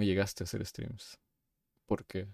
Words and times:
¿Cómo 0.00 0.08
llegaste 0.08 0.42
a 0.42 0.46
hacer 0.46 0.64
streams? 0.64 1.18
¿Por 1.84 2.06
qué? 2.06 2.26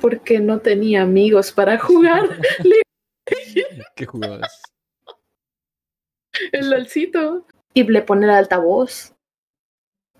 Porque 0.00 0.40
no 0.40 0.58
tenía 0.58 1.02
amigos 1.02 1.52
para 1.52 1.78
jugar. 1.78 2.24
¿Qué 3.94 4.04
jugabas? 4.04 4.62
El 6.50 6.70
LOLcito. 6.70 7.46
Y 7.72 7.84
le 7.84 8.02
pone 8.02 8.26
el 8.26 8.32
altavoz. 8.32 9.14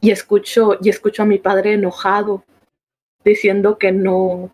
Y 0.01 0.13
escucho, 0.13 0.79
y 0.81 0.89
escucho 0.89 1.25
a 1.25 1.27
mi 1.27 1.39
padre 1.39 1.73
enojado, 1.73 2.45
diciendo 3.25 3.77
que 3.77 3.91
no, 3.91 4.53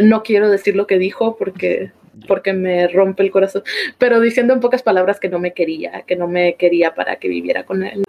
no 0.00 0.22
quiero 0.22 0.48
decir 0.48 0.76
lo 0.76 0.86
que 0.86 0.96
dijo 0.96 1.36
porque, 1.36 1.92
porque 2.26 2.54
me 2.54 2.88
rompe 2.88 3.22
el 3.22 3.30
corazón, 3.30 3.64
pero 3.98 4.18
diciendo 4.18 4.54
en 4.54 4.60
pocas 4.60 4.82
palabras 4.82 5.20
que 5.20 5.28
no 5.28 5.38
me 5.38 5.52
quería, 5.52 6.04
que 6.06 6.16
no 6.16 6.26
me 6.26 6.56
quería 6.56 6.94
para 6.94 7.16
que 7.16 7.28
viviera 7.28 7.66
con 7.66 7.82
él. 7.82 8.02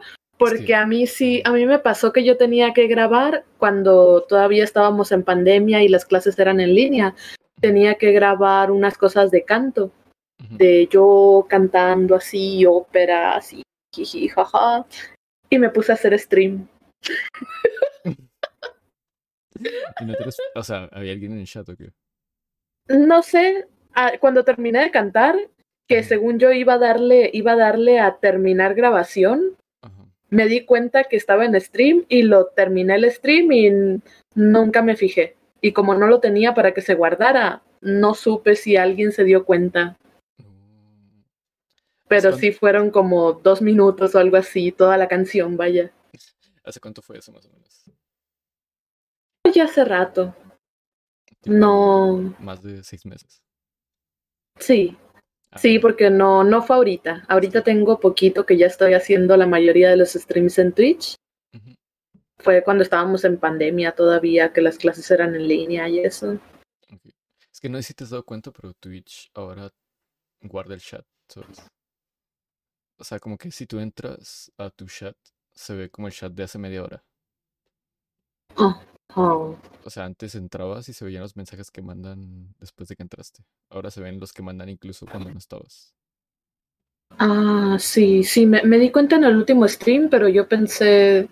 Porque 0.43 0.65
Sí. 0.67 0.73
a 0.73 0.85
mí 0.85 1.07
sí, 1.07 1.41
a 1.45 1.51
mí 1.51 1.65
me 1.65 1.79
pasó 1.79 2.11
que 2.11 2.25
yo 2.25 2.35
tenía 2.35 2.73
que 2.73 2.87
grabar 2.87 3.45
cuando 3.57 4.23
todavía 4.23 4.65
estábamos 4.65 5.13
en 5.13 5.23
pandemia 5.23 5.81
y 5.83 5.87
las 5.87 6.03
clases 6.03 6.37
eran 6.37 6.59
en 6.59 6.75
línea. 6.75 7.15
Tenía 7.61 7.95
que 7.95 8.11
grabar 8.11 8.69
unas 8.69 8.97
cosas 8.97 9.31
de 9.31 9.45
canto, 9.45 9.89
de 10.49 10.89
yo 10.91 11.45
cantando 11.47 12.15
así, 12.15 12.65
ópera, 12.65 13.37
así, 13.37 13.63
jiji, 13.95 14.27
jaja. 14.27 14.85
Y 15.49 15.59
me 15.59 15.69
puse 15.69 15.93
a 15.93 15.95
hacer 15.95 16.19
stream. 16.19 16.67
¿Y 20.01 20.05
no 20.05 20.13
O 20.55 20.63
sea, 20.63 20.89
¿había 20.91 21.13
alguien 21.13 21.31
en 21.31 21.39
el 21.39 21.47
chat 21.47 21.69
o 21.69 21.77
qué? 21.77 21.93
No 22.89 23.23
sé, 23.23 23.65
cuando 24.19 24.43
terminé 24.43 24.81
de 24.81 24.91
cantar, 24.91 25.37
que 25.87 26.03
según 26.03 26.37
yo 26.37 26.51
iba 26.51 26.73
a 26.73 26.79
darle, 26.79 27.29
iba 27.31 27.53
a 27.53 27.55
darle 27.55 28.01
a 28.01 28.17
terminar 28.17 28.73
grabación. 28.73 29.55
Me 30.33 30.47
di 30.47 30.65
cuenta 30.65 31.03
que 31.05 31.15
estaba 31.15 31.45
en 31.45 31.59
stream 31.61 32.05
y 32.09 32.23
lo 32.23 32.47
terminé 32.47 32.95
el 32.95 33.09
stream 33.11 33.51
y 33.51 34.01
nunca 34.35 34.81
me 34.81 34.95
fijé. 34.95 35.35
Y 35.61 35.71
como 35.73 35.93
no 35.95 36.07
lo 36.07 36.19
tenía 36.19 36.53
para 36.53 36.73
que 36.73 36.81
se 36.81 36.95
guardara, 36.95 37.61
no 37.81 38.13
supe 38.15 38.55
si 38.55 38.75
alguien 38.75 39.11
se 39.11 39.23
dio 39.23 39.45
cuenta. 39.45 39.97
No. 40.39 40.45
Pero 42.07 42.21
cuánto- 42.31 42.37
sí 42.39 42.51
fueron 42.51 42.89
como 42.91 43.33
dos 43.33 43.61
minutos 43.61 44.15
o 44.15 44.19
algo 44.19 44.37
así, 44.37 44.71
toda 44.71 44.97
la 44.97 45.07
canción, 45.07 45.55
vaya. 45.55 45.91
¿Hace 46.63 46.79
cuánto 46.79 47.01
fue 47.01 47.17
eso 47.19 47.31
más 47.31 47.45
o 47.45 47.49
menos? 47.49 47.83
Ya 49.53 49.65
hace 49.65 49.83
rato. 49.85 50.35
No, 51.45 52.33
Más 52.39 52.63
de 52.63 52.83
seis 52.83 53.05
meses. 53.05 53.41
sí, 54.59 54.97
sí, 55.57 55.79
porque 55.79 56.09
no, 56.09 56.43
no 56.43 56.61
fue 56.61 56.75
ahorita. 56.75 57.25
Ahorita 57.27 57.63
tengo 57.63 57.99
poquito 57.99 58.45
que 58.45 58.57
ya 58.57 58.67
estoy 58.67 58.93
haciendo 58.93 59.37
la 59.37 59.47
mayoría 59.47 59.89
de 59.89 59.97
los 59.97 60.13
streams 60.13 60.57
en 60.59 60.73
Twitch. 60.73 61.15
Fue 62.37 62.63
cuando 62.63 62.83
estábamos 62.83 63.23
en 63.23 63.37
pandemia 63.37 63.93
todavía, 63.93 64.51
que 64.51 64.61
las 64.61 64.77
clases 64.77 65.09
eran 65.11 65.33
en 65.35 65.47
línea 65.47 65.87
y 65.87 65.99
eso. 65.99 66.39
Es 67.51 67.59
que 67.61 67.69
no 67.69 67.77
sé 67.77 67.83
si 67.83 67.93
te 67.93 68.03
has 68.03 68.09
dado 68.09 68.25
cuenta, 68.25 68.51
pero 68.51 68.73
Twitch 68.73 69.29
ahora 69.33 69.71
guarda 70.41 70.73
el 70.73 70.81
chat, 70.81 71.05
¿sabes? 71.29 71.65
O 72.97 73.03
sea, 73.03 73.19
como 73.19 73.37
que 73.37 73.51
si 73.51 73.65
tú 73.65 73.79
entras 73.79 74.51
a 74.57 74.69
tu 74.69 74.87
chat, 74.87 75.15
se 75.53 75.73
ve 75.73 75.89
como 75.89 76.07
el 76.07 76.13
chat 76.13 76.33
de 76.33 76.43
hace 76.43 76.57
media 76.57 76.83
hora. 76.83 77.03
Oh, 78.57 78.79
oh. 79.15 79.57
O 79.85 79.89
sea, 79.89 80.05
antes 80.05 80.35
entrabas 80.35 80.87
y 80.89 80.93
se 80.93 81.05
veían 81.05 81.21
los 81.23 81.35
mensajes 81.35 81.69
que 81.71 81.81
mandan 81.81 82.53
después 82.59 82.87
de 82.89 82.95
que 82.95 83.03
entraste. 83.03 83.43
Ahora 83.69 83.91
se 83.91 84.01
ven 84.01 84.19
los 84.19 84.31
que 84.33 84.41
mandan 84.41 84.69
incluso 84.69 85.05
cuando 85.05 85.29
no 85.29 85.37
estabas. 85.37 85.93
Ah, 87.19 87.77
sí, 87.79 88.23
sí, 88.23 88.45
me, 88.45 88.63
me 88.63 88.79
di 88.79 88.91
cuenta 88.91 89.15
en 89.17 89.23
el 89.23 89.35
último 89.35 89.67
stream, 89.67 90.09
pero 90.09 90.27
yo 90.29 90.47
pensé, 90.47 91.29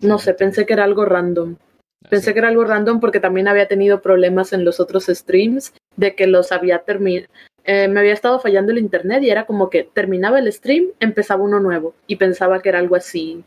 no 0.00 0.18
sé, 0.18 0.34
pensé 0.34 0.66
que 0.66 0.72
era 0.72 0.84
algo 0.84 1.04
random. 1.04 1.56
Ah, 2.04 2.08
Pensé 2.08 2.26
sí. 2.26 2.32
que 2.32 2.38
era 2.40 2.48
algo 2.48 2.64
random 2.64 3.00
porque 3.00 3.20
también 3.20 3.48
había 3.48 3.68
tenido 3.68 4.00
problemas 4.02 4.52
en 4.52 4.64
los 4.64 4.80
otros 4.80 5.06
streams 5.06 5.72
de 5.96 6.14
que 6.14 6.26
los 6.26 6.52
había 6.52 6.80
terminado. 6.84 7.28
me 7.66 8.00
había 8.00 8.12
estado 8.12 8.40
fallando 8.40 8.72
el 8.72 8.78
internet 8.78 9.22
y 9.22 9.30
era 9.30 9.46
como 9.46 9.68
que 9.68 9.84
terminaba 9.84 10.38
el 10.38 10.52
stream, 10.52 10.86
empezaba 11.00 11.42
uno 11.44 11.60
nuevo 11.60 11.94
y 12.06 12.16
pensaba 12.16 12.60
que 12.62 12.70
era 12.70 12.78
algo 12.78 12.96
así. 12.96 13.44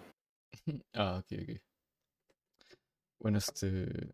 Ah, 0.94 1.22
ok, 1.24 1.40
ok. 1.41 1.70
Bueno, 3.21 3.37
este. 3.37 4.13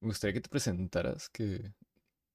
Me 0.00 0.08
gustaría 0.08 0.34
que 0.34 0.40
te 0.40 0.48
presentaras, 0.50 1.28
que 1.30 1.72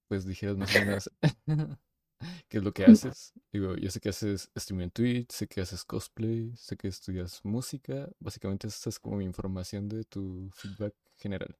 pues 0.07 0.25
dijeras 0.25 0.57
más 0.57 0.75
o 0.75 0.79
menos 0.79 1.11
qué 2.50 2.57
es 2.59 2.63
lo 2.63 2.73
que 2.73 2.85
haces. 2.85 3.33
Digo, 3.53 3.75
yo 3.77 3.91
sé 3.91 4.00
que 4.00 4.09
haces 4.09 4.51
stream 4.57 4.81
en 4.81 4.91
Twitch, 4.91 5.31
sé 5.31 5.47
que 5.47 5.61
haces 5.61 5.85
cosplay, 5.85 6.55
sé 6.57 6.77
que 6.77 6.88
estudias 6.89 7.41
música. 7.45 8.09
Básicamente 8.19 8.67
esta 8.67 8.89
es 8.89 9.00
como 9.00 9.17
mi 9.17 9.25
información 9.25 9.89
de 9.89 10.03
tu 10.05 10.50
feedback 10.53 10.95
general. 11.17 11.57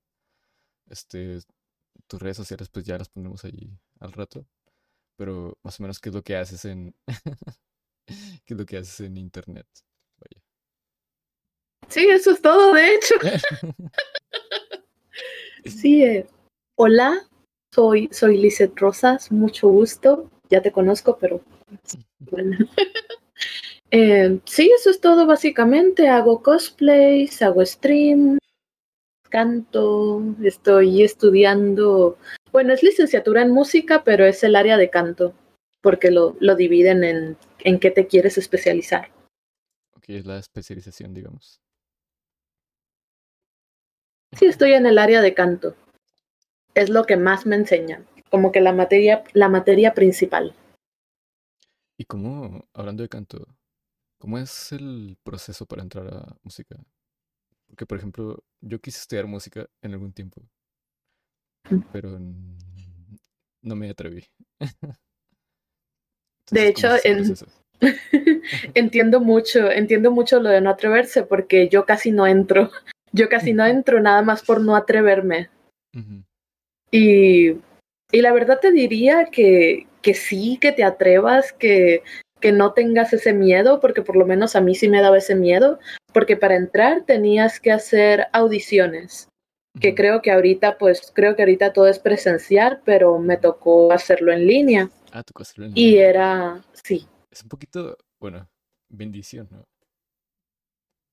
Este, 0.88 1.40
tus 2.08 2.22
redes 2.22 2.38
sociales 2.38 2.70
pues 2.70 2.86
ya 2.86 2.98
las 2.98 3.10
ponemos 3.10 3.46
ahí 3.46 3.80
al 4.00 4.14
rato. 4.14 4.48
Pero 5.18 5.58
más 5.64 5.80
o 5.80 5.84
menos 5.84 6.00
qué 6.00 6.10
es 6.10 6.16
lo 6.16 6.24
que 6.24 6.38
haces 6.38 6.66
en 6.66 6.96
qué 8.46 8.54
es 8.54 8.60
lo 8.60 8.66
que 8.66 8.78
haces 8.78 9.02
en 9.02 9.18
internet. 9.18 9.68
Sí, 11.90 12.08
eso 12.08 12.32
es 12.32 12.42
todo, 12.42 12.74
de 12.74 12.96
hecho. 12.96 13.16
Sí, 15.66 16.04
eh, 16.04 16.26
hola, 16.76 17.28
soy, 17.76 18.08
soy 18.14 18.38
Lizeth 18.38 18.80
Rosas, 18.80 19.30
mucho 19.30 19.68
gusto. 19.68 20.30
Ya 20.50 20.62
te 20.62 20.72
conozco, 20.72 21.18
pero 21.18 21.42
bueno. 22.20 22.58
Eh, 23.92 24.40
sí, 24.46 24.72
eso 24.76 24.92
es 24.92 25.02
todo 25.02 25.26
básicamente. 25.26 26.10
Hago 26.10 26.44
cosplays, 26.44 27.42
hago 27.42 27.66
stream, 27.66 28.38
canto, 29.30 30.22
estoy 30.44 31.02
estudiando. 31.02 32.16
Bueno, 32.52 32.72
es 32.72 32.84
licenciatura 32.84 33.42
en 33.42 33.50
música, 33.50 34.04
pero 34.04 34.26
es 34.26 34.44
el 34.44 34.56
área 34.56 34.78
de 34.78 34.92
canto, 34.92 35.34
porque 35.82 36.12
lo, 36.12 36.38
lo 36.40 36.56
dividen 36.56 37.04
en, 37.04 37.38
en 37.62 37.80
qué 37.80 37.90
te 37.90 38.06
quieres 38.06 38.38
especializar. 38.38 39.10
Ok, 39.98 40.04
es 40.10 40.28
la 40.28 40.38
especialización, 40.38 41.16
digamos. 41.16 41.60
Sí, 44.38 44.46
estoy 44.46 44.74
en 44.74 44.86
el 44.86 44.98
área 44.98 45.22
de 45.22 45.34
canto. 45.34 45.76
Es 46.76 46.90
lo 46.90 47.06
que 47.06 47.18
más 47.18 47.46
me 47.46 47.56
enseñan, 47.56 48.06
como 48.30 48.52
que 48.52 48.62
la 48.62 48.74
materia, 48.74 49.24
la 49.34 49.50
materia 49.50 49.94
principal. 49.94 50.56
¿Y 51.98 52.06
cómo, 52.06 52.66
hablando 52.74 53.04
de 53.04 53.10
canto, 53.10 53.46
cómo 54.20 54.38
es 54.38 54.72
el 54.72 55.18
proceso 55.24 55.66
para 55.66 55.82
entrar 55.82 56.08
a 56.14 56.36
música? 56.44 56.78
Porque, 57.68 57.86
por 57.86 57.98
ejemplo, 57.98 58.44
yo 58.62 58.80
quise 58.80 59.00
estudiar 59.00 59.28
música 59.28 59.68
en 59.82 59.94
algún 59.94 60.14
tiempo, 60.14 60.42
pero 61.92 62.18
no 63.62 63.76
me 63.76 63.90
atreví. 63.90 64.26
De 66.52 66.68
Entonces, 66.70 66.74
¿cómo 66.74 66.96
hecho, 66.96 67.08
en- 67.08 67.60
entiendo 68.74 69.20
mucho, 69.20 69.70
entiendo 69.72 70.12
mucho 70.12 70.40
lo 70.40 70.50
de 70.50 70.62
no 70.62 70.70
atreverse 70.72 71.24
porque 71.24 71.70
yo 71.70 71.86
casi 71.86 72.12
no 72.12 72.26
entro. 72.26 72.72
Yo 73.12 73.30
casi 73.30 73.54
no 73.54 73.66
entro 73.66 74.00
nada 74.02 74.22
más 74.22 74.44
por 74.44 74.62
no 74.62 74.76
atreverme. 74.76 75.50
Y, 76.92 77.52
y 78.12 78.22
la 78.22 78.34
verdad 78.34 78.60
te 78.60 78.72
diría 78.72 79.26
que, 79.26 79.88
que 80.02 80.14
sí, 80.14 80.58
que 80.60 80.72
te 80.72 80.84
atrevas, 80.84 81.54
que, 81.54 82.04
que 82.40 82.52
no 82.52 82.74
tengas 82.74 83.14
ese 83.14 83.34
miedo, 83.34 83.80
porque 83.80 84.02
por 84.02 84.16
lo 84.16 84.26
menos 84.26 84.56
a 84.56 84.62
mí 84.62 84.76
sí 84.76 84.90
me 84.90 85.02
daba 85.02 85.18
ese 85.18 85.36
miedo, 85.36 85.80
porque 86.14 86.36
para 86.38 86.56
entrar 86.56 87.04
tenías 87.06 87.60
que 87.60 87.72
hacer 87.72 88.28
audiciones, 88.34 89.28
que 89.80 89.94
creo 89.94 90.22
que 90.22 90.32
ahorita, 90.32 90.78
pues 90.78 91.12
creo 91.14 91.36
que 91.36 91.44
ahorita 91.44 91.74
todo 91.74 91.88
es 91.88 92.00
presencial, 92.00 92.82
pero 92.86 93.20
me 93.20 93.38
tocó 93.38 93.92
hacerlo 93.92 94.32
en 94.34 94.48
línea. 94.48 94.90
Ah, 95.12 95.24
tu 95.24 95.40
hacerlo 95.42 95.66
en 95.66 95.72
Y 95.76 95.92
línea. 95.92 96.10
era, 96.10 96.64
sí, 96.84 97.08
Es 97.32 97.44
un 97.44 97.50
poquito, 97.50 97.98
bueno, 98.20 98.48
bendición, 98.90 99.48
¿no? 99.52 99.66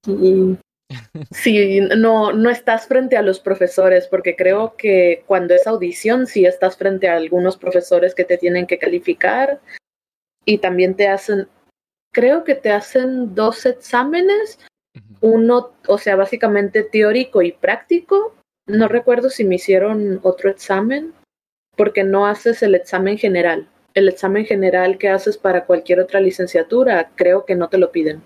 y- 0.06 0.56
Sí, 1.30 1.80
no, 1.80 2.32
no 2.32 2.50
estás 2.50 2.86
frente 2.86 3.16
a 3.16 3.22
los 3.22 3.40
profesores, 3.40 4.06
porque 4.06 4.36
creo 4.36 4.76
que 4.76 5.24
cuando 5.26 5.54
es 5.54 5.66
audición 5.66 6.26
sí 6.26 6.44
estás 6.44 6.76
frente 6.76 7.08
a 7.08 7.16
algunos 7.16 7.56
profesores 7.56 8.14
que 8.14 8.24
te 8.24 8.38
tienen 8.38 8.66
que 8.66 8.78
calificar 8.78 9.60
y 10.44 10.58
también 10.58 10.94
te 10.94 11.08
hacen, 11.08 11.48
creo 12.12 12.44
que 12.44 12.54
te 12.54 12.70
hacen 12.70 13.34
dos 13.34 13.66
exámenes, 13.66 14.58
uno, 15.20 15.72
o 15.88 15.98
sea, 15.98 16.16
básicamente 16.16 16.82
teórico 16.82 17.42
y 17.42 17.52
práctico. 17.52 18.34
No 18.66 18.88
recuerdo 18.88 19.30
si 19.30 19.44
me 19.44 19.56
hicieron 19.56 20.20
otro 20.22 20.50
examen, 20.50 21.12
porque 21.76 22.04
no 22.04 22.26
haces 22.26 22.62
el 22.62 22.74
examen 22.74 23.18
general. 23.18 23.68
El 23.94 24.08
examen 24.08 24.44
general 24.44 24.98
que 24.98 25.08
haces 25.08 25.38
para 25.38 25.64
cualquier 25.64 26.00
otra 26.00 26.20
licenciatura, 26.20 27.10
creo 27.14 27.44
que 27.44 27.54
no 27.54 27.68
te 27.68 27.78
lo 27.78 27.92
piden. 27.92 28.22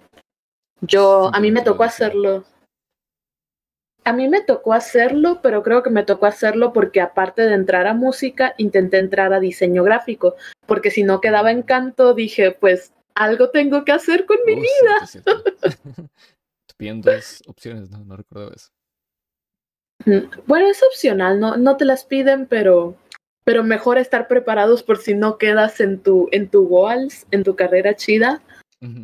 Yo, 0.80 1.30
a 1.32 1.40
mí 1.40 1.50
me 1.50 1.62
tocó 1.62 1.84
hacerlo. 1.84 2.44
A 4.04 4.12
mí 4.12 4.28
me 4.28 4.40
tocó 4.40 4.72
hacerlo, 4.72 5.40
pero 5.42 5.62
creo 5.62 5.82
que 5.82 5.90
me 5.90 6.04
tocó 6.04 6.26
hacerlo 6.26 6.72
porque 6.72 7.00
aparte 7.00 7.42
de 7.42 7.54
entrar 7.54 7.86
a 7.86 7.94
música, 7.94 8.54
intenté 8.56 8.98
entrar 8.98 9.32
a 9.32 9.40
diseño 9.40 9.84
gráfico, 9.84 10.36
porque 10.66 10.90
si 10.90 11.02
no 11.02 11.20
quedaba 11.20 11.50
en 11.50 11.62
canto, 11.62 12.14
dije, 12.14 12.52
pues 12.52 12.92
algo 13.14 13.50
tengo 13.50 13.84
que 13.84 13.92
hacer 13.92 14.24
con 14.24 14.38
mi 14.46 14.54
vida. 14.54 15.06
cierto, 15.06 15.42
piden 16.76 17.00
dos 17.02 17.42
opciones, 17.46 17.90
no, 17.90 18.04
no 18.04 18.16
recuerdo 18.16 18.52
eso. 18.54 18.70
Bueno, 20.46 20.66
es 20.68 20.82
opcional, 20.82 21.38
no, 21.38 21.58
no 21.58 21.76
te 21.76 21.84
las 21.84 22.04
piden, 22.04 22.46
pero, 22.46 22.96
pero 23.44 23.62
mejor 23.62 23.98
estar 23.98 24.28
preparados 24.28 24.82
por 24.82 24.96
si 24.96 25.14
no 25.14 25.36
quedas 25.36 25.80
en 25.80 25.98
tu, 26.00 26.28
en 26.32 26.48
tu 26.48 26.66
goals, 26.66 27.26
en 27.30 27.44
tu 27.44 27.54
carrera 27.54 27.94
chida, 27.94 28.40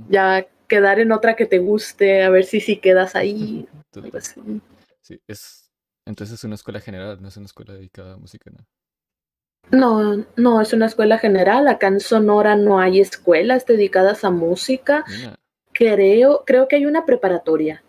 ya 0.08 0.46
quedar 0.69 0.99
en 1.00 1.12
otra 1.12 1.37
que 1.37 1.44
te 1.44 1.58
guste, 1.58 2.22
a 2.22 2.31
ver 2.31 2.44
si 2.44 2.60
sí 2.60 2.78
quedas 2.78 3.14
ahí. 3.14 3.69
así. 4.14 4.40
Sí, 5.06 5.22
es. 5.28 5.70
Entonces 6.04 6.34
es 6.34 6.44
una 6.44 6.56
escuela 6.56 6.80
general, 6.80 7.22
no 7.22 7.28
es 7.28 7.36
una 7.36 7.46
escuela 7.46 7.74
dedicada 7.74 8.14
a 8.14 8.16
música, 8.16 8.50
¿no? 8.50 8.66
No, 9.70 10.26
no, 10.36 10.60
es 10.60 10.72
una 10.72 10.86
escuela 10.86 11.18
general. 11.18 11.68
Acá 11.68 11.86
en 11.86 12.00
Sonora 12.00 12.56
no 12.56 12.80
hay 12.80 13.00
escuelas 13.00 13.66
dedicadas 13.66 14.24
a 14.24 14.30
música. 14.30 15.04
Creo, 15.72 16.42
creo 16.44 16.66
que 16.66 16.76
hay 16.76 16.86
una 16.86 17.06
preparatoria, 17.06 17.84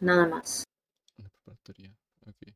nada 0.00 0.26
más. 0.26 0.64
una 1.18 1.28
preparatoria. 1.28 1.94
ok. 2.26 2.54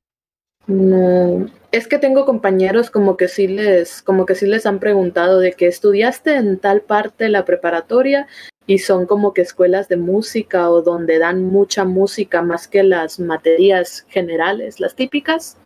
No, 0.68 1.46
es 1.70 1.86
que 1.86 1.98
tengo 1.98 2.24
compañeros 2.24 2.90
como 2.90 3.18
que 3.18 3.28
sí 3.28 3.46
les, 3.46 4.00
como 4.00 4.24
que 4.24 4.34
sí 4.34 4.46
les 4.46 4.64
han 4.64 4.78
preguntado 4.78 5.38
de 5.38 5.52
que 5.52 5.66
estudiaste 5.66 6.36
en 6.36 6.58
tal 6.58 6.80
parte 6.80 7.28
la 7.28 7.44
preparatoria 7.44 8.26
y 8.68 8.78
son 8.78 9.06
como 9.06 9.32
que 9.32 9.40
escuelas 9.40 9.88
de 9.88 9.96
música 9.96 10.70
o 10.70 10.82
donde 10.82 11.18
dan 11.18 11.42
mucha 11.42 11.86
música 11.86 12.42
más 12.42 12.68
que 12.68 12.82
las 12.82 13.18
materias 13.18 14.04
generales, 14.10 14.78
las 14.78 14.94
típicas. 14.94 15.56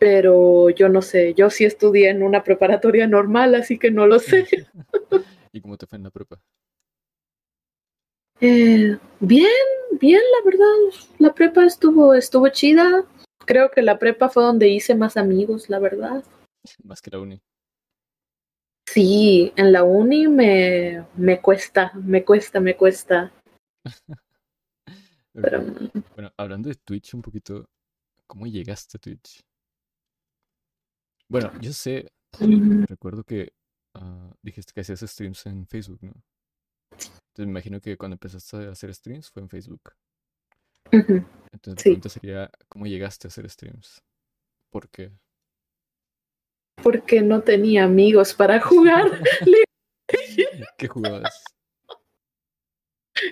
Pero 0.00 0.68
yo 0.70 0.88
no 0.88 1.00
sé, 1.00 1.32
yo 1.34 1.50
sí 1.50 1.64
estudié 1.64 2.10
en 2.10 2.24
una 2.24 2.42
preparatoria 2.42 3.06
normal, 3.06 3.54
así 3.54 3.78
que 3.78 3.92
no 3.92 4.08
lo 4.08 4.18
sé. 4.18 4.46
¿Y 5.52 5.60
cómo 5.60 5.78
te 5.78 5.86
fue 5.86 5.96
en 5.96 6.02
la 6.02 6.10
prepa? 6.10 6.40
Eh, 8.40 8.98
bien, 9.20 9.48
bien, 10.00 10.22
la 10.36 10.50
verdad. 10.50 11.00
La 11.20 11.32
prepa 11.34 11.64
estuvo, 11.64 12.14
estuvo 12.14 12.48
chida. 12.48 13.04
Creo 13.46 13.70
que 13.70 13.80
la 13.80 14.00
prepa 14.00 14.28
fue 14.28 14.42
donde 14.42 14.66
hice 14.66 14.96
más 14.96 15.16
amigos, 15.16 15.70
la 15.70 15.78
verdad. 15.78 16.24
Más 16.82 17.00
que 17.00 17.12
la 17.12 17.20
uni. 17.20 17.40
Sí, 18.94 19.52
en 19.56 19.72
la 19.72 19.82
uni 19.82 20.28
me, 20.28 21.04
me 21.16 21.40
cuesta, 21.40 21.90
me 21.94 22.24
cuesta, 22.24 22.60
me 22.60 22.76
cuesta. 22.76 23.32
Pero 25.32 25.64
Bueno, 26.14 26.32
hablando 26.36 26.68
de 26.68 26.76
Twitch 26.76 27.12
un 27.14 27.20
poquito, 27.20 27.68
¿cómo 28.28 28.46
llegaste 28.46 28.96
a 28.96 29.00
Twitch? 29.00 29.40
Bueno, 31.28 31.50
yo 31.60 31.72
sé, 31.72 32.08
mm, 32.38 32.84
recuerdo 32.84 33.24
que 33.24 33.52
ah, 33.94 34.32
dijiste 34.42 34.72
que 34.72 34.82
hacías 34.82 35.00
streams 35.00 35.44
en 35.46 35.66
Facebook, 35.66 35.98
¿no? 36.00 36.12
Entonces 36.92 37.46
me 37.46 37.50
imagino 37.50 37.80
que 37.80 37.96
cuando 37.96 38.14
empezaste 38.14 38.58
a 38.58 38.70
hacer 38.70 38.94
streams 38.94 39.28
fue 39.28 39.42
en 39.42 39.48
Facebook. 39.48 39.92
Entonces 40.92 41.82
Sí. 41.82 41.90
pregunta 41.90 42.08
sería, 42.10 42.48
¿cómo 42.68 42.86
llegaste 42.86 43.26
a 43.26 43.30
hacer 43.30 43.50
streams? 43.50 44.00
¿Por 44.70 44.88
qué? 44.88 45.10
Porque 46.84 47.22
no 47.22 47.40
tenía 47.40 47.84
amigos 47.84 48.34
para 48.34 48.60
jugar. 48.60 49.10
¿Qué 50.78 50.86
jugabas? 50.86 51.42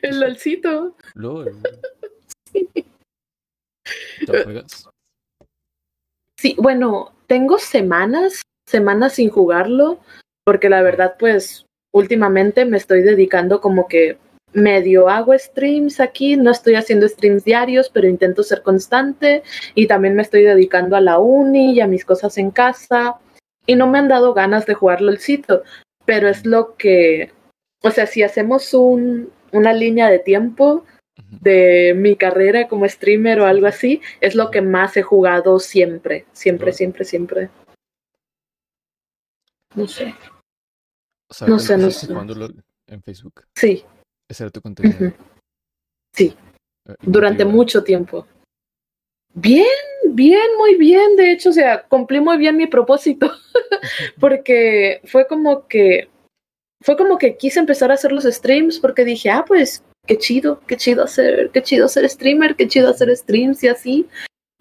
El 0.00 0.20
LOLcito. 0.20 0.96
LOL. 1.14 1.60
¿Te 4.26 4.44
juegas? 4.44 4.88
Sí, 6.38 6.56
bueno, 6.58 7.12
tengo 7.26 7.58
semanas, 7.58 8.43
semanas 8.66 9.14
sin 9.14 9.28
jugarlo, 9.28 10.00
porque 10.44 10.70
la 10.70 10.82
verdad, 10.82 11.16
pues, 11.19 11.66
últimamente 11.93 12.64
me 12.64 12.78
estoy 12.78 13.02
dedicando 13.02 13.60
como 13.60 13.87
que 13.87 14.19
medio 14.55 15.08
hago 15.08 15.37
streams 15.38 16.00
aquí, 16.00 16.37
no 16.37 16.50
estoy 16.50 16.75
haciendo 16.76 17.06
streams 17.06 17.44
diarios, 17.44 17.90
pero 17.90 18.08
intento 18.08 18.43
ser 18.43 18.62
constante 18.62 19.43
y 19.75 19.87
también 19.87 20.14
me 20.14 20.22
estoy 20.22 20.43
dedicando 20.43 20.96
a 20.96 21.00
la 21.00 21.19
uni 21.19 21.75
y 21.75 21.81
a 21.81 21.87
mis 21.87 22.05
cosas 22.05 22.37
en 22.38 22.50
casa 22.50 23.19
y 23.66 23.74
no 23.76 23.86
me 23.86 23.98
han 23.98 24.08
dado 24.08 24.34
ganas 24.34 24.66
de 24.66 24.74
jugar 24.74 25.00
LOLcito, 25.00 25.62
pero 26.04 26.28
es 26.28 26.44
lo 26.46 26.76
que, 26.76 27.32
o 27.82 27.90
sea, 27.90 28.06
si 28.06 28.22
hacemos 28.22 28.74
un, 28.74 29.30
una 29.52 29.72
línea 29.72 30.08
de 30.10 30.18
tiempo 30.18 30.84
de 31.40 31.94
mi 31.96 32.16
carrera 32.16 32.68
como 32.68 32.88
streamer 32.88 33.40
o 33.40 33.46
algo 33.46 33.66
así, 33.66 34.00
es 34.20 34.34
lo 34.34 34.50
que 34.50 34.62
más 34.62 34.96
he 34.96 35.02
jugado 35.02 35.58
siempre, 35.58 36.26
siempre, 36.32 36.72
siempre, 36.72 37.04
siempre. 37.04 37.50
No 39.74 39.86
sé. 39.86 40.14
O 41.30 41.34
sea, 41.34 41.48
No 41.48 41.58
sé, 41.58 41.78
no 41.78 41.90
sé. 41.90 42.08
en 42.88 43.02
Facebook. 43.02 43.44
Sí, 43.56 43.84
Ese 44.28 44.44
era 44.44 44.50
tu 44.50 44.60
contenido. 44.60 45.12
sí, 46.14 46.36
Eh, 46.86 46.92
¿y 46.92 46.96
cómo 46.96 46.96
te 47.04 47.10
durante 47.10 47.44
mucho 47.44 47.82
tiempo. 47.84 48.26
Bien, 49.34 49.67
bien, 50.11 50.56
muy 50.58 50.76
bien. 50.76 51.17
De 51.17 51.32
hecho, 51.32 51.50
o 51.50 51.52
sea, 51.52 51.82
cumplí 51.88 52.20
muy 52.20 52.37
bien 52.37 52.56
mi 52.56 52.67
propósito 52.67 53.31
porque 54.20 55.00
fue 55.05 55.26
como 55.26 55.67
que 55.67 56.08
fue 56.82 56.96
como 56.96 57.17
que 57.17 57.37
quise 57.37 57.61
empezar 57.61 57.90
a 57.90 57.94
hacer 57.94 58.12
los 58.12 58.25
streams 58.25 58.79
porque 58.79 59.05
dije, 59.05 59.31
ah, 59.31 59.44
pues 59.46 59.84
qué 60.06 60.19
chido, 60.19 60.61
qué 60.67 60.76
chido 60.76 61.05
hacer, 61.05 61.50
qué 61.52 61.62
chido 61.62 61.88
ser 61.88 62.08
streamer, 62.08 62.56
qué 62.56 62.67
chido 62.67 62.90
hacer 62.90 63.17
streams 63.17 63.62
y 63.62 63.69
así. 63.69 64.06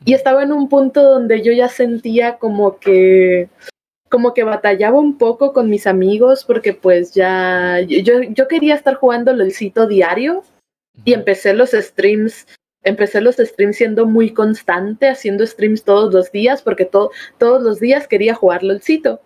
Y 0.05 0.13
estaba 0.13 0.43
en 0.43 0.51
un 0.51 0.69
punto 0.69 1.03
donde 1.03 1.41
yo 1.41 1.51
ya 1.51 1.67
sentía 1.67 2.37
como 2.37 2.79
que 2.79 3.49
como 4.09 4.33
que 4.33 4.43
batallaba 4.43 4.99
un 4.99 5.17
poco 5.17 5.53
con 5.53 5.69
mis 5.69 5.87
amigos 5.87 6.43
porque 6.43 6.73
pues 6.73 7.13
ya 7.13 7.79
yo, 7.79 8.21
yo 8.21 8.47
quería 8.49 8.75
estar 8.75 8.95
jugando 8.95 9.31
LOLcito 9.31 9.87
diario 9.87 10.43
y 11.05 11.13
empecé 11.13 11.53
los 11.53 11.71
streams, 11.71 12.45
empecé 12.83 13.21
los 13.21 13.35
streams 13.37 13.77
siendo 13.77 14.05
muy 14.05 14.33
constante, 14.33 15.09
haciendo 15.09 15.45
streams 15.45 15.83
todos 15.83 16.13
los 16.13 16.31
días, 16.31 16.61
porque 16.61 16.85
to- 16.85 17.11
todos 17.37 17.61
los 17.61 17.79
días 17.79 18.07
quería 18.07 18.33
jugar 18.35 18.63
LOLcito. 18.63 19.21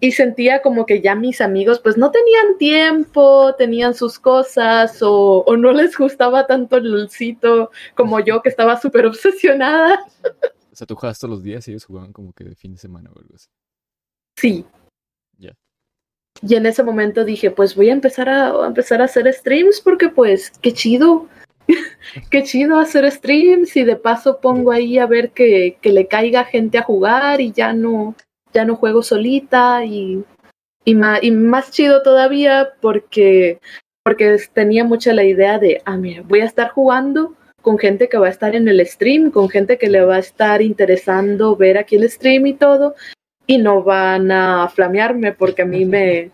Y 0.00 0.12
sentía 0.12 0.60
como 0.60 0.86
que 0.86 1.00
ya 1.00 1.14
mis 1.14 1.40
amigos 1.40 1.80
pues 1.80 1.96
no 1.96 2.10
tenían 2.10 2.58
tiempo, 2.58 3.54
tenían 3.56 3.94
sus 3.94 4.18
cosas 4.18 5.00
o, 5.02 5.44
o 5.46 5.56
no 5.56 5.72
les 5.72 5.96
gustaba 5.96 6.46
tanto 6.46 6.76
el 6.76 6.90
LOLcito 6.90 7.70
como 7.94 8.20
yo 8.20 8.42
que 8.42 8.48
estaba 8.48 8.78
súper 8.80 9.06
obsesionada. 9.06 10.04
O 10.72 10.76
sea, 10.76 10.86
tú 10.86 10.96
jugabas 10.96 11.18
todos 11.20 11.30
los 11.36 11.42
días 11.44 11.66
y 11.68 11.70
ellos 11.70 11.84
jugaban 11.84 12.12
como 12.12 12.32
que 12.32 12.44
de 12.44 12.56
fin 12.56 12.72
de 12.72 12.78
semana 12.78 13.10
o 13.14 13.18
algo 13.18 13.34
así. 13.36 13.46
Sí. 14.36 14.64
Ya. 15.38 15.52
Y 16.42 16.56
en 16.56 16.66
ese 16.66 16.82
momento 16.82 17.24
dije, 17.24 17.52
pues 17.52 17.76
voy 17.76 17.90
a 17.90 17.92
empezar 17.92 18.28
a, 18.28 18.50
a 18.50 18.66
empezar 18.66 19.00
a 19.00 19.04
hacer 19.04 19.32
streams 19.32 19.80
porque 19.80 20.08
pues 20.08 20.50
qué 20.60 20.72
chido. 20.72 21.28
qué 22.30 22.42
chido 22.42 22.78
hacer 22.78 23.10
streams 23.10 23.76
y 23.76 23.84
de 23.84 23.96
paso 23.96 24.40
pongo 24.40 24.72
ahí 24.72 24.98
a 24.98 25.06
ver 25.06 25.30
que, 25.30 25.78
que 25.80 25.92
le 25.92 26.06
caiga 26.06 26.44
gente 26.44 26.78
a 26.78 26.82
jugar 26.82 27.40
y 27.40 27.52
ya 27.52 27.72
no, 27.72 28.14
ya 28.52 28.64
no 28.64 28.76
juego 28.76 29.02
solita 29.02 29.84
y, 29.84 30.22
y, 30.84 30.94
ma- 30.94 31.18
y 31.20 31.30
más 31.30 31.70
chido 31.70 32.02
todavía 32.02 32.70
porque, 32.80 33.58
porque 34.04 34.38
tenía 34.52 34.84
mucha 34.84 35.12
la 35.12 35.24
idea 35.24 35.58
de, 35.58 35.82
ah, 35.84 35.96
mira, 35.96 36.22
voy 36.22 36.40
a 36.40 36.44
estar 36.46 36.70
jugando 36.70 37.34
con 37.62 37.78
gente 37.78 38.08
que 38.08 38.18
va 38.18 38.26
a 38.26 38.30
estar 38.30 38.54
en 38.54 38.68
el 38.68 38.86
stream, 38.86 39.30
con 39.30 39.48
gente 39.48 39.78
que 39.78 39.88
le 39.88 40.04
va 40.04 40.16
a 40.16 40.20
estar 40.20 40.60
interesando 40.60 41.56
ver 41.56 41.78
aquí 41.78 41.96
el 41.96 42.08
stream 42.10 42.46
y 42.46 42.54
todo 42.54 42.94
y 43.46 43.58
no 43.58 43.82
van 43.82 44.30
a 44.30 44.68
flamearme 44.68 45.32
porque 45.32 45.62
a 45.62 45.66
mí 45.66 45.84
me 45.84 46.30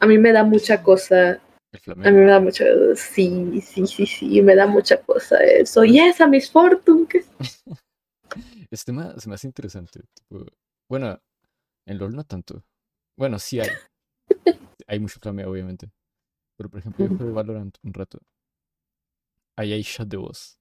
a 0.00 0.06
mí 0.06 0.18
me 0.18 0.32
da 0.32 0.42
mucha 0.44 0.82
cosa 0.82 1.40
El 1.72 1.78
a 1.78 1.82
Flamengo. 1.82 2.10
mí 2.10 2.24
me 2.24 2.30
da 2.30 2.40
mucha 2.40 2.64
sí 2.96 3.60
sí 3.60 3.86
sí 3.86 4.06
sí 4.06 4.42
me 4.42 4.54
da 4.56 4.66
mucha 4.66 5.00
cosa 5.02 5.36
eso 5.44 5.84
y 5.84 5.98
esa 5.98 6.26
Miss 6.26 6.50
Fortune 6.50 7.06
Este 8.70 8.92
tema 8.92 9.14
se 9.18 9.28
me 9.28 9.34
hace 9.34 9.46
interesante. 9.48 10.00
tipo, 10.14 10.46
bueno, 10.88 11.20
en 11.86 11.98
LOL 11.98 12.14
no 12.14 12.24
tanto. 12.24 12.64
Bueno, 13.16 13.38
sí 13.38 13.60
hay. 13.60 13.68
Hay 14.86 15.00
mucho 15.00 15.18
flameo, 15.20 15.50
obviamente. 15.50 15.90
Pero, 16.56 16.70
por 16.70 16.80
ejemplo, 16.80 17.06
yo 17.06 17.16
jugué 17.16 17.32
Valorant 17.32 17.76
un 17.82 17.92
rato. 17.92 18.18
Ahí 19.56 19.72
hay 19.72 19.82
shot 19.82 20.08
de 20.08 20.16
voz. 20.16 20.58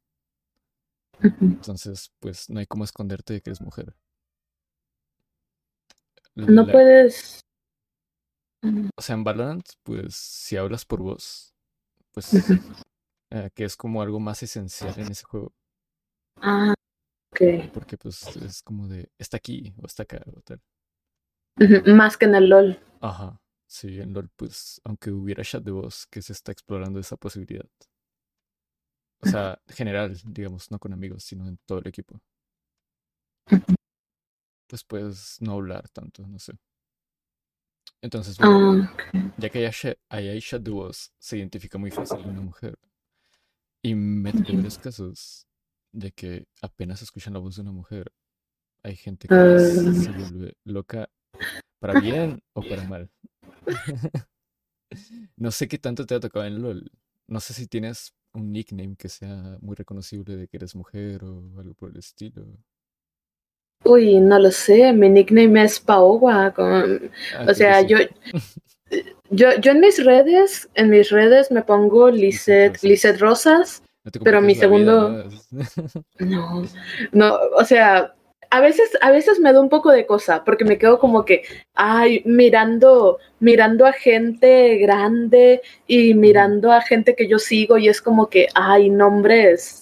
Entonces, 1.41 2.11
pues, 2.19 2.49
no 2.49 2.59
hay 2.59 2.65
cómo 2.65 2.83
esconderte 2.83 3.33
de 3.33 3.41
que 3.41 3.49
eres 3.49 3.61
mujer. 3.61 3.95
no 6.35 6.65
puedes 6.65 7.41
O 8.97 9.01
sea, 9.01 9.15
en 9.15 9.23
Valorant, 9.23 9.65
pues, 9.83 10.15
si 10.15 10.57
hablas 10.57 10.85
por 10.85 11.01
voz, 11.01 11.53
pues, 12.11 12.33
eh, 13.31 13.49
que 13.55 13.63
es 13.63 13.77
como 13.77 14.01
algo 14.01 14.19
más 14.19 14.43
esencial 14.43 14.93
en 14.97 15.11
ese 15.11 15.23
juego. 15.23 15.53
ah 16.37 16.73
ok 17.31 17.71
Porque, 17.73 17.97
pues, 17.97 18.35
es 18.37 18.61
como 18.61 18.87
de, 18.87 19.09
está 19.17 19.37
aquí 19.37 19.73
o 19.81 19.85
está 19.85 20.03
acá 20.03 20.21
o 20.35 20.41
tal. 20.41 20.61
Más 21.95 22.17
que 22.17 22.25
en 22.25 22.35
el 22.35 22.49
LOL 22.49 22.79
Ajá. 23.01 23.39
Sí, 23.67 23.99
en 23.99 24.13
LOL, 24.13 24.29
pues, 24.35 24.81
aunque 24.83 25.11
hubiera 25.11 25.43
chat 25.43 25.63
de 25.63 25.71
voz, 25.71 26.07
que 26.07 26.21
se 26.21 26.33
está 26.33 26.51
explorando 26.51 26.99
esa 26.99 27.17
posibilidad. 27.17 27.67
O 29.21 29.27
sea, 29.27 29.59
general, 29.67 30.17
digamos, 30.25 30.71
no 30.71 30.79
con 30.79 30.93
amigos, 30.93 31.23
sino 31.23 31.47
en 31.47 31.57
todo 31.65 31.79
el 31.79 31.87
equipo. 31.87 32.19
Pues 34.67 34.83
puedes 34.83 35.41
no 35.41 35.53
hablar 35.53 35.89
tanto, 35.89 36.25
no 36.27 36.39
sé. 36.39 36.53
Entonces, 38.01 38.37
bueno, 38.37 38.89
ah 38.93 39.33
ya 39.37 39.49
que 39.49 39.69
chat 40.41 40.61
de 40.61 40.71
voz, 40.71 41.11
se 41.19 41.37
identifica 41.37 41.77
muy 41.77 41.91
fácil 41.91 42.19
una 42.25 42.41
mujer. 42.41 42.77
Y 43.81 43.95
me 43.95 44.31
tocó 44.31 44.53
varios 44.53 44.77
casos 44.77 45.47
de 45.91 46.11
que 46.11 46.47
apenas 46.61 47.01
escuchan 47.01 47.33
la 47.33 47.39
voz 47.39 47.55
de 47.55 47.61
una 47.61 47.71
mujer, 47.71 48.11
hay 48.83 48.95
gente 48.95 49.27
que 49.27 49.35
Ah. 49.35 49.59
se 49.59 50.11
vuelve 50.11 50.57
loca 50.63 51.09
para 51.79 51.99
bien 51.99 52.41
o 52.53 52.61
para 52.61 52.83
mal. 52.83 53.09
No 55.37 55.51
sé 55.51 55.67
qué 55.67 55.77
tanto 55.77 56.05
te 56.05 56.15
ha 56.15 56.19
tocado 56.19 56.45
en 56.45 56.61
LOL. 56.63 56.91
No 57.27 57.39
sé 57.39 57.53
si 57.53 57.67
tienes 57.67 58.11
un 58.33 58.51
nickname 58.51 58.95
que 58.95 59.07
sea 59.07 59.57
muy 59.61 59.75
reconocible 59.75 60.35
de 60.35 60.47
que 60.47 60.57
eres 60.57 60.75
mujer 60.75 61.23
o 61.23 61.59
algo 61.59 61.75
por 61.75 61.91
el 61.91 61.97
estilo. 61.97 62.47
Uy, 63.85 64.19
no 64.19 64.37
lo 64.39 64.51
sé, 64.51 64.91
mi 64.93 65.09
nickname 65.09 65.63
es 65.63 65.79
Paowa. 65.79 66.51
con- 66.53 67.09
Ah, 67.37 67.45
O 67.49 67.53
sea, 67.53 67.81
sí. 67.81 67.87
yo, 67.87 67.97
yo, 69.29 69.47
yo 69.61 69.71
en 69.71 69.79
mis 69.79 70.03
redes, 70.03 70.69
en 70.75 70.89
mis 70.89 71.09
redes 71.09 71.49
me 71.51 71.61
pongo 71.63 72.09
Lisette, 72.09 72.73
Rosas. 72.73 72.83
Lisette 72.83 73.19
Rosas. 73.19 73.83
No 74.03 74.11
pero 74.23 74.41
mi 74.41 74.55
segundo- 74.55 75.23
vida, 75.51 75.69
No, 76.19 76.63
no, 77.11 77.37
o 77.55 77.63
sea, 77.65 78.13
a 78.51 78.61
veces, 78.61 78.89
a 79.01 79.11
veces 79.11 79.39
me 79.39 79.53
da 79.53 79.61
un 79.61 79.69
poco 79.69 79.91
de 79.91 80.05
cosa, 80.07 80.43
porque 80.43 80.65
me 80.65 80.77
quedo 80.79 80.97
como 80.99 81.23
que, 81.23 81.43
ay, 81.75 82.23
mirando, 82.25 83.19
mirando 83.39 83.85
a 83.85 83.93
gente 83.93 84.77
grande 84.77 85.61
y 85.85 86.15
mirando 86.15 86.71
a 86.71 86.81
gente 86.81 87.15
que 87.15 87.27
yo 87.27 87.37
sigo, 87.37 87.77
y 87.77 87.87
es 87.89 88.01
como 88.01 88.27
que, 88.29 88.47
ay, 88.55 88.89
nombres, 88.89 89.81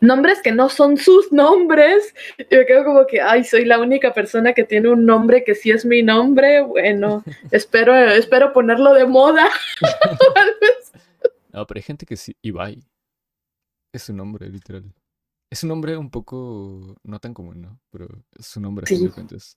nombres 0.00 0.40
que 0.42 0.52
no 0.52 0.68
son 0.68 0.96
sus 0.96 1.32
nombres. 1.32 2.14
Y 2.38 2.54
me 2.54 2.66
quedo 2.66 2.84
como 2.84 3.06
que, 3.06 3.20
ay, 3.20 3.44
soy 3.44 3.64
la 3.64 3.78
única 3.78 4.12
persona 4.14 4.52
que 4.52 4.64
tiene 4.64 4.88
un 4.88 5.06
nombre 5.06 5.44
que 5.44 5.54
sí 5.54 5.70
es 5.70 5.84
mi 5.84 6.02
nombre. 6.02 6.62
Bueno, 6.62 7.24
espero, 7.50 7.96
espero 7.96 8.52
ponerlo 8.52 8.94
de 8.94 9.06
moda. 9.06 9.48
No, 11.50 11.66
pero 11.66 11.78
hay 11.78 11.82
gente 11.82 12.06
que 12.06 12.16
sí. 12.16 12.36
Ibai. 12.42 12.84
Es 13.92 14.02
su 14.02 14.12
nombre, 14.12 14.48
literal. 14.48 14.84
Es 15.50 15.62
un 15.64 15.70
nombre 15.70 15.96
un 15.96 16.10
poco 16.10 16.96
no 17.02 17.18
tan 17.18 17.34
común, 17.34 17.62
¿no? 17.62 17.80
Pero 17.90 18.06
es 18.38 18.46
su 18.46 18.60
nombre, 18.60 18.84
a 18.84 18.86
fin 18.86 19.10
de 19.26 19.40
Sí. 19.40 19.56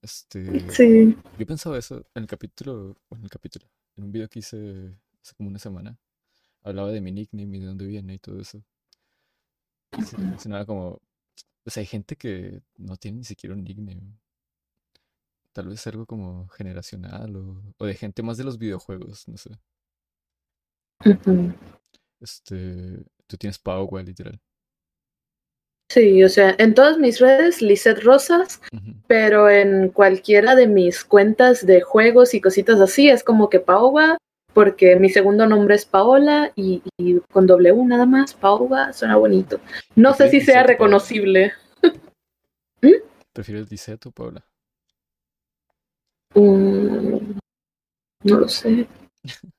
Este. 0.00 0.70
Sí. 0.70 1.16
Yo 1.38 1.46
pensaba 1.46 1.76
eso 1.76 2.06
en 2.14 2.22
el 2.22 2.26
capítulo. 2.28 2.96
En 3.10 3.24
el 3.24 3.28
capítulo. 3.28 3.66
En 3.96 4.04
un 4.04 4.12
video 4.12 4.28
que 4.28 4.38
hice 4.38 4.96
hace 5.20 5.34
como 5.36 5.50
una 5.50 5.58
semana. 5.58 5.98
Hablaba 6.62 6.90
de 6.90 7.00
mi 7.00 7.12
nickname 7.12 7.56
y 7.56 7.60
de 7.60 7.66
dónde 7.66 7.86
viene 7.86 8.14
y 8.14 8.18
todo 8.18 8.40
eso. 8.40 8.64
Mencionaba 9.92 10.66
como. 10.66 11.00
Pues 11.62 11.76
hay 11.76 11.86
gente 11.86 12.16
que 12.16 12.62
no 12.76 12.96
tiene 12.96 13.18
ni 13.18 13.24
siquiera 13.24 13.54
un 13.54 13.64
nickname. 13.64 14.18
Tal 15.52 15.68
vez 15.68 15.86
algo 15.86 16.06
como 16.06 16.48
generacional 16.48 17.36
o, 17.36 17.62
o 17.78 17.86
de 17.86 17.94
gente 17.94 18.22
más 18.22 18.36
de 18.38 18.44
los 18.44 18.58
videojuegos, 18.58 19.26
no 19.28 19.36
sé. 19.36 19.50
Este. 22.20 23.04
Tú 23.26 23.36
tienes 23.36 23.58
Power, 23.58 24.04
literal. 24.04 24.40
Sí, 25.90 26.22
o 26.22 26.28
sea, 26.28 26.54
en 26.58 26.74
todas 26.74 26.98
mis 26.98 27.18
redes, 27.18 27.62
Lisette 27.62 28.02
Rosas, 28.02 28.60
pero 29.06 29.48
en 29.48 29.88
cualquiera 29.88 30.54
de 30.54 30.66
mis 30.66 31.02
cuentas 31.02 31.64
de 31.64 31.80
juegos 31.80 32.34
y 32.34 32.42
cositas 32.42 32.78
así 32.80 33.08
es 33.08 33.24
como 33.24 33.48
que 33.48 33.58
Paola, 33.58 34.18
porque 34.58 34.96
mi 34.96 35.08
segundo 35.08 35.46
nombre 35.46 35.76
es 35.76 35.84
Paola 35.84 36.50
y, 36.56 36.82
y 36.96 37.20
con 37.30 37.46
W 37.46 37.84
nada 37.84 38.06
más, 38.06 38.34
Paola, 38.34 38.92
suena 38.92 39.14
bonito. 39.14 39.60
No 39.94 40.14
sé 40.14 40.24
si 40.24 40.38
¿Prefieres 40.38 40.46
sea 40.46 40.54
Paola? 40.56 40.66
reconocible. 40.66 41.52
¿Prefieres 43.32 43.70
Lisette 43.70 44.06
o 44.06 44.10
Paula? 44.10 44.44
Mm, 46.34 47.38
no 48.24 48.36
lo 48.36 48.48
sé. 48.48 48.88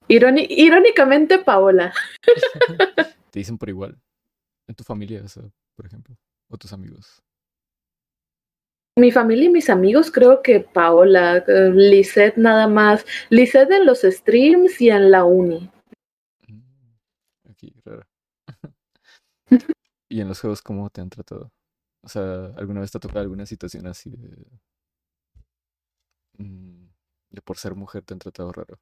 Irónicamente, 0.10 1.40
Paola. 1.40 1.94
Te 3.32 3.40
dicen 3.40 3.58
por 3.58 3.70
igual. 3.70 3.98
En 4.68 4.76
tu 4.76 4.84
familia, 4.84 5.22
o 5.24 5.30
sea, 5.30 5.44
por 5.78 5.86
ejemplo. 5.86 6.18
O 6.50 6.58
tus 6.58 6.74
amigos. 6.74 7.24
Mi 8.98 9.12
familia 9.12 9.46
y 9.46 9.50
mis 9.50 9.70
amigos 9.70 10.12
creo 10.12 10.42
que 10.42 10.60
Paola, 10.60 11.44
Lisette 11.48 12.38
nada 12.38 12.68
más. 12.68 13.06
Lisette 13.30 13.72
en 13.72 13.86
los 13.86 14.02
streams 14.02 14.82
y 14.82 14.90
en 14.90 15.12
la 15.12 15.24
uni. 15.24 15.70
Mm, 16.48 17.50
Aquí, 17.50 17.74
raro. 17.86 18.04
¿Y 20.10 20.22
en 20.22 20.28
los 20.28 20.42
juegos 20.42 20.62
cómo 20.62 20.90
te 20.90 21.02
han 21.02 21.10
tratado? 21.10 21.52
O 22.04 22.10
sea, 22.10 22.54
¿alguna 22.58 22.82
vez 22.82 22.92
te 22.92 22.98
ha 22.98 23.02
tocado 23.02 23.22
alguna 23.22 23.46
situación 23.46 23.88
así 23.88 24.10
de... 24.10 24.46
mm, 26.38 26.88
de 27.32 27.42
por 27.42 27.58
ser 27.58 27.76
mujer 27.76 28.04
te 28.04 28.14
han 28.14 28.20
tratado 28.20 28.52
raro? 28.52 28.80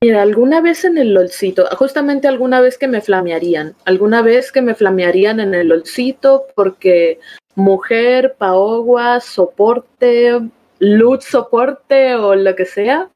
Mira, 0.00 0.22
alguna 0.22 0.60
vez 0.60 0.84
en 0.84 0.96
el 0.96 1.12
LOLcito, 1.12 1.66
justamente 1.76 2.28
alguna 2.28 2.60
vez 2.60 2.78
que 2.78 2.86
me 2.86 3.00
flamearían, 3.00 3.74
alguna 3.84 4.22
vez 4.22 4.52
que 4.52 4.62
me 4.62 4.76
flamearían 4.76 5.40
en 5.40 5.54
el 5.54 5.68
LOLcito 5.68 6.46
porque 6.54 7.18
mujer, 7.58 8.36
paogua, 8.38 9.20
soporte, 9.20 10.40
loot 10.78 11.22
soporte 11.22 12.14
o 12.14 12.34
lo 12.34 12.54
que 12.54 12.64
sea, 12.64 13.10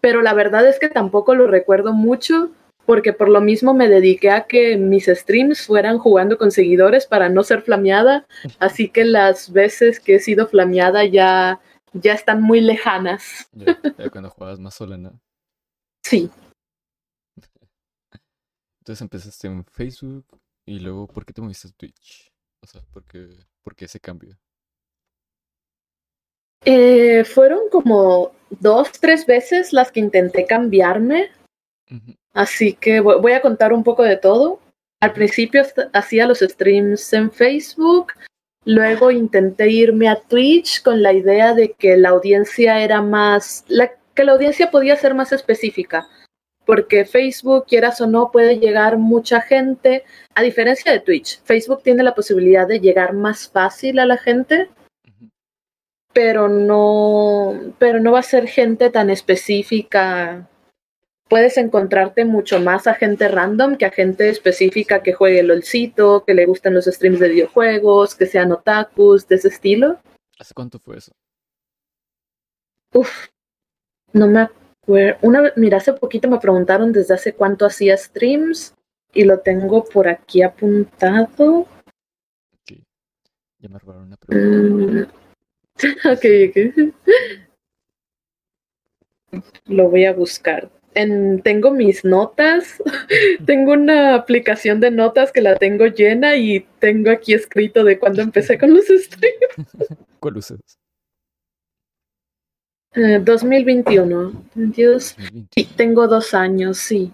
pero 0.00 0.20
la 0.20 0.34
verdad 0.34 0.68
es 0.68 0.78
que 0.78 0.88
tampoco 0.88 1.34
lo 1.34 1.46
recuerdo 1.46 1.92
mucho 1.92 2.50
porque 2.84 3.12
por 3.12 3.28
lo 3.28 3.40
mismo 3.40 3.74
me 3.74 3.88
dediqué 3.88 4.30
a 4.30 4.46
que 4.46 4.76
mis 4.76 5.06
streams 5.06 5.66
fueran 5.66 5.98
jugando 5.98 6.36
con 6.36 6.50
seguidores 6.50 7.06
para 7.06 7.28
no 7.28 7.42
ser 7.44 7.62
flameada, 7.62 8.26
así 8.58 8.88
que 8.88 9.04
las 9.04 9.52
veces 9.52 10.00
que 10.00 10.16
he 10.16 10.18
sido 10.18 10.48
flameada 10.48 11.04
ya, 11.04 11.60
ya 11.92 12.12
están 12.12 12.42
muy 12.42 12.60
lejanas. 12.60 13.48
Ya, 13.52 13.78
ya 13.98 14.10
cuando 14.10 14.30
jugabas 14.30 14.58
más 14.58 14.74
sola, 14.74 14.98
¿no? 14.98 15.18
Sí. 16.04 16.30
Entonces 18.80 19.00
empezaste 19.00 19.46
en 19.46 19.64
Facebook 19.64 20.26
y 20.66 20.80
luego, 20.80 21.06
¿por 21.06 21.24
qué 21.24 21.32
te 21.32 21.40
moviste 21.40 21.68
a 21.68 21.70
Twitch? 21.70 22.32
O 22.62 22.66
sea, 22.66 22.82
¿por 22.92 23.04
qué, 23.04 23.28
por 23.62 23.74
qué 23.74 23.84
ese 23.86 24.00
cambio? 24.00 24.36
Eh, 26.64 27.24
fueron 27.24 27.68
como 27.70 28.32
dos, 28.50 28.92
tres 28.92 29.26
veces 29.26 29.72
las 29.72 29.90
que 29.90 30.00
intenté 30.00 30.44
cambiarme, 30.46 31.30
así 32.32 32.74
que 32.74 33.02
vo- 33.02 33.20
voy 33.20 33.32
a 33.32 33.42
contar 33.42 33.72
un 33.72 33.82
poco 33.82 34.02
de 34.04 34.16
todo. 34.16 34.60
Al 35.00 35.12
principio 35.12 35.62
hacía 35.92 36.26
los 36.26 36.38
streams 36.38 37.12
en 37.12 37.32
Facebook, 37.32 38.12
luego 38.64 39.10
intenté 39.10 39.68
irme 39.68 40.08
a 40.08 40.20
Twitch 40.20 40.82
con 40.82 41.02
la 41.02 41.12
idea 41.12 41.54
de 41.54 41.72
que 41.72 41.96
la 41.96 42.10
audiencia 42.10 42.80
era 42.80 43.02
más, 43.02 43.64
la, 43.66 43.90
que 44.14 44.22
la 44.24 44.32
audiencia 44.32 44.70
podía 44.70 44.94
ser 44.96 45.14
más 45.14 45.32
específica, 45.32 46.08
porque 46.64 47.04
Facebook, 47.04 47.66
quieras 47.66 48.00
o 48.00 48.06
no, 48.06 48.30
puede 48.30 48.58
llegar 48.58 48.98
mucha 48.98 49.40
gente, 49.40 50.04
a 50.34 50.42
diferencia 50.42 50.92
de 50.92 51.00
Twitch. 51.00 51.40
Facebook 51.42 51.82
tiene 51.82 52.02
la 52.02 52.14
posibilidad 52.14 52.66
de 52.66 52.80
llegar 52.80 53.12
más 53.12 53.48
fácil 53.48 53.98
a 53.98 54.06
la 54.06 54.16
gente 54.16 54.68
pero 56.12 56.48
no, 56.48 57.74
pero 57.78 58.00
no 58.00 58.12
va 58.12 58.20
a 58.20 58.24
ser 58.24 58.46
gente 58.46 58.90
tan 58.90 59.10
específica. 59.10 60.48
Puedes 61.28 61.56
encontrarte 61.56 62.24
mucho 62.26 62.60
más 62.60 62.86
a 62.86 62.94
gente 62.94 63.28
random 63.28 63.76
que 63.76 63.86
a 63.86 63.90
gente 63.90 64.28
específica 64.28 65.02
que 65.02 65.14
juegue 65.14 65.42
LOLcito, 65.42 66.24
que 66.24 66.34
le 66.34 66.44
gusten 66.44 66.74
los 66.74 66.84
streams 66.84 67.20
de 67.20 67.30
videojuegos, 67.30 68.14
que 68.14 68.26
sean 68.26 68.52
otakus, 68.52 69.26
de 69.28 69.36
ese 69.36 69.48
estilo. 69.48 69.98
¿Hace 70.38 70.52
cuánto 70.52 70.78
fue 70.78 70.98
eso? 70.98 71.12
Uf, 72.92 73.28
no 74.12 74.26
me 74.26 74.42
acuerdo. 74.42 74.61
Una 74.86 75.52
mira, 75.56 75.76
hace 75.76 75.92
poquito 75.92 76.28
me 76.28 76.40
preguntaron 76.40 76.92
desde 76.92 77.14
hace 77.14 77.34
cuánto 77.34 77.66
hacía 77.66 77.96
streams 77.96 78.74
y 79.14 79.24
lo 79.24 79.38
tengo 79.40 79.84
por 79.84 80.08
aquí 80.08 80.42
apuntado. 80.42 81.60
Ok, 81.60 82.72
Ya 83.60 83.68
me 83.68 83.78
robaron 83.78 84.04
una 84.04 84.16
pregunta. 84.16 85.08
Mm, 85.08 85.22
ok, 86.12 86.24
ok. 86.48 86.56
Lo 89.66 89.88
voy 89.88 90.04
a 90.04 90.12
buscar. 90.12 90.68
En, 90.94 91.40
tengo 91.42 91.70
mis 91.70 92.04
notas. 92.04 92.82
tengo 93.46 93.72
una 93.72 94.16
aplicación 94.16 94.80
de 94.80 94.90
notas 94.90 95.30
que 95.30 95.42
la 95.42 95.56
tengo 95.56 95.86
llena 95.86 96.36
y 96.36 96.66
tengo 96.80 97.10
aquí 97.12 97.34
escrito 97.34 97.84
de 97.84 98.00
cuando 98.00 98.20
empecé 98.20 98.58
con 98.58 98.74
los 98.74 98.84
streams. 98.88 99.96
¿Cuál 100.18 100.38
usas? 100.38 100.81
Eh, 102.94 103.20
2021. 103.24 104.32
22. 104.54 105.16
2020. 105.16 105.48
Sí, 105.54 105.64
tengo 105.76 106.06
dos 106.08 106.34
años, 106.34 106.78
sí. 106.78 107.12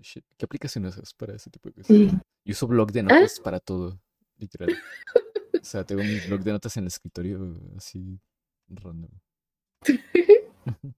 Shit. 0.00 0.24
¿Qué 0.38 0.44
aplicación 0.46 0.86
usas 0.86 1.12
para 1.12 1.34
ese 1.34 1.50
tipo 1.50 1.68
de 1.68 1.74
cosas? 1.74 1.86
Sí. 1.88 2.10
Yo 2.44 2.52
uso 2.52 2.66
blog 2.66 2.92
de 2.92 3.02
notas 3.02 3.38
para 3.40 3.60
todo, 3.60 3.98
literal. 4.38 4.68
O 5.54 5.64
sea, 5.64 5.84
tengo 5.84 6.02
mi 6.02 6.18
blog 6.26 6.40
de 6.40 6.50
notas 6.50 6.76
en 6.76 6.84
el 6.84 6.88
escritorio 6.88 7.54
así 7.76 8.18
random. 8.68 9.10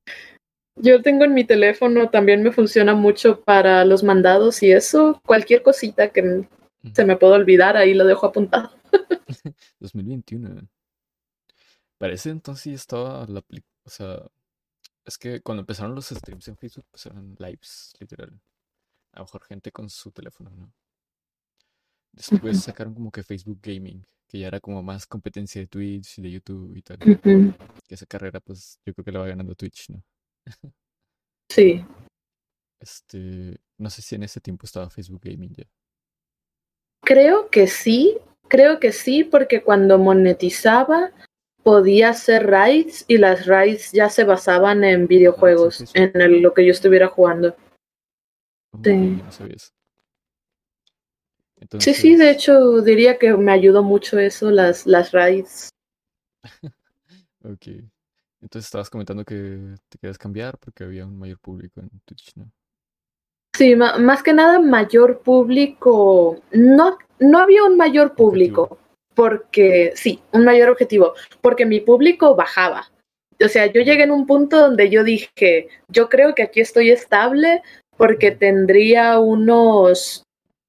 Yo 0.77 1.03
tengo 1.03 1.25
en 1.25 1.35
mi 1.35 1.45
teléfono, 1.45 2.09
también 2.09 2.43
me 2.43 2.51
funciona 2.51 2.95
mucho 2.95 3.43
para 3.43 3.85
los 3.85 4.03
mandados 4.03 4.63
y 4.63 4.73
eso. 4.73 5.21
Cualquier 5.27 5.63
cosita 5.63 6.11
que 6.11 6.49
se 6.95 7.05
me 7.05 7.17
pueda 7.17 7.35
olvidar, 7.35 7.77
ahí 7.77 7.93
lo 7.95 8.05
dejo 8.07 8.27
apuntado. 8.27 8.71
2021. 9.81 10.67
Parece 11.99 12.31
entonces 12.31 12.65
ya 12.65 12.77
estaba 12.77 13.27
la 13.27 13.41
apli- 13.43 13.63
O 13.85 13.91
sea, 13.91 14.23
es 15.05 15.19
que 15.19 15.41
cuando 15.41 15.61
empezaron 15.61 15.95
los 15.95 16.09
streams 16.09 16.49
en 16.49 16.57
Facebook, 16.57 16.87
pues 16.91 17.07
eran 17.07 17.37
lives, 17.39 17.95
literal. 18.01 18.41
a 19.13 19.19
lo 19.19 19.25
mejor 19.25 19.45
gente 19.45 19.71
con 19.71 19.89
su 19.91 20.11
teléfono, 20.11 20.51
¿no? 20.51 20.73
Después 22.13 22.63
sacaron 22.63 22.95
como 22.95 23.11
que 23.11 23.23
Facebook 23.23 23.59
Gaming, 23.61 24.05
que 24.29 24.39
ya 24.39 24.47
era 24.47 24.61
como 24.61 24.83
más 24.83 25.07
competencia 25.07 25.61
de 25.61 25.67
Twitch 25.67 26.19
y 26.19 26.23
de 26.23 26.31
YouTube 26.31 26.77
y 26.77 26.83
tal. 26.83 26.99
Que 26.99 27.95
esa 27.95 28.07
carrera, 28.07 28.41
pues 28.41 28.79
yo 28.85 28.95
creo 28.95 29.05
que 29.05 29.13
la 29.13 29.21
va 29.21 29.27
ganando 29.27 29.55
Twitch, 29.55 29.91
¿no? 29.91 30.03
Sí. 31.51 31.85
Este, 32.81 33.61
no 33.79 33.91
sé 33.91 34.03
si 34.03 34.15
en 34.15 34.25
ese 34.25 34.41
tiempo 34.41 34.65
estaba 34.65 34.91
Facebook 34.91 35.21
Gaming 35.23 35.55
ya. 35.55 35.65
Creo 37.05 37.51
que 37.51 37.67
sí, 37.67 38.17
creo 38.49 38.81
que 38.81 38.93
sí, 38.93 39.25
porque 39.25 39.63
cuando 39.63 39.99
monetizaba 39.99 41.13
podía 41.65 42.11
hacer 42.11 42.47
raids 42.47 43.05
y 43.09 43.19
las 43.19 43.47
raids 43.47 43.91
ya 43.91 44.09
se 44.09 44.23
basaban 44.25 44.85
en 44.85 45.09
videojuegos, 45.09 45.77
sí, 45.77 45.87
sí. 45.87 45.93
en 45.97 46.21
el- 46.21 46.41
lo 46.41 46.55
que 46.55 46.65
yo 46.65 46.71
estuviera 46.71 47.09
jugando. 47.09 47.57
Ok, 48.73 48.87
Sí. 49.31 49.47
Sí, 51.79 51.95
sí, 51.95 52.17
de 52.17 52.31
hecho 52.31 52.83
diría 52.83 53.19
que 53.19 53.33
me 53.35 53.51
ayudó 53.51 53.83
mucho 53.83 54.19
eso, 54.19 54.51
las, 54.51 54.87
las 54.87 55.11
raids. 55.13 55.71
Ok. 57.43 57.67
Entonces 58.41 58.67
estabas 58.67 58.89
comentando 58.89 59.23
que 59.25 59.75
te 59.91 59.99
querías 59.99 60.17
cambiar 60.17 60.57
porque 60.59 60.85
había 60.85 61.05
un 61.07 61.19
mayor 61.19 61.39
público 61.39 61.81
en 61.81 61.91
Twitch, 62.07 62.35
¿no? 62.37 62.51
Sí, 63.55 63.77
más 63.77 64.23
que 64.23 64.33
nada 64.33 64.59
mayor 64.61 65.21
público, 65.21 66.41
no, 66.53 66.97
no 67.21 67.39
había 67.39 67.65
un 67.65 67.77
mayor 67.77 68.15
público, 68.15 68.79
porque 69.15 69.93
sí, 69.95 70.21
un 70.33 70.45
mayor 70.45 70.71
objetivo, 70.71 71.15
porque 71.41 71.67
mi 71.67 71.81
público 71.81 72.35
bajaba. 72.35 72.91
O 73.45 73.49
sea, 73.49 73.67
yo 73.67 73.83
llegué 73.83 74.05
en 74.05 74.13
un 74.13 74.27
punto 74.27 74.59
donde 74.59 74.91
yo 74.91 75.03
dije, 75.03 75.69
yo 75.89 76.09
creo 76.09 76.35
que 76.35 76.43
aquí 76.43 76.61
estoy 76.61 76.91
estable 76.91 77.63
porque 77.97 78.31
tendría 78.31 79.19
unos 79.19 80.25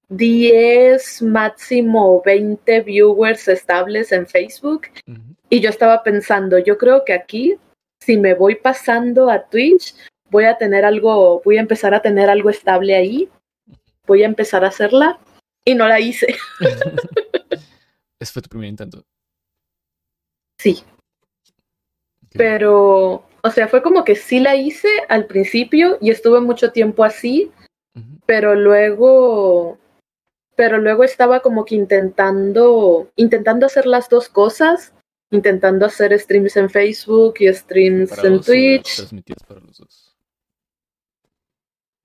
10, 0.10 1.22
máximo 1.24 2.22
20 2.26 2.82
viewers 2.82 3.48
estables 3.48 4.12
en 4.12 4.28
Facebook 4.28 4.88
y 5.50 5.60
yo 5.60 5.70
estaba 5.70 6.04
pensando, 6.04 6.60
yo 6.60 6.78
creo 6.78 7.06
que 7.06 7.14
aquí, 7.14 7.56
si 8.02 8.18
me 8.18 8.34
voy 8.34 8.56
pasando 8.56 9.30
a 9.30 9.48
Twitch, 9.48 9.96
voy 10.30 10.46
a 10.46 10.58
tener 10.58 10.86
algo, 10.86 11.42
voy 11.44 11.58
a 11.58 11.62
empezar 11.62 11.94
a 11.94 12.02
tener 12.02 12.30
algo 12.30 12.50
estable 12.50 12.96
ahí, 12.96 13.30
voy 14.06 14.24
a 14.24 14.28
empezar 14.28 14.64
a 14.64 14.70
hacerla 14.70 15.20
y 15.64 15.76
no 15.76 15.88
la 15.88 16.00
hice. 16.00 16.36
Ese 18.20 18.34
fue 18.34 18.42
tu 18.42 18.50
primer 18.50 18.70
intento. 18.70 19.04
Sí, 20.60 20.84
pero, 22.38 23.24
o 23.44 23.50
sea, 23.52 23.68
fue 23.68 23.82
como 23.82 24.04
que 24.04 24.16
sí 24.16 24.40
la 24.40 24.56
hice 24.56 24.90
al 25.10 25.26
principio 25.26 25.98
y 26.02 26.12
estuve 26.12 26.42
mucho 26.42 26.72
tiempo 26.72 27.04
así, 27.04 27.52
pero 28.26 28.56
luego, 28.56 29.78
pero 30.56 30.78
luego 30.78 31.04
estaba 31.04 31.40
como 31.40 31.66
que 31.66 31.76
intentando, 31.76 33.10
intentando 33.16 33.66
hacer 33.66 33.86
las 33.86 34.10
dos 34.10 34.28
cosas, 34.28 34.94
intentando 35.32 35.86
hacer 35.86 36.18
streams 36.20 36.58
en 36.58 36.70
Facebook 36.70 37.36
y 37.40 37.54
streams 37.54 38.12
en 38.12 38.18
¿Separados 38.18 38.42
o 38.42 38.52
Twitch. 38.52 39.46
para 39.48 39.60
los 39.62 39.78
dos? 39.78 40.18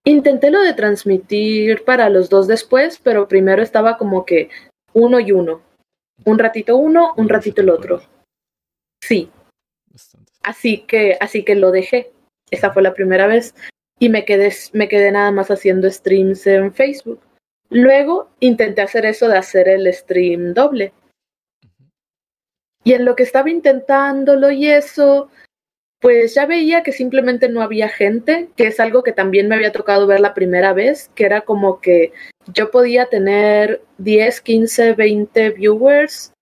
Intenté 0.04 0.50
lo 0.50 0.60
de 0.60 0.74
transmitir 0.74 1.84
para 1.84 2.08
los 2.08 2.30
dos 2.30 2.46
después, 2.46 2.98
pero 3.02 3.28
primero 3.28 3.62
estaba 3.62 3.98
como 3.98 4.24
que 4.24 4.48
uno 4.92 5.20
y 5.20 5.32
uno. 5.32 5.60
Un 6.24 6.38
ratito 6.38 6.76
uno, 6.76 7.14
un 7.16 7.28
ratito 7.28 7.62
el 7.62 7.70
otro. 7.70 8.02
Sí, 9.02 9.30
así 10.42 10.82
que, 10.86 11.16
así 11.20 11.44
que 11.44 11.54
lo 11.54 11.70
dejé. 11.70 12.12
Esa 12.50 12.72
fue 12.72 12.82
la 12.82 12.94
primera 12.94 13.26
vez. 13.26 13.54
Y 13.98 14.08
me 14.08 14.24
quedé, 14.24 14.52
me 14.72 14.88
quedé 14.88 15.12
nada 15.12 15.30
más 15.30 15.50
haciendo 15.50 15.90
streams 15.90 16.46
en 16.46 16.72
Facebook. 16.72 17.20
Luego 17.68 18.30
intenté 18.40 18.82
hacer 18.82 19.06
eso 19.06 19.28
de 19.28 19.38
hacer 19.38 19.68
el 19.68 19.92
stream 19.92 20.54
doble. 20.54 20.92
Y 22.82 22.94
en 22.94 23.04
lo 23.04 23.14
que 23.14 23.22
estaba 23.22 23.50
intentándolo 23.50 24.50
y 24.50 24.66
eso, 24.66 25.30
pues 26.00 26.34
ya 26.34 26.46
veía 26.46 26.82
que 26.82 26.92
simplemente 26.92 27.48
no 27.48 27.60
había 27.60 27.88
gente, 27.88 28.48
que 28.56 28.66
es 28.66 28.80
algo 28.80 29.02
que 29.02 29.12
también 29.12 29.48
me 29.48 29.54
había 29.54 29.70
tocado 29.70 30.06
ver 30.06 30.20
la 30.20 30.32
primera 30.32 30.72
vez, 30.72 31.10
que 31.14 31.26
era 31.26 31.42
como 31.42 31.80
que 31.80 32.12
yo 32.54 32.70
podía 32.70 33.06
tener 33.06 33.82
10, 33.98 34.40
15, 34.40 34.94
20 34.94 35.50
viewers 35.50 36.32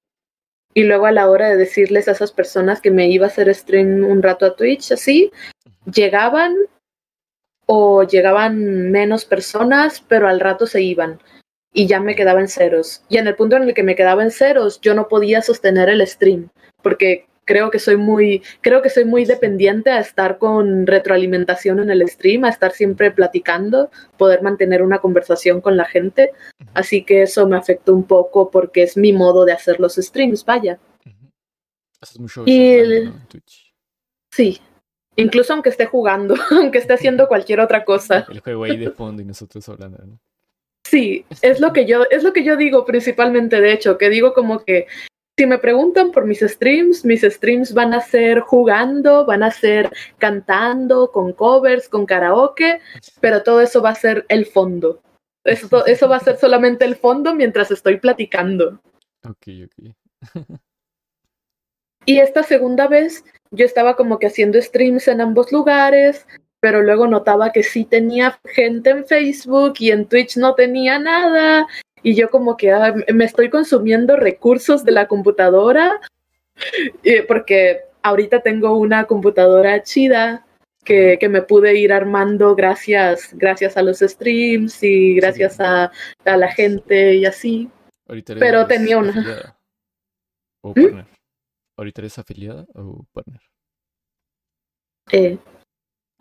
y 0.75 0.85
luego 0.85 1.07
a 1.07 1.13
la 1.13 1.29
hora 1.29 1.49
de 1.49 1.57
decirles 1.57 2.07
a 2.07 2.13
esas 2.13 2.31
personas 2.31 2.81
que 2.81 2.93
me 2.93 3.09
iba 3.09 3.27
a 3.27 3.31
hacer 3.31 3.53
stream 3.53 4.05
un 4.05 4.23
rato 4.23 4.47
a 4.47 4.55
Twitch, 4.55 4.93
así, 4.93 5.33
llegaban 5.93 6.55
o 7.67 8.05
llegaban 8.05 8.93
menos 8.93 9.25
personas, 9.25 10.05
pero 10.07 10.29
al 10.29 10.39
rato 10.39 10.67
se 10.67 10.83
iban 10.83 11.21
y 11.73 11.89
ya 11.89 11.99
me 11.99 12.15
quedaba 12.15 12.41
en 12.41 12.49
ceros. 12.49 13.03
Y 13.09 13.19
en 13.19 13.27
el 13.27 13.35
punto 13.35 13.57
en 13.57 13.65
el 13.65 13.75
que 13.75 13.83
me 13.83 13.97
quedaba 13.97 14.23
en 14.23 14.31
ceros, 14.31 14.81
yo 14.81 14.95
no 14.95 15.09
podía 15.09 15.43
sostener 15.43 15.89
el 15.89 16.07
stream, 16.07 16.49
porque 16.81 17.27
creo 17.49 17.71
que 17.71 17.79
soy 17.79 17.97
muy, 17.97 18.43
creo 18.61 18.83
que 18.83 18.91
soy 18.91 19.07
muy 19.07 19.25
dependiente 19.25 19.89
a 19.91 20.01
estar 20.01 20.37
con 20.37 20.87
retroalimentación 20.87 21.81
en 21.81 21.89
el 21.91 22.07
stream, 22.07 22.45
a 22.45 22.51
estar 22.51 22.73
siempre 22.73 23.11
platicando, 23.11 23.91
poder 24.19 24.43
mantener 24.43 24.83
una 24.83 24.99
conversación 24.99 25.63
con 25.63 25.79
la 25.79 25.87
gente. 25.87 26.33
Así 26.75 27.05
que 27.05 27.23
eso 27.23 27.49
me 27.49 27.57
afectó 27.57 27.95
un 27.95 28.05
poco 28.05 28.51
porque 28.51 28.83
es 28.83 28.99
mi 28.99 29.15
modo 29.15 29.47
de 29.47 29.53
hacer 29.53 29.81
los 29.81 29.95
streams, 29.95 30.45
vaya. 30.45 30.79
Haces 32.03 32.21
mucho 32.21 32.43
Y 32.45 32.75
el- 32.75 33.05
¿no? 33.07 33.11
en 33.13 33.27
Twitch. 33.29 33.75
Sí. 34.31 34.61
Incluso 35.17 35.55
aunque 35.55 35.71
esté 35.71 35.87
jugando, 35.87 36.35
aunque 36.51 36.79
esté 36.79 36.93
haciendo 36.93 37.29
cualquier 37.29 37.61
otra 37.61 37.85
cosa. 37.87 38.27
El 38.31 38.41
juego 38.41 38.65
ahí 38.65 38.77
de 38.77 38.91
fondo 38.91 39.23
y 39.23 39.25
nosotros 39.25 39.67
hablando, 39.71 39.97
¿no? 40.05 40.21
Sí, 40.87 41.25
es 41.43 41.61
lo 41.61 41.73
que 41.73 41.87
yo, 41.87 42.05
es 42.11 42.23
lo 42.23 42.33
que 42.33 42.45
yo 42.45 42.57
digo 42.57 42.85
principalmente, 42.85 43.61
de 43.61 43.73
hecho, 43.73 43.99
que 43.99 44.09
digo 44.11 44.33
como 44.33 44.65
que 44.65 44.87
si 45.39 45.47
me 45.47 45.59
preguntan 45.59 46.11
por 46.11 46.27
mis 46.27 46.41
streams, 46.41 47.05
mis 47.05 47.23
streams 47.23 47.73
van 47.73 47.95
a 47.95 48.01
ser 48.01 48.41
jugando, 48.41 49.25
van 49.25 49.45
a 49.45 49.53
ser 49.53 49.89
cantando, 50.19 51.13
con 51.13 51.33
covers, 51.33 51.89
con 51.89 52.07
karaoke, 52.07 52.81
pero 53.21 53.45
todo 53.45 53.61
eso 53.61 53.81
va 53.81 53.91
a 53.91 53.95
ser 53.95 54.27
el 54.29 54.47
fondo. 54.47 55.01
Eso, 55.45 55.87
eso 55.87 56.09
va 56.09 56.17
a 56.17 56.21
ser 56.21 56.39
solamente 56.39 56.85
el 56.85 56.97
fondo 56.97 57.37
mientras 57.37 57.71
estoy 57.71 57.99
platicando. 57.99 58.81
Ok, 59.25 59.47
ok. 59.65 59.95
Y 62.07 62.21
esta 62.21 62.43
segunda 62.43 62.89
vez 62.89 63.23
yo 63.51 63.67
estaba 63.67 63.95
como 63.95 64.19
que 64.19 64.29
haciendo 64.29 64.59
streams 64.63 65.09
en 65.09 65.21
ambos 65.21 65.53
lugares, 65.53 66.27
pero 66.59 66.83
luego 66.83 67.07
notaba 67.07 67.53
que 67.53 67.63
sí 67.63 67.85
tenía 67.85 68.41
gente 68.47 68.89
en 68.89 69.05
Facebook 69.05 69.75
y 69.79 69.91
en 69.91 70.07
Twitch 70.07 70.39
no 70.39 70.55
tenía 70.55 70.99
nada. 70.99 71.67
Y 72.03 72.15
yo 72.15 72.31
como 72.31 72.57
que 72.57 72.73
ah, 72.73 72.95
me 73.13 73.25
estoy 73.25 73.51
consumiendo 73.51 74.17
recursos 74.17 74.85
de 74.85 74.93
la 74.93 75.09
computadora, 75.09 76.01
porque 77.27 77.81
ahorita 78.03 78.41
tengo 78.43 78.77
una 78.77 79.05
computadora 79.07 79.83
chida 79.83 80.45
que, 80.85 81.19
que 81.21 81.29
me 81.29 81.43
pude 81.43 81.77
ir 81.79 81.93
armando 81.93 82.55
gracias, 82.55 83.31
gracias 83.35 83.77
a 83.77 83.83
los 83.83 83.99
streams 83.99 84.83
y 84.83 85.15
gracias 85.15 85.61
a, 85.61 85.91
a 86.25 86.37
la 86.37 86.51
gente 86.53 87.15
y 87.17 87.27
así. 87.27 87.69
Ahorita 88.09 88.33
eres 88.33 88.41
Pero 88.43 88.67
tenía 88.67 88.99
una- 88.99 89.11
afiliada 89.11 89.59
¿O 90.63 90.71
¿Mm? 90.71 90.75
partner? 90.83 91.07
¿Ahorita 91.77 92.01
eres 92.01 92.19
afiliada 92.19 92.67
o 92.75 93.05
partner? 93.13 93.41
Eh, 95.13 95.39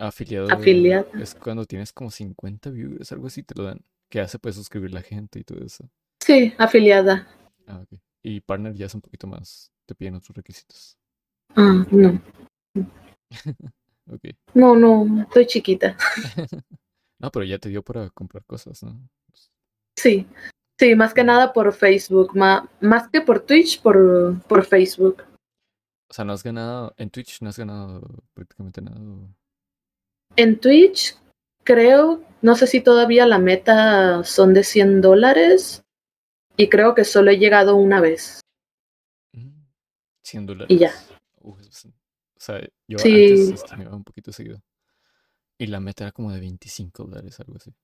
Afiliado 0.00 0.48
Afiliada. 0.52 1.06
es 1.20 1.34
cuando 1.34 1.64
tienes 1.64 1.92
como 1.92 2.10
50 2.10 2.70
viewers, 2.70 3.10
algo 3.10 3.26
así 3.26 3.42
te 3.42 3.54
lo 3.56 3.64
dan. 3.64 3.80
Que 4.10 4.20
hace 4.20 4.38
pues 4.38 4.54
suscribir 4.54 4.92
la 4.92 5.02
gente 5.02 5.38
y 5.38 5.44
todo 5.44 5.64
eso. 5.64 5.88
sí, 6.22 6.54
afiliada. 6.58 7.28
Ah, 7.66 7.80
ok. 7.82 7.98
Y 8.22 8.40
partner 8.40 8.74
ya 8.74 8.86
es 8.86 8.94
un 8.94 9.00
poquito 9.00 9.26
más, 9.26 9.70
te 9.86 9.94
piden 9.94 10.14
otros 10.16 10.36
requisitos. 10.36 10.96
Ah, 11.56 11.84
no. 11.90 12.20
Ok. 14.10 14.22
No, 14.54 14.74
no, 14.74 15.20
estoy 15.24 15.46
chiquita. 15.46 15.94
no, 17.20 17.30
pero 17.30 17.44
ya 17.44 17.58
te 17.58 17.68
dio 17.68 17.82
para 17.82 18.08
comprar 18.08 18.42
cosas, 18.46 18.82
¿no? 18.82 18.98
Sí, 19.98 20.26
sí, 20.80 20.94
más 20.94 21.12
que 21.12 21.22
nada 21.24 21.52
por 21.52 21.70
Facebook, 21.74 22.34
ma- 22.34 22.66
más 22.80 23.08
que 23.10 23.20
por 23.20 23.40
Twitch, 23.40 23.82
por, 23.82 24.40
por 24.48 24.64
Facebook. 24.64 25.24
O 26.10 26.14
sea, 26.14 26.24
no 26.24 26.32
has 26.32 26.42
ganado, 26.42 26.94
en 26.96 27.10
Twitch 27.10 27.42
no 27.42 27.50
has 27.50 27.58
ganado 27.58 28.00
prácticamente 28.32 28.80
nada. 28.80 28.98
En 30.36 30.58
Twitch, 30.58 31.14
creo, 31.64 32.22
no 32.42 32.54
sé 32.56 32.66
si 32.66 32.80
todavía 32.80 33.26
la 33.26 33.38
meta 33.38 34.22
son 34.24 34.54
de 34.54 34.64
100 34.64 35.00
dólares 35.00 35.82
y 36.56 36.68
creo 36.68 36.94
que 36.94 37.04
solo 37.04 37.30
he 37.30 37.38
llegado 37.38 37.76
una 37.76 38.00
vez. 38.00 38.40
Mm, 39.32 39.62
100 40.24 40.46
dólares. 40.46 40.66
Y 40.70 40.78
ya. 40.78 40.92
Uf, 41.40 41.60
es 41.60 41.68
bastante. 41.68 41.98
O 42.36 42.40
sea, 42.40 42.60
yo 42.88 42.98
Sí. 42.98 43.26
antes 43.48 43.60
streameaba 43.60 43.96
un 43.96 44.04
poquito 44.04 44.32
seguido. 44.32 44.60
Y 45.58 45.66
la 45.66 45.80
meta 45.80 46.04
era 46.04 46.12
como 46.12 46.30
de 46.32 46.38
25 46.40 47.04
dólares, 47.04 47.38
algo 47.40 47.56
así. 47.56 47.74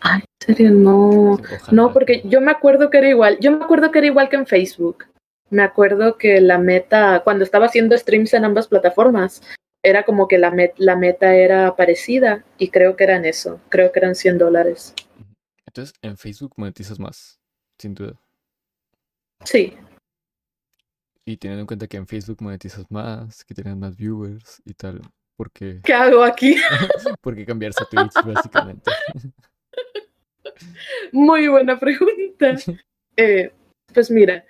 Ay, 0.00 0.20
en 0.48 0.56
serio, 0.56 0.70
no. 0.72 1.32
Ojalá 1.34 1.62
No, 1.70 1.92
porque 1.92 2.22
que- 2.22 2.28
yo 2.28 2.40
me 2.40 2.50
acuerdo 2.50 2.90
que 2.90 2.98
era 2.98 3.08
igual. 3.08 3.38
Yo 3.40 3.52
me 3.56 3.64
acuerdo 3.64 3.90
que 3.90 3.98
era 3.98 4.06
igual 4.08 4.28
que 4.28 4.36
en 4.36 4.46
Facebook. 4.46 5.04
Me 5.50 5.62
acuerdo 5.62 6.16
que 6.16 6.40
la 6.40 6.58
meta, 6.58 7.22
cuando 7.24 7.44
estaba 7.44 7.66
haciendo 7.66 7.96
streams 7.96 8.34
en 8.34 8.44
ambas 8.44 8.68
plataformas, 8.68 9.42
era 9.82 10.04
como 10.04 10.28
que 10.28 10.38
la, 10.38 10.54
la 10.76 10.96
meta 10.96 11.34
era 11.34 11.74
parecida 11.76 12.44
y 12.58 12.68
creo 12.68 12.96
que 12.96 13.04
eran 13.04 13.24
eso, 13.24 13.60
creo 13.68 13.92
que 13.92 13.98
eran 14.00 14.14
100 14.14 14.38
dólares. 14.38 14.94
Entonces, 15.66 15.94
en 16.02 16.16
Facebook 16.16 16.54
monetizas 16.56 16.98
más, 16.98 17.40
sin 17.78 17.94
duda. 17.94 18.18
Sí. 19.44 19.76
Y 21.24 21.36
teniendo 21.36 21.60
en 21.60 21.66
cuenta 21.66 21.86
que 21.86 21.96
en 21.96 22.06
Facebook 22.06 22.42
monetizas 22.42 22.90
más, 22.90 23.44
que 23.44 23.54
tienes 23.54 23.76
más 23.76 23.96
viewers 23.96 24.60
y 24.64 24.74
tal, 24.74 25.00
¿por 25.36 25.50
qué? 25.52 25.80
¿Qué 25.82 25.94
hago 25.94 26.24
aquí? 26.24 26.56
¿Por 27.22 27.34
qué 27.34 27.46
cambiarse 27.46 27.84
a 27.84 27.86
Twitch, 27.86 28.14
básicamente? 28.24 28.90
Muy 31.12 31.48
buena 31.48 31.78
pregunta. 31.78 32.56
Eh, 33.16 33.52
pues 33.92 34.10
mira, 34.10 34.46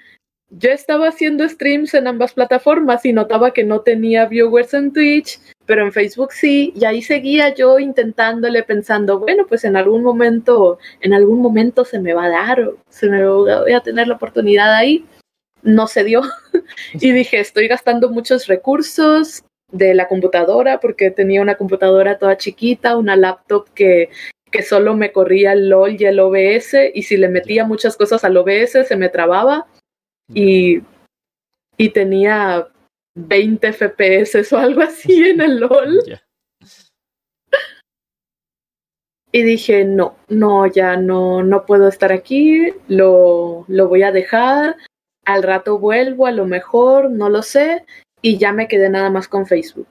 yo 0.50 0.70
estaba 0.70 1.08
haciendo 1.08 1.48
streams 1.48 1.94
en 1.94 2.08
ambas 2.08 2.34
plataformas 2.34 3.04
y 3.06 3.12
notaba 3.12 3.52
que 3.52 3.64
no 3.64 3.80
tenía 3.80 4.26
viewers 4.26 4.74
en 4.74 4.92
Twitch, 4.92 5.38
pero 5.64 5.84
en 5.84 5.92
Facebook 5.92 6.32
sí, 6.32 6.72
y 6.74 6.84
ahí 6.84 7.02
seguía 7.02 7.54
yo 7.54 7.78
intentándole 7.78 8.64
pensando, 8.64 9.20
bueno, 9.20 9.46
pues 9.46 9.64
en 9.64 9.76
algún 9.76 10.02
momento, 10.02 10.78
en 11.00 11.14
algún 11.14 11.40
momento 11.40 11.84
se 11.84 12.00
me 12.00 12.14
va 12.14 12.24
a 12.24 12.30
dar, 12.30 12.60
o 12.60 12.76
se 12.88 13.08
me 13.08 13.26
voy 13.26 13.72
a 13.72 13.80
tener 13.80 14.08
la 14.08 14.16
oportunidad 14.16 14.74
ahí. 14.74 15.04
No 15.62 15.86
se 15.86 16.04
dio. 16.04 16.22
y 16.94 17.12
dije, 17.12 17.38
estoy 17.38 17.68
gastando 17.68 18.10
muchos 18.10 18.46
recursos 18.46 19.44
de 19.70 19.94
la 19.94 20.08
computadora 20.08 20.80
porque 20.80 21.10
tenía 21.10 21.42
una 21.42 21.54
computadora 21.54 22.18
toda 22.18 22.36
chiquita, 22.36 22.96
una 22.96 23.14
laptop 23.14 23.68
que 23.74 24.10
que 24.50 24.62
solo 24.62 24.96
me 24.96 25.12
corría 25.12 25.52
el 25.52 25.68
LOL 25.68 25.96
y 26.00 26.04
el 26.04 26.18
OBS 26.18 26.74
y 26.92 27.02
si 27.04 27.16
le 27.16 27.28
metía 27.28 27.64
muchas 27.64 27.96
cosas 27.96 28.24
al 28.24 28.36
OBS 28.36 28.84
se 28.84 28.96
me 28.96 29.08
trababa 29.08 29.68
y, 30.34 30.82
y 31.76 31.88
tenía 31.90 32.68
20 33.14 33.72
FPS 33.72 34.52
o 34.52 34.58
algo 34.58 34.82
así 34.82 35.30
en 35.30 35.40
el 35.40 35.60
LOL. 35.60 36.02
Y 39.32 39.42
dije, 39.42 39.84
no, 39.84 40.16
no, 40.28 40.66
ya 40.66 40.96
no, 40.96 41.44
no 41.44 41.64
puedo 41.64 41.86
estar 41.86 42.12
aquí, 42.12 42.72
lo, 42.88 43.64
lo 43.68 43.88
voy 43.88 44.02
a 44.02 44.10
dejar, 44.10 44.76
al 45.24 45.42
rato 45.44 45.78
vuelvo, 45.78 46.26
a 46.26 46.32
lo 46.32 46.46
mejor, 46.46 47.10
no 47.10 47.28
lo 47.28 47.42
sé, 47.42 47.84
y 48.22 48.38
ya 48.38 48.52
me 48.52 48.66
quedé 48.66 48.90
nada 48.90 49.08
más 49.10 49.28
con 49.28 49.46
Facebook. 49.46 49.88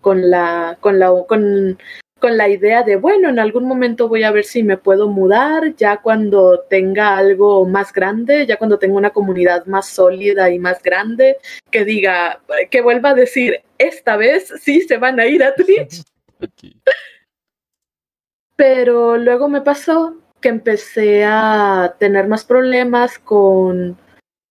Con 0.00 0.30
la, 0.30 0.78
con 0.80 1.00
la, 1.00 1.10
con 1.26 1.76
con 2.22 2.36
la 2.36 2.48
idea 2.48 2.84
de, 2.84 2.94
bueno, 2.94 3.28
en 3.30 3.40
algún 3.40 3.64
momento 3.64 4.06
voy 4.06 4.22
a 4.22 4.30
ver 4.30 4.44
si 4.44 4.62
me 4.62 4.76
puedo 4.76 5.08
mudar, 5.08 5.74
ya 5.74 5.96
cuando 5.96 6.60
tenga 6.70 7.16
algo 7.16 7.66
más 7.66 7.92
grande, 7.92 8.46
ya 8.46 8.58
cuando 8.58 8.78
tenga 8.78 8.94
una 8.94 9.10
comunidad 9.10 9.66
más 9.66 9.88
sólida 9.88 10.48
y 10.48 10.60
más 10.60 10.80
grande, 10.84 11.38
que 11.68 11.84
diga, 11.84 12.40
que 12.70 12.80
vuelva 12.80 13.10
a 13.10 13.14
decir, 13.14 13.62
esta 13.76 14.16
vez 14.16 14.54
sí 14.60 14.82
se 14.82 14.98
van 14.98 15.18
a 15.18 15.26
ir 15.26 15.42
a 15.42 15.52
Twitch. 15.52 16.04
Pero 18.54 19.16
luego 19.16 19.48
me 19.48 19.62
pasó 19.62 20.16
que 20.40 20.48
empecé 20.48 21.24
a 21.24 21.96
tener 21.98 22.28
más 22.28 22.44
problemas 22.44 23.18
con, 23.18 23.98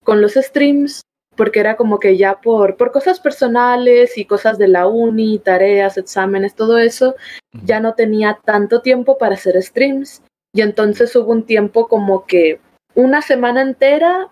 con 0.03 0.19
los 0.19 0.33
streams 0.33 1.03
porque 1.35 1.59
era 1.59 1.75
como 1.75 1.99
que 1.99 2.17
ya 2.17 2.41
por, 2.41 2.75
por 2.77 2.91
cosas 2.91 3.19
personales 3.19 4.17
y 4.17 4.25
cosas 4.25 4.57
de 4.57 4.67
la 4.67 4.87
uni, 4.87 5.39
tareas, 5.39 5.97
exámenes, 5.97 6.55
todo 6.55 6.77
eso, 6.77 7.15
ya 7.63 7.79
no 7.79 7.93
tenía 7.93 8.39
tanto 8.43 8.81
tiempo 8.81 9.17
para 9.17 9.35
hacer 9.35 9.61
streams. 9.61 10.21
Y 10.53 10.61
entonces 10.61 11.15
hubo 11.15 11.31
un 11.31 11.45
tiempo 11.45 11.87
como 11.87 12.25
que 12.25 12.59
una 12.93 13.21
semana 13.21 13.61
entera, 13.61 14.29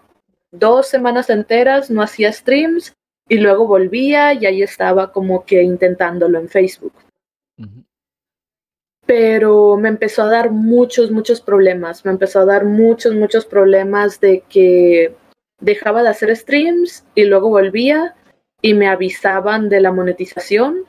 dos 0.51 0.87
semanas 0.87 1.29
enteras 1.29 1.89
no 1.89 2.01
hacía 2.01 2.31
streams 2.31 2.93
y 3.29 3.37
luego 3.37 3.67
volvía 3.67 4.33
y 4.33 4.45
ahí 4.45 4.61
estaba 4.61 5.11
como 5.11 5.45
que 5.45 5.61
intentándolo 5.61 6.39
en 6.39 6.49
Facebook. 6.49 6.93
Pero 9.05 9.77
me 9.77 9.89
empezó 9.89 10.23
a 10.23 10.29
dar 10.29 10.51
muchos, 10.51 11.09
muchos 11.09 11.41
problemas. 11.41 12.03
Me 12.05 12.11
empezó 12.11 12.41
a 12.41 12.45
dar 12.45 12.65
muchos, 12.65 13.15
muchos 13.15 13.45
problemas 13.45 14.19
de 14.19 14.43
que 14.49 15.15
dejaba 15.59 16.03
de 16.03 16.09
hacer 16.09 16.35
streams 16.35 17.05
y 17.15 17.25
luego 17.25 17.49
volvía 17.49 18.15
y 18.61 18.73
me 18.73 18.87
avisaban 18.87 19.69
de 19.69 19.81
la 19.81 19.91
monetización, 19.91 20.85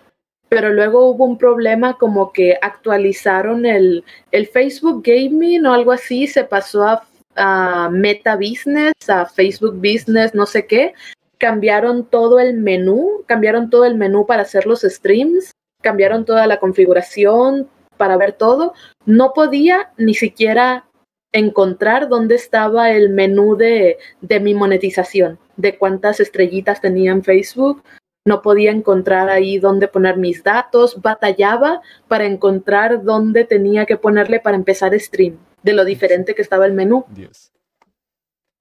pero 0.48 0.72
luego 0.72 1.09
hubo 1.09 1.24
un 1.24 1.38
problema 1.38 1.96
como 1.96 2.33
que 2.33 2.59
actualizaron 2.61 3.66
el, 3.66 4.04
el 4.33 4.46
Facebook 4.48 5.02
Gaming 5.04 5.64
o 5.66 5.72
algo 5.72 5.92
así, 5.92 6.26
se 6.26 6.44
pasó 6.44 6.85
a, 6.85 7.06
a 7.37 7.88
Meta 7.90 8.37
Business, 8.37 8.94
a 9.09 9.26
Facebook 9.26 9.76
Business, 9.76 10.35
no 10.35 10.46
sé 10.46 10.66
qué, 10.66 10.94
cambiaron 11.38 12.04
todo 12.04 12.38
el 12.38 12.54
menú, 12.54 13.22
cambiaron 13.26 13.70
todo 13.70 13.85
el 13.85 13.94
menú 13.94 14.26
para 14.26 14.42
hacer 14.42 14.66
los 14.66 14.83
streams, 14.83 15.52
cambiaron 15.80 16.24
toda 16.24 16.46
la 16.46 16.59
configuración 16.59 17.68
para 17.96 18.16
ver 18.16 18.33
todo. 18.33 18.74
No 19.06 19.33
podía 19.33 19.92
ni 19.96 20.14
siquiera 20.14 20.85
encontrar 21.33 22.09
dónde 22.09 22.35
estaba 22.35 22.90
el 22.90 23.11
menú 23.11 23.57
de, 23.57 23.99
de 24.21 24.40
mi 24.40 24.55
monetización, 24.55 25.38
de 25.57 25.79
cuántas 25.79 26.21
estrellitas 26.21 26.81
tenía 26.81 27.12
en 27.12 27.23
Facebook. 27.23 27.83
No 28.27 28.43
podía 28.43 28.71
encontrar 28.71 29.31
ahí 29.31 29.59
dónde 29.59 29.88
poner 29.88 30.16
mis 30.16 30.43
datos, 30.43 31.01
batallaba 31.01 31.81
para 32.09 32.27
encontrar 32.27 33.03
dónde 33.03 33.45
tenía 33.45 33.87
que 33.87 33.97
ponerle 33.97 34.40
para 34.40 34.57
empezar 34.57 34.99
stream, 34.99 35.38
de 35.62 35.73
lo 35.73 35.85
diferente 35.85 36.35
que 36.35 36.43
estaba 36.43 36.66
el 36.66 36.75
menú. 36.75 37.07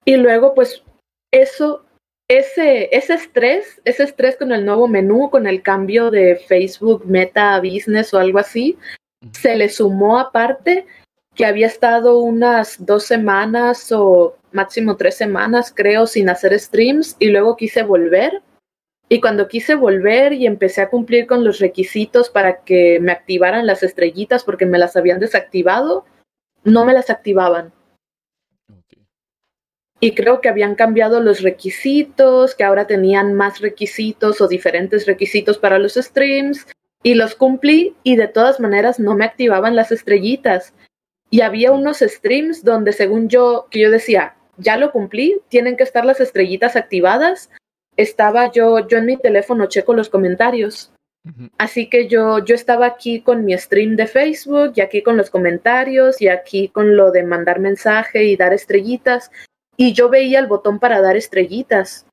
Y 0.04 0.16
luego, 0.16 0.54
pues, 0.54 0.82
eso, 1.30 1.84
ese, 2.28 2.88
ese 2.96 3.14
estrés, 3.14 3.82
ese 3.84 4.04
estrés 4.04 4.36
con 4.36 4.52
el 4.52 4.64
nuevo 4.64 4.88
menú, 4.88 5.28
con 5.30 5.46
el 5.46 5.62
cambio 5.62 6.10
de 6.10 6.36
Facebook 6.36 7.04
Meta 7.04 7.60
Business 7.60 8.14
o 8.14 8.18
algo 8.18 8.38
así, 8.38 8.78
se 9.32 9.56
le 9.56 9.68
sumó 9.68 10.18
aparte 10.18 10.86
que 11.34 11.46
había 11.46 11.66
estado 11.66 12.18
unas 12.18 12.84
dos 12.84 13.04
semanas 13.04 13.92
o 13.92 14.36
máximo 14.52 14.96
tres 14.96 15.16
semanas, 15.16 15.72
creo, 15.74 16.06
sin 16.06 16.28
hacer 16.28 16.58
streams 16.58 17.16
y 17.18 17.28
luego 17.28 17.56
quise 17.56 17.82
volver. 17.82 18.42
Y 19.08 19.20
cuando 19.20 19.48
quise 19.48 19.74
volver 19.74 20.32
y 20.32 20.46
empecé 20.46 20.82
a 20.82 20.88
cumplir 20.88 21.26
con 21.26 21.44
los 21.44 21.58
requisitos 21.58 22.30
para 22.30 22.62
que 22.62 23.00
me 23.00 23.10
activaran 23.10 23.66
las 23.66 23.82
estrellitas 23.82 24.44
porque 24.44 24.66
me 24.66 24.78
las 24.78 24.96
habían 24.96 25.18
desactivado, 25.18 26.04
no 26.62 26.84
me 26.84 26.92
las 26.92 27.10
activaban. 27.10 27.72
Y 29.98 30.14
creo 30.14 30.40
que 30.40 30.48
habían 30.48 30.76
cambiado 30.76 31.20
los 31.20 31.42
requisitos, 31.42 32.54
que 32.54 32.64
ahora 32.64 32.86
tenían 32.86 33.34
más 33.34 33.60
requisitos 33.60 34.40
o 34.40 34.48
diferentes 34.48 35.06
requisitos 35.06 35.58
para 35.58 35.78
los 35.78 35.94
streams. 35.94 36.66
Y 37.02 37.14
los 37.14 37.34
cumplí 37.34 37.96
y 38.02 38.16
de 38.16 38.28
todas 38.28 38.60
maneras 38.60 39.00
no 39.00 39.14
me 39.14 39.24
activaban 39.24 39.74
las 39.74 39.90
estrellitas. 39.90 40.74
Y 41.30 41.42
había 41.42 41.72
unos 41.72 41.98
streams 41.98 42.64
donde 42.64 42.92
según 42.92 43.28
yo, 43.28 43.68
que 43.70 43.78
yo 43.78 43.90
decía, 43.90 44.34
ya 44.56 44.76
lo 44.76 44.90
cumplí, 44.90 45.40
tienen 45.48 45.76
que 45.76 45.84
estar 45.84 46.04
las 46.04 46.20
estrellitas 46.20 46.76
activadas. 46.76 47.50
Estaba 47.96 48.50
yo, 48.50 48.86
yo 48.88 48.98
en 48.98 49.06
mi 49.06 49.16
teléfono 49.16 49.66
checo 49.66 49.94
los 49.94 50.10
comentarios. 50.10 50.92
Así 51.58 51.88
que 51.88 52.08
yo, 52.08 52.42
yo 52.44 52.54
estaba 52.54 52.86
aquí 52.86 53.20
con 53.20 53.44
mi 53.44 53.56
stream 53.56 53.94
de 53.94 54.06
Facebook 54.06 54.72
y 54.74 54.80
aquí 54.80 55.02
con 55.02 55.16
los 55.18 55.28
comentarios 55.28 56.20
y 56.22 56.28
aquí 56.28 56.68
con 56.68 56.96
lo 56.96 57.10
de 57.10 57.22
mandar 57.22 57.60
mensaje 57.60 58.24
y 58.24 58.36
dar 58.36 58.54
estrellitas. 58.54 59.30
Y 59.76 59.92
yo 59.92 60.08
veía 60.08 60.38
el 60.38 60.46
botón 60.46 60.78
para 60.78 61.00
dar 61.00 61.16
estrellitas. 61.16 62.06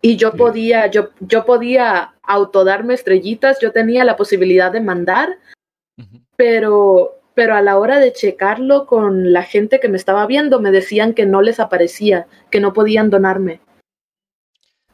Y 0.00 0.16
yo 0.16 0.32
podía, 0.32 0.88
yo, 0.88 1.10
yo 1.20 1.44
podía 1.44 2.14
autodarme 2.22 2.94
estrellitas, 2.94 3.60
yo 3.60 3.70
tenía 3.70 4.04
la 4.04 4.16
posibilidad 4.16 4.72
de 4.72 4.80
mandar, 4.80 5.38
pero 6.36 7.21
pero 7.34 7.54
a 7.54 7.62
la 7.62 7.78
hora 7.78 7.98
de 7.98 8.12
checarlo 8.12 8.86
con 8.86 9.32
la 9.32 9.42
gente 9.42 9.80
que 9.80 9.88
me 9.88 9.96
estaba 9.96 10.26
viendo 10.26 10.60
me 10.60 10.70
decían 10.70 11.14
que 11.14 11.26
no 11.26 11.42
les 11.42 11.60
aparecía, 11.60 12.26
que 12.50 12.60
no 12.60 12.72
podían 12.72 13.10
donarme. 13.10 13.60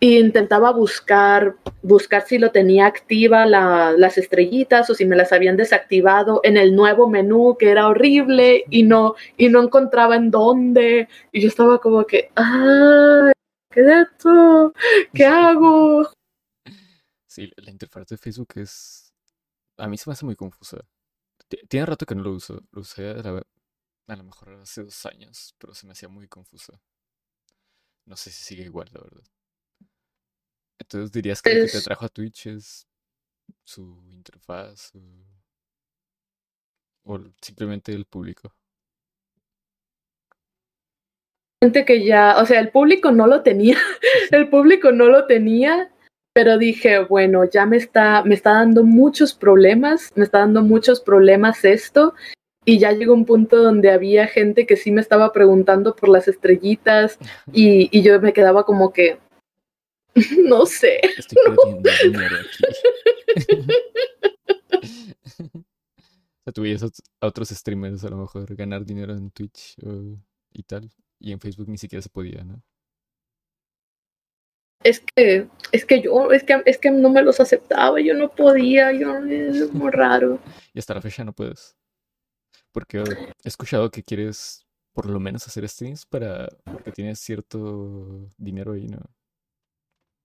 Y 0.01 0.19
intentaba 0.19 0.71
buscar, 0.71 1.57
buscar 1.83 2.25
si 2.25 2.39
lo 2.39 2.53
tenía 2.53 2.87
activa 2.87 3.47
las 3.47 4.17
estrellitas 4.17 4.89
o 4.91 4.95
si 4.95 5.05
me 5.05 5.17
las 5.17 5.33
habían 5.33 5.57
desactivado 5.57 6.41
en 6.45 6.57
el 6.57 6.77
nuevo 6.77 7.09
menú 7.09 7.57
que 7.59 7.71
era 7.71 7.89
horrible 7.89 8.65
y 8.71 8.85
no, 8.85 9.17
y 9.37 9.49
no 9.49 9.61
encontraba 9.61 10.15
en 10.15 10.31
dónde. 10.31 11.09
Y 11.33 11.41
yo 11.41 11.49
estaba 11.49 11.81
como 11.81 12.05
que, 12.07 12.31
¡ay! 12.37 13.33
¿Qué 13.71 13.81
es 13.81 13.89
esto? 13.89 14.73
¿Qué 15.13 15.27
hago? 15.27 16.09
Sí, 17.27 17.53
la 17.57 17.71
interfaz 17.71 18.07
de 18.07 18.17
Facebook 18.17 18.53
es. 18.55 19.13
A 19.77 19.89
mí 19.89 19.97
se 19.99 20.09
me 20.09 20.13
hace 20.13 20.25
muy 20.25 20.37
confusa. 20.37 20.79
Tiene 21.49 21.87
rato 21.87 22.07
que 22.07 22.15
no 22.15 22.23
lo 22.23 22.33
uso. 22.33 22.63
Lo 22.73 22.83
usé 22.83 23.11
a, 23.11 24.17
lo 24.17 24.25
mejor 24.25 24.55
hace 24.55 24.83
dos 24.83 25.07
años, 25.07 25.55
pero 25.59 25.75
se 25.75 25.87
me 25.87 25.93
hacía 25.93 26.09
muy 26.09 26.29
confuso. 26.29 26.81
No 28.05 28.17
sé 28.17 28.31
si 28.31 28.45
sigue 28.45 28.65
igual, 28.65 28.89
la 28.93 29.01
verdad. 29.01 29.25
Entonces 30.79 31.13
dirías 31.13 31.43
que 31.43 31.55
lo 31.55 31.67
que 31.67 31.73
te 31.73 31.81
trajo 31.83 32.05
a 32.05 32.09
Twitch 32.09 32.47
es 32.47 32.87
su 33.65 34.03
interfaz 34.11 34.93
o, 37.05 37.21
simplemente 37.41 37.93
el 37.93 38.05
público. 38.05 38.55
Gente 41.61 41.85
que 41.85 42.05
ya, 42.05 42.39
o 42.39 42.47
sea, 42.47 42.61
el 42.61 42.71
público 42.71 43.11
no 43.11 43.27
lo 43.27 43.43
tenía, 43.43 43.77
el 44.31 44.49
público 44.49 44.93
no 44.93 45.07
lo 45.07 45.27
tenía, 45.27 45.93
pero 46.39 46.57
dije, 46.57 47.01
bueno, 47.01 47.51
ya 47.51 47.67
me 47.67 47.77
está, 47.77 48.23
me 48.23 48.37
está 48.37 48.53
dando 48.53 48.85
muchos 48.85 49.35
problemas, 49.35 50.13
me 50.15 50.23
está 50.23 50.39
dando 50.39 50.63
muchos 50.63 51.01
problemas 51.01 51.65
esto, 51.65 52.15
y 52.65 52.79
ya 52.79 52.93
llegó 52.93 53.13
un 53.13 53.25
punto 53.25 53.61
donde 53.61 53.91
había 53.91 54.29
gente 54.29 54.65
que 54.65 54.77
sí 54.77 54.93
me 54.93 55.01
estaba 55.01 55.33
preguntando 55.33 55.97
por 55.97 56.09
las 56.09 56.29
estrellitas, 56.29 57.19
y, 57.53 57.89
y 57.91 58.03
yo 58.03 58.21
me 58.21 58.33
quedaba 58.33 58.63
como 58.63 58.93
que, 58.93 59.19
no 60.49 60.65
sé. 60.65 61.01
Estoy 61.19 61.39
perdiendo 61.45 61.91
dinero 62.05 62.37
aquí. 62.37 62.65
o 65.97 66.43
sea, 66.45 66.53
tú 66.53 66.63
veías 66.63 66.85
a 66.85 67.27
otros 67.27 67.49
streamers 67.49 68.05
a 68.05 68.11
lo 68.11 68.19
mejor 68.19 68.55
ganar 68.55 68.85
dinero 68.85 69.13
en 69.13 69.33
Twitch 69.33 69.75
y 70.53 70.63
tal, 70.63 70.89
y 71.19 71.33
en 71.33 71.41
Facebook 71.41 71.69
ni 71.69 71.79
siquiera 71.79 72.01
se 72.01 72.11
podía, 72.11 72.45
¿no? 72.45 72.63
Es 74.83 75.01
que, 75.01 75.49
es 75.73 75.85
que 75.85 76.01
yo, 76.01 76.31
es 76.31 76.45
que, 76.45 76.63
es 76.65 76.79
que 76.79 76.91
no 76.91 77.11
me 77.11 77.23
los 77.23 77.41
aceptaba, 77.41 78.01
yo 78.01 78.15
no 78.15 78.31
podía, 78.31 78.93
yo, 78.93 79.17
es 79.25 79.73
muy 79.73 79.91
raro. 79.93 80.39
Y 80.73 80.79
hasta 80.79 80.95
la 80.95 81.01
fecha 81.01 81.25
no 81.25 81.33
puedes. 81.33 81.77
Porque 82.73 82.99
he 82.99 83.49
escuchado 83.49 83.91
que 83.91 84.03
quieres 84.03 84.65
por 84.93 85.07
lo 85.07 85.21
menos 85.21 85.47
hacer 85.47 85.69
streams 85.69 86.05
para 86.07 86.49
porque 86.65 86.93
tienes 86.93 87.21
cierto 87.21 88.29
dinero 88.37 88.73
ahí, 88.73 88.89
¿no? 88.89 88.99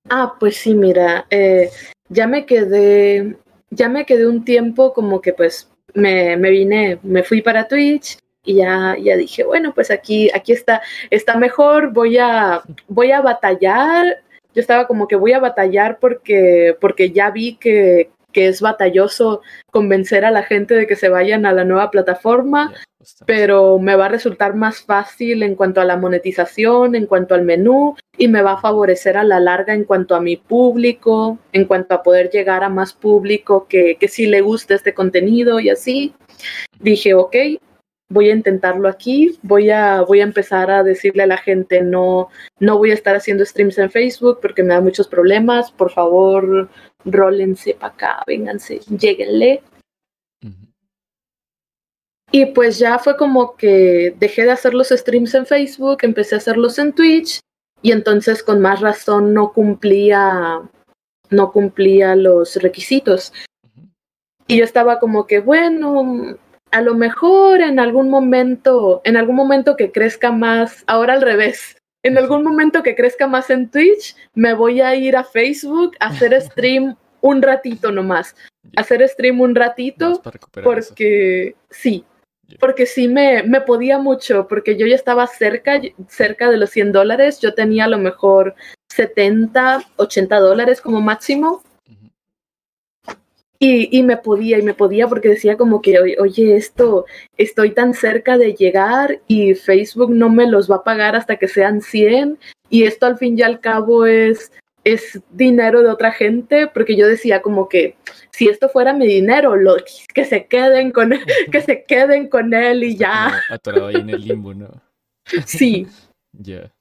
Ah, 0.09 0.35
pues 0.39 0.57
sí, 0.57 0.73
mira, 0.75 1.25
eh, 1.29 1.69
ya 2.09 2.27
me 2.27 2.45
quedé, 2.45 3.37
ya 3.69 3.87
me 3.87 4.05
quedé 4.05 4.27
un 4.27 4.43
tiempo 4.43 4.93
como 4.93 5.21
que 5.21 5.33
pues 5.33 5.69
me, 5.93 6.37
me 6.37 6.49
vine, 6.49 6.99
me 7.03 7.23
fui 7.23 7.41
para 7.41 7.67
Twitch 7.67 8.17
y 8.43 8.55
ya, 8.55 8.97
ya 8.99 9.15
dije, 9.15 9.43
bueno, 9.43 9.73
pues 9.73 9.91
aquí, 9.91 10.29
aquí 10.33 10.51
está, 10.51 10.81
está 11.09 11.37
mejor, 11.37 11.93
voy 11.93 12.17
a, 12.17 12.61
voy 12.87 13.11
a 13.11 13.21
batallar. 13.21 14.23
Yo 14.53 14.61
estaba 14.61 14.87
como 14.87 15.07
que 15.07 15.15
voy 15.15 15.33
a 15.33 15.39
batallar 15.39 15.99
porque, 15.99 16.77
porque 16.79 17.11
ya 17.11 17.31
vi 17.31 17.55
que, 17.55 18.09
que 18.33 18.47
es 18.47 18.59
batalloso 18.59 19.41
convencer 19.71 20.25
a 20.25 20.31
la 20.31 20.43
gente 20.43 20.73
de 20.73 20.87
que 20.87 20.95
se 20.95 21.07
vayan 21.07 21.45
a 21.45 21.53
la 21.53 21.63
nueva 21.63 21.91
plataforma 21.91 22.73
bastante. 22.99 23.25
pero 23.25 23.79
me 23.79 23.95
va 23.95 24.07
a 24.07 24.09
resultar 24.09 24.55
más 24.55 24.81
fácil 24.81 25.43
en 25.43 25.55
cuanto 25.55 25.79
a 25.79 25.85
la 25.85 25.95
monetización, 25.95 26.95
en 26.95 27.05
cuanto 27.05 27.35
al 27.35 27.43
menú, 27.43 27.95
y 28.17 28.27
me 28.27 28.41
va 28.41 28.53
a 28.53 28.61
favorecer 28.61 29.15
a 29.17 29.23
la 29.23 29.39
larga 29.39 29.73
en 29.73 29.85
cuanto 29.85 30.15
a 30.15 30.21
mi 30.21 30.35
público, 30.35 31.37
en 31.53 31.65
cuanto 31.65 31.95
a 31.95 32.03
poder 32.03 32.29
llegar 32.29 32.63
a 32.63 32.69
más 32.69 32.93
público 32.93 33.67
que, 33.67 33.95
que 33.99 34.07
sí 34.07 34.25
le 34.25 34.41
guste 34.41 34.73
este 34.73 34.93
contenido 34.93 35.59
y 35.59 35.69
así. 35.69 36.13
Dije, 36.79 37.13
ok, 37.13 37.35
voy 38.13 38.29
a 38.29 38.33
intentarlo 38.33 38.87
aquí, 38.87 39.37
voy 39.41 39.71
a, 39.71 40.01
voy 40.01 40.21
a 40.21 40.23
empezar 40.23 40.69
a 40.69 40.83
decirle 40.83 41.23
a 41.23 41.27
la 41.27 41.37
gente, 41.37 41.81
no, 41.81 42.29
no 42.59 42.77
voy 42.77 42.91
a 42.91 42.93
estar 42.93 43.15
haciendo 43.15 43.43
streams 43.43 43.77
en 43.79 43.89
Facebook 43.89 44.39
porque 44.41 44.63
me 44.63 44.75
da 44.75 44.81
muchos 44.81 45.07
problemas, 45.07 45.71
por 45.71 45.91
favor, 45.91 46.69
rólense 47.03 47.73
para 47.73 47.93
acá, 47.93 48.23
vénganse, 48.27 48.79
lléguenle. 48.87 49.63
Ujú. 50.43 50.53
Y 52.31 52.45
pues 52.47 52.77
ya 52.77 52.99
fue 52.99 53.17
como 53.17 53.55
que 53.55 54.15
dejé 54.19 54.43
de 54.43 54.51
hacer 54.51 54.75
los 54.75 54.89
streams 54.89 55.33
en 55.33 55.47
Facebook, 55.47 55.97
empecé 56.03 56.35
a 56.35 56.37
hacerlos 56.37 56.77
en 56.77 56.93
Twitch 56.93 57.39
y 57.81 57.91
entonces 57.91 58.43
con 58.43 58.61
más 58.61 58.79
razón 58.79 59.33
no 59.33 59.51
cumplía 59.53 60.61
no 61.31 61.51
cumplía 61.51 62.15
los 62.15 62.57
requisitos. 62.57 63.33
Y 64.47 64.57
yo 64.57 64.63
estaba 64.63 64.99
como 64.99 65.25
que 65.25 65.39
bueno, 65.39 66.37
a 66.73 66.81
lo 66.81 66.95
mejor 66.95 67.61
en 67.61 67.79
algún 67.79 68.09
momento, 68.09 69.01
en 69.03 69.15
algún 69.15 69.35
momento 69.35 69.75
que 69.75 69.91
crezca 69.91 70.31
más, 70.31 70.83
ahora 70.87 71.13
al 71.13 71.21
revés. 71.21 71.77
En 72.01 72.17
algún 72.17 72.43
momento 72.43 72.81
que 72.81 72.95
crezca 72.95 73.27
más 73.27 73.51
en 73.51 73.69
Twitch, 73.69 74.15
me 74.33 74.55
voy 74.55 74.81
a 74.81 74.95
ir 74.95 75.15
a 75.15 75.23
Facebook 75.23 75.95
a 75.99 76.07
hacer 76.07 76.33
stream 76.41 76.95
un 77.21 77.43
ratito 77.43 77.91
nomás. 77.91 78.35
Hacer 78.75 79.07
stream 79.07 79.39
un 79.39 79.53
ratito 79.53 80.13
eso. 80.13 80.63
porque 80.63 81.55
sí, 81.69 82.05
porque 82.59 82.87
sí 82.87 83.07
me, 83.07 83.43
me 83.43 83.61
podía 83.61 83.99
mucho, 83.99 84.47
porque 84.47 84.75
yo 84.75 84.87
ya 84.87 84.95
estaba 84.95 85.27
cerca, 85.27 85.79
cerca 86.07 86.49
de 86.49 86.57
los 86.57 86.71
100 86.71 86.91
dólares, 86.91 87.39
yo 87.39 87.53
tenía 87.53 87.85
a 87.85 87.89
lo 87.89 87.99
mejor 87.99 88.55
70, 88.91 89.83
80 89.97 90.39
dólares 90.39 90.81
como 90.81 91.01
máximo. 91.01 91.61
Y, 93.63 93.97
y 93.97 94.03
me 94.03 94.17
podía, 94.17 94.59
y 94.59 94.61
me 94.61 94.73
podía, 94.73 95.07
porque 95.07 95.29
decía 95.29 95.55
como 95.55 95.81
que, 95.81 95.97
"Oye, 96.19 96.57
esto, 96.57 97.05
estoy 97.37 97.71
tan 97.71 97.93
cerca 97.93 98.37
de 98.37 98.53
llegar 98.53 99.21
y 99.27 99.55
Facebook 99.55 100.11
no 100.13 100.29
me 100.29 100.47
los 100.47 100.69
va 100.69 100.77
a 100.77 100.83
pagar 100.83 101.15
hasta 101.15 101.37
que 101.37 101.47
sean 101.47 101.81
100, 101.81 102.37
y 102.69 102.83
esto 102.83 103.05
al 103.05 103.17
fin 103.17 103.39
y 103.39 103.41
al 103.41 103.61
cabo 103.61 104.05
es, 104.05 104.51
es 104.83 105.21
dinero 105.31 105.81
de 105.81 105.89
otra 105.89 106.11
gente, 106.11 106.67
porque 106.67 106.97
yo 106.97 107.07
decía 107.07 107.41
como 107.41 107.69
que, 107.69 107.95
si 108.31 108.49
esto 108.49 108.67
fuera 108.67 108.91
mi 108.91 109.07
dinero, 109.07 109.55
lo, 109.55 109.77
que 110.13 110.25
se 110.25 110.45
queden 110.47 110.91
con 110.91 111.11
que 111.51 111.61
se 111.61 111.85
queden 111.85 112.27
con 112.27 112.53
él 112.53 112.83
y 112.83 112.97
ya. 112.97 113.31
atorado 113.49 113.87
ahí 113.87 113.95
en 113.95 114.09
el 114.09 114.21
limbo, 114.21 114.53
¿no? 114.53 114.69
Sí, 115.45 115.87
Ya. 116.33 116.72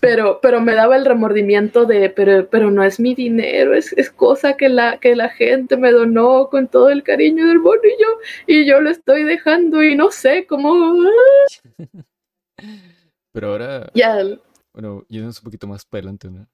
Pero, 0.00 0.40
pero 0.40 0.60
me 0.60 0.74
daba 0.74 0.96
el 0.96 1.04
remordimiento 1.04 1.84
de, 1.86 2.10
pero, 2.10 2.48
pero 2.48 2.70
no 2.70 2.82
es 2.82 2.98
mi 3.00 3.14
dinero, 3.14 3.74
es, 3.74 3.92
es 3.94 4.10
cosa 4.10 4.56
que 4.56 4.68
la, 4.68 4.98
que 4.98 5.14
la 5.16 5.28
gente 5.28 5.76
me 5.76 5.92
donó 5.92 6.48
con 6.50 6.68
todo 6.68 6.90
el 6.90 7.02
cariño 7.02 7.46
del 7.46 7.60
mundo 7.60 7.82
y 7.84 8.02
yo, 8.02 8.08
y 8.46 8.66
yo 8.66 8.80
lo 8.80 8.90
estoy 8.90 9.24
dejando 9.24 9.82
y 9.82 9.94
no 9.96 10.10
sé 10.10 10.46
cómo. 10.46 10.96
Pero 13.32 13.50
ahora, 13.50 13.90
Ya, 13.94 14.18
bueno, 14.72 15.04
yéndonos 15.08 15.38
un 15.40 15.44
poquito 15.44 15.66
más 15.66 15.84
para 15.84 16.00
adelante, 16.00 16.30
¿no? 16.30 16.46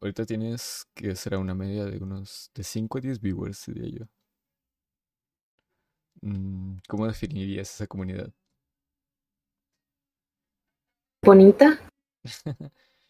Ahorita 0.00 0.24
tienes 0.26 0.86
que 0.94 1.14
será 1.16 1.38
una 1.38 1.54
media 1.54 1.84
de 1.84 1.98
unos 1.98 2.50
de 2.54 2.62
5 2.64 2.98
a 2.98 3.00
10 3.00 3.20
viewers, 3.20 3.66
diría 3.66 4.00
yo. 4.00 4.06
Mm, 6.22 6.78
¿Cómo 6.88 7.06
definirías 7.06 7.72
esa 7.74 7.86
comunidad? 7.86 8.30
bonita. 11.22 11.78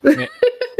Me- 0.02 0.28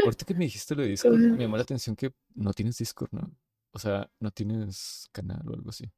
ahorita 0.03 0.25
que 0.25 0.33
me 0.33 0.45
dijiste 0.45 0.75
lo 0.75 0.83
de 0.83 0.89
Discord, 0.89 1.17
me 1.19 1.37
llamó 1.43 1.57
la 1.57 1.63
atención 1.63 1.95
que 1.95 2.13
no 2.35 2.53
tienes 2.53 2.77
Discord, 2.77 3.09
¿no? 3.11 3.31
O 3.73 3.79
sea, 3.79 4.09
no 4.19 4.31
tienes 4.31 5.07
canal 5.11 5.41
o 5.49 5.53
algo 5.53 5.69
así. 5.69 5.89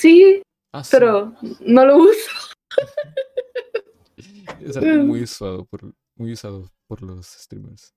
Sí, 0.00 0.42
Ah, 0.72 0.84
sí. 0.84 0.90
pero 0.92 1.34
no 1.60 1.84
lo 1.86 1.96
uso. 1.98 2.30
Es 4.60 4.76
algo 4.76 5.04
muy 5.04 5.22
usado 5.24 5.64
por, 5.66 5.94
muy 6.16 6.32
usado 6.32 6.68
por 6.86 7.02
los 7.02 7.26
streamers. 7.26 7.94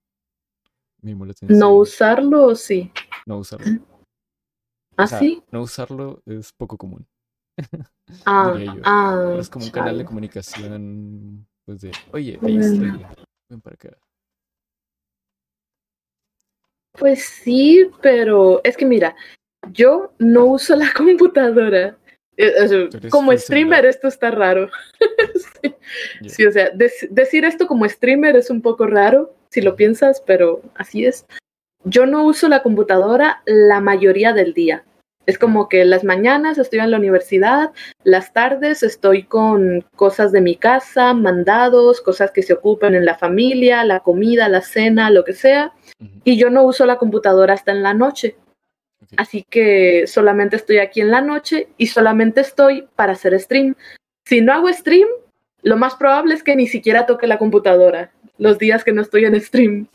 Me 1.02 1.12
llamó 1.12 1.26
la 1.26 1.32
atención. 1.32 1.58
No 1.60 1.74
usarlo, 1.76 2.56
sí. 2.56 2.92
No 3.26 3.38
usarlo. 3.38 3.66
¿Ah, 4.98 5.06
O 5.06 5.08
sea, 5.08 5.20
sí? 5.20 5.42
No 5.52 5.62
usarlo 5.62 6.22
es 6.26 6.52
poco 6.52 6.78
común. 6.78 7.08
Ah, 8.26 8.54
ah. 8.84 9.36
Es 9.40 9.50
como 9.50 9.66
un 9.66 9.72
canal 9.72 9.98
de 9.98 10.06
comunicación, 10.06 11.48
pues 11.70 11.82
de, 11.82 11.92
oye, 12.14 12.40
ahí 12.42 12.58
estoy, 12.58 12.92
ven 13.48 13.62
para 13.62 13.76
acá. 13.76 13.96
Pues 16.98 17.24
sí, 17.24 17.92
pero 18.02 18.60
es 18.64 18.76
que 18.76 18.88
mira, 18.88 19.16
yo 19.72 20.12
no 20.18 20.46
uso 20.46 20.76
la 20.76 20.92
computadora. 20.98 21.96
Eh, 22.38 22.90
como 23.12 23.38
streamer 23.38 23.86
esto 23.86 24.08
está 24.08 24.32
raro. 24.32 24.72
sí. 26.26 26.44
O 26.48 26.52
sea, 26.52 26.74
dec- 26.74 27.08
decir 27.12 27.46
esto 27.46 27.68
como 27.68 27.88
streamer 27.88 28.36
es 28.36 28.50
un 28.50 28.64
poco 28.64 28.88
raro, 28.88 29.36
si 29.52 29.62
lo 29.62 29.76
piensas, 29.76 30.24
pero 30.26 30.64
así 30.74 31.06
es. 31.06 31.28
Yo 31.84 32.08
no 32.08 32.26
uso 32.26 32.50
la 32.50 32.64
computadora 32.64 33.44
la 33.46 33.80
mayoría 33.80 34.34
del 34.34 34.56
día. 34.56 34.84
Es 35.30 35.38
como 35.38 35.70
que 35.70 35.86
las 35.86 36.04
mañanas 36.04 36.58
estoy 36.58 36.80
en 36.80 36.90
la 36.90 36.98
universidad, 36.98 37.72
las 38.04 38.34
tardes 38.34 38.82
estoy 38.82 39.26
con 39.26 39.86
cosas 39.96 40.32
de 40.32 40.42
mi 40.42 40.56
casa, 40.56 41.14
mandados, 41.14 42.02
cosas 42.02 42.32
que 42.32 42.42
se 42.42 42.54
ocupan 42.54 42.96
en 42.96 43.06
la 43.06 43.16
familia, 43.16 43.84
la 43.84 44.00
comida, 44.00 44.50
la 44.50 44.62
cena, 44.62 45.12
lo 45.12 45.24
que 45.24 45.34
sea 45.34 45.72
y 46.24 46.36
yo 46.36 46.50
no 46.50 46.64
uso 46.64 46.88
la 46.88 46.98
computadora 46.98 47.54
hasta 47.54 47.72
en 47.72 47.84
la 47.84 47.94
noche. 47.94 48.38
Así 49.18 49.46
que 49.48 50.08
solamente 50.08 50.56
estoy 50.56 50.80
aquí 50.80 51.00
en 51.00 51.12
la 51.12 51.22
noche 51.22 51.70
y 51.78 51.86
solamente 51.86 52.42
estoy 52.42 52.88
para 52.96 53.12
hacer 53.12 53.40
stream. 53.40 53.76
Si 54.26 54.42
no 54.42 54.52
hago 54.52 54.74
stream, 54.74 55.08
lo 55.62 55.78
más 55.78 55.94
probable 55.94 56.34
es 56.34 56.42
que 56.42 56.56
ni 56.56 56.66
siquiera 56.66 57.06
toque 57.06 57.28
la 57.28 57.38
computadora 57.38 58.12
los 58.40 58.58
días 58.58 58.84
que 58.84 58.94
no 58.94 59.04
estoy 59.04 59.26
en 59.26 59.40
stream. 59.40 59.88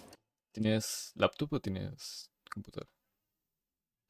¿Tienes 0.52 1.10
laptop 1.16 1.54
o 1.54 1.58
tienes 1.58 2.30
computadora? 2.52 2.93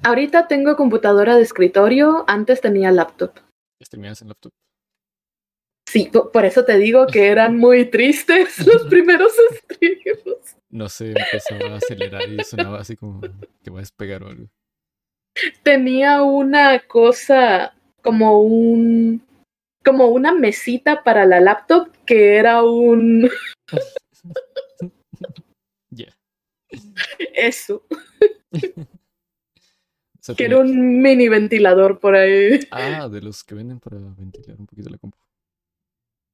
Ahorita 0.04 0.48
tengo 0.48 0.76
computadora 0.76 1.36
de 1.36 1.42
escritorio, 1.42 2.24
antes 2.28 2.60
tenía 2.60 2.90
laptop. 2.90 3.32
¿Streameas 3.82 4.22
en 4.22 4.28
laptop? 4.28 4.52
Sí, 5.88 6.10
po- 6.12 6.30
por 6.32 6.44
eso 6.44 6.64
te 6.64 6.76
digo 6.78 7.06
que 7.06 7.28
eran 7.28 7.56
muy 7.58 7.86
tristes 7.86 8.66
los 8.66 8.86
primeros 8.90 9.32
streams. 9.52 10.56
No 10.70 10.88
sé, 10.88 11.08
empezaba 11.12 11.74
a 11.74 11.76
acelerar 11.76 12.28
y 12.28 12.42
sonaba 12.44 12.80
así 12.80 12.96
como 12.96 13.20
que 13.62 13.70
va 13.70 13.78
a 13.78 13.80
despegar 13.82 14.22
o 14.24 14.28
algo. 14.28 14.48
Tenía 15.62 16.22
una 16.22 16.80
cosa 16.80 17.74
como 18.02 18.40
un 18.40 19.22
como 19.84 20.08
una 20.08 20.32
mesita 20.32 21.02
para 21.02 21.26
la 21.26 21.40
laptop 21.40 21.88
que 22.06 22.36
era 22.36 22.62
un 22.62 23.28
Ya. 25.90 26.08
Eso. 27.34 27.82
O 30.24 30.26
sea, 30.26 30.34
Quiero 30.36 30.62
tenía- 30.62 30.72
un 30.74 31.02
mini 31.02 31.28
ventilador 31.28 32.00
por 32.00 32.14
ahí. 32.14 32.58
Ah, 32.70 33.08
de 33.10 33.20
los 33.20 33.44
que 33.44 33.54
venden 33.54 33.78
para 33.78 33.98
ventilar 33.98 34.56
un 34.58 34.66
poquito 34.66 34.88
la 34.88 34.96
compu. 34.96 35.18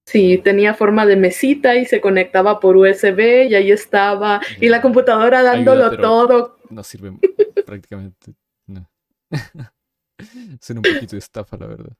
Sí, 0.06 0.38
tenía 0.38 0.74
forma 0.74 1.06
de 1.06 1.16
mesita 1.16 1.74
y 1.74 1.86
se 1.86 2.00
conectaba 2.00 2.60
por 2.60 2.76
USB 2.76 3.48
y 3.48 3.54
ahí 3.56 3.72
estaba. 3.72 4.40
Y 4.60 4.68
la 4.68 4.80
computadora 4.80 5.42
dándolo 5.42 5.86
Ayuda, 5.86 6.00
todo. 6.00 6.58
No 6.70 6.84
sirve 6.84 7.12
prácticamente. 7.66 8.34
No. 8.68 8.88
Suena 10.60 10.80
un 10.80 10.94
poquito 10.94 11.16
de 11.16 11.18
estafa, 11.18 11.56
la 11.56 11.66
verdad. 11.66 11.92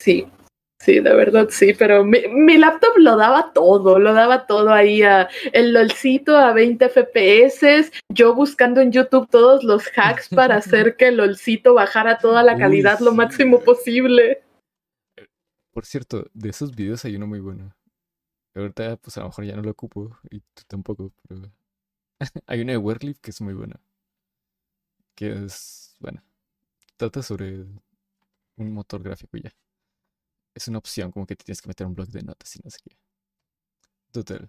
Sí, 0.00 0.26
sí, 0.78 1.00
de 1.00 1.14
verdad 1.14 1.48
sí, 1.50 1.74
pero 1.74 2.04
mi, 2.04 2.20
mi 2.28 2.58
laptop 2.58 2.96
lo 2.98 3.16
daba 3.16 3.52
todo, 3.52 3.98
lo 3.98 4.12
daba 4.12 4.46
todo 4.46 4.70
ahí 4.72 5.02
a 5.02 5.28
el 5.52 5.72
LOLcito 5.72 6.36
a 6.36 6.52
20 6.52 6.88
FPS, 6.88 7.92
yo 8.08 8.34
buscando 8.34 8.80
en 8.80 8.92
YouTube 8.92 9.28
todos 9.30 9.64
los 9.64 9.84
hacks 9.96 10.28
para 10.28 10.56
hacer 10.56 10.96
que 10.96 11.08
el 11.08 11.16
LOLcito 11.16 11.74
bajara 11.74 12.18
toda 12.18 12.42
la 12.42 12.54
Uy, 12.54 12.60
calidad 12.60 13.00
lo 13.00 13.12
máximo 13.12 13.60
posible. 13.60 14.42
Por 15.72 15.84
cierto, 15.84 16.26
de 16.32 16.50
esos 16.50 16.74
videos 16.74 17.04
hay 17.04 17.16
uno 17.16 17.26
muy 17.26 17.40
bueno. 17.40 17.74
Ahorita, 18.54 18.96
pues 18.98 19.16
a 19.16 19.20
lo 19.20 19.26
mejor 19.26 19.44
ya 19.44 19.56
no 19.56 19.62
lo 19.62 19.72
ocupo 19.72 20.16
y 20.30 20.40
tú 20.40 20.62
tampoco, 20.68 21.12
pero 21.28 21.50
hay 22.46 22.60
uno 22.60 22.72
de 22.72 22.78
Werliff 22.78 23.18
que 23.20 23.30
es 23.30 23.40
muy 23.40 23.54
bueno. 23.54 23.74
Que 25.16 25.32
es, 25.32 25.96
bueno, 26.00 26.22
trata 26.96 27.22
sobre 27.22 27.64
un 28.56 28.72
motor 28.72 29.02
gráfico 29.02 29.36
y 29.36 29.42
ya. 29.42 29.50
Es 30.54 30.68
una 30.68 30.78
opción, 30.78 31.10
como 31.10 31.26
que 31.26 31.36
te 31.36 31.44
tienes 31.44 31.60
que 31.60 31.68
meter 31.68 31.86
un 31.86 31.94
blog 31.94 32.08
de 32.08 32.22
notas 32.22 32.54
y 32.56 32.60
no 32.62 32.70
sé 32.70 32.78
qué. 32.84 32.96
Total. 34.12 34.48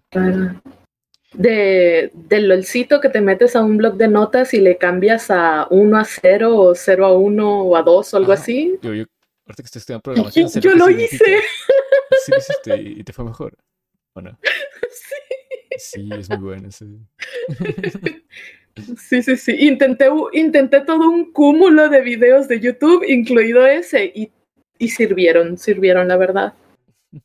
De, 1.32 2.12
del 2.14 2.48
LOLcito 2.48 3.00
que 3.00 3.08
te 3.08 3.20
metes 3.20 3.56
a 3.56 3.62
un 3.62 3.76
blog 3.76 3.96
de 3.96 4.08
notas 4.08 4.54
y 4.54 4.60
le 4.60 4.78
cambias 4.78 5.30
a 5.30 5.66
1 5.70 5.98
a 5.98 6.04
0 6.04 6.56
o 6.56 6.74
0 6.74 7.06
a 7.06 7.12
1 7.18 7.62
o 7.62 7.76
a 7.76 7.82
2 7.82 8.14
o 8.14 8.16
algo 8.16 8.32
Ajá. 8.32 8.42
así. 8.42 8.78
Yo, 8.80 8.94
yo, 8.94 9.04
ahorita 9.46 9.62
que 9.62 9.66
estoy 9.66 9.80
estudiando 9.80 10.02
programación, 10.04 10.48
Yo 10.60 10.72
que 10.72 10.76
lo 10.76 10.90
hice. 10.90 11.24
Sí 12.24 12.30
lo 12.30 12.38
hiciste 12.38 12.76
y 12.80 13.00
y 13.00 13.04
te 13.04 13.12
fue 13.12 13.24
mejor. 13.24 13.56
¿O 14.14 14.22
no? 14.22 14.38
Sí. 14.90 15.14
Sí, 15.78 16.08
es 16.12 16.28
muy 16.30 16.38
bueno 16.38 16.68
ese. 16.68 16.86
Sí, 18.98 19.22
sí, 19.22 19.38
sí. 19.38 19.56
Intenté, 19.58 20.10
intenté 20.34 20.82
todo 20.82 21.08
un 21.08 21.32
cúmulo 21.32 21.88
de 21.88 22.02
videos 22.02 22.46
de 22.46 22.60
YouTube, 22.60 23.02
incluido 23.08 23.66
ese, 23.66 24.12
y, 24.14 24.30
y 24.78 24.88
sirvieron, 24.88 25.58
sirvieron, 25.58 26.08
la 26.08 26.16
verdad. 26.16 26.54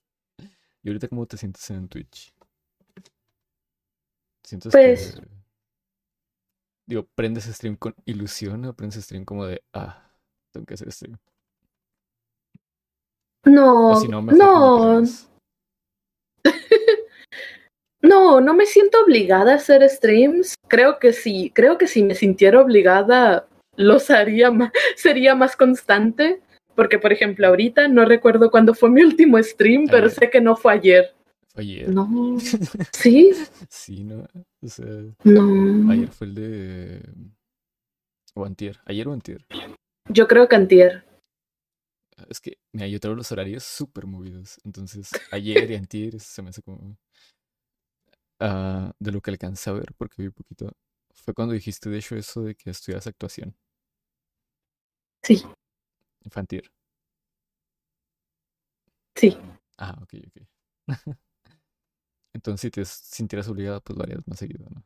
¿Y 0.83 0.89
ahorita 0.89 1.07
cómo 1.07 1.25
te 1.25 1.37
sientes 1.37 1.69
en 1.69 1.87
Twitch? 1.87 2.33
¿Sientes 4.43 4.71
Pues- 4.71 5.15
que... 5.15 5.31
Digo, 6.87 7.07
¿prendes 7.15 7.45
stream 7.45 7.77
con 7.77 7.95
ilusión 8.05 8.65
o 8.65 8.75
prendes 8.75 9.03
stream 9.03 9.23
como 9.23 9.45
de, 9.45 9.63
ah, 9.73 10.11
tengo 10.51 10.65
que 10.65 10.73
hacer 10.73 10.91
stream? 10.91 11.17
No, 13.45 13.95
si 13.95 14.07
no, 14.07 14.21
no, 18.01 18.41
no 18.41 18.53
me 18.53 18.65
siento 18.65 19.01
obligada 19.03 19.53
a 19.53 19.55
hacer 19.55 19.87
streams. 19.89 20.55
Creo 20.67 20.99
que 20.99 21.13
sí, 21.13 21.51
creo 21.55 21.77
que 21.77 21.87
si 21.87 22.03
me 22.03 22.13
sintiera 22.13 22.61
obligada, 22.61 23.47
los 23.75 24.11
haría 24.11 24.51
más, 24.51 24.71
sería 24.95 25.35
más 25.35 25.55
constante. 25.55 26.41
Porque, 26.81 26.97
por 26.97 27.13
ejemplo, 27.13 27.45
ahorita 27.45 27.87
no 27.89 28.05
recuerdo 28.05 28.49
cuándo 28.49 28.73
fue 28.73 28.89
mi 28.89 29.03
último 29.03 29.37
stream, 29.43 29.85
pero 29.85 30.09
sé 30.09 30.31
que 30.31 30.41
no 30.41 30.55
fue 30.55 30.73
ayer. 30.73 31.13
Fue 31.53 31.61
ayer. 31.61 31.87
No. 31.89 32.39
¿Sí? 32.91 33.31
Sí, 33.69 34.03
¿no? 34.03 34.25
O 34.63 34.67
sea, 34.67 34.87
No. 35.23 35.91
ayer 35.91 36.07
fue 36.07 36.25
el 36.25 36.33
de... 36.33 37.13
O 38.33 38.45
antier. 38.45 38.79
¿Ayer 38.85 39.07
o 39.07 39.13
antier? 39.13 39.45
Yo 40.09 40.27
creo 40.27 40.47
que 40.49 40.55
antier. 40.55 41.05
Es 42.27 42.41
que, 42.41 42.57
mira, 42.73 42.87
yo 42.87 42.97
los 43.13 43.31
horarios 43.31 43.63
súper 43.63 44.07
movidos. 44.07 44.59
Entonces, 44.63 45.11
ayer 45.31 45.69
y 45.69 45.75
antier 45.75 46.19
se 46.19 46.41
me 46.41 46.49
hace 46.49 46.63
como... 46.63 46.97
ah, 48.39 48.91
de 48.99 49.11
lo 49.11 49.21
que 49.21 49.29
alcancé 49.29 49.69
a 49.69 49.73
ver, 49.73 49.93
porque 49.95 50.23
vi 50.23 50.29
poquito. 50.31 50.71
Fue 51.13 51.35
cuando 51.35 51.53
dijiste, 51.53 51.91
de 51.91 51.99
hecho, 51.99 52.15
eso 52.15 52.41
de 52.41 52.55
que 52.55 52.71
estudias 52.71 53.05
actuación. 53.05 53.55
Sí, 55.23 55.43
Infantil. 56.23 56.71
sí. 59.15 59.37
Ah, 59.77 59.97
ok, 60.01 60.13
ok. 60.27 60.47
Entonces, 62.33 62.61
si 62.61 62.71
te 62.71 62.85
sintieras 62.85 63.47
obligada, 63.49 63.79
pues 63.81 63.97
lo 63.97 64.03
harías 64.03 64.25
más 64.27 64.39
seguido, 64.39 64.65
¿no? 64.69 64.83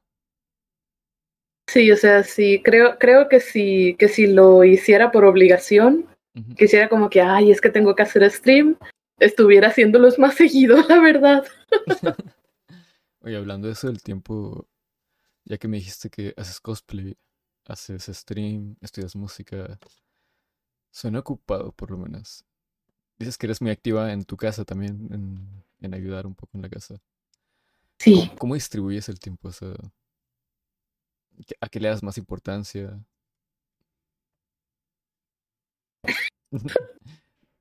Sí, 1.67 1.91
o 1.91 1.97
sea, 1.97 2.23
sí, 2.23 2.61
creo, 2.63 2.97
creo 2.99 3.27
que 3.27 3.39
si, 3.39 3.95
que 3.99 4.07
si 4.07 4.27
lo 4.27 4.63
hiciera 4.63 5.11
por 5.11 5.25
obligación, 5.25 6.07
Ujú. 6.35 6.55
que 6.55 6.65
hiciera 6.65 6.89
como 6.89 7.09
que, 7.09 7.21
ay, 7.21 7.51
es 7.51 7.59
que 7.59 7.69
tengo 7.69 7.95
que 7.95 8.03
hacer 8.03 8.29
stream, 8.31 8.77
estuviera 9.19 9.69
haciéndolos 9.69 10.19
más 10.19 10.35
seguido, 10.35 10.77
la 10.87 10.99
verdad. 10.99 11.45
Oye, 13.21 13.35
hablando 13.35 13.67
de 13.67 13.73
eso 13.73 13.87
del 13.87 14.01
tiempo, 14.03 14.67
ya 15.45 15.57
que 15.57 15.67
me 15.67 15.77
dijiste 15.77 16.09
que 16.09 16.33
haces 16.37 16.59
cosplay, 16.59 17.17
haces 17.65 18.05
stream, 18.05 18.77
estudias 18.81 19.15
música, 19.15 19.79
suena 20.95 21.19
ocupado 21.19 21.73
por 21.73 21.91
lo 21.91 21.97
menos. 21.99 22.45
Dices 23.19 23.37
que 23.37 23.47
eres 23.47 23.61
muy 23.61 23.71
activa 23.71 24.13
en 24.13 24.25
tu 24.25 24.37
casa 24.37 24.65
también, 24.65 25.09
en, 25.13 25.63
en 25.81 25.93
ayudar 25.95 26.27
un 26.27 26.35
poco 26.35 26.57
en 26.57 26.63
la 26.63 26.69
casa. 26.69 27.01
Sí, 27.99 28.31
¿Cómo 28.37 28.53
distribuyes 28.55 29.09
el 29.09 29.19
tiempo? 29.19 29.49
O 29.49 29.51
sea, 29.51 29.73
¿qué- 31.47 31.55
¿a 31.61 31.69
qué 31.69 31.79
le 31.79 31.87
das 31.89 32.03
más 32.03 32.17
importancia? 32.17 32.99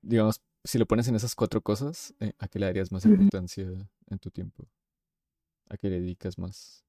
Digamos, 0.02 0.40
si 0.64 0.78
lo 0.78 0.86
pones 0.86 1.08
en 1.08 1.16
esas 1.16 1.34
cuatro 1.34 1.62
cosas, 1.62 2.14
eh, 2.20 2.32
¿a 2.38 2.48
qué 2.48 2.58
le 2.58 2.66
darías 2.66 2.92
más 2.92 3.04
importancia 3.06 3.66
en 4.08 4.18
tu 4.18 4.30
tiempo? 4.30 4.66
¿A 5.68 5.76
qué 5.76 5.90
le 5.90 6.00
dedicas 6.00 6.38
más? 6.38 6.84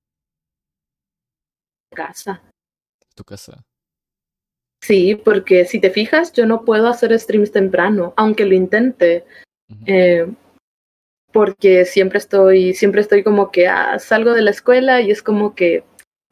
casa. 1.95 2.41
¿Tu 3.15 3.23
casa? 3.25 3.65
Sí, 4.85 5.15
porque 5.15 5.65
si 5.65 5.79
te 5.79 5.89
fijas, 5.89 6.31
yo 6.31 6.45
no 6.45 6.63
puedo 6.63 6.87
hacer 6.87 7.17
streams 7.19 7.51
temprano, 7.51 8.13
aunque 8.17 8.45
lo 8.45 8.53
intente. 8.53 9.25
Eh, 9.87 10.27
porque 11.33 11.85
siempre 11.85 12.19
estoy, 12.19 12.73
siempre 12.75 13.01
estoy 13.01 13.23
como 13.23 13.51
que 13.51 13.67
ah, 13.67 13.97
salgo 13.97 14.33
de 14.33 14.43
la 14.43 14.51
escuela 14.51 15.01
y 15.01 15.09
es 15.09 15.23
como 15.23 15.55
que, 15.55 15.83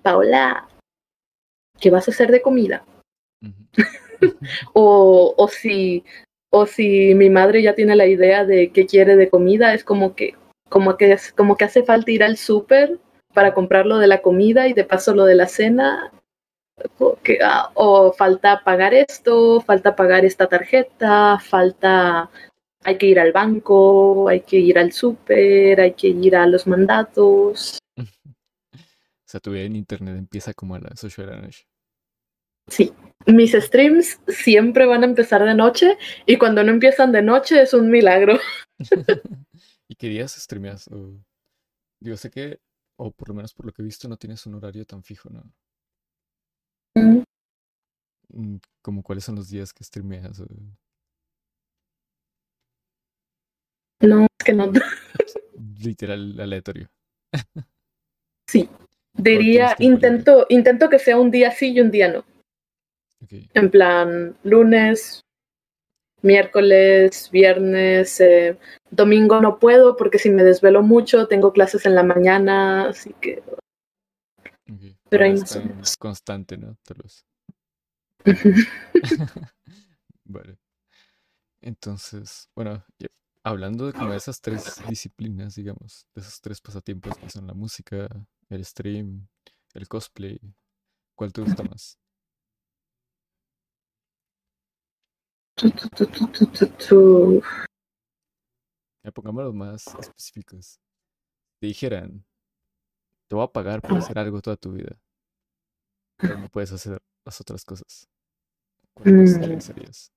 Paola, 0.04 0.68
¿qué 1.80 1.89
vas 1.89 2.08
a 2.08 2.12
hacer 2.12 2.32
de 2.32 2.42
comida? 2.44 2.86
O, 4.74 5.34
o 5.38 5.48
si 5.50 6.06
o 6.50 6.66
si 6.66 7.13
mi 7.16 7.30
madre 7.30 7.62
ya 7.62 7.74
tiene 7.76 7.96
la 7.96 8.06
idea 8.06 8.46
de 8.46 8.72
qué 8.72 8.86
quiere 8.86 9.16
de 9.18 9.30
comida, 9.30 9.74
es 9.74 9.84
como 9.84 10.16
que 10.16 10.36
como 10.70 10.96
que 10.96 11.12
es- 11.12 11.34
como 11.34 11.58
que 11.58 11.66
hace 11.66 11.84
falta 11.84 12.12
ir 12.12 12.24
al 12.24 12.38
súper 12.38 13.00
para 13.34 13.54
comprar 13.54 13.86
lo 13.86 13.98
de 13.98 14.08
la 14.08 14.22
comida 14.22 14.68
y 14.68 14.74
de 14.74 14.86
paso 14.86 15.13
lo 15.16 15.26
de 15.26 15.36
la 15.36 15.48
cena. 15.48 16.12
Que, 17.24 17.40
ah, 17.44 17.70
o 17.76 18.14
falta 18.14 18.64
pagar 18.64 18.94
esto, 18.94 19.62
falta 19.62 19.96
pagar 19.96 20.26
esta 20.26 20.48
tarjeta, 20.48 21.40
falta 21.40 22.30
hay 22.84 22.98
que 22.98 23.08
ir 23.08 23.20
al 23.20 23.32
banco, 23.32 24.28
hay 24.28 24.42
que 24.42 24.58
ir 24.58 24.78
al 24.78 24.92
súper, 24.92 25.80
hay 25.80 25.94
que 25.94 26.10
ir 26.10 26.36
a 26.36 26.48
los 26.48 26.68
mandatos. 26.68 27.80
O 29.26 29.34
sea, 29.34 29.42
tu 29.42 29.52
vida 29.52 29.64
en 29.64 29.76
internet 29.76 30.16
empieza 30.16 30.54
como 30.54 30.76
a 30.76 30.80
las 30.80 31.04
8 31.04 31.24
de 31.24 31.28
la 31.28 31.42
noche. 31.42 31.66
Sí, 32.68 32.94
mis 33.26 33.54
streams 33.54 34.20
siempre 34.28 34.86
van 34.86 35.02
a 35.02 35.08
empezar 35.08 35.44
de 35.44 35.56
noche 35.56 35.98
y 36.28 36.38
cuando 36.38 36.64
no 36.64 36.72
empiezan 36.72 37.12
de 37.12 37.24
noche 37.24 37.64
es 37.64 37.74
un 37.74 37.90
milagro. 37.90 38.38
¿Y 39.88 39.96
qué 39.96 40.08
días 40.08 40.34
streameas? 40.34 40.88
O, 40.90 41.20
digo, 42.00 42.16
sé 42.16 42.30
que, 42.30 42.60
o 42.96 43.10
por 43.10 43.30
lo 43.30 43.34
menos 43.34 43.56
por 43.56 43.66
lo 43.66 43.72
que 43.72 43.82
he 43.82 43.86
visto, 43.86 44.08
no 44.08 44.18
tienes 44.18 44.46
un 44.46 44.54
horario 44.54 44.86
tan 44.86 45.02
fijo, 45.02 45.32
¿no? 45.32 45.44
Mm, 46.96 48.58
Como 48.82 49.04
cuáles 49.04 49.24
son 49.24 49.36
los 49.36 49.50
días 49.50 49.74
que 49.74 49.84
streameas. 49.84 50.39
o- 50.39 50.48
No, 54.02 54.24
es 54.24 54.46
que 54.46 54.54
no. 54.54 54.72
literal 55.80 56.39
aleatorio. 56.39 56.89
Diría, 59.16 59.76
tiempo 59.76 59.82
libre? 59.84 59.86
intento, 59.96 60.46
intento 60.50 60.89
que 60.89 61.00
sea 61.00 61.18
un 61.20 61.30
día 61.32 61.52
sí 61.52 61.72
y 61.72 61.80
un 61.82 61.91
día 61.91 62.12
no. 62.12 62.26
En 63.54 63.70
plan, 63.72 64.36
lunes, 64.44 65.22
miércoles, 66.24 67.30
viernes, 67.32 68.20
eh, 68.20 68.58
domingo 68.89 69.39
no 69.39 69.60
puedo 69.60 69.96
porque 69.96 70.18
si 70.20 70.30
me 70.30 70.44
desvelo 70.44 70.82
mucho 70.82 71.28
tengo 71.28 71.54
clases 71.54 71.86
en 71.86 71.96
la 71.96 72.04
mañana, 72.04 72.89
así 72.89 73.14
que. 73.22 73.44
Pero 75.14 75.30
más 75.30 75.55
o 75.55 75.61
menos. 75.61 75.95
constante, 75.97 76.57
¿no? 76.57 76.76
Tal 76.84 76.97
vez. 77.03 77.24
Vale. 80.26 80.57
Entonces, 81.61 82.49
bueno, 82.55 82.84
hablando 83.43 83.86
de 83.86 83.93
como 83.93 84.11
esas 84.14 84.41
tres 84.41 84.82
disciplinas, 84.89 85.53
digamos, 85.53 86.07
de 86.16 86.22
esos 86.22 86.41
tres 86.41 86.59
pasatiempos 86.61 87.16
que 87.16 87.30
son 87.30 87.45
la 87.45 87.53
música, 87.53 88.07
el 88.49 88.66
stream, 88.66 89.28
el 89.76 89.88
cosplay. 89.88 90.39
¿Cuál 91.16 91.32
te 91.32 91.41
gusta 91.41 91.61
más? 91.61 91.99
Ya 99.03 99.11
pongámoslos 99.11 99.53
más 99.53 99.86
específicos. 99.99 100.80
Te 101.59 101.68
dijeran, 101.68 102.26
te 103.34 103.36
voy 103.36 103.46
a 103.46 103.52
pagar 103.52 103.82
por 103.82 103.98
hacer 103.98 104.20
algo 104.20 104.44
toda 104.44 104.56
tu 104.58 104.74
vida, 104.74 104.96
pero 106.18 106.38
no 106.38 106.50
puedes 106.50 106.72
hacer 106.72 107.00
las 107.26 107.42
otras 107.42 107.66
cosas. 107.66 108.08
¿Cuál 108.94 109.26
cosa 109.26 109.40
Mm. 109.40 109.60
serías? 109.60 110.12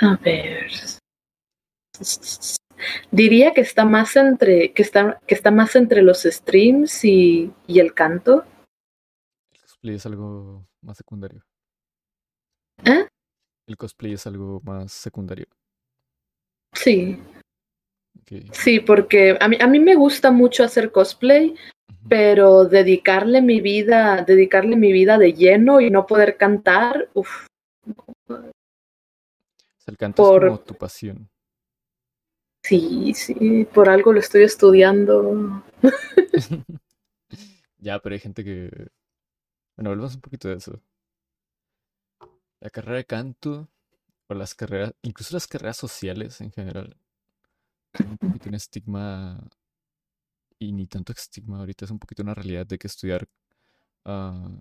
A 0.00 0.16
ver. 0.22 0.70
Diría 3.10 3.52
que 3.54 3.60
está 3.62 3.84
más 3.84 4.14
entre, 4.14 4.72
que 4.72 4.82
está, 4.82 5.20
que 5.26 5.34
está 5.34 5.50
más 5.50 5.74
entre 5.74 6.02
los 6.02 6.22
streams 6.22 7.04
y, 7.04 7.52
y 7.66 7.80
el 7.80 7.92
canto. 7.92 8.44
El 9.52 9.60
cosplay 9.62 9.94
es 9.96 10.06
algo 10.06 10.64
más 10.80 10.96
secundario. 10.96 11.42
¿Eh? 12.84 13.08
El 13.66 13.76
cosplay 13.76 14.12
es 14.12 14.24
algo 14.28 14.60
más 14.62 14.92
secundario. 14.92 15.46
Sí, 16.74 17.18
sí, 18.52 18.80
porque 18.80 19.36
a 19.40 19.48
mí, 19.48 19.56
a 19.60 19.66
mí 19.66 19.78
me 19.78 19.94
gusta 19.94 20.30
mucho 20.30 20.64
hacer 20.64 20.90
cosplay, 20.90 21.54
pero 22.08 22.64
dedicarle 22.64 23.40
mi 23.42 23.60
vida, 23.60 24.24
dedicarle 24.26 24.76
mi 24.76 24.92
vida 24.92 25.18
de 25.18 25.32
lleno 25.32 25.80
y 25.80 25.90
no 25.90 26.06
poder 26.06 26.36
cantar, 26.36 27.08
uf, 27.14 27.46
O 28.28 28.34
sea, 29.78 29.92
el 29.92 29.96
canto 29.98 30.22
es 30.22 30.28
por- 30.28 30.46
como 30.46 30.60
tu 30.60 30.74
pasión. 30.74 31.28
sí, 32.62 33.12
sí, 33.14 33.66
por 33.72 33.88
algo 33.88 34.12
lo 34.12 34.20
estoy 34.20 34.42
estudiando. 34.42 35.62
Ya, 37.78 37.98
pero 37.98 38.14
hay 38.14 38.18
gente 38.18 38.42
que... 38.42 38.70
Bueno, 39.76 39.90
hablemos 39.90 40.14
un 40.14 40.22
poquito 40.22 40.48
de 40.48 40.54
eso. 40.54 40.80
La 42.60 42.70
carrera 42.70 42.96
de 42.96 43.04
canto, 43.04 43.68
o 44.28 44.34
las 44.34 44.54
carreras, 44.54 44.94
incluso 45.02 45.34
las 45.34 45.46
carreras 45.46 45.76
sociales 45.78 46.40
en 46.42 46.52
general, 46.52 46.96
un 48.04 48.16
poquito 48.18 48.48
un 48.48 48.54
estigma, 48.54 49.48
y 50.58 50.72
ni 50.72 50.86
tanto 50.86 51.12
estigma, 51.12 51.58
ahorita 51.60 51.84
es 51.84 51.90
un 51.90 51.98
poquito 51.98 52.22
una 52.22 52.34
realidad 52.34 52.66
de 52.66 52.78
que 52.78 52.86
estudiar 52.86 53.28
ah, 54.06 54.60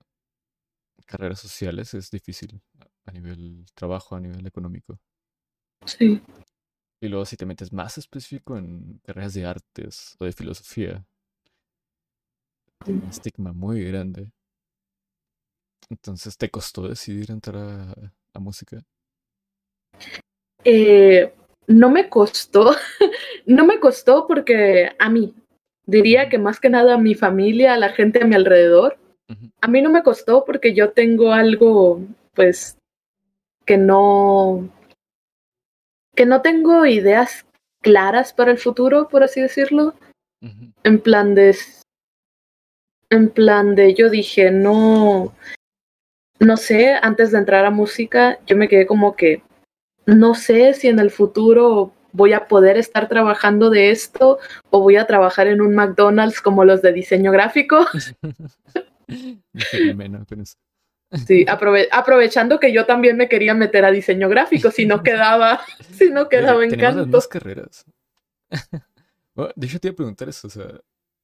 carreras 1.05 1.39
sociales 1.39 1.93
es 1.93 2.11
difícil 2.11 2.61
a- 2.79 2.87
a 3.05 3.11
nivel 3.13 3.65
trabajo, 3.73 4.15
a 4.15 4.19
nivel 4.19 4.45
económico. 4.47 4.99
Sí. 5.85 6.21
Y 7.01 7.07
luego 7.07 7.23
si 7.25 7.37
te 7.37 7.45
metes 7.45 7.71
más 7.71 7.99
específico 7.99 8.57
en 8.57 8.97
carreras 9.03 9.35
de 9.35 9.45
artes 9.45 10.15
o 10.19 10.25
de 10.25 10.31
filosofía, 10.31 11.05
tiene 12.83 13.01
un 13.01 13.09
estigma 13.09 13.51
muy 13.51 13.83
grande. 13.83 14.31
Entonces, 15.89 16.37
¿te 16.37 16.49
costó 16.49 16.87
decidir 16.89 17.31
entrar 17.31 17.55
a, 17.57 18.13
a 18.33 18.39
música? 18.39 18.83
Eh, 20.63 21.33
no 21.67 21.89
me 21.89 22.09
costó, 22.09 22.71
no 23.45 23.65
me 23.65 23.79
costó 23.79 24.27
porque 24.27 24.91
a 24.99 25.09
mí, 25.09 25.33
diría 25.85 26.29
que 26.29 26.37
más 26.37 26.59
que 26.59 26.69
nada 26.69 26.95
a 26.95 26.97
mi 26.97 27.15
familia, 27.15 27.73
a 27.73 27.77
la 27.77 27.89
gente 27.89 28.23
a 28.23 28.25
mi 28.25 28.35
alrededor, 28.35 28.97
a 29.61 29.67
mí 29.67 29.81
no 29.81 29.89
me 29.89 30.03
costó 30.03 30.45
porque 30.45 30.73
yo 30.73 30.91
tengo 30.91 31.31
algo, 31.31 32.01
pues, 32.33 32.77
que 33.65 33.77
no, 33.77 34.69
que 36.15 36.25
no 36.25 36.41
tengo 36.41 36.85
ideas 36.85 37.45
claras 37.81 38.33
para 38.33 38.51
el 38.51 38.57
futuro, 38.57 39.07
por 39.09 39.23
así 39.23 39.41
decirlo. 39.41 39.93
En 40.83 40.99
plan 40.99 41.35
de, 41.35 41.55
en 43.09 43.29
plan 43.29 43.75
de, 43.75 43.93
yo 43.93 44.09
dije, 44.09 44.51
no, 44.51 45.33
no 46.39 46.57
sé, 46.57 46.93
antes 47.01 47.31
de 47.31 47.37
entrar 47.37 47.65
a 47.65 47.71
música, 47.71 48.39
yo 48.45 48.57
me 48.57 48.67
quedé 48.67 48.85
como 48.85 49.15
que, 49.15 49.41
no 50.05 50.35
sé 50.35 50.73
si 50.73 50.87
en 50.87 50.99
el 50.99 51.11
futuro 51.11 51.93
voy 52.11 52.33
a 52.33 52.47
poder 52.47 52.77
estar 52.77 53.09
trabajando 53.09 53.69
de 53.69 53.89
esto 53.91 54.37
o 54.69 54.81
voy 54.81 54.97
a 54.97 55.07
trabajar 55.07 55.47
en 55.47 55.61
un 55.61 55.73
McDonald's 55.75 56.41
como 56.41 56.63
los 56.63 56.81
de 56.81 56.93
diseño 56.93 57.31
gráfico. 57.31 57.85
Sí, 61.27 61.45
aprove- 61.45 61.87
aprovechando 61.91 62.59
que 62.59 62.73
yo 62.73 62.85
también 62.87 63.17
me 63.17 63.29
quería 63.29 63.53
meter 63.53 63.85
a 63.85 63.91
diseño 63.91 64.29
gráfico, 64.29 64.71
si 64.71 64.85
no 64.87 65.03
quedaba, 65.03 65.61
si 65.91 66.09
no 66.09 66.21
Oye, 66.21 66.29
quedaba 66.29 66.63
en 66.63 66.75
canto. 66.75 67.05
mismas 67.05 67.27
carreras. 67.27 67.85
Bueno, 69.35 69.51
de 69.55 69.65
hecho, 69.65 69.79
te 69.79 69.87
iba 69.87 69.93
a 69.93 69.95
preguntar 69.95 70.29
eso, 70.29 70.45
o 70.45 70.49
sea, 70.51 70.79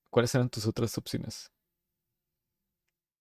¿cuáles 0.09 0.33
eran 0.33 0.49
tus 0.49 0.65
otras 0.65 0.97
opciones? 0.97 1.51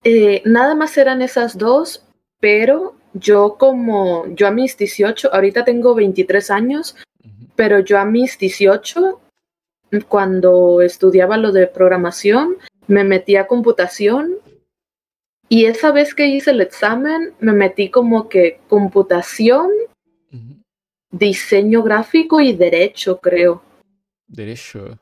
Eh, 0.02 0.40
nada 0.46 0.74
más 0.74 0.96
eran 0.96 1.20
esas 1.20 1.58
dos, 1.58 2.06
pero 2.40 2.94
yo 3.14 3.56
como, 3.58 4.26
yo 4.34 4.46
a 4.46 4.50
mis 4.50 4.76
18, 4.76 5.32
ahorita 5.32 5.64
tengo 5.64 5.94
23 5.94 6.50
años, 6.50 6.96
pero 7.56 7.80
yo 7.80 7.98
a 7.98 8.04
mis 8.04 8.38
18, 8.38 9.20
cuando 10.08 10.82
estudiaba 10.82 11.36
lo 11.36 11.52
de 11.52 11.66
programación, 11.66 12.56
me 12.86 13.04
metí 13.04 13.36
a 13.36 13.46
computación 13.46 14.36
y 15.48 15.64
esa 15.64 15.92
vez 15.92 16.14
que 16.14 16.26
hice 16.26 16.50
el 16.50 16.60
examen, 16.60 17.32
me 17.40 17.52
metí 17.52 17.90
como 17.90 18.28
que 18.28 18.60
computación, 18.68 19.70
diseño 21.10 21.82
gráfico 21.82 22.40
y 22.40 22.52
derecho, 22.52 23.18
creo. 23.18 23.62
Derecho. 24.26 24.98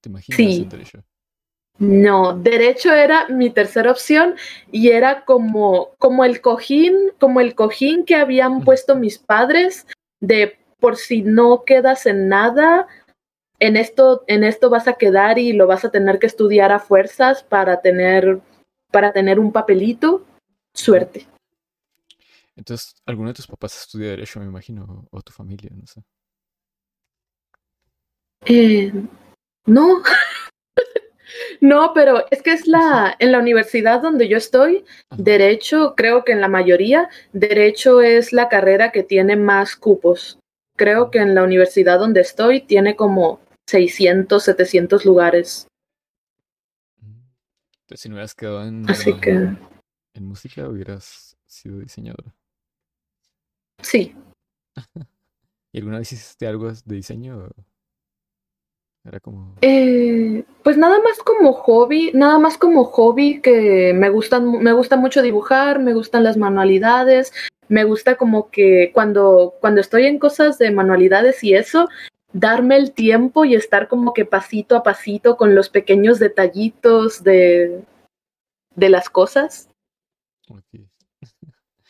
¿Te 0.00 0.08
imaginas 0.08 0.36
Sí. 0.36 0.66
derecho? 0.68 1.04
No, 1.78 2.34
derecho 2.34 2.92
era 2.92 3.28
mi 3.28 3.50
tercera 3.50 3.90
opción 3.90 4.36
y 4.70 4.90
era 4.90 5.24
como, 5.24 5.94
como 5.98 6.24
el 6.24 6.40
cojín, 6.40 6.94
como 7.18 7.40
el 7.40 7.54
cojín 7.54 8.04
que 8.04 8.14
habían 8.14 8.62
puesto 8.62 8.94
mis 8.94 9.18
padres 9.18 9.86
de 10.20 10.58
por 10.78 10.96
si 10.96 11.22
no 11.22 11.64
quedas 11.64 12.06
en 12.06 12.28
nada, 12.28 12.86
en 13.58 13.76
esto, 13.76 14.24
en 14.26 14.44
esto 14.44 14.70
vas 14.70 14.88
a 14.88 14.94
quedar 14.94 15.38
y 15.38 15.52
lo 15.52 15.66
vas 15.66 15.84
a 15.84 15.90
tener 15.90 16.18
que 16.18 16.26
estudiar 16.26 16.72
a 16.72 16.80
fuerzas 16.80 17.42
para 17.42 17.80
tener, 17.80 18.40
para 18.90 19.12
tener 19.12 19.38
un 19.38 19.52
papelito. 19.52 20.26
Suerte. 20.74 21.28
Entonces, 22.56 22.94
¿alguno 23.06 23.28
de 23.28 23.34
tus 23.34 23.46
papás 23.46 23.76
estudia 23.76 24.10
derecho, 24.10 24.40
me 24.40 24.46
imagino? 24.46 25.06
O 25.10 25.22
tu 25.22 25.32
familia, 25.32 25.70
no 25.74 25.86
sé. 25.86 26.02
Eh, 28.46 28.92
no. 29.66 30.02
No, 31.60 31.92
pero 31.94 32.24
es 32.30 32.42
que 32.42 32.52
es 32.52 32.66
la, 32.66 33.14
en 33.18 33.32
la 33.32 33.38
universidad 33.38 34.00
donde 34.00 34.28
yo 34.28 34.36
estoy. 34.36 34.84
Derecho, 35.16 35.94
creo 35.96 36.24
que 36.24 36.32
en 36.32 36.40
la 36.40 36.48
mayoría, 36.48 37.08
Derecho 37.32 38.00
es 38.00 38.32
la 38.32 38.48
carrera 38.48 38.92
que 38.92 39.02
tiene 39.02 39.36
más 39.36 39.76
cupos. 39.76 40.38
Creo 40.76 41.10
que 41.10 41.18
en 41.18 41.34
la 41.34 41.42
universidad 41.42 41.98
donde 41.98 42.20
estoy 42.20 42.62
tiene 42.62 42.96
como 42.96 43.40
600, 43.68 44.42
700 44.42 45.04
lugares. 45.04 45.66
Entonces, 47.02 48.00
si 48.00 48.08
no 48.08 48.14
hubieras 48.16 48.34
quedado 48.34 48.64
en, 48.64 48.84
Así 48.90 49.12
que 49.14 49.30
en 49.30 50.24
música, 50.26 50.68
hubieras 50.68 51.36
sido 51.46 51.78
diseñadora. 51.78 52.34
sí. 53.82 54.14
¿Y 55.72 55.78
alguna 55.78 55.98
vez 55.98 56.12
hiciste 56.12 56.46
algo 56.46 56.70
de 56.70 56.94
diseño? 56.94 57.48
Era 59.04 59.18
como... 59.18 59.54
Eh, 59.60 60.44
pues 60.62 60.76
nada 60.76 60.98
más 61.00 61.18
como 61.18 61.52
hobby, 61.52 62.12
nada 62.14 62.38
más 62.38 62.56
como 62.56 62.84
hobby 62.84 63.40
que 63.40 63.92
me 63.94 64.10
gustan, 64.10 64.62
me 64.62 64.72
gusta 64.72 64.96
mucho 64.96 65.22
dibujar, 65.22 65.80
me 65.80 65.92
gustan 65.92 66.22
las 66.22 66.36
manualidades, 66.36 67.32
me 67.68 67.84
gusta 67.84 68.16
como 68.16 68.50
que 68.50 68.90
cuando, 68.94 69.54
cuando 69.60 69.80
estoy 69.80 70.06
en 70.06 70.18
cosas 70.18 70.58
de 70.58 70.70
manualidades 70.70 71.42
y 71.42 71.54
eso, 71.54 71.88
darme 72.32 72.76
el 72.76 72.92
tiempo 72.92 73.44
y 73.44 73.54
estar 73.54 73.88
como 73.88 74.12
que 74.12 74.24
pasito 74.24 74.76
a 74.76 74.82
pasito 74.82 75.36
con 75.36 75.54
los 75.54 75.68
pequeños 75.68 76.18
detallitos 76.18 77.24
de, 77.24 77.82
de 78.76 78.88
las 78.88 79.08
cosas. 79.08 79.68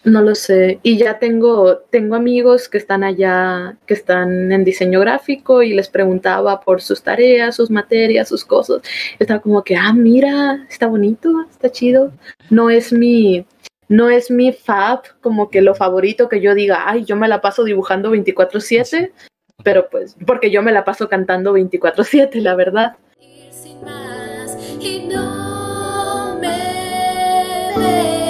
No 0.04 0.20
lo 0.20 0.34
sé. 0.34 0.80
Y 0.82 0.98
ya 0.98 1.18
tengo, 1.20 1.78
tengo 1.90 2.16
amigos 2.16 2.68
que 2.68 2.78
están 2.78 3.04
allá, 3.04 3.76
que 3.86 3.94
están 3.94 4.50
en 4.50 4.64
diseño 4.64 4.98
gráfico 5.00 5.62
y 5.62 5.74
les 5.74 5.88
preguntaba 5.88 6.60
por 6.60 6.82
sus 6.82 7.02
tareas, 7.02 7.54
sus 7.54 7.70
materias, 7.70 8.28
sus 8.28 8.44
cosas. 8.44 8.82
Estaba 9.20 9.40
como 9.40 9.62
que, 9.62 9.76
ah, 9.76 9.92
mira, 9.92 10.66
está 10.68 10.88
bonito, 10.88 11.46
está 11.48 11.70
chido. 11.70 12.12
No 12.50 12.68
es 12.68 12.92
mi, 12.92 13.46
no 13.88 14.10
es 14.10 14.30
mi 14.30 14.52
fab, 14.52 15.02
como 15.20 15.50
que 15.50 15.60
lo 15.62 15.74
favorito 15.74 16.28
que 16.28 16.40
yo 16.40 16.54
diga, 16.54 16.82
ay, 16.86 17.04
yo 17.04 17.14
me 17.14 17.28
la 17.28 17.40
paso 17.40 17.62
dibujando 17.62 18.10
24/7, 18.10 19.12
pero 19.62 19.88
pues, 19.88 20.16
porque 20.26 20.50
yo 20.50 20.62
me 20.62 20.72
la 20.72 20.84
paso 20.84 21.08
cantando 21.08 21.52
24/7, 21.52 22.40
la 22.40 22.56
verdad. 22.56 22.96
ir 23.20 23.52
sin 23.52 23.80
más 23.84 24.56
y 24.80 25.06
no 25.06 26.38
me 26.40 28.21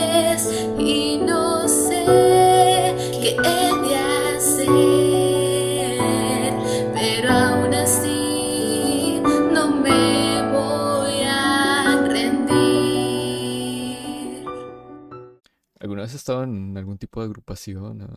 ¿Alguna 15.82 16.03
vez 16.03 16.14
estado 16.14 16.44
en 16.44 16.76
algún 16.76 16.96
tipo 16.96 17.20
de 17.20 17.26
agrupación? 17.26 18.16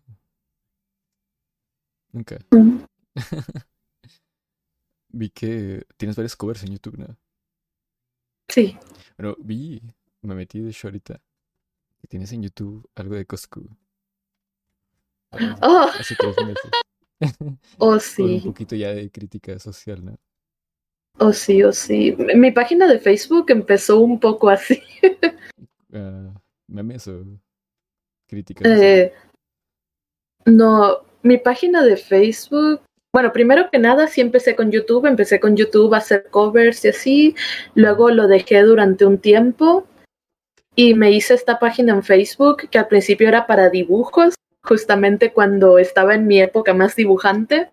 Nunca. 2.11 2.38
Mm. 2.51 2.83
Vi 5.09 5.29
que 5.29 5.86
tienes 5.97 6.15
varios 6.15 6.36
covers 6.36 6.63
en 6.63 6.73
YouTube, 6.73 6.97
¿no? 6.97 7.17
Sí. 8.47 8.77
Bueno, 9.17 9.36
vi, 9.39 9.81
me 10.21 10.36
metí 10.36 10.59
de 10.59 10.69
hecho 10.69 10.88
ahorita 10.88 11.19
que 12.06 12.10
tienes 12.10 12.32
en 12.34 12.43
YouTube 12.43 12.88
algo 12.95 13.16
de 13.16 13.26
Coscu. 13.26 13.68
Oh, 15.62 15.89
Hace 15.99 16.16
tres 16.16 16.36
meses. 16.45 16.72
oh 17.78 17.78
Con 17.78 17.93
un 17.95 17.99
sí. 17.99 18.41
poquito 18.45 18.76
ya 18.76 18.93
de 18.93 19.10
crítica 19.10 19.60
social, 19.60 20.06
¿no? 20.06 20.16
Oh 21.18 21.34
sí, 21.34 21.64
oh 21.64 21.74
sí. 21.74 22.16
Mi 22.36 22.51
página 22.51 22.88
de 22.88 22.99
Facebook 22.99 23.47
empezó 23.49 23.99
un 23.99 24.20
poco 24.20 24.49
así. 24.49 24.82
Ah, 25.91 26.32
memes 26.68 27.08
o 27.08 27.26
críticas. 28.28 28.68
Eh, 28.68 29.14
no, 30.45 30.99
mi 31.24 31.38
página 31.38 31.84
de 31.84 31.97
Facebook. 31.97 32.82
Bueno, 33.14 33.34
primero 33.34 33.70
que 33.72 33.80
nada, 33.80 34.08
sí 34.08 34.22
empecé 34.22 34.56
con 34.56 34.72
YouTube. 34.72 35.06
Empecé 35.06 35.39
con 35.39 35.58
YouTube 35.58 35.93
a 35.95 35.97
hacer 35.97 36.30
covers 36.30 36.86
y 36.86 36.89
así. 36.89 37.36
Luego 37.74 38.10
lo 38.12 38.28
dejé 38.28 38.62
durante 38.62 39.06
un 39.06 39.18
tiempo. 39.18 39.88
Y 40.76 40.93
me 40.93 41.11
hice 41.11 41.34
esta 41.34 41.57
página 41.59 41.93
en 41.93 42.03
Facebook 42.03 42.69
que 42.69 42.78
al 42.78 42.88
principio 42.88 43.28
era 43.28 43.47
para 43.47 43.69
dibujos, 43.69 44.36
justamente 44.61 45.32
cuando 45.32 45.78
estaba 45.78 46.15
en 46.15 46.28
mi 46.28 46.41
época 46.41 46.73
más 46.73 46.95
dibujante. 46.95 47.69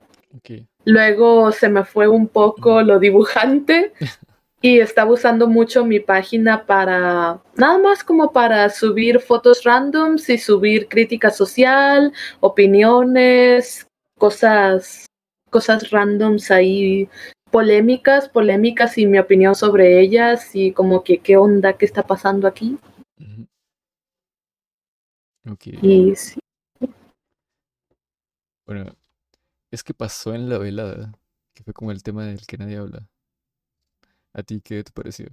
Luego 0.85 1.53
se 1.53 1.69
me 1.69 1.85
fue 1.85 2.09
un 2.09 2.29
poco 2.29 2.83
lo 2.83 2.99
dibujante 2.99 3.93
y 4.63 4.79
estaba 4.79 5.13
usando 5.13 5.49
mucho 5.49 5.85
mi 5.85 6.01
página 6.01 6.65
para 6.65 7.41
nada 7.57 7.79
más 7.79 8.05
como 8.05 8.33
para 8.33 8.71
subir 8.71 9.21
fotos 9.21 9.65
randoms 9.65 10.29
y 10.29 10.39
subir 10.39 10.89
crítica 10.89 11.31
social, 11.31 12.13
opiniones, 12.41 13.87
cosas 14.17 15.07
cosas 15.51 15.91
randoms 15.91 16.51
ahí 16.51 17.09
polémicas, 17.51 18.29
polémicas 18.29 18.97
y 18.97 19.07
mi 19.07 19.19
opinión 19.19 19.55
sobre 19.55 20.01
ellas 20.01 20.55
y 20.55 20.73
como 20.73 21.05
que 21.05 21.19
qué 21.19 21.37
onda, 21.37 21.75
qué 21.75 21.85
está 21.85 22.03
pasando 22.03 22.49
aquí. 22.49 22.79
Ujú. 23.23 23.47
Ok. 25.53 25.67
Y 25.83 26.15
sí, 26.17 26.41
Bueno, 28.67 28.97
es 29.71 29.83
que 29.83 29.95
pasó 29.95 30.35
en 30.35 30.49
la 30.49 30.59
velada, 30.59 31.13
que 31.55 31.63
fue 31.63 31.73
como 31.73 31.91
el 31.91 32.03
tema 32.03 32.25
del 32.27 32.47
que 32.47 32.59
nadie 32.59 32.77
habla. 32.77 33.09
¿A 34.33 34.43
ti 34.43 34.61
qué 34.61 34.83
te 34.83 34.93
pareció? 34.93 35.27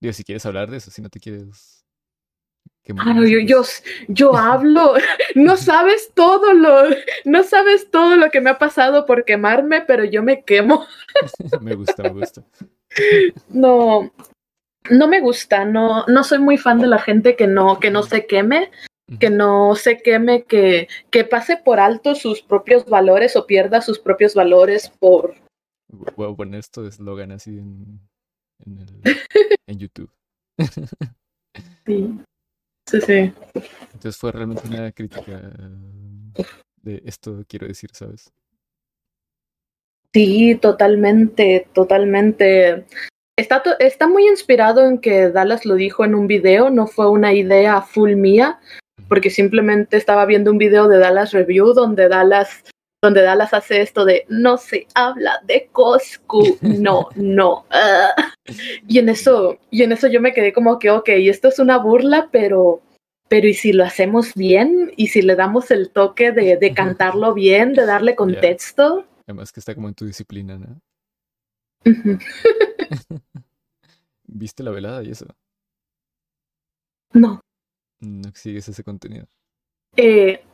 Digo, 0.00 0.12
si 0.12 0.22
quieres 0.22 0.44
hablar 0.46 0.70
de 0.70 0.76
eso, 0.76 0.90
si 0.90 1.02
no 1.02 1.08
te 1.08 1.18
quieres 1.18 1.84
quemar. 2.82 3.08
Ah, 3.08 3.14
no, 3.14 3.26
yo, 3.26 3.40
yo, 3.40 3.58
pues, 3.58 3.82
yo 4.08 4.36
hablo, 4.36 4.94
no 5.34 5.56
sabes 5.56 6.12
todo 6.14 6.52
lo, 6.52 6.84
no 7.24 7.42
sabes 7.42 7.90
todo 7.90 8.16
lo 8.16 8.30
que 8.30 8.40
me 8.40 8.50
ha 8.50 8.58
pasado 8.58 9.06
por 9.06 9.24
quemarme, 9.24 9.80
pero 9.80 10.04
yo 10.04 10.22
me 10.22 10.44
quemo. 10.44 10.86
me 11.62 11.74
gusta, 11.74 12.02
me 12.02 12.10
gusta. 12.10 12.44
No, 13.50 14.10
no 14.90 15.08
me 15.08 15.20
gusta, 15.20 15.64
no, 15.64 16.04
no 16.06 16.24
soy 16.24 16.38
muy 16.38 16.58
fan 16.58 16.78
de 16.78 16.86
la 16.86 16.98
gente 16.98 17.36
que 17.36 17.46
no, 17.46 17.78
que 17.80 17.90
no 17.90 18.02
se 18.02 18.26
queme, 18.26 18.70
que 19.18 19.30
no 19.30 19.74
se 19.74 19.98
queme, 19.98 20.44
que, 20.44 20.88
que 21.10 21.24
pase 21.24 21.56
por 21.56 21.80
alto 21.80 22.14
sus 22.14 22.42
propios 22.42 22.84
valores 22.84 23.36
o 23.36 23.46
pierda 23.46 23.80
sus 23.80 23.98
propios 23.98 24.34
valores 24.34 24.90
por, 24.98 25.34
Voy 25.88 26.30
a 26.30 26.36
poner 26.36 26.60
esto 26.60 26.82
de 26.82 26.90
eslogan 26.90 27.32
así 27.32 27.58
en, 27.58 28.00
en, 28.66 28.78
el, 28.78 29.02
en 29.66 29.78
YouTube. 29.78 30.10
sí, 31.86 32.20
sí, 32.86 33.00
sí. 33.00 33.32
Entonces 33.92 34.16
fue 34.16 34.32
realmente 34.32 34.68
una 34.68 34.92
crítica 34.92 35.50
de 36.82 37.02
esto, 37.06 37.42
quiero 37.48 37.66
decir, 37.66 37.90
¿sabes? 37.94 38.30
Sí, 40.12 40.58
totalmente, 40.60 41.68
totalmente. 41.72 42.86
Está, 43.38 43.62
está 43.78 44.08
muy 44.08 44.26
inspirado 44.26 44.84
en 44.84 44.98
que 44.98 45.30
Dallas 45.30 45.64
lo 45.64 45.76
dijo 45.76 46.04
en 46.04 46.16
un 46.16 46.26
video, 46.26 46.70
no 46.70 46.88
fue 46.88 47.08
una 47.08 47.32
idea 47.32 47.80
full 47.80 48.16
mía, 48.16 48.58
porque 49.06 49.30
simplemente 49.30 49.96
estaba 49.96 50.26
viendo 50.26 50.50
un 50.50 50.58
video 50.58 50.88
de 50.88 50.98
Dallas 50.98 51.30
Review 51.30 51.72
donde 51.72 52.08
Dallas, 52.08 52.64
donde 53.00 53.22
Dallas 53.22 53.54
hace 53.54 53.80
esto 53.80 54.04
de 54.04 54.24
no 54.28 54.56
se 54.56 54.88
habla 54.92 55.40
de 55.44 55.68
Coscu, 55.70 56.58
no, 56.62 57.10
no. 57.14 57.64
ah". 57.70 58.10
Y 58.88 58.98
en 58.98 59.08
eso, 59.08 59.56
y 59.70 59.84
en 59.84 59.92
eso 59.92 60.08
yo 60.08 60.20
me 60.20 60.32
quedé 60.32 60.52
como 60.52 60.80
que, 60.80 60.90
ok, 60.90 61.08
esto 61.10 61.46
es 61.46 61.60
una 61.60 61.78
burla, 61.78 62.30
pero, 62.32 62.82
pero 63.28 63.46
¿y 63.46 63.54
si 63.54 63.72
lo 63.72 63.84
hacemos 63.84 64.34
bien? 64.34 64.92
¿Y 64.96 65.08
si 65.08 65.22
le 65.22 65.36
damos 65.36 65.70
el 65.70 65.90
toque 65.90 66.32
de, 66.32 66.56
de 66.56 66.74
cantarlo 66.74 67.34
bien, 67.34 67.72
de 67.74 67.86
darle 67.86 68.16
contexto? 68.16 69.06
Además 69.28 69.52
que 69.52 69.60
está 69.60 69.76
como 69.76 69.86
en 69.86 69.94
tu 69.94 70.06
disciplina, 70.06 70.58
¿no? 70.58 70.80
¿Viste 74.26 74.62
la 74.62 74.70
velada 74.70 75.02
y 75.02 75.10
eso? 75.10 75.26
No. 77.12 77.40
No 78.00 78.30
sigues 78.34 78.68
ese 78.68 78.84
contenido. 78.84 79.26
Eh, 79.96 80.44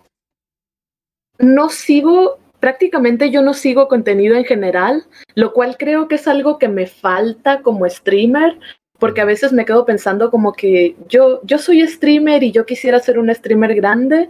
no 1.38 1.68
sigo, 1.68 2.38
prácticamente 2.60 3.30
yo 3.30 3.42
no 3.42 3.54
sigo 3.54 3.88
contenido 3.88 4.36
en 4.36 4.44
general, 4.44 5.06
lo 5.34 5.52
cual 5.52 5.76
creo 5.76 6.08
que 6.08 6.14
es 6.14 6.28
algo 6.28 6.58
que 6.58 6.68
me 6.68 6.86
falta 6.86 7.62
como 7.62 7.88
streamer, 7.88 8.58
porque 8.98 9.20
a 9.20 9.26
veces 9.26 9.52
me 9.52 9.64
quedo 9.64 9.84
pensando 9.84 10.30
como 10.30 10.52
que 10.52 10.96
yo, 11.08 11.40
yo 11.44 11.58
soy 11.58 11.86
streamer 11.86 12.42
y 12.42 12.52
yo 12.52 12.64
quisiera 12.64 13.00
ser 13.00 13.18
un 13.18 13.34
streamer 13.34 13.74
grande, 13.74 14.28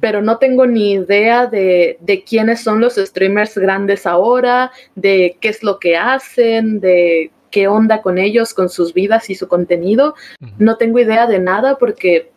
pero 0.00 0.22
no 0.22 0.38
tengo 0.38 0.66
ni 0.66 0.92
idea 0.92 1.46
de, 1.46 1.96
de 2.00 2.24
quiénes 2.24 2.62
son 2.62 2.80
los 2.80 2.96
streamers 2.96 3.56
grandes 3.56 4.06
ahora, 4.06 4.70
de 4.94 5.36
qué 5.40 5.48
es 5.48 5.62
lo 5.62 5.78
que 5.78 5.96
hacen, 5.96 6.80
de 6.80 7.30
qué 7.50 7.68
onda 7.68 8.02
con 8.02 8.18
ellos, 8.18 8.52
con 8.52 8.68
sus 8.68 8.92
vidas 8.92 9.30
y 9.30 9.34
su 9.34 9.48
contenido. 9.48 10.14
No 10.58 10.76
tengo 10.76 10.98
idea 10.98 11.26
de 11.26 11.38
nada 11.38 11.78
porque 11.78 12.32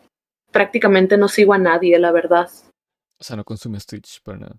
prácticamente 0.50 1.16
no 1.16 1.28
sigo 1.28 1.52
a 1.52 1.58
nadie, 1.58 1.98
la 1.98 2.12
verdad. 2.12 2.48
O 3.18 3.24
sea, 3.24 3.36
no 3.36 3.44
consumes 3.44 3.84
Twitch 3.86 4.22
para 4.22 4.38
nada. 4.38 4.56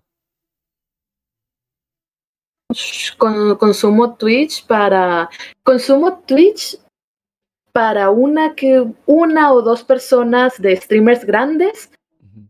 Con- 3.18 3.56
consumo 3.56 4.14
Twitch 4.16 4.66
para 4.66 5.28
consumo 5.62 6.22
Twitch 6.26 6.78
para 7.72 8.10
una 8.10 8.54
que 8.54 8.86
una 9.06 9.52
o 9.52 9.62
dos 9.62 9.82
personas 9.84 10.60
de 10.60 10.76
streamers 10.76 11.24
grandes. 11.24 11.90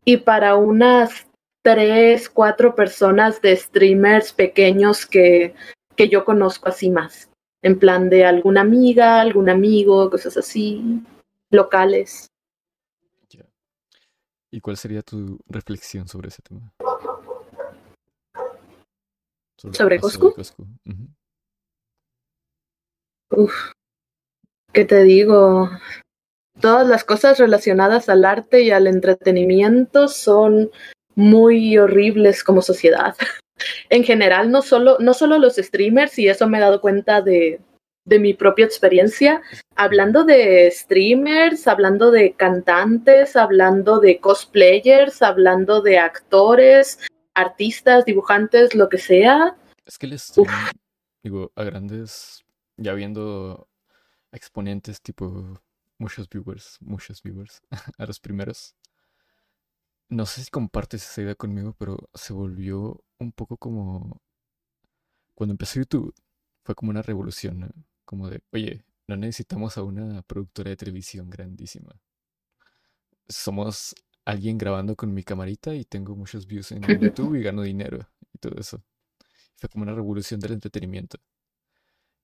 Y 0.05 0.19
para 0.19 0.57
unas 0.57 1.27
tres, 1.63 2.29
cuatro 2.29 2.75
personas 2.75 3.41
de 3.41 3.57
streamers 3.57 4.33
pequeños 4.33 5.07
que, 5.07 5.55
que 5.97 6.09
yo 6.09 6.25
conozco 6.25 6.69
así 6.69 6.91
más. 6.91 7.31
En 7.63 7.79
plan 7.79 8.11
de 8.11 8.25
alguna 8.25 8.63
amiga, 8.63 9.21
algún 9.21 9.49
amigo, 9.49 10.11
cosas 10.11 10.37
así, 10.37 11.01
locales. 11.51 12.27
Ya. 13.31 13.45
¿Y 14.51 14.61
cuál 14.61 14.77
sería 14.77 15.03
tu 15.03 15.39
reflexión 15.47 16.09
sobre 16.09 16.29
ese 16.29 16.43
tema? 16.43 16.73
¿Sobre 19.57 20.01
Coscu? 20.01 20.35
Uf, 23.31 23.73
¿qué 24.73 24.85
te 24.85 25.05
digo? 25.05 25.71
Todas 26.61 26.87
las 26.87 27.05
cosas 27.05 27.39
relacionadas 27.39 28.09
al 28.09 28.25
arte 28.25 28.63
y 28.63 28.71
al 28.71 28.87
entretenimiento 28.87 30.09
son 30.09 30.71
muy 31.15 31.77
horribles 31.79 32.45
como 32.45 32.63
sociedad. 32.63 33.17
En 33.91 34.03
general, 34.03 34.51
no 34.51 34.61
solo, 34.61 34.97
no 34.99 35.15
solo 35.15 35.39
los 35.39 35.55
streamers, 35.55 36.19
y 36.19 36.29
eso 36.29 36.49
me 36.49 36.59
he 36.59 36.61
dado 36.61 36.81
cuenta 36.81 37.23
de, 37.23 37.61
de 38.05 38.19
mi 38.19 38.35
propia 38.35 38.65
experiencia, 38.65 39.41
hablando 39.77 40.25
de 40.25 40.69
streamers, 40.71 41.69
hablando 41.69 42.11
de 42.11 42.33
cantantes, 42.33 43.37
hablando 43.37 44.01
de 44.01 44.19
cosplayers, 44.19 45.23
hablando 45.23 45.81
de 45.81 45.99
actores, 45.99 46.99
artistas, 47.35 48.05
dibujantes, 48.05 48.75
lo 48.75 48.89
que 48.89 48.99
sea. 48.99 49.57
Es 49.85 49.99
que 49.99 50.07
el 50.07 50.19
stream, 50.19 50.49
digo, 51.23 51.53
a 51.55 51.63
grandes, 51.63 52.45
ya 52.77 52.95
viendo 52.95 53.69
exponentes 54.33 55.01
tipo 55.01 55.61
muchos 56.03 56.29
viewers, 56.29 56.79
muchos 56.81 57.23
viewers, 57.23 57.63
a 57.99 58.07
los 58.07 58.19
primeros. 58.19 58.75
No 60.09 60.27
sé 60.27 60.45
si 60.45 60.51
compartes 60.51 61.03
esa 61.05 61.23
idea 61.23 61.35
conmigo, 61.35 61.75
pero 61.79 62.11
se 62.13 62.33
volvió 62.33 63.03
un 63.19 63.33
poco 63.33 63.57
como 63.57 64.21
cuando 65.35 65.53
empezó 65.53 65.79
YouTube, 65.79 66.15
fue 66.65 66.75
como 66.75 66.91
una 66.91 67.03
revolución, 67.03 67.61
¿no? 67.61 67.69
Como 68.05 68.29
de, 68.29 68.43
oye, 68.53 68.85
no 69.09 69.17
necesitamos 69.17 69.79
a 69.79 69.83
una 69.83 70.23
productora 70.23 70.71
de 70.71 70.77
televisión 70.77 71.31
grandísima. 71.31 71.93
Somos 73.29 73.95
alguien 74.25 74.59
grabando 74.59 74.97
con 74.97 75.15
mi 75.15 75.23
camarita 75.23 75.75
y 75.75 75.85
tengo 75.85 76.15
muchos 76.17 76.47
views 76.47 76.73
en 76.73 76.83
YouTube 77.01 77.37
y 77.37 77.43
gano 77.43 77.63
dinero 77.63 78.09
y 78.35 78.39
todo 78.39 78.59
eso. 78.61 78.83
Fue 79.57 79.69
como 79.69 79.85
una 79.85 79.95
revolución 79.95 80.41
del 80.41 80.53
entretenimiento. 80.53 81.19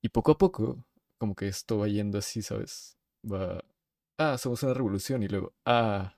Y 0.02 0.10
poco 0.10 0.32
a 0.32 0.38
poco, 0.38 0.84
como 1.16 1.34
que 1.34 1.48
esto 1.48 1.78
va 1.78 1.88
yendo 1.88 2.18
así, 2.18 2.42
¿sabes? 2.42 2.97
Va, 3.24 3.62
ah, 4.18 4.38
somos 4.38 4.62
una 4.62 4.74
revolución 4.74 5.22
y 5.22 5.28
luego, 5.28 5.54
ah, 5.64 6.14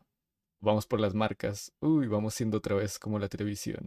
vamos 0.60 0.86
por 0.86 1.00
las 1.00 1.14
marcas, 1.14 1.72
uy, 1.80 2.06
vamos 2.06 2.34
siendo 2.34 2.58
otra 2.58 2.76
vez 2.76 2.98
como 2.98 3.18
la 3.18 3.28
televisión. 3.28 3.86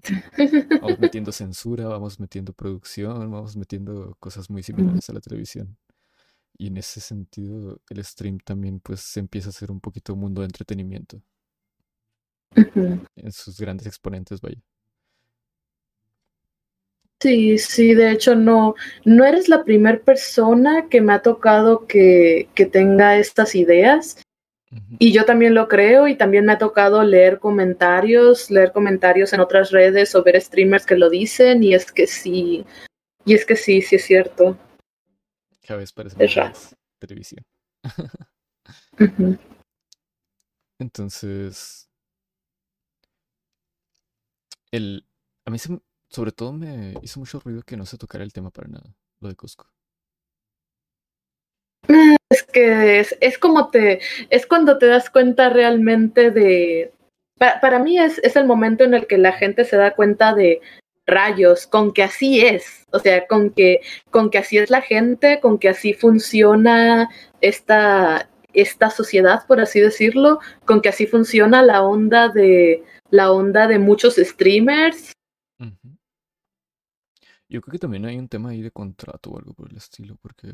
Vamos 0.81 0.99
metiendo 0.99 1.31
censura, 1.31 1.87
vamos 1.87 2.19
metiendo 2.19 2.53
producción, 2.53 3.31
vamos 3.31 3.55
metiendo 3.55 4.15
cosas 4.19 4.49
muy 4.49 4.63
similares 4.63 5.09
a 5.09 5.13
la 5.13 5.21
televisión. 5.21 5.77
Y 6.57 6.67
en 6.67 6.77
ese 6.77 7.01
sentido, 7.01 7.81
el 7.89 8.03
stream 8.03 8.39
también 8.39 8.79
pues 8.79 9.17
empieza 9.17 9.49
a 9.49 9.53
ser 9.53 9.71
un 9.71 9.79
poquito 9.79 10.15
mundo 10.15 10.41
de 10.41 10.47
entretenimiento. 10.47 11.21
En 13.15 13.31
sus 13.31 13.59
grandes 13.59 13.87
exponentes, 13.87 14.39
vaya. 14.41 14.61
Sí, 17.23 17.57
sí, 17.57 17.93
de 17.93 18.11
hecho 18.11 18.35
no, 18.35 18.75
no 19.05 19.23
eres 19.23 19.47
la 19.47 19.63
primera 19.63 19.97
persona 19.97 20.89
que 20.89 20.99
me 20.99 21.13
ha 21.13 21.21
tocado 21.21 21.87
que, 21.87 22.49
que 22.53 22.65
tenga 22.65 23.17
estas 23.17 23.55
ideas. 23.55 24.21
Y 24.99 25.13
yo 25.13 25.23
también 25.23 25.53
lo 25.53 25.69
creo 25.69 26.09
y 26.09 26.17
también 26.17 26.45
me 26.45 26.51
ha 26.51 26.57
tocado 26.57 27.01
leer 27.01 27.39
comentarios, 27.39 28.51
leer 28.51 28.73
comentarios 28.73 29.31
en 29.31 29.39
otras 29.39 29.71
redes 29.71 30.13
o 30.15 30.23
ver 30.23 30.41
streamers 30.41 30.85
que 30.85 30.97
lo 30.97 31.09
dicen 31.09 31.63
y 31.63 31.73
es 31.73 31.93
que 31.93 32.07
sí, 32.07 32.65
y 33.23 33.35
es 33.35 33.45
que 33.45 33.55
sí, 33.55 33.81
sí 33.81 33.95
es 33.95 34.03
cierto. 34.03 34.57
Cada 35.65 35.79
vez 35.79 35.93
parece 35.93 36.21
Es 36.21 36.35
más 36.35 36.75
televisión. 36.99 37.45
Entonces, 40.77 41.89
el, 44.71 45.05
a 45.45 45.51
mí 45.51 45.57
se 45.57 45.79
sobre 46.13 46.31
todo 46.31 46.53
me 46.53 46.93
hizo 47.01 47.19
mucho 47.19 47.39
ruido 47.39 47.63
que 47.63 47.75
no 47.75 47.85
se 47.85 47.97
tocara 47.97 48.23
el 48.23 48.31
tema 48.31 48.51
para 48.51 48.67
nada, 48.67 48.95
lo 49.19 49.29
de 49.29 49.35
Cusco. 49.35 49.67
Es 52.29 52.43
que 52.43 52.99
es, 52.99 53.17
es 53.19 53.37
como 53.37 53.69
te, 53.69 53.99
es 54.29 54.45
cuando 54.45 54.77
te 54.77 54.85
das 54.85 55.09
cuenta 55.09 55.49
realmente 55.49 56.31
de, 56.31 56.93
pa- 57.37 57.59
para 57.59 57.79
mí 57.79 57.99
es, 57.99 58.19
es 58.19 58.35
el 58.35 58.45
momento 58.45 58.83
en 58.83 58.93
el 58.93 59.07
que 59.07 59.17
la 59.17 59.33
gente 59.33 59.65
se 59.65 59.75
da 59.75 59.95
cuenta 59.95 60.33
de 60.33 60.61
rayos, 61.05 61.67
con 61.67 61.91
que 61.93 62.03
así 62.03 62.41
es, 62.41 62.85
o 62.91 62.99
sea, 62.99 63.27
con 63.27 63.49
que, 63.49 63.81
con 64.09 64.29
que 64.29 64.37
así 64.37 64.57
es 64.57 64.69
la 64.69 64.81
gente, 64.81 65.39
con 65.41 65.57
que 65.57 65.69
así 65.69 65.93
funciona 65.93 67.09
esta, 67.41 68.29
esta 68.53 68.89
sociedad, 68.89 69.45
por 69.45 69.59
así 69.59 69.79
decirlo, 69.81 70.39
con 70.65 70.81
que 70.81 70.89
así 70.89 71.05
funciona 71.05 71.61
la 71.61 71.81
onda 71.81 72.29
de, 72.29 72.83
la 73.09 73.31
onda 73.31 73.67
de 73.67 73.79
muchos 73.79 74.15
streamers. 74.15 75.11
Yo 77.53 77.61
creo 77.61 77.73
que 77.73 77.77
también 77.77 78.03
hay 78.05 78.17
un 78.17 78.27
tema 78.27 78.49
ahí 78.49 78.63
de 78.63 78.71
contrato 78.71 79.29
o 79.29 79.37
algo 79.37 79.53
por 79.53 79.69
el 79.69 79.77
estilo, 79.77 80.15
porque 80.15 80.47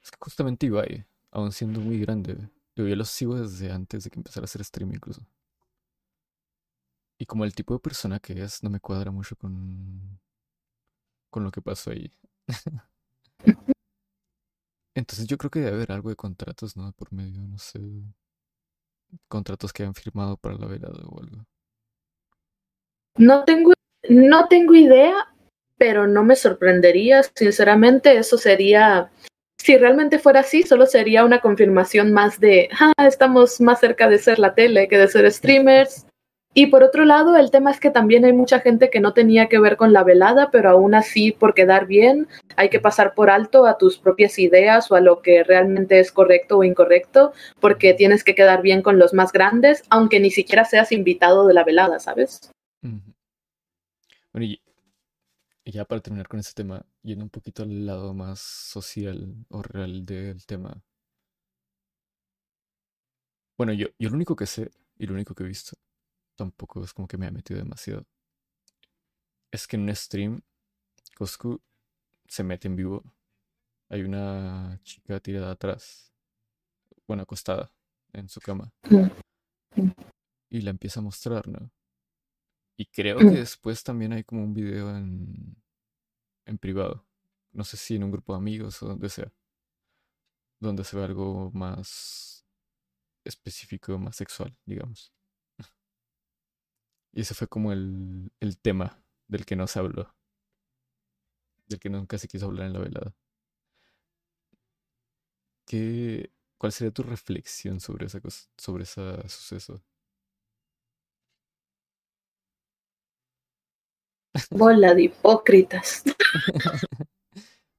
es 0.00 0.12
que 0.12 0.16
justamente 0.20 0.66
Ibai, 0.66 1.04
aun 1.32 1.50
siendo 1.50 1.80
muy 1.80 1.98
grande, 1.98 2.48
yo 2.76 2.86
ya 2.86 2.94
lo 2.94 3.04
sigo 3.04 3.34
desde 3.34 3.72
antes 3.72 4.04
de 4.04 4.10
que 4.10 4.20
empezara 4.20 4.44
a 4.44 4.46
hacer 4.46 4.62
stream 4.64 4.94
incluso. 4.94 5.26
Y 7.18 7.26
como 7.26 7.44
el 7.44 7.52
tipo 7.52 7.74
de 7.74 7.80
persona 7.80 8.20
que 8.20 8.40
es, 8.44 8.62
no 8.62 8.70
me 8.70 8.78
cuadra 8.78 9.10
mucho 9.10 9.34
con, 9.34 10.20
con 11.30 11.42
lo 11.42 11.50
que 11.50 11.62
pasó 11.62 11.90
ahí. 11.90 12.16
Entonces 14.94 15.26
yo 15.26 15.36
creo 15.36 15.50
que 15.50 15.58
debe 15.58 15.74
haber 15.74 15.90
algo 15.90 16.10
de 16.10 16.16
contratos, 16.16 16.76
¿no? 16.76 16.92
Por 16.92 17.12
medio, 17.12 17.42
no 17.42 17.58
sé, 17.58 17.80
contratos 19.26 19.72
que 19.72 19.82
han 19.82 19.94
firmado 19.94 20.36
para 20.36 20.54
la 20.56 20.66
velada 20.66 21.04
o 21.08 21.20
algo. 21.20 21.44
No 23.16 23.44
tengo, 23.44 23.72
no 24.08 24.48
tengo 24.48 24.74
idea, 24.74 25.28
pero 25.76 26.06
no 26.06 26.24
me 26.24 26.36
sorprendería. 26.36 27.22
Sinceramente, 27.34 28.18
eso 28.18 28.36
sería, 28.36 29.10
si 29.58 29.76
realmente 29.76 30.18
fuera 30.18 30.40
así, 30.40 30.62
solo 30.62 30.86
sería 30.86 31.24
una 31.24 31.40
confirmación 31.40 32.12
más 32.12 32.40
de, 32.40 32.68
ah, 32.78 32.92
estamos 33.06 33.60
más 33.60 33.80
cerca 33.80 34.08
de 34.08 34.18
ser 34.18 34.38
la 34.38 34.54
tele 34.54 34.88
que 34.88 34.98
de 34.98 35.08
ser 35.08 35.30
streamers. 35.30 36.04
Y 36.54 36.66
por 36.66 36.82
otro 36.82 37.04
lado, 37.04 37.36
el 37.36 37.50
tema 37.50 37.70
es 37.70 37.78
que 37.78 37.90
también 37.90 38.24
hay 38.24 38.32
mucha 38.32 38.58
gente 38.58 38.90
que 38.90 39.00
no 39.00 39.12
tenía 39.12 39.46
que 39.46 39.60
ver 39.60 39.76
con 39.76 39.92
la 39.92 40.02
velada, 40.02 40.50
pero 40.50 40.70
aún 40.70 40.94
así, 40.94 41.30
por 41.30 41.54
quedar 41.54 41.86
bien, 41.86 42.26
hay 42.56 42.68
que 42.68 42.80
pasar 42.80 43.14
por 43.14 43.30
alto 43.30 43.66
a 43.66 43.78
tus 43.78 43.98
propias 43.98 44.38
ideas 44.38 44.90
o 44.90 44.96
a 44.96 45.00
lo 45.00 45.20
que 45.20 45.44
realmente 45.44 46.00
es 46.00 46.10
correcto 46.10 46.58
o 46.58 46.64
incorrecto, 46.64 47.32
porque 47.60 47.94
tienes 47.94 48.24
que 48.24 48.34
quedar 48.34 48.62
bien 48.62 48.82
con 48.82 48.98
los 48.98 49.14
más 49.14 49.30
grandes, 49.30 49.84
aunque 49.90 50.18
ni 50.18 50.30
siquiera 50.30 50.64
seas 50.64 50.90
invitado 50.90 51.46
de 51.46 51.54
la 51.54 51.64
velada, 51.64 52.00
¿sabes? 52.00 52.50
Bueno, 54.38 54.52
y, 54.52 54.62
y 55.64 55.72
ya 55.72 55.84
para 55.84 56.00
terminar 56.00 56.28
con 56.28 56.38
este 56.38 56.62
tema, 56.62 56.86
yendo 57.02 57.24
un 57.24 57.28
poquito 57.28 57.64
al 57.64 57.84
lado 57.84 58.14
más 58.14 58.38
social 58.38 59.34
o 59.48 59.62
real 59.64 60.06
del 60.06 60.46
tema. 60.46 60.80
Bueno, 63.56 63.72
yo, 63.72 63.88
yo 63.98 64.10
lo 64.10 64.14
único 64.14 64.36
que 64.36 64.46
sé 64.46 64.70
y 64.96 65.08
lo 65.08 65.14
único 65.14 65.34
que 65.34 65.42
he 65.42 65.46
visto, 65.48 65.76
tampoco 66.36 66.84
es 66.84 66.94
como 66.94 67.08
que 67.08 67.18
me 67.18 67.26
ha 67.26 67.32
metido 67.32 67.58
demasiado, 67.58 68.06
es 69.50 69.66
que 69.66 69.74
en 69.74 69.82
un 69.82 69.96
stream, 69.96 70.40
Coscu 71.16 71.60
se 72.28 72.44
mete 72.44 72.68
en 72.68 72.76
vivo. 72.76 73.02
Hay 73.88 74.02
una 74.02 74.78
chica 74.84 75.18
tirada 75.18 75.50
atrás, 75.50 76.12
bueno, 77.08 77.24
acostada 77.24 77.72
en 78.12 78.28
su 78.28 78.40
cama, 78.40 78.72
y 80.48 80.60
la 80.60 80.70
empieza 80.70 81.00
a 81.00 81.02
mostrar, 81.02 81.48
¿no? 81.48 81.72
Y 82.78 82.86
creo 82.86 83.18
que 83.18 83.26
después 83.26 83.82
también 83.84 84.12
hay 84.14 84.24
como 84.24 84.42
un 84.44 84.54
video 84.54 84.96
en, 84.96 85.56
en 86.46 86.58
privado. 86.58 87.06
No 87.52 87.64
sé 87.64 87.76
si 87.76 87.96
en 87.96 88.04
un 88.04 88.12
grupo 88.12 88.34
de 88.34 88.38
amigos 88.38 88.82
o 88.82 88.88
donde 88.88 89.08
sea. 89.10 89.32
Donde 90.60 90.84
se 90.84 90.96
ve 90.96 91.04
algo 91.04 91.50
más 91.52 92.44
específico, 93.24 93.98
más 93.98 94.16
sexual, 94.16 94.56
digamos. 94.66 95.12
Y 97.12 97.20
ese 97.22 97.34
fue 97.34 97.48
como 97.48 97.72
el, 97.72 98.32
el 98.40 98.58
tema 98.58 99.02
del 99.26 99.44
que 99.44 99.56
no 99.56 99.66
se 99.66 99.78
habló. 99.78 100.14
Del 101.68 101.78
que 101.78 101.88
nunca 101.88 102.18
se 102.18 102.26
quiso 102.28 102.46
hablar 102.46 102.66
en 102.66 102.72
la 102.74 102.80
velada. 102.80 103.14
¿Qué, 105.66 106.32
¿Cuál 106.56 106.72
sería 106.72 106.92
tu 106.92 107.02
reflexión 107.02 107.80
sobre 107.80 108.06
esa 108.06 108.20
cosa, 108.20 108.48
sobre 108.56 108.84
ese 108.84 109.28
suceso? 109.28 109.82
Bola 114.50 114.94
de 114.94 115.02
hipócritas. 115.04 116.02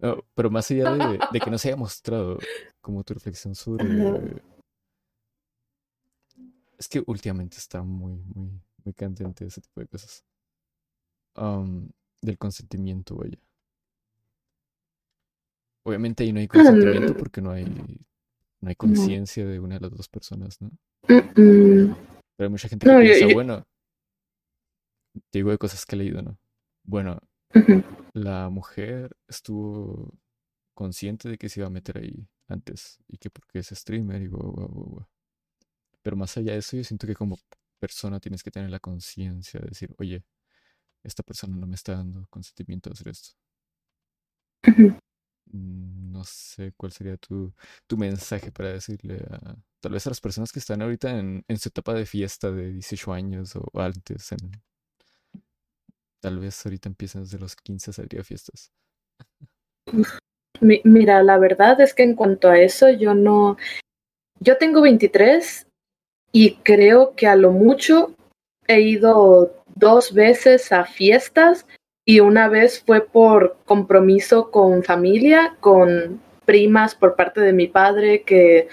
No, 0.01 0.24
pero 0.34 0.49
más 0.49 0.72
allá 0.72 0.93
de, 0.93 1.20
de 1.30 1.39
que 1.41 1.49
no 1.51 1.57
se 1.57 1.68
haya 1.68 1.76
mostrado 1.76 2.38
como 2.80 3.03
tu 3.03 3.14
reflexión 3.14 3.53
sobre... 3.53 3.86
Es 6.78 6.88
que 6.88 7.03
últimamente 7.05 7.57
está 7.57 7.84
muy, 7.84 8.14
muy, 8.34 8.62
muy 8.86 8.93
candente 8.93 9.45
ese 9.45 9.60
tipo 9.60 9.82
de 9.82 9.88
cosas. 9.88 10.24
Del 12.22 12.38
consentimiento, 12.38 13.18
vaya. 13.18 13.38
Obviamente 15.84 16.24
ahí 16.24 16.32
no 16.32 16.39
hay 16.39 16.47
consentimiento 16.47 17.14
Mm. 17.14 17.18
porque 17.18 17.41
no 17.41 17.51
hay, 17.51 17.66
no 17.66 18.70
hay 18.70 18.76
conciencia 18.76 19.45
de 19.45 19.60
una 19.60 19.76
de 19.76 19.82
las 19.82 19.91
dos 19.97 20.07
personas, 20.07 20.62
¿no? 20.62 20.72
Pero 21.05 21.93
hay 22.38 22.49
mucha 22.49 22.70
gente 22.70 22.86
que 22.86 22.91
No, 22.93 22.99
yo- 23.01 23.05
piensa, 23.05 23.28
yo- 23.28 23.34
bueno, 23.34 23.68
te 25.30 25.39
digo 25.39 25.51
de 25.51 25.57
cosas 25.57 25.86
que 25.86 25.97
he 25.97 25.99
leído, 25.99 26.22
¿no? 26.22 26.38
Bueno, 26.89 27.19
la 28.13 28.49
mujer 28.49 29.15
estuvo 29.27 30.13
consciente 30.75 31.29
de 31.29 31.37
que 31.37 31.49
se 31.49 31.61
iba 31.61 31.67
a 31.67 31.71
meter 31.71 31.99
ahí 31.99 32.27
antes 32.47 32.99
y 33.07 33.17
que 33.17 33.29
porque 33.31 33.59
es 33.59 33.69
streamer 33.69 34.21
y 34.23 34.27
guau, 34.27 34.51
guau, 34.53 34.69
guau. 34.69 35.07
Pero 36.03 36.17
más 36.17 36.37
allá 36.37 36.53
de 36.53 36.59
eso, 36.59 36.77
yo 36.77 36.83
siento 36.83 37.07
que 37.07 37.15
como 37.15 37.37
persona 37.79 38.19
tienes 38.19 38.43
que 38.43 38.51
tener 38.51 38.69
la 38.71 38.79
conciencia 38.79 39.59
de 39.61 39.69
decir, 39.69 39.95
oye, 39.99 40.23
esta 41.03 41.23
persona 41.23 41.55
no 41.57 41.67
me 41.67 41.75
está 41.75 41.95
dando 41.95 42.27
consentimiento 42.29 42.89
de 42.91 42.93
hacer 42.95 43.09
esto. 43.09 43.31
Mm, 45.51 46.11
No 46.11 46.23
sé 46.25 46.73
cuál 46.77 46.91
sería 46.91 47.17
tu, 47.17 47.53
tu 47.87 47.97
mensaje 47.97 48.51
para 48.51 48.69
decirle 48.73 49.17
a 49.31 49.55
tal 49.81 49.93
vez 49.93 50.05
a 50.07 50.09
las 50.09 50.19
personas 50.21 50.51
que 50.51 50.59
están 50.59 50.81
ahorita 50.81 51.17
en, 51.17 51.43
en 51.47 51.57
su 51.59 51.69
etapa 51.69 51.93
de 51.93 52.05
fiesta 52.05 52.51
de 52.51 52.73
18 52.73 53.13
años 53.13 53.55
o 53.55 53.69
antes, 53.79 54.31
en, 54.33 54.39
tal 56.20 56.39
vez 56.39 56.65
ahorita 56.65 56.89
empiezan 56.89 57.24
desde 57.24 57.39
los 57.39 57.55
15 57.55 57.91
a 57.91 57.93
salir 57.93 58.20
a 58.20 58.24
fiestas. 58.24 58.72
Mi- 60.61 60.82
Mira, 60.84 61.24
la 61.24 61.38
verdad 61.38 61.80
es 61.82 61.93
que 61.93 62.03
en 62.03 62.15
cuanto 62.15 62.49
a 62.49 62.59
eso, 62.59 62.89
yo 62.89 63.13
no. 63.13 63.57
Yo 64.39 64.57
tengo 64.57 64.82
23 64.82 65.67
y 66.32 66.55
creo 66.57 67.15
que 67.15 67.28
a 67.28 67.36
lo 67.36 67.51
mucho 67.51 68.13
he 68.67 68.82
ido 68.82 69.63
dos 69.76 70.13
veces 70.13 70.72
a 70.72 70.86
fiestas 70.86 71.65
y 72.05 72.20
una 72.20 72.47
vez 72.47 72.84
fue 72.86 73.05
por 73.05 73.57
compromiso 73.65 74.51
con 74.51 74.84
familia, 74.84 75.57
con 75.59 76.22
primas 76.45 76.95
por 76.95 77.15
parte 77.15 77.41
de 77.41 77.53
mi 77.53 77.67
padre 77.67 78.24
que, 78.24 78.70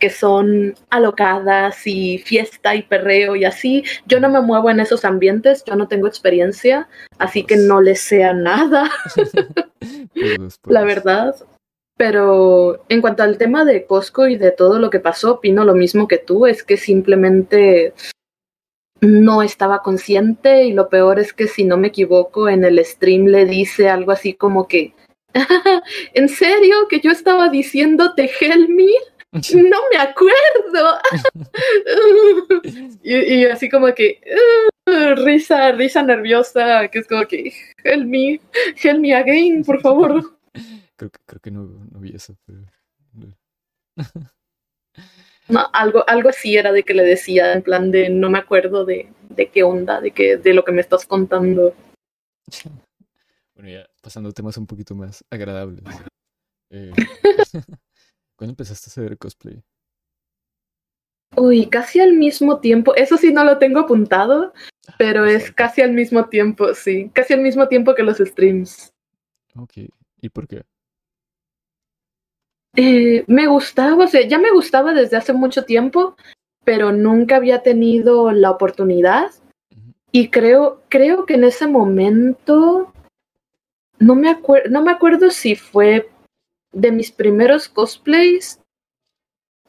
que 0.00 0.10
son 0.10 0.74
alocadas 0.88 1.86
y 1.86 2.18
fiesta 2.18 2.74
y 2.74 2.82
perreo 2.82 3.36
y 3.36 3.44
así. 3.44 3.84
Yo 4.06 4.18
no 4.18 4.28
me 4.28 4.40
muevo 4.40 4.70
en 4.70 4.80
esos 4.80 5.04
ambientes, 5.04 5.62
yo 5.64 5.76
no 5.76 5.86
tengo 5.86 6.08
experiencia, 6.08 6.88
así 7.18 7.44
que 7.44 7.54
Pues- 7.54 7.66
no 7.66 7.80
les 7.80 8.00
sea 8.00 8.32
nada, 8.32 8.90
Por 9.14 10.38
dos, 10.38 10.58
por 10.58 10.72
la 10.72 10.82
verdad. 10.84 11.36
Pero 11.96 12.82
en 12.88 13.02
cuanto 13.02 13.22
al 13.22 13.36
tema 13.36 13.64
de 13.66 13.84
Costco 13.84 14.26
y 14.26 14.36
de 14.36 14.52
todo 14.52 14.78
lo 14.78 14.88
que 14.88 15.00
pasó, 15.00 15.34
opino 15.34 15.64
lo 15.64 15.74
mismo 15.74 16.08
que 16.08 16.16
tú, 16.16 16.46
es 16.46 16.62
que 16.64 16.78
simplemente 16.78 17.92
no 19.02 19.42
estaba 19.42 19.82
consciente 19.82 20.64
y 20.64 20.72
lo 20.72 20.88
peor 20.88 21.18
es 21.18 21.32
que 21.32 21.46
si 21.46 21.64
no 21.64 21.76
me 21.76 21.88
equivoco 21.88 22.48
en 22.48 22.64
el 22.64 22.82
stream 22.84 23.26
le 23.26 23.44
dice 23.44 23.88
algo 23.88 24.12
así 24.12 24.32
como 24.32 24.66
que, 24.66 24.94
¿en 26.14 26.28
serio 26.28 26.88
que 26.88 27.00
yo 27.00 27.10
estaba 27.10 27.50
diciéndote 27.50 28.30
help 28.40 28.68
me? 28.70 28.88
No 29.54 29.78
me 29.90 29.98
acuerdo. 29.98 30.98
y, 33.02 33.14
y 33.14 33.44
así 33.46 33.68
como 33.68 33.94
que 33.94 34.20
uh, 34.86 35.14
risa, 35.24 35.72
risa 35.72 36.02
nerviosa, 36.02 36.88
que 36.88 37.00
es 37.00 37.06
como 37.06 37.26
que 37.26 37.52
help 37.84 38.06
me, 38.06 38.40
help 38.82 39.00
me 39.00 39.14
again, 39.14 39.64
por 39.64 39.80
favor. 39.80 40.36
Creo 40.96 41.10
que, 41.10 41.18
creo 41.24 41.40
que 41.40 41.50
no, 41.50 41.62
no 41.90 41.98
vi 41.98 42.14
eso, 42.14 42.36
pero... 42.44 42.60
No, 45.48 45.66
algo, 45.72 46.04
algo 46.06 46.28
así 46.28 46.58
era 46.58 46.72
de 46.72 46.82
que 46.82 46.92
le 46.92 47.02
decía, 47.02 47.54
en 47.54 47.62
plan 47.62 47.90
de 47.90 48.10
no 48.10 48.28
me 48.28 48.38
acuerdo 48.38 48.84
de, 48.84 49.10
de 49.30 49.48
qué 49.48 49.62
onda, 49.62 50.02
de, 50.02 50.10
que, 50.10 50.36
de 50.36 50.52
lo 50.52 50.62
que 50.62 50.72
me 50.72 50.82
estás 50.82 51.06
contando. 51.06 51.74
Bueno, 53.54 53.70
ya 53.70 53.88
pasando 54.02 54.28
a 54.28 54.32
temas 54.32 54.58
un 54.58 54.66
poquito 54.66 54.94
más 54.94 55.24
agradables. 55.30 55.82
Eh, 56.68 56.92
¿Cuándo 58.40 58.52
empezaste 58.52 58.88
a 58.88 59.04
hacer 59.04 59.18
cosplay? 59.18 59.62
Uy, 61.36 61.66
casi 61.66 62.00
al 62.00 62.14
mismo 62.14 62.58
tiempo, 62.58 62.94
eso 62.94 63.18
sí 63.18 63.34
no 63.34 63.44
lo 63.44 63.58
tengo 63.58 63.80
apuntado, 63.80 64.54
pero 64.96 65.24
Pues 65.24 65.44
es 65.44 65.52
casi 65.52 65.82
al 65.82 65.92
mismo 65.92 66.24
tiempo, 66.30 66.72
sí, 66.72 67.10
casi 67.12 67.34
al 67.34 67.42
mismo 67.42 67.68
tiempo 67.68 67.94
que 67.94 68.02
los 68.02 68.16
streams. 68.16 68.94
Ok, 69.56 69.72
¿y 70.22 70.28
por 70.30 70.48
qué? 70.48 70.62
Eh, 72.76 73.24
me 73.26 73.46
gustaba, 73.46 74.04
o 74.04 74.08
sea, 74.08 74.26
ya 74.26 74.38
me 74.38 74.52
gustaba 74.52 74.94
desde 74.94 75.18
hace 75.18 75.34
mucho 75.34 75.66
tiempo, 75.66 76.16
pero 76.64 76.92
nunca 76.92 77.36
había 77.36 77.62
tenido 77.62 78.32
la 78.32 78.52
oportunidad. 78.52 79.30
Y 80.12 80.30
creo, 80.30 80.80
creo 80.88 81.26
que 81.26 81.34
en 81.34 81.44
ese 81.44 81.66
momento, 81.66 82.90
no 83.98 84.14
me, 84.14 84.34
acuer- 84.34 84.70
no 84.70 84.80
me 84.80 84.92
acuerdo 84.92 85.28
si 85.28 85.56
fue 85.56 86.08
de 86.72 86.92
mis 86.92 87.12
primeros 87.12 87.68
cosplays, 87.68 88.60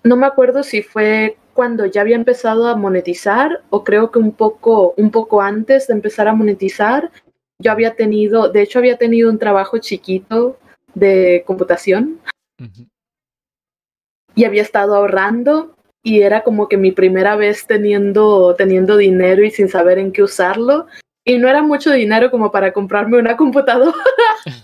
no 0.04 0.16
me 0.16 0.26
acuerdo 0.26 0.64
si 0.64 0.82
fue 0.82 1.38
cuando 1.54 1.86
ya 1.86 2.02
había 2.02 2.16
empezado 2.16 2.68
a 2.68 2.76
monetizar 2.76 3.64
o 3.70 3.84
creo 3.84 4.12
que 4.12 4.20
un 4.20 4.32
poco, 4.32 4.94
un 4.98 5.12
poco 5.12 5.42
antes 5.42 5.88
de 5.88 5.94
empezar 5.94 6.28
a 6.28 6.34
monetizar, 6.34 7.12
yo 7.60 7.72
había 7.72 7.96
tenido, 7.96 8.50
de 8.50 8.62
hecho 8.62 8.80
había 8.80 8.98
tenido 8.98 9.30
un 9.30 9.38
trabajo 9.38 9.78
chiquito 9.78 10.58
de 10.94 11.44
computación 11.46 12.20
y 14.36 14.46
había 14.46 14.62
estado 14.62 14.96
ahorrando 14.96 15.76
y 16.04 16.22
era 16.22 16.44
como 16.44 16.68
que 16.68 16.78
mi 16.78 16.92
primera 16.92 17.36
vez 17.36 17.68
teniendo, 17.68 18.56
teniendo 18.56 18.98
dinero 18.98 19.44
y 19.44 19.52
sin 19.52 19.70
saber 19.70 20.00
en 20.00 20.12
qué 20.12 20.24
usarlo. 20.24 20.88
Y 21.24 21.38
no 21.38 21.48
era 21.48 21.62
mucho 21.62 21.92
dinero 21.92 22.32
como 22.32 22.52
para 22.52 22.74
comprarme 22.74 23.20
una 23.20 23.38
computadora. 23.38 23.94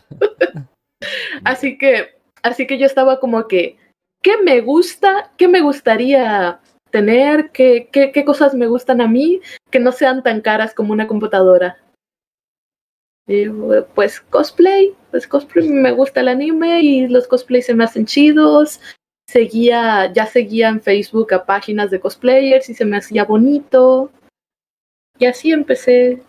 así 1.44 1.78
que, 1.78 2.17
así 2.48 2.68
que 2.68 2.78
yo 2.78 2.86
estaba 2.86 3.20
como 3.20 3.48
que, 3.48 3.78
¿qué 4.22 4.38
me 4.44 4.62
gusta? 4.62 5.32
¿Qué 5.38 5.48
me 5.48 5.62
gustaría 5.62 6.60
tener? 6.92 7.52
¿Qué, 7.52 7.90
qué, 7.92 8.12
qué 8.12 8.26
cosas 8.26 8.54
me 8.54 8.68
gustan 8.68 9.02
a 9.02 9.08
mí 9.08 9.42
que 9.72 9.80
no 9.80 9.92
sean 9.92 10.24
tan 10.24 10.42
caras 10.42 10.74
como 10.74 10.94
una 10.94 11.08
computadora? 11.08 11.78
Y 13.28 13.50
pues 13.94 14.22
cosplay, 14.22 14.96
pues 15.12 15.28
cosplay 15.28 15.68
me 15.68 15.92
gusta 15.92 16.22
el 16.22 16.30
anime 16.30 16.82
y 16.82 17.08
los 17.08 17.28
cosplays 17.28 17.66
se 17.66 17.76
me 17.76 17.84
hacen 17.84 18.06
chidos 18.06 18.80
seguía, 19.28 20.12
ya 20.14 20.26
seguía 20.26 20.70
en 20.70 20.82
Facebook 20.82 21.34
a 21.34 21.46
páginas 21.46 21.92
de 21.92 22.00
cosplayers 22.00 22.70
y 22.70 22.74
se 22.74 22.86
me 22.86 22.98
hacía 22.98 23.26
bonito. 23.26 24.12
Y 25.20 25.26
así 25.26 25.52
empecé. 25.52 26.24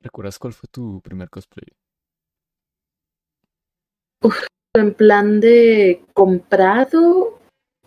¿Recuerdas 0.00 0.38
cuál 0.38 0.52
fue 0.52 0.68
tu 0.70 1.00
primer 1.00 1.28
cosplay? 1.30 1.66
En 4.74 4.94
plan 4.94 5.40
de 5.40 6.02
comprado 6.14 7.38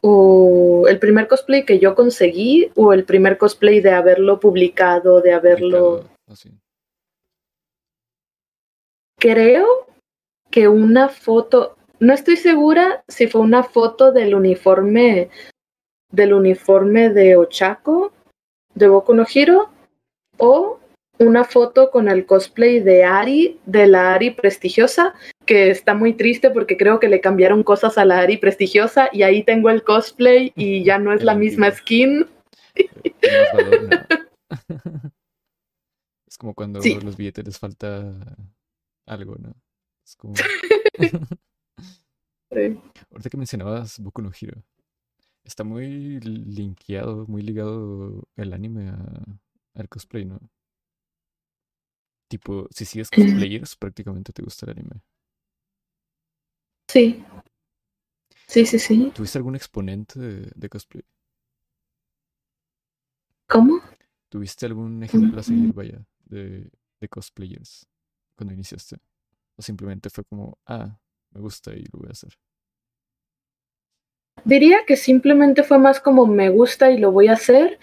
o 0.01 0.85
el 0.89 0.99
primer 0.99 1.27
cosplay 1.27 1.65
que 1.65 1.79
yo 1.79 1.95
conseguí 1.95 2.71
o 2.75 2.91
el 2.91 3.05
primer 3.05 3.37
cosplay 3.37 3.79
de 3.79 3.91
haberlo 3.91 4.39
publicado, 4.39 5.21
de 5.21 5.33
haberlo... 5.33 6.09
Así. 6.27 6.51
Creo 9.17 9.87
que 10.51 10.67
una 10.67 11.07
foto, 11.07 11.77
no 11.99 12.13
estoy 12.13 12.35
segura 12.35 13.03
si 13.07 13.27
fue 13.27 13.41
una 13.41 13.63
foto 13.63 14.11
del 14.11 14.35
uniforme 14.35 15.29
del 16.11 16.33
uniforme 16.33 17.09
de 17.09 17.37
Ochako 17.37 18.11
de 18.75 18.87
Boku 18.87 19.13
no 19.13 19.25
Hero 19.33 19.69
o 20.37 20.79
una 21.19 21.43
foto 21.43 21.91
con 21.91 22.07
el 22.07 22.25
cosplay 22.25 22.79
de 22.79 23.03
Ari, 23.03 23.59
de 23.65 23.87
la 23.87 24.13
Ari 24.13 24.31
prestigiosa, 24.31 25.13
que 25.45 25.69
está 25.69 25.93
muy 25.93 26.13
triste 26.13 26.49
porque 26.51 26.77
creo 26.77 26.99
que 26.99 27.09
le 27.09 27.21
cambiaron 27.21 27.63
cosas 27.63 27.97
a 27.97 28.05
la 28.05 28.19
Ari 28.19 28.37
prestigiosa 28.37 29.09
y 29.11 29.23
ahí 29.23 29.43
tengo 29.43 29.69
el 29.69 29.83
cosplay 29.83 30.53
y 30.55 30.83
ya 30.87 30.99
no 30.99 31.13
es 31.13 31.23
la 31.23 31.35
misma 31.35 31.71
skin. 31.71 32.25
Es 36.27 36.37
como 36.37 36.55
cuando 36.55 36.81
Sí. 36.81 36.99
los 36.99 37.15
billetes 37.15 37.45
les 37.45 37.59
falta 37.59 38.35
algo, 39.05 39.35
¿no? 39.35 39.53
Es 40.05 40.15
como... 40.15 40.33
Sí. 42.51 42.79
Ahorita 43.11 43.29
que 43.31 43.37
mencionabas 43.37 43.97
Boku 43.99 44.21
no 44.21 44.31
Hero, 44.39 44.61
está 45.43 45.63
muy 45.63 46.19
linkeado, 46.19 47.25
muy 47.27 47.41
ligado 47.41 48.27
el 48.35 48.53
anime 48.53 48.89
a- 48.89 49.39
al 49.73 49.89
cosplay, 49.89 50.23
¿no? 50.25 50.39
Tipo, 52.29 52.67
si 52.69 52.85
sigues 52.85 53.09
cosplayers, 53.11 53.75
prácticamente 53.75 54.33
te 54.33 54.43
gusta 54.43 54.67
el 54.67 54.73
anime. 54.77 55.01
Sí. 56.93 57.25
Sí, 58.45 58.67
sí, 58.67 58.77
sí. 58.77 59.11
¿Tuviste 59.15 59.39
algún 59.39 59.55
exponente 59.55 60.19
de, 60.19 60.51
de 60.53 60.69
cosplay? 60.69 61.03
¿Cómo? 63.49 63.81
¿Tuviste 64.29 64.67
algún 64.67 65.01
ejemplo 65.01 65.39
a 65.39 65.43
seguir, 65.43 65.69
Mm. 65.69 65.75
vaya, 65.75 66.05
de, 66.25 66.69
de 67.01 67.07
cosplayers 67.09 67.87
cuando 68.37 68.53
iniciaste? 68.53 68.97
¿O 69.55 69.63
simplemente 69.63 70.11
fue 70.11 70.23
como, 70.23 70.59
ah, 70.67 70.99
me 71.31 71.41
gusta 71.41 71.73
y 71.73 71.83
lo 71.91 71.97
voy 71.97 72.09
a 72.09 72.11
hacer? 72.11 72.33
Diría 74.45 74.85
que 74.85 74.95
simplemente 74.95 75.63
fue 75.63 75.79
más 75.79 75.99
como 75.99 76.27
me 76.27 76.49
gusta 76.49 76.91
y 76.91 76.99
lo 76.99 77.11
voy 77.11 77.27
a 77.27 77.33
hacer, 77.33 77.79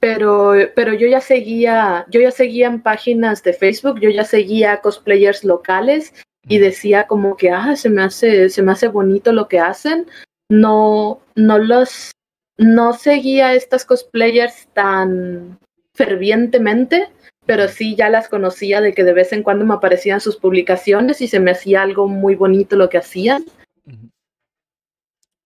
pero, 0.00 0.52
pero 0.74 0.94
yo 0.94 1.06
ya 1.06 1.20
seguía, 1.20 2.06
yo 2.10 2.22
ya 2.22 2.30
seguía 2.30 2.68
en 2.68 2.82
páginas 2.82 3.42
de 3.42 3.52
Facebook, 3.52 4.00
yo 4.00 4.08
ya 4.08 4.24
seguía 4.24 4.80
cosplayers 4.80 5.44
locales 5.44 6.14
y 6.48 6.58
decía 6.58 7.06
como 7.06 7.36
que 7.36 7.50
ah, 7.50 7.76
se 7.76 7.90
me 7.90 8.02
hace, 8.02 8.48
se 8.50 8.62
me 8.62 8.72
hace 8.72 8.88
bonito 8.88 9.32
lo 9.32 9.48
que 9.48 9.60
hacen. 9.60 10.06
No, 10.48 11.20
no 11.34 11.58
los, 11.58 12.12
no 12.58 12.92
seguía 12.92 13.48
a 13.48 13.54
estas 13.54 13.84
cosplayers 13.84 14.68
tan 14.72 15.58
fervientemente, 15.94 17.10
pero 17.46 17.68
sí 17.68 17.94
ya 17.96 18.10
las 18.10 18.28
conocía 18.28 18.80
de 18.80 18.94
que 18.94 19.04
de 19.04 19.12
vez 19.12 19.32
en 19.32 19.42
cuando 19.42 19.64
me 19.64 19.74
aparecían 19.74 20.20
sus 20.20 20.36
publicaciones 20.36 21.20
y 21.20 21.28
se 21.28 21.40
me 21.40 21.52
hacía 21.52 21.82
algo 21.82 22.08
muy 22.08 22.34
bonito 22.34 22.76
lo 22.76 22.88
que 22.88 22.98
hacían. 22.98 23.44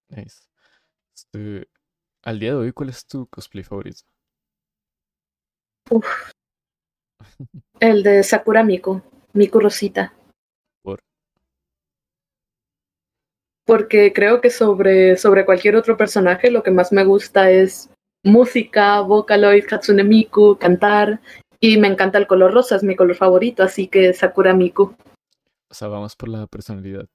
Nice. 0.09 0.41
Este, 1.15 1.69
al 2.23 2.39
día 2.39 2.51
de 2.51 2.57
hoy, 2.57 2.73
¿cuál 2.73 2.89
es 2.89 3.07
tu 3.07 3.27
cosplay 3.27 3.63
favorito? 3.63 4.03
Uf. 5.91 6.33
El 7.81 8.03
de 8.03 8.23
Sakura 8.23 8.65
Miku, 8.65 9.03
Miku 9.33 9.61
Rosita. 9.61 10.13
Porque 13.69 14.15
creo 14.15 14.41
que 14.41 14.49
sobre, 14.49 15.19
sobre 15.19 15.45
cualquier 15.45 15.77
otro 15.77 15.99
personaje 15.99 16.51
lo 16.51 16.63
que 16.63 16.71
más 16.71 16.91
me 16.91 17.05
gusta 17.05 17.51
es 17.51 17.91
música, 18.25 19.03
Vocaloid, 19.03 19.67
Hatsune 19.71 20.05
Miku, 20.05 20.57
cantar. 20.57 21.21
Y 21.61 21.77
me 21.77 21.87
encanta 21.87 22.17
el 22.17 22.27
color 22.27 22.55
rosa, 22.55 22.77
es 22.77 22.83
mi 22.83 22.97
color 22.97 23.15
favorito, 23.15 23.63
así 23.63 23.87
que 23.87 24.15
Sakura 24.15 24.55
Miku. 24.55 24.95
O 25.69 25.75
sea, 25.75 25.89
vamos 25.89 26.17
por 26.17 26.31
la 26.31 26.47
personalidad. 26.47 27.07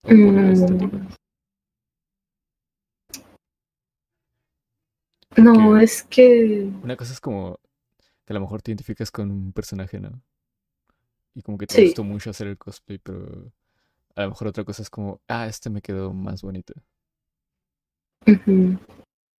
Por 0.00 0.14
Mm. 0.14 1.08
No, 5.36 5.78
es 5.78 6.04
que... 6.04 6.70
una 6.82 6.96
cosa 6.96 7.12
es 7.12 7.20
como 7.20 7.60
que 8.24 8.32
a 8.32 8.34
lo 8.34 8.40
mejor 8.40 8.62
te 8.62 8.70
identificas 8.70 9.10
con 9.10 9.30
un 9.30 9.52
personaje, 9.52 10.00
¿no? 10.00 10.22
Y 11.34 11.42
como 11.42 11.58
que 11.58 11.66
te 11.66 11.74
Sí. 11.74 11.84
gustó 11.88 12.02
mucho 12.02 12.30
hacer 12.30 12.46
el 12.46 12.56
cosplay, 12.56 12.96
pero 12.98 13.52
a 14.16 14.22
lo 14.22 14.30
mejor 14.30 14.48
otra 14.48 14.64
cosa 14.64 14.82
es 14.82 14.90
como, 14.90 15.20
ah, 15.28 15.46
este 15.46 15.70
me 15.70 15.82
quedó 15.82 16.12
más 16.12 16.42
bonito. 16.42 16.74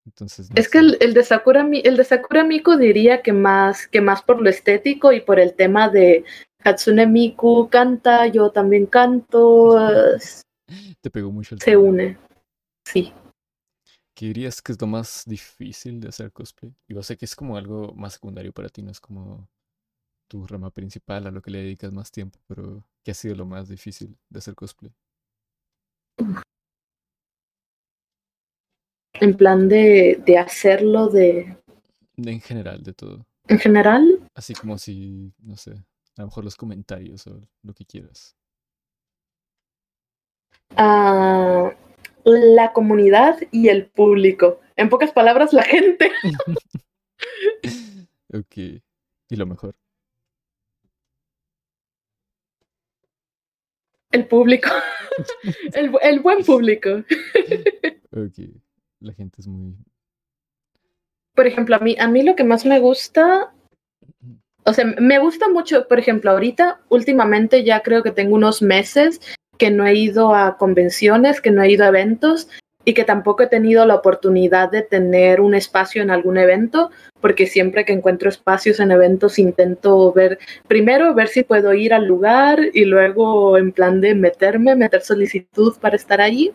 Entonces, 0.06 0.50
no 0.50 0.56
Es 0.56 0.70
que 0.70 0.78
el, 0.80 0.98
el 1.02 1.14
de 1.14 1.24
Sakura, 1.24 1.68
el 1.72 1.98
de 1.98 2.04
Sakura 2.04 2.44
Miku 2.44 2.78
diría 2.78 3.22
que 3.22 3.34
más, 3.34 3.88
que 3.88 4.02
más 4.02 4.22
por 4.22 4.42
lo 4.42 4.50
estético 4.50 5.12
y 5.12 5.22
por 5.22 5.40
el 5.40 5.56
tema 5.56 5.90
de 5.90 6.24
Hatsune 6.64 7.08
Miku 7.08 7.70
canta, 7.70 8.28
yo 8.28 8.52
también 8.52 8.86
canto, 8.86 9.78
Te 11.02 11.10
pegó 11.10 11.32
mucho 11.32 11.56
el 11.56 11.62
se 11.62 11.72
tema. 11.72 11.84
une. 11.84 12.18
Sí. 12.88 13.14
¿Qué 14.16 14.28
dirías 14.28 14.62
que 14.62 14.72
es 14.72 14.82
lo 14.82 14.88
más 14.88 15.24
difícil 15.26 16.00
de 16.00 16.10
hacer 16.10 16.32
cosplay? 16.32 16.74
Yo 16.88 17.04
sé 17.04 17.18
que 17.18 17.26
es 17.26 17.36
como 17.36 17.58
algo 17.58 17.94
más 17.96 18.14
secundario 18.14 18.54
para 18.54 18.70
ti, 18.70 18.82
no 18.82 18.92
es 18.92 19.00
como 19.00 19.48
tu 20.28 20.46
rama 20.48 20.72
principal 20.72 21.28
a 21.28 21.32
lo 21.32 21.42
que 21.42 21.52
le 21.52 21.60
dedicas 21.60 21.92
más 21.94 22.12
tiempo, 22.12 22.40
pero 22.48 22.84
¿qué 23.04 23.12
ha 23.12 23.14
sido 23.14 23.36
lo 23.36 23.46
más 23.46 23.68
difícil 23.70 24.18
de 24.30 24.40
hacer 24.40 24.56
cosplay? 24.56 24.92
En 29.14 29.36
plan 29.38 29.70
de, 29.70 30.22
de 30.26 30.38
hacerlo 30.38 31.08
de 31.08 31.56
En 32.18 32.42
general, 32.42 32.84
de 32.84 32.94
todo. 32.94 33.26
en 33.48 33.60
general. 33.60 34.28
Así 34.34 34.54
como 34.54 34.78
si, 34.78 35.32
no 35.40 35.56
sé, 35.58 35.72
a 35.72 36.22
lo 36.22 36.26
mejor 36.28 36.44
los 36.44 36.56
comentarios 36.56 37.26
o 37.28 37.40
lo 37.64 37.74
que 37.74 37.86
quieras. 37.86 38.36
a 40.78 41.72
la 42.26 42.74
comunidad 42.74 43.38
y 43.52 43.70
el 43.70 43.86
público. 43.88 44.60
En 44.76 44.90
pocas 44.90 45.12
palabras, 45.12 45.54
la 45.54 45.64
gente. 45.64 46.12
Ok. 48.34 48.58
Y 48.58 49.36
lo 49.38 49.46
mejor. 49.46 49.76
El 54.16 54.28
público. 54.28 54.70
El, 55.74 55.92
el 56.02 56.20
buen 56.22 56.44
público. 56.46 57.04
Ok. 58.12 58.38
La 59.02 59.14
gente 59.14 59.42
es 59.42 59.48
muy... 59.48 59.76
Por 61.34 61.48
ejemplo, 61.48 61.76
a 61.76 61.80
mí, 61.80 61.98
a 62.00 62.08
mí 62.08 62.24
lo 62.24 62.36
que 62.36 62.46
más 62.46 62.66
me 62.66 62.80
gusta, 62.80 63.54
o 64.64 64.74
sea, 64.74 64.86
me 64.86 65.20
gusta 65.20 65.50
mucho, 65.50 65.88
por 65.90 66.00
ejemplo, 66.00 66.32
ahorita, 66.32 66.82
últimamente 66.88 67.66
ya 67.66 67.82
creo 67.82 68.04
que 68.04 68.12
tengo 68.12 68.36
unos 68.36 68.62
meses 68.62 69.20
que 69.58 69.70
no 69.70 69.86
he 69.86 69.96
ido 69.96 70.34
a 70.34 70.58
convenciones, 70.58 71.42
que 71.42 71.52
no 71.52 71.62
he 71.62 71.72
ido 71.72 71.84
a 71.84 71.90
eventos 71.90 72.48
y 72.86 72.94
que 72.94 73.04
tampoco 73.04 73.44
he 73.44 73.48
tenido 73.48 73.86
la 73.86 73.96
oportunidad 73.96 74.70
de 74.70 74.84
tener 74.84 75.42
un 75.42 75.56
espacio 75.56 76.04
en 76.04 76.12
algún 76.12 76.38
evento, 76.38 76.92
porque 77.20 77.48
siempre 77.48 77.84
que 77.84 77.94
encuentro 77.94 78.30
espacios 78.30 78.80
en 78.80 78.92
eventos 78.92 79.40
intento 79.40 80.14
ver, 80.14 80.38
primero 80.68 81.16
ver 81.16 81.28
si 81.28 81.44
puedo 81.44 81.74
ir 81.74 81.96
al 81.96 82.06
lugar 82.06 82.60
y 82.74 82.86
luego 82.86 83.58
en 83.58 83.72
plan 83.72 84.02
de 84.02 84.14
meterme, 84.14 84.76
meter 84.76 85.02
solicitud 85.02 85.74
para 85.82 85.96
estar 85.96 86.22
allí. 86.22 86.54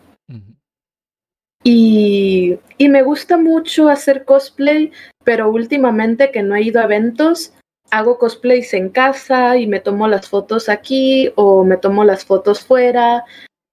Y, 1.63 2.57
y 2.77 2.89
me 2.89 3.03
gusta 3.03 3.37
mucho 3.37 3.89
hacer 3.89 4.23
cosplay, 4.23 4.91
pero 5.23 5.51
últimamente 5.51 6.31
que 6.31 6.41
no 6.41 6.55
he 6.55 6.63
ido 6.63 6.79
a 6.81 6.85
eventos, 6.85 7.53
hago 7.91 8.17
cosplays 8.17 8.73
en 8.73 8.89
casa 8.89 9.57
y 9.57 9.67
me 9.67 9.81
tomo 9.81 10.07
las 10.07 10.29
fotos 10.29 10.69
aquí 10.69 11.31
o 11.35 11.65
me 11.65 11.77
tomo 11.77 12.05
las 12.05 12.25
fotos 12.25 12.61
fuera, 12.61 13.25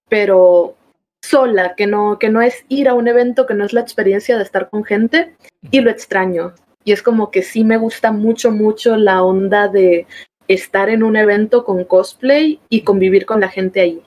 pero 0.09 0.75
sola, 1.23 1.75
que 1.75 1.87
no, 1.87 2.17
que 2.19 2.29
no 2.29 2.41
es 2.41 2.65
ir 2.69 2.89
a 2.89 2.93
un 2.93 3.07
evento, 3.07 3.45
que 3.45 3.53
no 3.53 3.65
es 3.65 3.73
la 3.73 3.81
experiencia 3.81 4.37
de 4.37 4.43
estar 4.43 4.69
con 4.69 4.83
gente 4.83 5.35
y 5.71 5.81
lo 5.81 5.91
extraño. 5.91 6.53
Y 6.83 6.91
es 6.91 7.03
como 7.03 7.29
que 7.29 7.43
sí 7.43 7.63
me 7.63 7.77
gusta 7.77 8.11
mucho, 8.11 8.51
mucho 8.51 8.95
la 8.95 9.23
onda 9.23 9.67
de 9.67 10.07
estar 10.47 10.89
en 10.89 11.03
un 11.03 11.15
evento 11.15 11.63
con 11.63 11.83
cosplay 11.83 12.59
y 12.69 12.81
convivir 12.81 13.25
con 13.25 13.39
la 13.39 13.49
gente 13.49 13.81
ahí. 13.81 14.03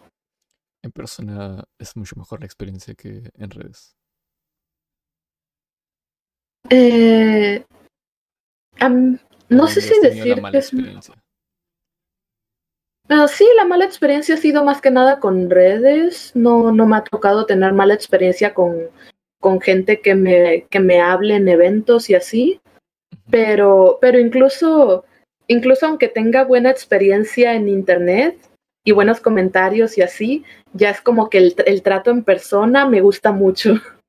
En 0.82 0.90
persona 0.90 1.62
es 1.78 1.96
mucho 1.96 2.16
mejor 2.16 2.40
la 2.40 2.46
experiencia 2.46 2.94
que 2.94 3.30
en 3.36 3.50
redes. 3.50 3.94
Eh, 6.70 7.64
no 9.48 9.66
sé 9.68 9.80
¿Dónde 9.80 9.94
si 9.94 10.00
decir 10.00 10.42
que 10.50 10.58
es... 10.58 10.72
Ah, 13.08 13.26
sí, 13.28 13.46
la 13.56 13.64
mala 13.64 13.84
experiencia 13.84 14.34
ha 14.34 14.38
sido 14.38 14.64
más 14.64 14.80
que 14.80 14.90
nada 14.90 15.18
con 15.18 15.50
redes. 15.50 16.32
No, 16.34 16.72
no 16.72 16.86
me 16.86 16.96
ha 16.96 17.04
tocado 17.04 17.46
tener 17.46 17.72
mala 17.72 17.94
experiencia 17.94 18.54
con, 18.54 18.88
con 19.40 19.60
gente 19.60 20.00
que 20.00 20.14
me, 20.14 20.66
que 20.70 20.80
me 20.80 21.00
hable 21.00 21.36
en 21.36 21.48
eventos 21.48 22.08
y 22.08 22.14
así. 22.14 22.60
Pero, 23.30 23.98
pero 24.00 24.18
incluso, 24.18 25.04
incluso 25.46 25.86
aunque 25.86 26.08
tenga 26.08 26.44
buena 26.44 26.70
experiencia 26.70 27.54
en 27.54 27.68
internet 27.68 28.38
y 28.84 28.92
buenos 28.92 29.20
comentarios 29.20 29.98
y 29.98 30.02
así, 30.02 30.44
ya 30.72 30.90
es 30.90 31.00
como 31.00 31.28
que 31.28 31.38
el, 31.38 31.54
el 31.66 31.82
trato 31.82 32.10
en 32.10 32.24
persona 32.24 32.86
me 32.88 33.00
gusta 33.00 33.32
mucho. 33.32 33.74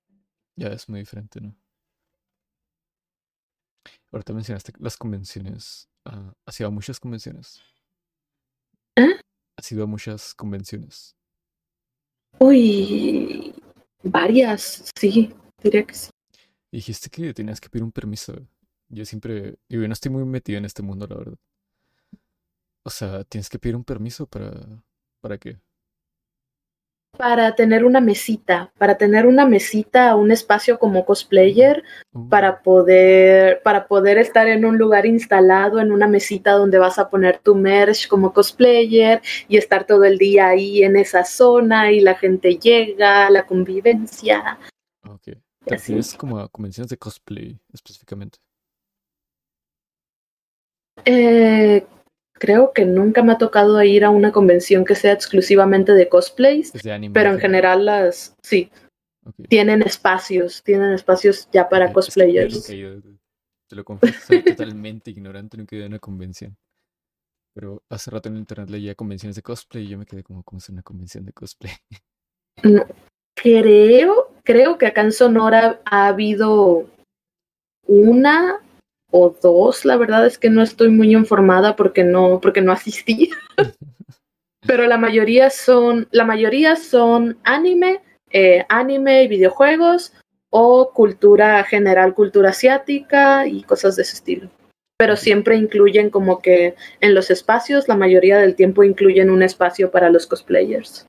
Ya 0.55 0.67
es 0.67 0.87
muy 0.87 0.99
diferente, 0.99 1.41
¿no? 1.41 1.55
Ahorita 4.11 4.33
mencionaste 4.33 4.71
las 4.77 4.95
convenciones. 4.95 5.89
ah, 6.05 6.31
¿Has 6.45 6.59
ido 6.59 6.67
a 6.67 6.71
muchas 6.71 6.99
convenciones? 6.99 7.59
¿Eh? 8.95 9.19
¿Has 9.57 9.71
ido 9.71 9.83
a 9.83 9.87
muchas 9.87 10.33
convenciones? 10.33 11.15
Uy, 12.39 13.53
varias, 14.03 14.91
sí, 14.95 15.33
diría 15.61 15.85
que 15.85 15.93
sí. 15.93 16.09
Dijiste 16.71 17.09
que 17.09 17.33
tenías 17.33 17.61
que 17.61 17.69
pedir 17.69 17.83
un 17.83 17.91
permiso. 17.91 18.33
Yo 18.89 19.05
siempre, 19.05 19.55
yo 19.69 19.87
no 19.87 19.93
estoy 19.93 20.11
muy 20.11 20.25
metido 20.25 20.57
en 20.57 20.65
este 20.65 20.81
mundo, 20.81 21.07
la 21.07 21.15
verdad. 21.15 21.37
O 22.83 22.89
sea, 22.89 23.23
tienes 23.23 23.49
que 23.49 23.59
pedir 23.59 23.75
un 23.75 23.83
permiso 23.83 24.27
para, 24.27 24.83
¿para 25.21 25.37
qué? 25.37 25.59
Para 27.18 27.55
tener 27.55 27.86
una 27.86 28.01
mesita, 28.01 28.72
para 28.78 28.97
tener 28.97 29.28
una 29.28 29.45
mesita, 29.45 30.16
un 30.16 30.32
espacio 30.32 30.80
como 30.80 31.05
cosplayer, 31.05 31.84
para 32.30 32.61
poder, 32.61 33.61
para 33.64 33.88
poder 33.88 34.18
estar 34.18 34.47
en 34.47 34.66
un 34.66 34.78
lugar 34.78 35.05
instalado, 35.05 35.80
en 35.80 35.91
una 35.91 36.07
mesita 36.07 36.53
donde 36.53 36.80
vas 36.80 36.97
a 36.97 37.09
poner 37.09 37.38
tu 37.38 37.55
merch 37.55 38.07
como 38.07 38.34
cosplayer 38.34 39.22
y 39.47 39.57
estar 39.57 39.86
todo 39.86 40.03
el 40.05 40.18
día 40.18 40.47
ahí 40.47 40.84
en 40.84 40.95
esa 40.95 41.24
zona 41.24 41.91
y 41.91 41.99
la 41.99 42.16
gente 42.16 42.57
llega, 42.57 43.30
la 43.30 43.45
convivencia. 43.45 44.57
Ok. 45.07 45.38
¿Te 45.66 45.76
refieres 45.76 46.16
como 46.16 46.39
a 46.39 46.49
convenciones 46.49 46.89
de 46.89 46.97
cosplay 46.97 47.57
específicamente? 47.72 48.39
Eh, 51.05 51.86
creo 52.43 52.73
que 52.73 52.83
nunca 52.83 53.23
me 53.23 53.31
ha 53.31 53.37
tocado 53.37 53.81
ir 53.83 54.03
a 54.03 54.09
una 54.09 54.33
convención 54.33 54.83
que 54.83 54.95
sea 54.95 55.13
exclusivamente 55.13 55.93
de 55.93 56.09
cosplays, 56.09 56.73
anime. 56.85 57.13
pero 57.13 57.31
en 57.31 57.39
general 57.39 57.85
las, 57.85 58.35
sí, 58.43 58.69
Ok. 59.25 59.47
tienen 59.47 59.81
espacios, 59.81 60.61
tienen 60.61 60.91
espacios 60.91 61.47
ya 61.53 61.69
para 61.69 61.85
es 61.85 61.91
que 61.91 61.93
yo 61.93 61.95
cosplayers. 61.95 62.69
he 62.69 62.75
ido, 62.75 63.01
te 63.69 63.75
lo 63.77 63.85
confieso, 63.85 64.19
soy 64.27 64.43
totalmente 64.43 65.09
ignorante, 65.11 65.55
nunca 65.55 65.73
he 65.73 65.77
ido 65.77 65.85
a 65.85 65.87
una 65.87 65.99
convención. 65.99 66.57
Pero 67.53 67.81
hace 67.89 68.11
rato 68.11 68.27
en 68.27 68.35
internet 68.35 68.69
leía 68.69 68.93
convenciones 68.93 69.37
de 69.37 69.41
cosplay 69.41 69.85
y 69.85 69.87
yo 69.87 69.97
me 69.97 70.05
quedé 70.05 70.21
como, 70.21 70.43
¿cómo 70.43 70.57
es 70.57 70.67
una 70.67 70.83
convención 70.83 71.23
de 71.23 71.31
cosplay? 71.31 71.71
No, 72.63 72.85
creo, 73.35 74.33
creo 74.43 74.77
que 74.77 74.87
acá 74.87 74.99
en 74.99 75.13
Sonora 75.13 75.79
ha 75.85 76.07
habido 76.07 76.89
una 77.87 78.62
o 79.16 79.30
dos, 79.30 79.86
la 79.86 79.95
verdad 79.95 80.26
es 80.26 80.39
que 80.39 80.49
no 80.49 80.64
estoy 80.64 80.89
muy 80.89 81.14
informada 81.14 81.76
porque 81.76 82.03
no, 82.03 82.41
porque 82.41 82.61
no 82.61 82.72
asistí, 82.72 83.30
pero 84.66 84.88
la 84.88 84.97
mayoría 84.97 85.51
son, 85.51 86.07
la 86.09 86.26
mayoría 86.26 86.76
son 86.76 87.38
anime, 87.43 88.01
eh, 88.32 88.66
anime 88.70 89.22
y 89.22 89.28
videojuegos 89.28 90.14
o 90.49 90.91
cultura 90.93 91.64
general, 91.64 92.16
cultura 92.16 92.49
asiática 92.49 93.45
y 93.45 93.61
cosas 93.61 93.95
de 93.95 94.01
ese 94.01 94.16
estilo. 94.16 94.49
Pero 94.97 95.16
siempre 95.16 95.57
incluyen 95.57 96.09
como 96.09 96.41
que 96.41 96.74
en 96.99 97.14
los 97.14 97.30
espacios, 97.30 97.88
la 97.88 97.95
mayoría 97.95 98.39
del 98.39 98.55
tiempo 98.55 98.84
incluyen 98.84 99.30
un 99.30 99.43
espacio 99.43 99.91
para 99.91 100.09
los 100.09 100.26
cosplayers. 100.26 101.05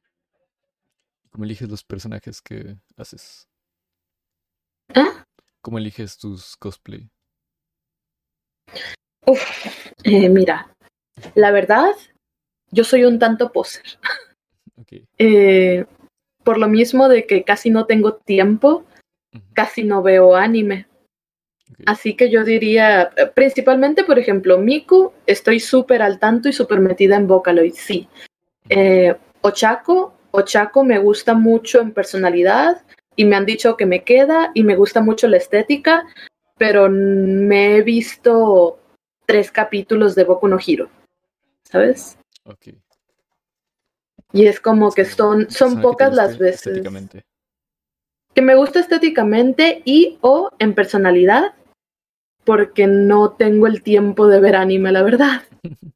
¿Cómo 1.30 1.46
eliges 1.46 1.70
los 1.70 1.82
personajes 1.82 2.42
que 2.42 2.76
haces? 2.98 3.48
¿Ah? 4.94 5.24
¿Cómo 5.62 5.78
eliges 5.78 6.18
tus 6.18 6.54
cosplay? 6.58 7.08
Uf, 9.26 9.40
eh, 10.04 10.28
mira, 10.28 10.74
la 11.34 11.50
verdad, 11.50 11.94
yo 12.70 12.84
soy 12.84 13.04
un 13.04 13.18
tanto 13.18 13.52
poser. 13.52 13.84
Eh, 15.18 15.84
por 16.42 16.58
lo 16.58 16.68
mismo 16.68 17.08
de 17.08 17.26
que 17.26 17.44
casi 17.44 17.70
no 17.70 17.86
tengo 17.86 18.14
tiempo, 18.16 18.84
casi 19.54 19.84
no 19.84 20.02
veo 20.02 20.36
anime. 20.36 20.86
Así 21.86 22.14
que 22.14 22.30
yo 22.30 22.44
diría, 22.44 23.10
eh, 23.16 23.26
principalmente, 23.34 24.04
por 24.04 24.18
ejemplo, 24.18 24.58
Miku, 24.58 25.12
estoy 25.26 25.60
súper 25.60 26.02
al 26.02 26.18
tanto 26.18 26.48
y 26.48 26.52
súper 26.52 26.80
metida 26.80 27.16
en 27.16 27.26
Vocaloid, 27.26 27.74
sí. 27.74 28.08
Eh, 28.68 29.14
Ochako, 29.40 30.14
Ochako 30.30 30.84
me 30.84 30.98
gusta 30.98 31.34
mucho 31.34 31.80
en 31.80 31.92
personalidad 31.92 32.82
y 33.16 33.24
me 33.24 33.36
han 33.36 33.46
dicho 33.46 33.76
que 33.76 33.86
me 33.86 34.04
queda 34.04 34.50
y 34.54 34.62
me 34.62 34.76
gusta 34.76 35.00
mucho 35.00 35.28
la 35.28 35.36
estética, 35.36 36.06
pero 36.66 36.88
me 36.88 37.76
he 37.76 37.82
visto 37.82 38.80
tres 39.26 39.50
capítulos 39.50 40.14
de 40.14 40.24
Boku 40.24 40.48
no 40.48 40.56
Hero, 40.66 40.88
¿sabes? 41.62 42.16
Ok. 42.44 42.68
Y 44.32 44.46
es 44.46 44.60
como 44.60 44.90
que 44.90 45.04
son, 45.04 45.50
son 45.50 45.76
que 45.76 45.82
pocas 45.82 46.14
las 46.14 46.38
veces 46.38 46.66
Estéticamente. 46.68 47.26
que 48.34 48.40
me 48.40 48.54
gusta 48.54 48.80
estéticamente 48.80 49.82
y 49.84 50.16
o 50.22 50.52
en 50.58 50.74
personalidad, 50.74 51.54
porque 52.44 52.86
no 52.86 53.32
tengo 53.32 53.66
el 53.66 53.82
tiempo 53.82 54.26
de 54.26 54.40
ver 54.40 54.56
anime, 54.56 54.90
la 54.90 55.02
verdad. 55.02 55.42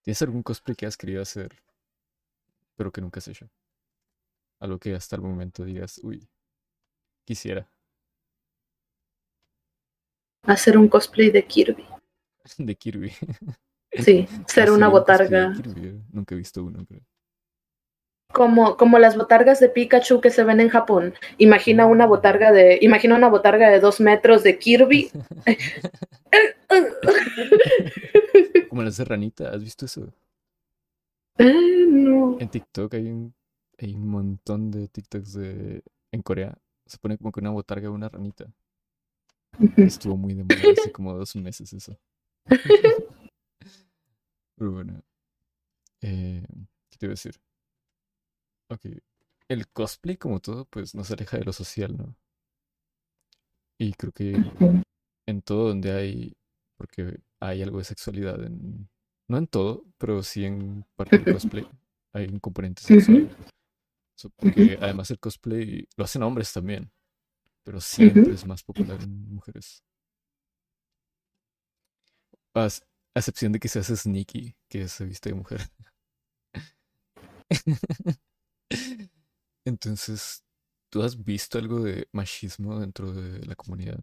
¿Tienes 0.00 0.22
algún 0.22 0.42
cosplay 0.42 0.74
que 0.74 0.86
has 0.86 0.96
querido 0.96 1.20
hacer, 1.20 1.52
pero 2.76 2.90
que 2.90 3.02
nunca 3.02 3.18
has 3.18 3.28
hecho? 3.28 3.50
Algo 4.58 4.78
que 4.78 4.94
hasta 4.94 5.16
el 5.16 5.22
momento 5.22 5.66
digas, 5.66 6.00
uy, 6.02 6.26
quisiera. 7.26 7.68
Hacer 10.44 10.76
un 10.76 10.88
cosplay 10.88 11.30
de 11.30 11.44
Kirby. 11.44 11.84
De 12.58 12.74
Kirby. 12.74 13.12
Sí, 13.92 14.26
ser 14.46 14.70
una 14.70 14.88
un 14.88 14.92
botarga. 14.92 15.54
Eh. 15.76 16.00
Nunca 16.10 16.34
he 16.34 16.38
visto 16.38 16.64
uno, 16.64 16.84
creo. 16.86 17.02
Como, 18.32 18.78
como 18.78 18.98
las 18.98 19.16
botargas 19.16 19.60
de 19.60 19.68
Pikachu 19.68 20.22
que 20.22 20.30
se 20.30 20.42
ven 20.42 20.60
en 20.60 20.70
Japón. 20.70 21.12
Imagina 21.36 21.84
una 21.84 22.06
botarga 22.06 22.50
de, 22.50 22.78
imagina 22.80 23.14
una 23.14 23.28
botarga 23.28 23.68
de 23.68 23.78
dos 23.78 24.00
metros 24.00 24.42
de 24.42 24.58
Kirby. 24.58 25.10
Como 28.70 28.82
las 28.82 28.96
de 28.96 29.04
ranita, 29.04 29.50
¿has 29.50 29.62
visto 29.62 29.84
eso? 29.84 30.14
Eh, 31.36 31.84
no. 31.88 32.38
En 32.40 32.48
TikTok 32.48 32.94
hay 32.94 33.10
un, 33.10 33.34
hay 33.78 33.94
un 33.94 34.08
montón 34.08 34.70
de 34.70 34.88
TikToks 34.88 35.34
de... 35.34 35.82
En 36.10 36.22
Corea 36.22 36.56
se 36.86 36.96
pone 36.96 37.18
como 37.18 37.32
que 37.32 37.40
una 37.40 37.50
botarga 37.50 37.88
de 37.88 37.94
una 37.94 38.08
ranita. 38.08 38.46
Estuvo 39.76 40.16
muy 40.16 40.34
de 40.34 40.44
moda 40.44 40.72
hace 40.72 40.92
como 40.92 41.12
dos 41.14 41.36
meses 41.36 41.72
eso. 41.72 41.98
Pero 44.56 44.72
bueno. 44.72 45.02
Eh, 46.00 46.44
¿Qué 46.90 46.98
te 46.98 47.06
iba 47.06 47.12
a 47.12 47.14
decir? 47.14 47.40
Ok. 48.70 48.86
El 49.48 49.68
cosplay 49.68 50.16
como 50.16 50.40
todo, 50.40 50.64
pues 50.66 50.94
no 50.94 51.04
se 51.04 51.14
aleja 51.14 51.38
de 51.38 51.44
lo 51.44 51.52
social, 51.52 51.96
¿no? 51.96 52.16
Y 53.78 53.92
creo 53.94 54.12
que 54.12 54.32
en 55.26 55.42
todo 55.42 55.68
donde 55.68 55.92
hay, 55.92 56.36
porque 56.76 57.18
hay 57.40 57.62
algo 57.62 57.78
de 57.78 57.84
sexualidad 57.84 58.42
en, 58.44 58.88
no 59.28 59.38
en 59.38 59.46
todo, 59.46 59.84
pero 59.98 60.22
sí 60.22 60.44
en 60.44 60.84
parte 60.94 61.18
del 61.18 61.32
cosplay, 61.34 61.66
hay 62.12 62.26
un 62.26 62.38
componente 62.38 62.82
sexual. 62.82 63.28
So- 64.16 64.30
porque 64.30 64.78
además 64.80 65.10
el 65.10 65.18
cosplay 65.18 65.88
lo 65.96 66.04
hacen 66.04 66.22
hombres 66.22 66.52
también, 66.52 66.92
pero 67.64 67.80
siempre 67.80 68.32
es 68.32 68.46
más 68.46 68.62
popular 68.62 69.00
en 69.02 69.34
mujeres. 69.34 69.82
A, 72.54 72.68
excepción 73.14 73.52
de 73.52 73.58
que 73.58 73.68
se 73.68 73.78
hace 73.78 73.96
sneaky, 73.96 74.54
que 74.68 74.88
se 74.88 75.04
viste 75.04 75.30
de 75.30 75.34
mujer. 75.34 75.60
Entonces, 79.64 80.44
¿tú 80.90 81.02
has 81.02 81.22
visto 81.22 81.58
algo 81.58 81.80
de 81.80 82.08
machismo 82.12 82.80
dentro 82.80 83.12
de 83.12 83.44
la 83.46 83.54
comunidad? 83.54 84.00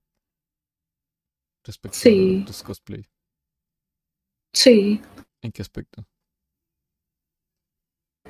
Respecto 1.65 1.97
Sí. 1.97 2.41
a 2.43 2.45
tus 2.45 2.63
cosplay. 2.63 3.05
Sí. 4.53 5.01
¿En 5.41 5.51
qué 5.51 5.61
aspecto? 5.61 6.05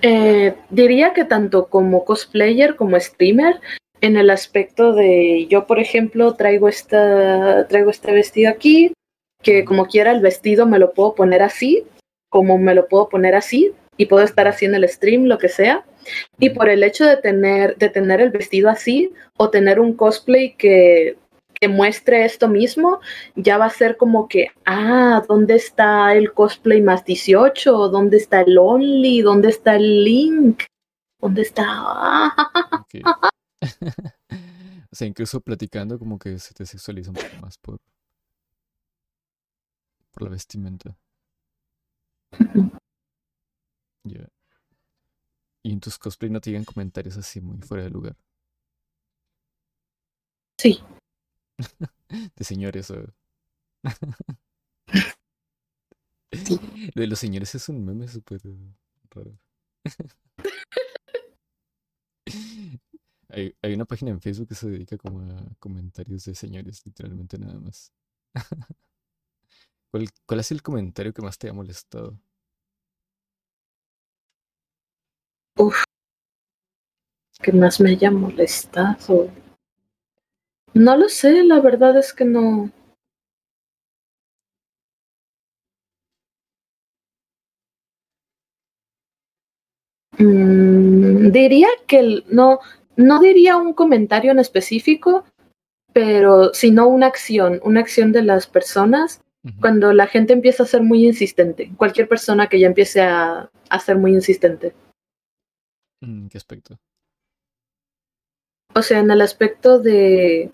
Eh, 0.02 0.56
diría 0.70 1.14
que 1.14 1.26
tanto 1.26 1.70
como 1.70 2.06
cosplayer 2.06 2.76
como 2.76 3.00
streamer, 3.00 3.60
en 4.02 4.18
el 4.18 4.30
aspecto 4.30 4.94
de 4.94 5.48
yo, 5.50 5.68
por 5.68 5.80
ejemplo, 5.80 6.34
traigo 6.36 6.68
esta, 6.68 7.68
traigo 7.68 7.90
este 7.90 8.12
vestido 8.12 8.50
aquí, 8.50 8.94
que 9.42 9.66
como 9.66 9.86
quiera 9.86 10.12
el 10.12 10.22
vestido 10.22 10.66
me 10.66 10.80
lo 10.80 10.94
puedo 10.94 11.16
poner 11.16 11.42
así, 11.42 11.84
como 12.30 12.58
me 12.58 12.76
lo 12.76 12.88
puedo 12.88 13.10
poner 13.10 13.36
así, 13.36 13.74
y 13.98 14.06
puedo 14.06 14.24
estar 14.24 14.48
haciendo 14.48 14.78
el 14.78 14.88
stream, 14.88 15.26
lo 15.26 15.38
que 15.38 15.50
sea. 15.50 15.86
Y 16.40 16.52
por 16.52 16.70
el 16.70 16.84
hecho 16.84 17.06
de 17.06 17.18
tener, 17.18 17.78
de 17.78 17.90
tener 17.90 18.22
el 18.22 18.30
vestido 18.30 18.70
así, 18.70 19.12
o 19.38 19.50
tener 19.50 19.80
un 19.80 19.94
cosplay 19.94 20.56
que, 20.56 21.18
que 21.60 21.68
muestre 21.68 22.24
esto 22.24 22.48
mismo, 22.48 23.00
ya 23.36 23.58
va 23.58 23.66
a 23.66 23.70
ser 23.70 23.98
como 23.98 24.28
que, 24.28 24.48
ah, 24.66 25.24
¿dónde 25.28 25.56
está 25.56 26.14
el 26.16 26.32
cosplay 26.34 26.82
más 26.82 27.04
18? 27.04 27.90
¿Dónde 27.90 28.18
está 28.18 28.42
el 28.42 28.58
Only? 28.58 29.22
¿Dónde 29.22 29.50
está 29.50 29.76
el 29.76 30.04
Link? 30.04 30.64
¿Dónde 31.20 31.42
está? 31.42 32.34
O 34.92 34.96
sea, 34.96 35.08
incluso 35.08 35.42
platicando 35.42 36.00
como 36.00 36.18
que 36.18 36.40
se 36.40 36.54
te 36.54 36.66
sexualiza 36.66 37.12
un 37.12 37.16
poco 37.16 37.36
más 37.42 37.58
por, 37.60 37.80
por 40.12 40.24
la 40.24 40.30
vestimenta. 40.30 40.96
Ya. 44.06 44.30
Y 45.64 45.72
en 45.72 45.80
tus 45.80 45.98
cosplay 45.98 46.30
no 46.30 46.42
te 46.42 46.50
digan 46.50 46.66
comentarios 46.66 47.16
así 47.16 47.40
muy 47.40 47.60
fuera 47.62 47.84
de 47.86 47.90
lugar. 47.92 48.18
Sí, 50.58 50.80
De 52.36 52.44
señores. 52.44 52.90
o- 52.92 53.14
Sí. 56.32 56.60
Lo 56.96 57.02
de 57.02 57.08
los 57.08 57.20
señores 57.20 57.54
es 57.56 57.70
un 57.70 57.86
meme 57.86 58.08
súper 58.08 58.42
raro. 59.12 59.38
Hay, 63.30 63.56
una 63.74 63.86
página 63.86 64.12
en 64.12 64.22
Facebook 64.22 64.50
que 64.50 64.56
se 64.56 64.70
dedica 64.70 64.98
como 64.98 65.22
a 65.22 65.56
comentarios 65.60 66.26
de 66.26 66.36
señores, 66.36 66.82
literalmente 66.86 67.38
nada 67.38 67.60
más. 67.60 67.92
¿Cuál, 69.92 70.10
cuál 70.26 70.44
sido 70.44 70.56
el 70.58 70.64
comentario 70.64 71.14
que 71.14 71.22
más 71.22 71.38
te 71.38 71.48
ha 71.50 71.54
molestado? 71.54 72.20
que 77.44 77.52
más 77.52 77.82
me 77.82 77.90
haya 77.90 78.12
molestado. 78.12 79.30
No 80.74 80.98
lo 80.98 81.10
sé, 81.10 81.44
la 81.44 81.60
verdad 81.60 81.96
es 82.00 82.12
que 82.12 82.26
no. 82.26 82.72
Mm, 90.20 91.32
diría 91.32 91.68
que 91.88 92.00
el- 92.00 92.26
no, 92.30 92.60
no 93.00 93.20
diría 93.20 93.58
un 93.58 93.74
comentario 93.74 94.32
en 94.32 94.40
específico, 94.40 95.24
pero 95.94 96.54
sino 96.54 96.88
una 96.88 97.08
acción, 97.08 97.60
una 97.64 97.80
acción 97.80 98.12
de 98.12 98.22
las 98.24 98.46
personas 98.48 99.22
cuando 99.62 99.94
la 99.94 100.06
gente 100.06 100.34
empieza 100.34 100.64
a 100.64 100.68
ser 100.68 100.84
muy 100.84 101.06
insistente. 101.08 101.72
Cualquier 101.78 102.08
persona 102.10 102.48
que 102.48 102.60
ya 102.60 102.68
empiece 102.68 103.02
a, 103.02 103.50
a 103.70 103.80
ser 103.80 103.98
muy 103.98 104.12
insistente. 104.14 104.74
Mm, 106.02 106.28
¿Qué 106.28 106.38
aspecto? 106.38 106.78
O 108.76 108.82
sea, 108.82 109.00
en 109.00 109.10
el 109.12 109.22
aspecto 109.22 109.80
de, 109.80 110.52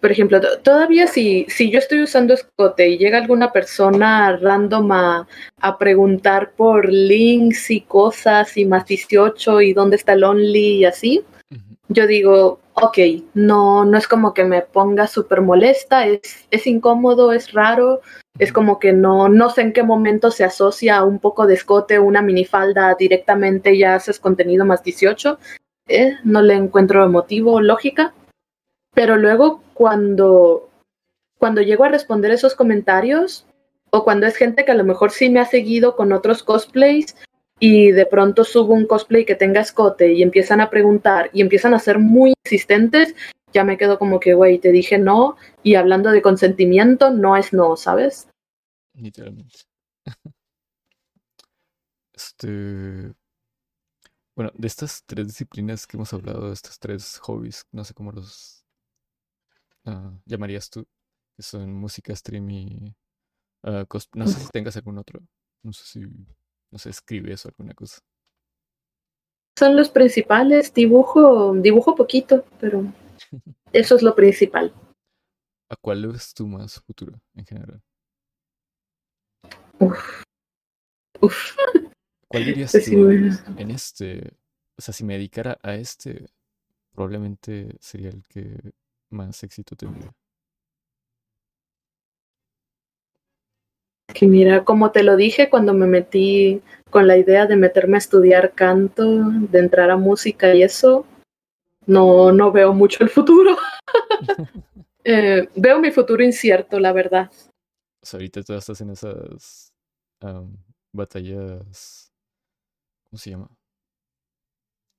por 0.00 0.12
ejemplo, 0.12 0.40
to- 0.40 0.60
todavía 0.60 1.06
si, 1.06 1.46
si 1.48 1.70
yo 1.70 1.78
estoy 1.78 2.02
usando 2.02 2.34
escote 2.34 2.88
y 2.88 2.98
llega 2.98 3.18
alguna 3.18 3.52
persona 3.52 4.36
random 4.36 4.92
a, 4.92 5.28
a 5.60 5.78
preguntar 5.78 6.52
por 6.52 6.88
links 6.92 7.70
y 7.70 7.80
cosas 7.80 8.56
y 8.56 8.64
más 8.66 8.86
18 8.86 9.60
y 9.62 9.72
dónde 9.72 9.96
está 9.96 10.12
el 10.12 10.24
only 10.24 10.76
y 10.80 10.84
así. 10.84 11.24
Yo 11.88 12.06
digo, 12.06 12.60
ok, 12.74 12.98
no, 13.34 13.84
no 13.84 13.98
es 13.98 14.06
como 14.06 14.34
que 14.34 14.44
me 14.44 14.62
ponga 14.62 15.06
súper 15.06 15.40
molesta, 15.40 16.06
es, 16.06 16.46
es 16.50 16.66
incómodo, 16.66 17.32
es 17.32 17.52
raro, 17.52 18.00
es 18.38 18.52
como 18.52 18.78
que 18.78 18.92
no, 18.92 19.28
no 19.28 19.50
sé 19.50 19.62
en 19.62 19.72
qué 19.72 19.82
momento 19.82 20.30
se 20.30 20.44
asocia 20.44 21.02
un 21.02 21.18
poco 21.18 21.46
de 21.46 21.54
escote, 21.54 21.98
una 21.98 22.22
minifalda 22.22 22.94
directamente 22.94 23.76
ya 23.76 23.94
haces 23.94 24.20
contenido 24.20 24.64
más 24.64 24.82
18. 24.82 25.38
Eh, 25.88 26.16
no 26.24 26.42
le 26.42 26.54
encuentro 26.54 27.08
motivo, 27.08 27.60
lógica. 27.60 28.12
Pero 28.94 29.16
luego 29.16 29.62
cuando, 29.74 30.68
cuando 31.38 31.62
llego 31.62 31.84
a 31.84 31.88
responder 31.88 32.30
esos 32.30 32.54
comentarios, 32.54 33.46
o 33.90 34.04
cuando 34.04 34.26
es 34.26 34.36
gente 34.36 34.64
que 34.64 34.72
a 34.72 34.76
lo 34.76 34.84
mejor 34.84 35.10
sí 35.10 35.30
me 35.30 35.40
ha 35.40 35.46
seguido 35.46 35.96
con 35.96 36.12
otros 36.12 36.42
cosplays 36.42 37.16
y 37.58 37.90
de 37.92 38.06
pronto 38.06 38.44
subo 38.44 38.74
un 38.74 38.86
cosplay 38.86 39.24
que 39.24 39.34
tenga 39.34 39.60
escote 39.60 40.12
y 40.12 40.22
empiezan 40.22 40.60
a 40.60 40.70
preguntar 40.70 41.30
y 41.32 41.40
empiezan 41.40 41.74
a 41.74 41.78
ser 41.78 41.98
muy 41.98 42.34
insistentes, 42.44 43.14
ya 43.52 43.64
me 43.64 43.78
quedo 43.78 43.98
como 43.98 44.20
que, 44.20 44.34
güey, 44.34 44.58
te 44.58 44.70
dije 44.70 44.98
no 44.98 45.36
y 45.62 45.74
hablando 45.74 46.10
de 46.10 46.22
consentimiento, 46.22 47.10
no 47.10 47.36
es 47.36 47.52
no, 47.52 47.76
¿sabes? 47.76 48.28
Literalmente. 48.94 49.58
Este. 52.18 53.14
Bueno, 54.34 54.50
de 54.54 54.66
estas 54.66 55.04
tres 55.06 55.28
disciplinas 55.28 55.86
que 55.86 55.96
hemos 55.96 56.12
hablado, 56.12 56.48
de 56.48 56.54
estos 56.54 56.78
tres 56.80 57.18
hobbies, 57.18 57.64
no 57.70 57.84
sé 57.84 57.94
cómo 57.94 58.10
los 58.10 58.64
ah, 59.84 60.12
llamarías 60.24 60.68
tú, 60.68 60.84
que 61.36 61.42
son 61.42 61.72
música, 61.74 62.14
stream 62.16 62.50
y 62.50 62.96
ah, 63.62 63.84
No 64.14 64.26
sé 64.26 64.40
si 64.40 64.48
tengas 64.48 64.76
algún 64.76 64.98
otro. 64.98 65.20
No 65.62 65.72
sé 65.72 65.84
si, 65.84 66.00
no 66.70 66.78
sé, 66.78 66.90
escribes 66.90 67.44
o 67.44 67.48
alguna 67.48 67.74
cosa. 67.74 67.98
Son 69.58 69.76
los 69.76 69.88
principales, 69.90 70.72
dibujo, 70.72 71.54
dibujo 71.54 71.94
poquito, 71.94 72.44
pero 72.60 72.84
eso 73.72 73.96
es 73.96 74.02
lo 74.02 74.14
principal. 74.14 74.72
¿A 75.70 75.76
cuál 75.76 76.02
le 76.02 76.08
ves 76.08 76.32
tú 76.32 76.46
más 76.46 76.80
futuro 76.80 77.20
en 77.34 77.44
general? 77.44 77.82
Uf. 79.80 80.22
Uf. 81.20 81.56
¿Cuál 82.28 82.44
dirías 82.44 82.70
Sí, 82.70 82.92
tú 82.92 83.10
en 83.10 83.70
este? 83.70 84.36
O 84.78 84.82
sea, 84.82 84.94
si 84.94 85.04
me 85.04 85.14
dedicara 85.14 85.58
a 85.62 85.74
este, 85.74 86.28
probablemente 86.92 87.76
sería 87.80 88.10
el 88.10 88.24
que 88.28 88.72
más 89.10 89.42
éxito 89.42 89.74
tendría. 89.74 90.14
Que 94.14 94.26
mira, 94.26 94.64
como 94.64 94.90
te 94.90 95.02
lo 95.02 95.16
dije 95.16 95.50
cuando 95.50 95.74
me 95.74 95.86
metí 95.86 96.62
con 96.90 97.06
la 97.06 97.16
idea 97.16 97.46
de 97.46 97.56
meterme 97.56 97.96
a 97.96 97.98
estudiar 97.98 98.52
canto, 98.54 99.04
de 99.30 99.58
entrar 99.58 99.90
a 99.90 99.96
música 99.96 100.54
y 100.54 100.62
eso, 100.62 101.06
no, 101.86 102.32
no 102.32 102.52
veo 102.52 102.72
mucho 102.72 103.02
el 103.02 103.10
futuro. 103.10 103.56
Eh, 105.10 105.48
veo 105.54 105.80
mi 105.80 105.90
futuro 105.90 106.22
incierto, 106.22 106.78
la 106.78 106.92
verdad. 106.92 107.30
O 108.02 108.06
sea, 108.06 108.18
ahorita 108.18 108.42
tú 108.42 108.52
estás 108.52 108.78
en 108.82 108.90
esas 108.90 109.72
am, 110.20 110.58
batallas. 110.92 112.12
¿Cómo 113.04 113.18
se 113.18 113.30
llama? 113.30 113.48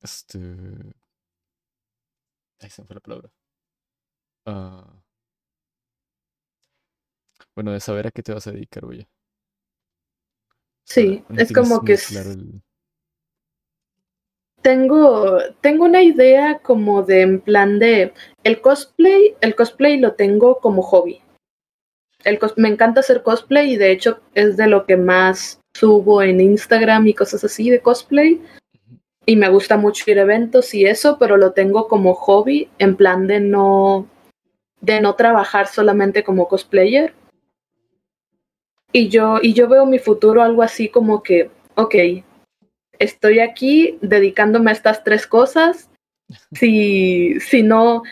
Este. 0.01 0.39
Ahí 2.59 2.69
se 2.71 2.81
me 2.81 2.87
fue 2.87 2.95
la 2.95 3.01
palabra. 3.01 3.29
Ah, 4.47 4.99
bueno, 7.55 7.71
de 7.71 7.79
saber 7.79 8.07
a 8.07 8.11
qué 8.11 8.23
te 8.23 8.33
vas 8.33 8.47
a 8.47 8.51
dedicar, 8.51 8.85
oye. 8.85 9.07
O 10.47 10.91
sea, 10.91 11.03
Sí, 11.03 11.23
no 11.29 11.41
es 11.41 11.51
como 11.53 11.83
que 11.83 11.93
es- 11.93 12.07
claro 12.07 12.31
el- 12.31 12.61
tengo, 14.61 15.37
tengo 15.61 15.85
una 15.85 16.03
idea 16.03 16.59
como 16.59 17.03
de 17.03 17.21
en 17.21 17.39
plan 17.41 17.79
de 17.79 18.13
el 18.43 18.61
cosplay, 18.61 19.35
el 19.41 19.55
cosplay 19.55 19.97
lo 19.97 20.13
tengo 20.13 20.59
como 20.59 20.81
hobby. 20.81 21.21
El 22.25 22.37
cos- 22.39 22.55
me 22.57 22.67
encanta 22.67 22.99
hacer 22.99 23.23
cosplay 23.23 23.73
y 23.73 23.77
de 23.77 23.91
hecho 23.91 24.19
es 24.33 24.57
de 24.57 24.67
lo 24.67 24.85
que 24.85 24.97
más 24.97 25.61
subo 25.73 26.21
en 26.21 26.41
Instagram 26.41 27.07
y 27.07 27.13
cosas 27.13 27.43
así 27.45 27.69
de 27.69 27.79
cosplay. 27.81 28.41
Y 29.25 29.35
me 29.37 29.47
gusta 29.49 29.77
mucho 29.77 30.09
ir 30.11 30.19
a 30.19 30.23
eventos 30.23 30.73
y 30.73 30.85
eso, 30.85 31.17
pero 31.19 31.37
lo 31.37 31.53
tengo 31.53 31.87
como 31.87 32.13
hobby, 32.15 32.69
en 32.79 32.97
plan 32.97 33.27
de 33.27 33.39
no, 33.39 34.07
de 34.81 34.99
no 35.01 35.15
trabajar 35.15 35.67
solamente 35.67 36.23
como 36.23 36.47
cosplayer. 36.49 37.13
Y 38.91 39.09
yo, 39.09 39.39
y 39.41 39.53
yo 39.53 39.67
veo 39.67 39.85
mi 39.85 39.99
futuro 39.99 40.41
algo 40.41 40.63
así 40.63 40.89
como 40.89 41.21
que, 41.21 41.51
ok, 41.75 41.95
estoy 42.97 43.39
aquí 43.39 43.97
dedicándome 44.01 44.71
a 44.71 44.73
estas 44.73 45.03
tres 45.03 45.27
cosas. 45.27 45.89
Si, 46.51 47.39
si 47.39 47.63
no, 47.63 48.03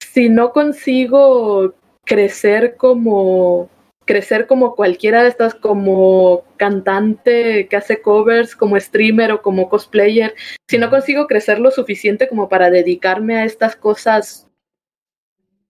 si 0.00 0.28
no 0.28 0.52
consigo 0.52 1.74
crecer 2.04 2.76
como 2.76 3.68
crecer 4.06 4.46
como 4.46 4.76
cualquiera 4.76 5.22
de 5.22 5.28
estas, 5.28 5.54
como 5.54 6.44
cantante 6.56 7.66
que 7.68 7.76
hace 7.76 8.00
covers, 8.00 8.54
como 8.54 8.78
streamer 8.78 9.32
o 9.32 9.42
como 9.42 9.68
cosplayer, 9.68 10.34
si 10.70 10.78
no 10.78 10.88
consigo 10.88 11.26
crecer 11.26 11.58
lo 11.58 11.72
suficiente 11.72 12.28
como 12.28 12.48
para 12.48 12.70
dedicarme 12.70 13.36
a 13.36 13.44
estas 13.44 13.74
cosas 13.74 14.48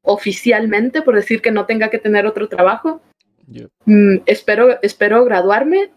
oficialmente, 0.03 1.03
por 1.03 1.17
decir 1.17 1.41
que 1.41 1.51
no 1.51 1.65
tenga 1.65 1.89
que 1.89 1.99
tener 1.99 2.27
otro 2.27 2.47
trabajo, 2.49 3.01
Mm, 3.85 4.19
espero, 4.27 4.81
espero 4.83 5.25
graduarme. 5.25 5.93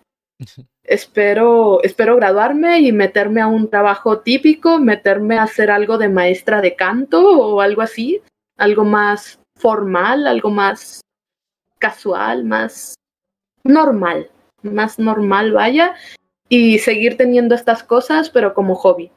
Espero, 0.84 1.84
espero 1.84 2.16
graduarme 2.16 2.80
y 2.80 2.91
meterme 2.91 3.41
a 3.41 3.47
un 3.47 3.70
trabajo 3.70 4.22
típico, 4.22 4.80
meterme 4.80 5.38
a 5.38 5.43
hacer 5.43 5.70
algo 5.70 5.97
de 5.97 6.10
maestra 6.10 6.62
de 6.62 6.76
canto 6.76 7.22
o 7.22 7.62
algo 7.62 7.82
así, 7.82 8.22
algo 8.58 8.86
más 8.86 9.39
formal, 9.56 10.26
algo 10.26 10.50
más 10.50 11.02
casual, 11.78 12.43
más 12.45 12.95
normal, 13.64 14.32
más 14.64 14.97
normal, 14.97 15.52
vaya, 15.52 15.95
y 16.47 16.80
seguir 16.80 17.18
teniendo 17.18 17.54
estas 17.54 17.84
cosas, 17.84 18.30
pero 18.30 18.54
como 18.54 18.76
hobby. 18.76 19.12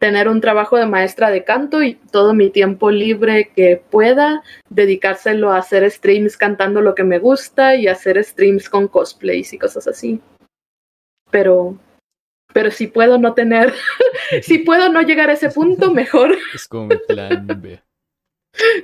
Tener 0.00 0.28
un 0.28 0.40
trabajo 0.40 0.76
de 0.76 0.86
maestra 0.86 1.30
de 1.30 1.44
canto 1.44 1.82
y 1.84 1.94
todo 2.10 2.34
mi 2.34 2.50
tiempo 2.50 2.90
libre 2.90 3.52
que 3.54 3.80
pueda, 3.90 4.42
dedicárselo 4.68 5.52
a 5.52 5.58
hacer 5.58 5.88
streams 5.88 6.36
cantando 6.36 6.80
lo 6.80 6.96
que 6.96 7.04
me 7.04 7.20
gusta 7.20 7.76
y 7.76 7.86
hacer 7.86 8.22
streams 8.24 8.68
con 8.68 8.88
cosplays 8.88 9.52
y 9.52 9.58
cosas 9.58 9.86
así 9.86 10.20
pero 11.30 11.78
pero 12.52 12.70
si 12.70 12.88
puedo 12.88 13.18
no 13.18 13.34
tener 13.34 13.72
si 14.42 14.58
puedo 14.58 14.88
no 14.88 15.00
llegar 15.02 15.30
a 15.30 15.34
ese 15.34 15.50
punto 15.54 15.92
mejor 15.92 16.36
Es 16.54 16.66
como 16.66 16.88
mi 16.88 16.96
plan 17.06 17.46
B. 17.60 17.80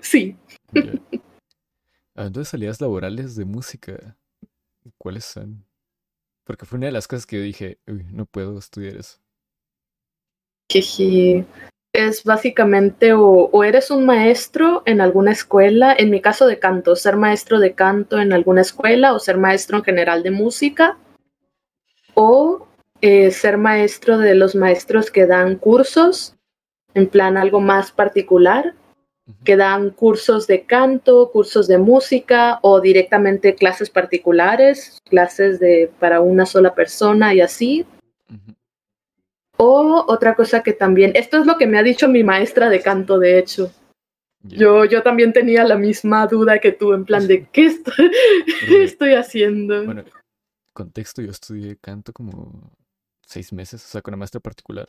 sí 0.00 0.36
Ya. 0.72 0.92
Ah, 2.14 2.26
Entonces, 2.26 2.48
salidas 2.48 2.80
laborales 2.80 3.36
de 3.36 3.44
música, 3.44 4.16
¿cuáles 4.96 5.26
son? 5.26 5.66
Porque 6.44 6.64
fue 6.64 6.78
una 6.78 6.86
de 6.86 6.92
las 6.92 7.06
cosas 7.06 7.26
que 7.26 7.36
yo 7.36 7.42
dije, 7.42 7.78
uy, 7.86 8.06
no 8.10 8.24
puedo 8.24 8.58
estudiar 8.58 8.96
eso. 8.96 9.18
Jeje. 10.68 11.44
es 11.92 12.24
básicamente 12.24 13.12
o, 13.12 13.48
o 13.52 13.64
eres 13.64 13.90
un 13.90 14.04
maestro 14.04 14.82
en 14.84 15.00
alguna 15.00 15.32
escuela 15.32 15.94
en 15.96 16.10
mi 16.10 16.20
caso 16.20 16.46
de 16.46 16.58
canto 16.58 16.96
ser 16.96 17.16
maestro 17.16 17.58
de 17.60 17.74
canto 17.74 18.20
en 18.20 18.32
alguna 18.32 18.60
escuela 18.60 19.14
o 19.14 19.18
ser 19.18 19.38
maestro 19.38 19.78
en 19.78 19.84
general 19.84 20.22
de 20.22 20.30
música 20.30 20.98
o 22.14 22.66
eh, 23.00 23.30
ser 23.30 23.58
maestro 23.58 24.18
de 24.18 24.34
los 24.34 24.54
maestros 24.54 25.10
que 25.10 25.26
dan 25.26 25.56
cursos 25.56 26.34
en 26.94 27.08
plan 27.08 27.36
algo 27.36 27.60
más 27.60 27.92
particular 27.92 28.74
que 29.44 29.56
dan 29.56 29.90
cursos 29.90 30.46
de 30.46 30.66
canto, 30.66 31.30
cursos 31.32 31.66
de 31.66 31.78
música 31.78 32.58
o 32.62 32.80
directamente 32.80 33.54
clases 33.56 33.90
particulares, 33.90 35.00
clases 35.04 35.58
de 35.58 35.90
para 35.98 36.20
una 36.20 36.46
sola 36.46 36.74
persona 36.74 37.34
y 37.34 37.40
así. 37.40 37.86
O 39.58 40.04
otra 40.08 40.34
cosa 40.34 40.62
que 40.62 40.72
también, 40.72 41.12
esto 41.14 41.38
es 41.38 41.46
lo 41.46 41.56
que 41.56 41.66
me 41.66 41.78
ha 41.78 41.82
dicho 41.82 42.08
mi 42.08 42.22
maestra 42.22 42.68
de 42.68 42.80
canto, 42.80 43.18
de 43.18 43.38
hecho. 43.38 43.72
Yo, 44.42 44.84
yo 44.84 45.02
también 45.02 45.32
tenía 45.32 45.64
la 45.64 45.76
misma 45.76 46.26
duda 46.26 46.60
que 46.60 46.72
tú, 46.72 46.92
en 46.92 47.04
plan 47.04 47.26
de, 47.26 47.46
¿qué 47.52 47.66
estoy, 47.66 48.10
qué 48.60 48.84
estoy 48.84 49.14
haciendo? 49.14 49.84
Bueno, 49.84 50.04
contexto, 50.72 51.22
yo 51.22 51.30
estudié 51.30 51.76
canto 51.76 52.12
como 52.12 52.72
seis 53.22 53.52
meses, 53.52 53.84
o 53.84 53.88
sea, 53.88 54.02
con 54.02 54.12
una 54.12 54.18
maestra 54.18 54.40
particular, 54.40 54.88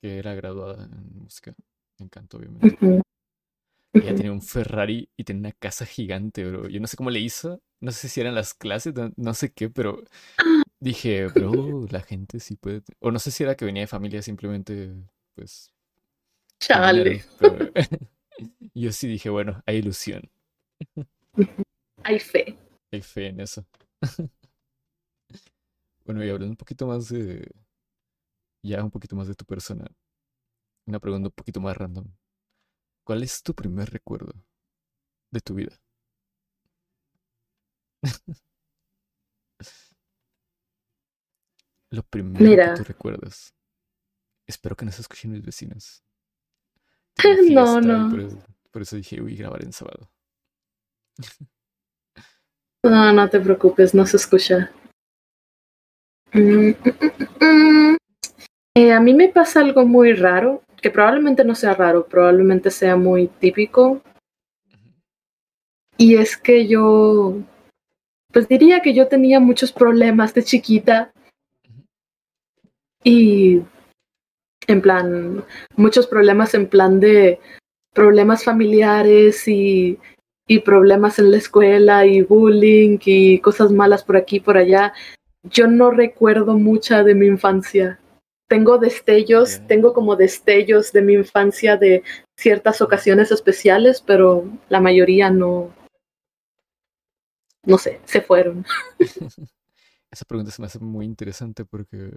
que 0.00 0.18
era 0.18 0.34
graduada 0.34 0.84
en 0.84 1.18
música, 1.18 1.54
en 1.98 2.08
canto, 2.08 2.38
obviamente. 2.38 3.02
Ella 3.92 4.12
Ujú. 4.12 4.14
tenía 4.14 4.32
un 4.32 4.42
Ferrari 4.42 5.10
y 5.16 5.24
tenía 5.24 5.40
una 5.40 5.52
casa 5.52 5.84
gigante, 5.84 6.48
bro. 6.48 6.68
Yo 6.68 6.80
no 6.80 6.86
sé 6.86 6.96
cómo 6.96 7.10
le 7.10 7.20
hizo, 7.20 7.60
no 7.80 7.90
sé 7.90 8.08
si 8.08 8.20
eran 8.20 8.34
las 8.34 8.54
clases, 8.54 8.94
no, 8.94 9.12
no 9.16 9.34
sé 9.34 9.52
qué, 9.52 9.68
pero 9.68 10.04
dije, 10.80 11.26
bro, 11.28 11.86
la 11.90 12.00
gente 12.00 12.40
sí 12.40 12.56
puede. 12.56 12.80
te-". 12.82 12.94
O 13.00 13.10
no 13.10 13.18
sé 13.18 13.30
si 13.30 13.42
era 13.44 13.54
que 13.56 13.64
venía 13.64 13.82
de 13.82 13.86
familia 13.86 14.22
simplemente, 14.22 14.92
pues, 15.34 15.72
Chale. 16.58 17.24
pero 17.38 17.72
yo 18.74 18.92
sí 18.92 19.08
dije, 19.08 19.30
bueno, 19.30 19.62
hay 19.66 19.76
ilusión, 19.78 20.30
Hay 22.04 22.18
fe. 22.18 22.56
hay 22.92 23.02
fe 23.02 23.26
en 23.28 23.40
eso. 23.40 23.64
Bueno, 26.04 26.24
y 26.24 26.28
hablando 26.30 26.50
un 26.52 26.56
poquito 26.56 26.86
más 26.86 27.08
de, 27.08 27.48
ya 28.62 28.82
un 28.84 28.90
poquito 28.90 29.16
más 29.16 29.28
de 29.28 29.34
tu 29.34 29.44
persona, 29.44 29.86
una 30.86 31.00
pregunta 31.00 31.28
un 31.28 31.32
poquito 31.34 31.60
más 31.60 31.76
random. 31.76 32.06
¿Cuál 33.04 33.22
es 33.22 33.42
tu 33.42 33.54
primer 33.54 33.90
recuerdo 33.90 34.32
de 35.32 35.40
tu 35.40 35.54
vida? 35.54 35.80
Lo 41.90 42.02
primero 42.02 42.44
Mira. 42.44 42.74
que 42.74 42.82
tú 42.82 42.84
recuerdas. 42.84 43.54
Espero 44.46 44.76
que 44.76 44.84
no 44.84 44.92
se 44.92 45.02
escuchen 45.02 45.32
mis 45.32 45.44
vecinos. 45.44 46.02
No, 47.50 47.80
no. 47.80 48.10
Por 48.10 48.20
eso, 48.20 48.44
por 48.70 48.82
eso 48.82 48.96
dije, 48.96 49.20
uy, 49.20 49.36
grabar 49.36 49.62
en 49.64 49.72
sábado. 49.72 50.10
No, 52.82 53.12
no 53.12 53.28
te 53.28 53.38
preocupes, 53.38 53.94
no 53.94 54.06
se 54.06 54.16
escucha. 54.16 54.72
Mm, 56.32 56.70
mm, 56.70 57.44
mm. 57.44 57.96
Eh, 58.74 58.92
a 58.92 59.00
mí 59.00 59.12
me 59.12 59.28
pasa 59.28 59.60
algo 59.60 59.84
muy 59.84 60.14
raro, 60.14 60.62
que 60.80 60.90
probablemente 60.90 61.44
no 61.44 61.54
sea 61.54 61.74
raro, 61.74 62.06
probablemente 62.06 62.70
sea 62.70 62.96
muy 62.96 63.28
típico. 63.28 64.00
Y 65.98 66.16
es 66.16 66.38
que 66.38 66.66
yo, 66.66 67.36
pues 68.32 68.48
diría 68.48 68.80
que 68.80 68.94
yo 68.94 69.08
tenía 69.08 69.40
muchos 69.40 69.72
problemas 69.72 70.32
de 70.32 70.44
chiquita. 70.44 71.12
Y 73.02 73.62
en 74.66 74.82
plan, 74.82 75.44
muchos 75.76 76.06
problemas 76.06 76.54
en 76.54 76.68
plan 76.68 77.00
de 77.00 77.40
problemas 77.92 78.44
familiares 78.44 79.48
y, 79.48 79.98
y 80.46 80.58
problemas 80.60 81.18
en 81.18 81.30
la 81.30 81.38
escuela 81.38 82.06
y 82.06 82.22
bullying 82.22 82.98
y 83.04 83.38
cosas 83.40 83.72
malas 83.72 84.04
por 84.04 84.16
aquí 84.16 84.36
y 84.36 84.40
por 84.40 84.56
allá. 84.56 84.92
Yo 85.44 85.66
no 85.66 85.90
recuerdo 85.90 86.58
mucha 86.58 87.02
de 87.02 87.14
mi 87.14 87.26
infancia. 87.26 88.00
Tengo 88.48 88.78
destellos, 88.78 89.60
tengo 89.68 89.94
como 89.94 90.16
destellos 90.16 90.92
de 90.92 91.02
mi 91.02 91.14
infancia 91.14 91.76
de 91.76 92.02
ciertas 92.36 92.80
ocasiones 92.80 93.30
especiales, 93.30 94.02
pero 94.04 94.44
la 94.68 94.80
mayoría 94.80 95.30
no, 95.30 95.72
no 97.64 97.78
sé, 97.78 98.00
se 98.04 98.20
fueron. 98.20 98.64
Esa 100.10 100.24
pregunta 100.24 100.50
se 100.50 100.60
me 100.60 100.66
hace 100.66 100.80
muy 100.80 101.06
interesante 101.06 101.64
porque 101.64 102.10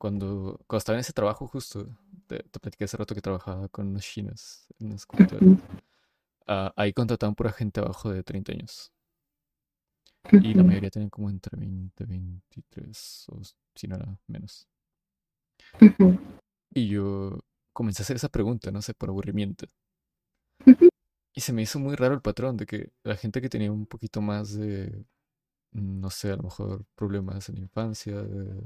cuando, 0.00 0.58
cuando 0.66 0.78
estaba 0.78 0.96
en 0.96 1.00
ese 1.00 1.12
trabajo 1.12 1.46
justo, 1.46 1.86
te, 2.26 2.42
te 2.44 2.58
platiqué 2.58 2.84
hace 2.84 2.96
rato 2.96 3.14
que 3.14 3.20
trabajaba 3.20 3.68
con 3.68 3.88
unos 3.88 4.02
chinos 4.02 4.66
en 4.78 4.86
una 4.86 4.96
escultura. 4.96 5.40
Ah, 6.46 6.72
ahí 6.76 6.92
contrataban 6.92 7.34
pura 7.34 7.52
gente 7.52 7.80
abajo 7.80 8.10
de 8.10 8.22
30 8.22 8.52
años. 8.52 8.92
Y 10.42 10.54
la 10.54 10.62
mayoría 10.64 10.90
tenían 10.90 11.10
como 11.10 11.28
entre 11.28 11.56
20, 11.58 12.04
23 12.06 13.26
o 13.28 13.40
si 13.74 13.86
no 13.88 13.96
era 13.96 14.18
menos. 14.26 14.66
Y 16.74 16.88
yo 16.88 17.38
comencé 17.72 18.02
a 18.02 18.04
hacer 18.04 18.16
esa 18.16 18.28
pregunta, 18.28 18.70
no 18.70 18.80
sé, 18.82 18.94
por 18.94 19.08
aburrimiento. 19.10 19.66
Y 21.34 21.40
se 21.42 21.52
me 21.52 21.62
hizo 21.62 21.78
muy 21.78 21.94
raro 21.96 22.14
el 22.14 22.22
patrón 22.22 22.56
de 22.56 22.66
que 22.66 22.92
la 23.04 23.16
gente 23.16 23.40
que 23.40 23.48
tenía 23.48 23.70
un 23.72 23.86
poquito 23.86 24.20
más 24.20 24.54
de, 24.54 25.04
mm, 25.72 26.00
no 26.00 26.10
sé, 26.10 26.32
a 26.32 26.36
lo 26.36 26.44
mejor 26.44 26.86
problemas 26.96 27.48
en 27.50 27.56
la 27.56 27.62
infancia, 27.62 28.16
de- 28.22 28.64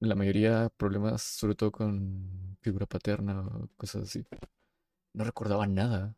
la 0.00 0.14
mayoría 0.14 0.70
problemas 0.76 1.22
sobre 1.22 1.54
todo 1.54 1.72
con 1.72 2.56
figura 2.60 2.86
paterna 2.86 3.40
o 3.40 3.68
cosas 3.76 4.04
así, 4.04 4.24
no 5.14 5.24
recordaba 5.24 5.66
nada. 5.66 6.16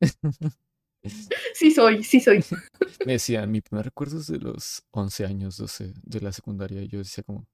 Sí 1.54 1.70
soy, 1.70 2.04
sí 2.04 2.20
soy. 2.20 2.44
Me 3.06 3.12
decían, 3.12 3.50
mi 3.50 3.60
primer 3.60 3.86
recuerdo 3.86 4.18
es 4.18 4.26
de 4.26 4.38
los 4.38 4.84
11 4.90 5.24
años, 5.24 5.56
12, 5.56 5.92
de 6.02 6.20
la 6.20 6.32
secundaria. 6.32 6.82
Y 6.82 6.88
yo 6.88 6.98
decía 6.98 7.24
como, 7.24 7.46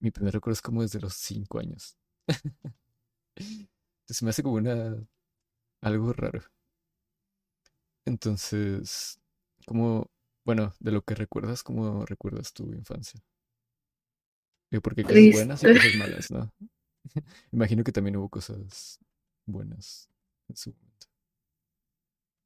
mi 0.00 0.10
primer 0.10 0.34
recuerdo 0.34 0.54
es 0.54 0.62
como 0.62 0.82
desde 0.82 1.00
los 1.00 1.14
5 1.14 1.58
años. 1.58 1.96
Entonces 3.36 4.22
me 4.22 4.30
hace 4.30 4.42
como 4.42 4.56
una, 4.56 4.96
algo 5.82 6.12
raro. 6.12 6.42
Entonces, 8.04 9.20
como, 9.66 10.10
bueno, 10.44 10.74
de 10.80 10.92
lo 10.92 11.02
que 11.02 11.14
recuerdas, 11.14 11.62
¿cómo 11.62 12.04
recuerdas 12.06 12.52
tu 12.52 12.64
infancia? 12.72 13.20
Porque 14.82 15.02
cosas 15.02 15.32
buenas 15.32 15.64
y 15.64 15.66
cosas 15.74 15.94
malas, 15.96 16.30
¿no? 16.30 16.52
Imagino 17.52 17.82
que 17.82 17.92
también 17.92 18.16
hubo 18.16 18.28
cosas 18.28 19.00
buenas 19.46 20.08
en 20.48 20.56
su 20.56 20.70
momento. 20.70 21.06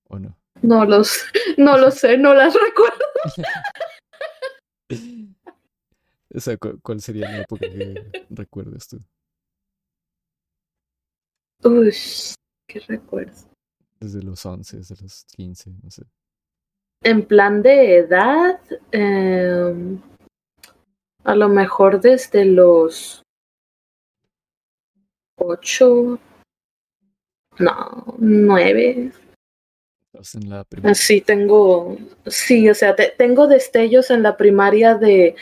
¿O 0.08 0.18
no? 0.18 0.38
No 0.62 0.84
los, 0.86 1.24
no 1.58 1.76
lo 1.76 1.90
sé, 1.90 2.16
no 2.16 2.32
las 2.34 2.54
recuerdo. 2.54 3.04
O 6.34 6.40
sea, 6.40 6.56
¿cu- 6.56 6.78
¿cuál 6.82 7.00
sería 7.00 7.30
la 7.30 7.42
época 7.42 7.66
que 7.68 8.24
recuerdas 8.30 8.88
tú? 8.88 9.00
Uy, 11.62 11.94
qué 12.68 12.80
recuerdo. 12.80 13.32
Desde 14.00 14.22
los 14.22 14.44
11, 14.44 14.78
desde 14.78 14.96
los 15.02 15.24
15, 15.36 15.70
no 15.82 15.90
sé. 15.90 16.02
En 17.02 17.24
plan 17.26 17.62
de 17.62 17.96
edad, 17.98 18.60
em, 18.90 20.00
a 21.24 21.34
lo 21.34 21.48
mejor 21.48 22.00
desde 22.00 22.44
los 22.44 23.22
ocho, 25.36 26.18
no, 27.58 28.14
nueve. 28.18 29.12
En 30.34 30.48
la. 30.48 30.64
Sí, 30.94 31.20
tengo, 31.20 31.96
sí, 32.26 32.68
o 32.68 32.74
sea, 32.74 32.94
te- 32.94 33.12
tengo 33.16 33.48
destellos 33.48 34.10
en 34.10 34.22
la 34.22 34.36
primaria 34.36 34.94
de, 34.94 35.34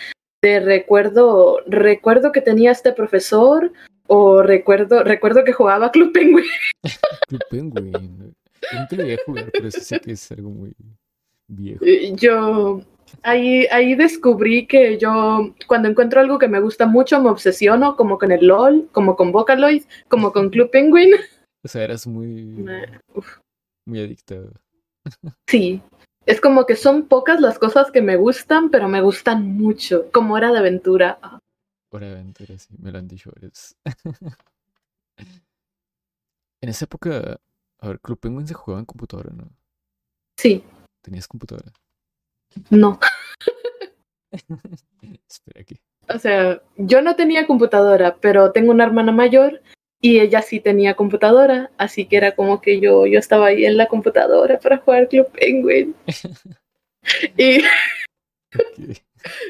de 0.42 0.60
recuerdo, 0.60 1.60
recuerdo 1.66 2.32
que 2.32 2.40
tenía 2.40 2.70
este 2.70 2.92
profesor 2.92 3.70
o 4.06 4.42
recuerdo, 4.42 5.04
recuerdo 5.04 5.44
que 5.44 5.52
jugaba 5.52 5.90
Club 5.90 6.12
Penguin. 6.12 6.46
Club 7.28 7.42
Penguin. 7.50 8.34
Yo 8.72 8.78
nunca 8.78 8.96
lo 8.96 9.02
llegué 9.02 9.14
a 9.14 9.24
jugar, 9.26 9.50
pero 9.52 9.68
eso 9.68 9.80
sí 9.80 9.98
que 10.00 10.12
es 10.12 10.32
algo 10.32 10.48
muy 10.48 10.74
viejo. 11.48 11.84
Yo 12.14 12.82
ahí, 13.22 13.66
ahí 13.70 13.94
descubrí 13.94 14.66
que 14.66 14.98
yo 14.98 15.54
cuando 15.66 15.88
encuentro 15.88 16.20
algo 16.20 16.38
que 16.38 16.48
me 16.48 16.60
gusta 16.60 16.86
mucho 16.86 17.20
me 17.20 17.30
obsesiono, 17.30 17.96
como 17.96 18.18
con 18.18 18.32
el 18.32 18.46
LOL, 18.46 18.88
como 18.92 19.16
con 19.16 19.32
Vocaloid, 19.32 19.84
como 20.08 20.32
con 20.32 20.50
Club 20.50 20.70
Penguin. 20.70 21.10
O 21.64 21.68
sea, 21.68 21.84
eras 21.84 22.06
muy, 22.06 22.64
uf, 23.14 23.38
muy 23.86 24.00
adicta. 24.00 24.36
Sí, 25.48 25.80
es 26.26 26.40
como 26.40 26.66
que 26.66 26.76
son 26.76 27.08
pocas 27.08 27.40
las 27.40 27.58
cosas 27.58 27.90
que 27.90 28.02
me 28.02 28.16
gustan, 28.16 28.70
pero 28.70 28.88
me 28.88 29.00
gustan 29.00 29.46
mucho, 29.46 30.10
como 30.12 30.36
era 30.38 30.52
de 30.52 30.58
aventura. 30.58 31.18
Hora 31.90 32.06
de 32.06 32.12
aventura, 32.12 32.58
sí, 32.58 32.74
me 32.78 32.92
lo 32.92 32.98
han 32.98 33.08
dicho. 33.08 33.32
En 36.62 36.68
esa 36.68 36.84
época, 36.84 37.40
a 37.80 37.88
ver, 37.88 37.98
Club 37.98 38.20
Penguin 38.20 38.46
se 38.46 38.54
jugaba 38.54 38.78
en 38.78 38.86
computadora, 38.86 39.32
¿no? 39.34 39.50
Sí, 40.38 40.64
¿Tenías 41.02 41.26
computadora? 41.26 41.72
No. 42.70 42.98
Espera 45.28 45.60
aquí. 45.60 45.80
O 46.08 46.18
sea, 46.18 46.60
yo 46.76 47.00
no 47.00 47.16
tenía 47.16 47.46
computadora, 47.46 48.16
pero 48.20 48.52
tengo 48.52 48.72
una 48.72 48.84
hermana 48.84 49.12
mayor 49.12 49.62
y 50.00 50.20
ella 50.20 50.42
sí 50.42 50.58
tenía 50.60 50.94
computadora, 50.94 51.70
así 51.78 52.06
que 52.06 52.16
era 52.16 52.32
como 52.32 52.60
que 52.60 52.80
yo, 52.80 53.06
yo 53.06 53.18
estaba 53.18 53.46
ahí 53.46 53.64
en 53.64 53.76
la 53.76 53.86
computadora 53.86 54.58
para 54.58 54.78
jugar 54.78 55.08
Club 55.08 55.30
Penguin. 55.32 55.94
Y 57.36 57.58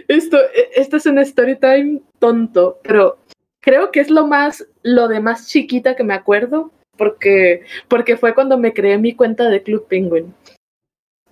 esto, 0.09 0.39
esto 0.75 0.97
es 0.97 1.07
un 1.07 1.19
story 1.19 1.57
time 1.57 2.01
tonto, 2.19 2.81
pero 2.83 3.19
creo 3.61 3.91
que 3.91 4.01
es 4.01 4.11
lo 4.11 4.27
más, 4.27 4.67
lo 4.83 5.09
de 5.09 5.21
más 5.21 5.49
chiquita 5.49 5.95
que 5.95 6.03
me 6.03 6.15
acuerdo, 6.15 6.71
porque, 6.97 7.65
porque 7.89 8.17
fue 8.17 8.35
cuando 8.35 8.57
me 8.59 8.73
creé 8.73 8.99
mi 8.99 9.15
cuenta 9.15 9.49
de 9.49 9.63
Club 9.63 9.87
Penguin 9.87 10.35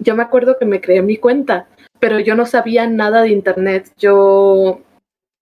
yo 0.01 0.17
me 0.17 0.23
acuerdo 0.23 0.57
que 0.59 0.65
me 0.65 0.81
creé 0.81 1.03
mi 1.03 1.17
cuenta, 1.17 1.69
pero 2.01 2.19
yo 2.19 2.35
no 2.35 2.47
sabía 2.47 2.87
nada 2.87 3.23
de 3.23 3.29
internet. 3.29 3.93
Yo, 3.99 4.81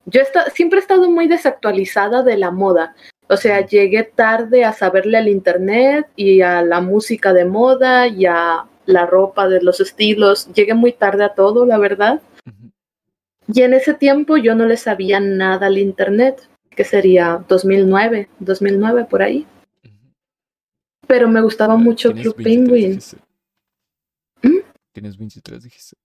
yo 0.04 0.20
está, 0.20 0.50
siempre 0.50 0.78
he 0.78 0.82
estado 0.82 1.10
muy 1.10 1.28
desactualizada 1.28 2.22
de 2.22 2.36
la 2.36 2.50
moda. 2.50 2.94
O 3.28 3.36
sea, 3.36 3.64
llegué 3.64 4.02
tarde 4.02 4.64
a 4.64 4.72
saberle 4.72 5.18
al 5.18 5.28
internet 5.28 6.06
y 6.16 6.40
a 6.40 6.62
la 6.62 6.80
música 6.80 7.32
de 7.32 7.44
moda 7.44 8.08
y 8.08 8.26
a 8.26 8.64
la 8.86 9.06
ropa 9.06 9.48
de 9.48 9.62
los 9.62 9.80
estilos. 9.80 10.48
Llegué 10.52 10.74
muy 10.74 10.92
tarde 10.92 11.24
a 11.24 11.34
todo, 11.34 11.64
la 11.64 11.78
verdad. 11.78 12.20
Y 13.52 13.62
en 13.62 13.74
ese 13.74 13.94
tiempo 13.94 14.36
yo 14.36 14.54
no 14.54 14.66
le 14.66 14.76
sabía 14.76 15.20
nada 15.20 15.66
al 15.66 15.78
internet, 15.78 16.48
que 16.70 16.84
sería 16.84 17.44
2009, 17.48 18.28
2009 18.40 19.06
por 19.08 19.22
ahí. 19.22 19.46
Pero 21.06 21.28
me 21.28 21.40
gustaba 21.40 21.76
mucho 21.76 22.12
Blue 22.12 22.34
Penguin. 22.34 22.98
Tienes 24.98 25.16
23, 25.16 25.62
dijiste. 25.62 25.96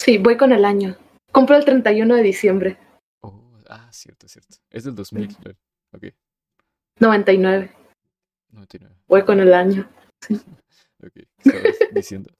Sí, 0.00 0.16
voy 0.16 0.38
con 0.38 0.50
el 0.52 0.64
año. 0.64 0.96
Compro 1.30 1.56
el 1.56 1.66
31 1.66 2.14
de 2.14 2.22
diciembre, 2.22 2.78
Oh, 3.20 3.52
ah, 3.68 3.86
cierto, 3.92 4.26
cierto. 4.28 4.56
Es 4.70 4.84
del 4.84 4.94
2000, 4.94 5.36
claro. 5.36 5.58
Ok, 5.92 6.04
99. 7.00 7.70
99. 8.48 8.96
Voy 9.06 9.24
con 9.26 9.40
el 9.40 9.52
año. 9.52 9.86
Ok, 11.04 11.12
¿qué 11.14 11.26
estabas 11.44 11.76
diciendo? 11.94 12.30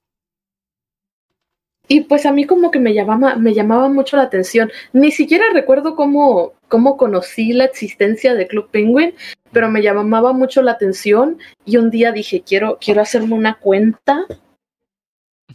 Y 1.89 2.03
pues 2.03 2.25
a 2.25 2.33
mí 2.33 2.47
como 2.47 2.71
que 2.71 2.79
me 2.79 2.95
llamaba, 2.95 3.35
me 3.35 3.53
llamaba 3.53 3.91
mucho 3.91 4.17
la 4.17 4.23
atención. 4.23 4.71
Ni 4.95 5.11
siquiera 5.11 5.45
recuerdo 5.53 5.97
cómo, 5.97 6.55
cómo 6.69 6.97
conocí 6.97 7.53
la 7.53 7.65
existencia 7.65 8.35
de 8.35 8.47
Club 8.47 8.71
Penguin, 8.71 9.15
pero 9.51 9.69
me 9.69 9.83
llamaba 9.83 10.33
mucho 10.33 10.63
la 10.63 10.73
atención 10.73 11.39
y 11.67 11.77
un 11.77 11.91
día 11.91 12.13
dije, 12.13 12.43
quiero, 12.43 12.79
quiero 12.81 13.03
hacerme 13.03 13.35
una 13.35 13.59
cuenta. 13.59 14.27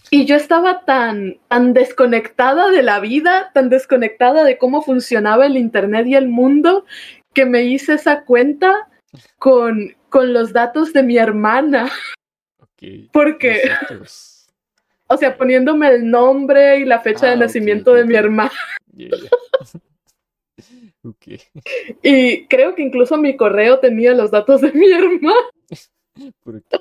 Y 0.10 0.26
yo 0.26 0.36
estaba 0.36 0.86
tan, 0.86 1.40
tan 1.48 1.74
desconectada 1.74 2.72
de 2.72 2.84
la 2.84 3.00
vida, 3.00 3.52
tan 3.54 3.70
desconectada 3.70 4.44
de 4.44 4.58
cómo 4.58 4.82
funcionaba 4.82 5.46
el 5.46 5.58
Internet 5.58 6.08
y 6.08 6.16
el 6.16 6.28
mundo, 6.28 6.86
que 7.34 7.46
me 7.46 7.64
hice 7.64 7.94
esa 7.94 8.24
cuenta 8.24 8.88
con, 9.38 9.96
con 10.10 10.34
los 10.34 10.54
datos 10.54 10.94
de 10.94 11.04
mi 11.04 11.18
hermana. 11.18 11.90
Ok. 12.60 13.10
Porque, 13.12 13.62
o 15.08 15.18
sea, 15.18 15.38
poniéndome 15.38 15.90
el 15.90 16.10
nombre 16.10 16.80
y 16.80 16.86
la 16.86 17.00
fecha 17.00 17.28
Ah, 17.28 17.30
de 17.30 17.36
ok, 17.36 17.42
nacimiento 17.42 17.94
de 17.94 18.06
mi 18.06 18.16
hermana. 18.16 18.52
Yeah. 18.96 19.12
Y 22.02 22.48
creo 22.48 22.76
que 22.76 22.82
incluso 22.82 23.18
mi 23.18 23.38
correo 23.38 23.80
tenía 23.80 24.14
los 24.14 24.32
datos 24.32 24.62
de 24.62 24.72
mi 24.74 24.92
hermana. 24.92 25.36
¿Por 26.44 26.62
qué? 26.64 26.78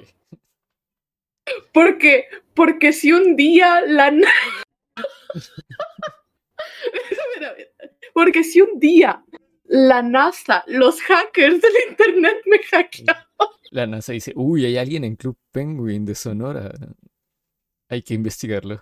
Porque, 1.73 2.27
porque 2.55 2.93
si 2.93 3.12
un 3.12 3.36
día 3.36 3.81
la... 3.82 4.12
Porque 8.14 8.44
si 8.44 8.62
un 8.62 8.78
día 8.81 9.23
la 9.64 10.02
NASA, 10.02 10.64
los 10.66 11.02
hackers 11.02 11.60
del 11.60 11.73
Internet 11.90 12.39
me 12.47 12.59
hackearon. 12.60 13.23
La 13.70 13.86
NASA 13.86 14.12
dice, 14.12 14.32
uy, 14.36 14.64
hay 14.64 14.78
alguien 14.78 15.05
en 15.05 15.16
Club 15.16 15.36
Penguin 15.52 16.05
de 16.06 16.14
Sonora. 16.14 16.73
Hay 17.89 18.02
que 18.02 18.14
investigarlo. 18.14 18.81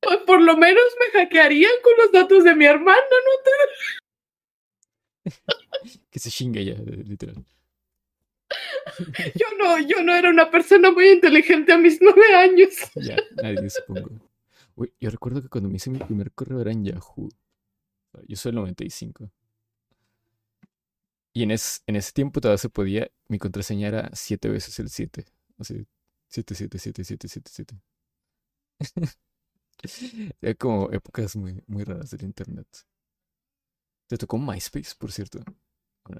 Pues 0.00 0.18
por 0.26 0.40
lo 0.42 0.56
menos 0.56 0.84
me 1.00 1.18
hackearían 1.18 1.72
con 1.82 1.94
los 1.96 2.12
datos 2.12 2.44
de 2.44 2.54
mi 2.54 2.66
hermana, 2.66 3.00
¿no? 3.00 3.32
Que 6.10 6.18
se 6.18 6.30
chingue 6.30 6.64
ya, 6.64 6.74
literal. 6.74 7.44
Yo 9.34 9.46
no, 9.58 9.78
yo 9.78 10.02
no 10.02 10.14
era 10.14 10.30
una 10.30 10.50
persona 10.50 10.90
muy 10.90 11.08
inteligente 11.08 11.72
a 11.72 11.78
mis 11.78 12.00
nueve 12.00 12.34
años. 12.34 12.70
Ya, 12.96 13.16
nadie 13.42 13.70
supongo. 13.70 14.10
Uy, 14.76 14.92
yo 15.00 15.10
recuerdo 15.10 15.40
que 15.40 15.48
cuando 15.48 15.68
me 15.68 15.76
hice 15.76 15.90
mi 15.90 15.98
primer 15.98 16.32
correo 16.32 16.60
era 16.60 16.72
en 16.72 16.84
Yahoo. 16.84 17.28
Yo 18.28 18.36
soy 18.36 18.50
el 18.50 18.56
95. 18.56 19.30
Y 21.32 21.42
en, 21.42 21.50
es, 21.50 21.82
en 21.86 21.96
ese 21.96 22.12
tiempo 22.12 22.40
todavía 22.40 22.58
se 22.58 22.68
podía, 22.68 23.10
mi 23.28 23.38
contraseña 23.38 23.88
era 23.88 24.10
7 24.12 24.48
veces 24.48 24.78
el 24.78 24.88
7. 24.88 25.24
Así, 25.58 25.86
7777777. 26.30 27.80
Era 30.40 30.54
como 30.54 30.90
épocas 30.90 31.36
muy, 31.36 31.62
muy 31.66 31.84
raras 31.84 32.10
del 32.10 32.22
internet. 32.22 32.66
¿Te 34.06 34.16
tocó 34.16 34.38
MySpace, 34.38 34.94
por 34.98 35.12
cierto? 35.12 35.40
¿O 36.04 36.12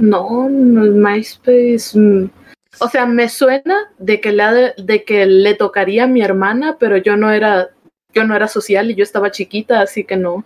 no? 0.00 0.48
No, 0.48 0.82
MySpace. 0.82 1.98
mm, 1.98 2.30
O 2.80 2.88
sea, 2.88 3.06
me 3.06 3.28
suena 3.28 3.76
de 3.98 4.20
que, 4.20 4.32
le 4.32 4.42
ha 4.42 4.52
de, 4.52 4.74
de 4.76 5.04
que 5.04 5.26
le 5.26 5.54
tocaría 5.54 6.04
a 6.04 6.08
mi 6.08 6.22
hermana, 6.22 6.76
pero 6.78 6.96
yo 6.96 7.16
no 7.16 7.30
era, 7.30 7.70
yo 8.12 8.24
no 8.24 8.34
era 8.34 8.48
social 8.48 8.90
y 8.90 8.94
yo 8.94 9.02
estaba 9.02 9.30
chiquita, 9.30 9.80
así 9.80 10.04
que 10.04 10.16
no. 10.16 10.44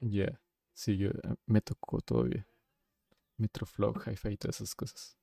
Ya, 0.00 0.38
sí, 0.74 0.96
yo, 0.96 1.08
eh, 1.10 1.34
me 1.46 1.60
tocó 1.60 2.00
todavía. 2.00 2.46
Metroflog, 3.38 4.02
Hi-Fi 4.06 4.28
y 4.28 4.36
todas 4.36 4.56
esas 4.56 4.74
cosas. 4.74 5.16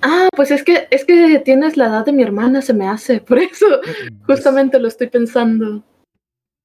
Ah, 0.00 0.28
pues 0.34 0.50
es 0.50 0.64
que, 0.64 0.88
es 0.90 1.04
que 1.04 1.38
tienes 1.44 1.76
la 1.76 1.86
edad 1.86 2.04
de 2.04 2.12
mi 2.12 2.22
hermana, 2.22 2.62
se 2.62 2.74
me 2.74 2.88
hace, 2.88 3.20
por 3.28 3.38
eso 3.38 3.66
Pues, 4.26 4.38
justamente 4.38 4.78
lo 4.78 4.88
estoy 4.88 5.08
pensando. 5.08 5.82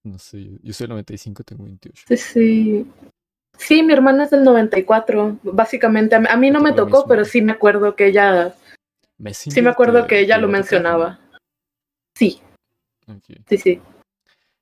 No 0.03 0.17
sé, 0.19 0.43
yo, 0.43 0.51
yo 0.61 0.73
soy 0.73 0.85
el 0.85 0.89
95, 0.91 1.43
tengo 1.43 1.63
28. 1.65 2.05
Sí, 2.07 2.17
sí. 2.17 2.85
Sí, 3.57 3.83
mi 3.83 3.93
hermana 3.93 4.23
es 4.23 4.29
del 4.29 4.43
94, 4.43 5.39
básicamente. 5.43 6.15
A 6.15 6.19
mí, 6.19 6.27
a 6.29 6.37
mí 6.37 6.51
no 6.51 6.61
Me 6.61 6.73
tocó 6.73 7.05
pero 7.07 7.25
sí 7.25 7.41
me 7.41 7.51
acuerdo 7.51 7.95
que 7.95 8.07
ella, 8.07 8.55
sí 9.31 9.61
me 9.61 9.69
acuerdo 9.69 10.07
que 10.07 10.19
ella 10.19 10.37
lo 10.37 10.47
mencionaba. 10.47 11.19
Sí, 12.15 12.41
sí, 13.47 13.57
sí. 13.57 13.81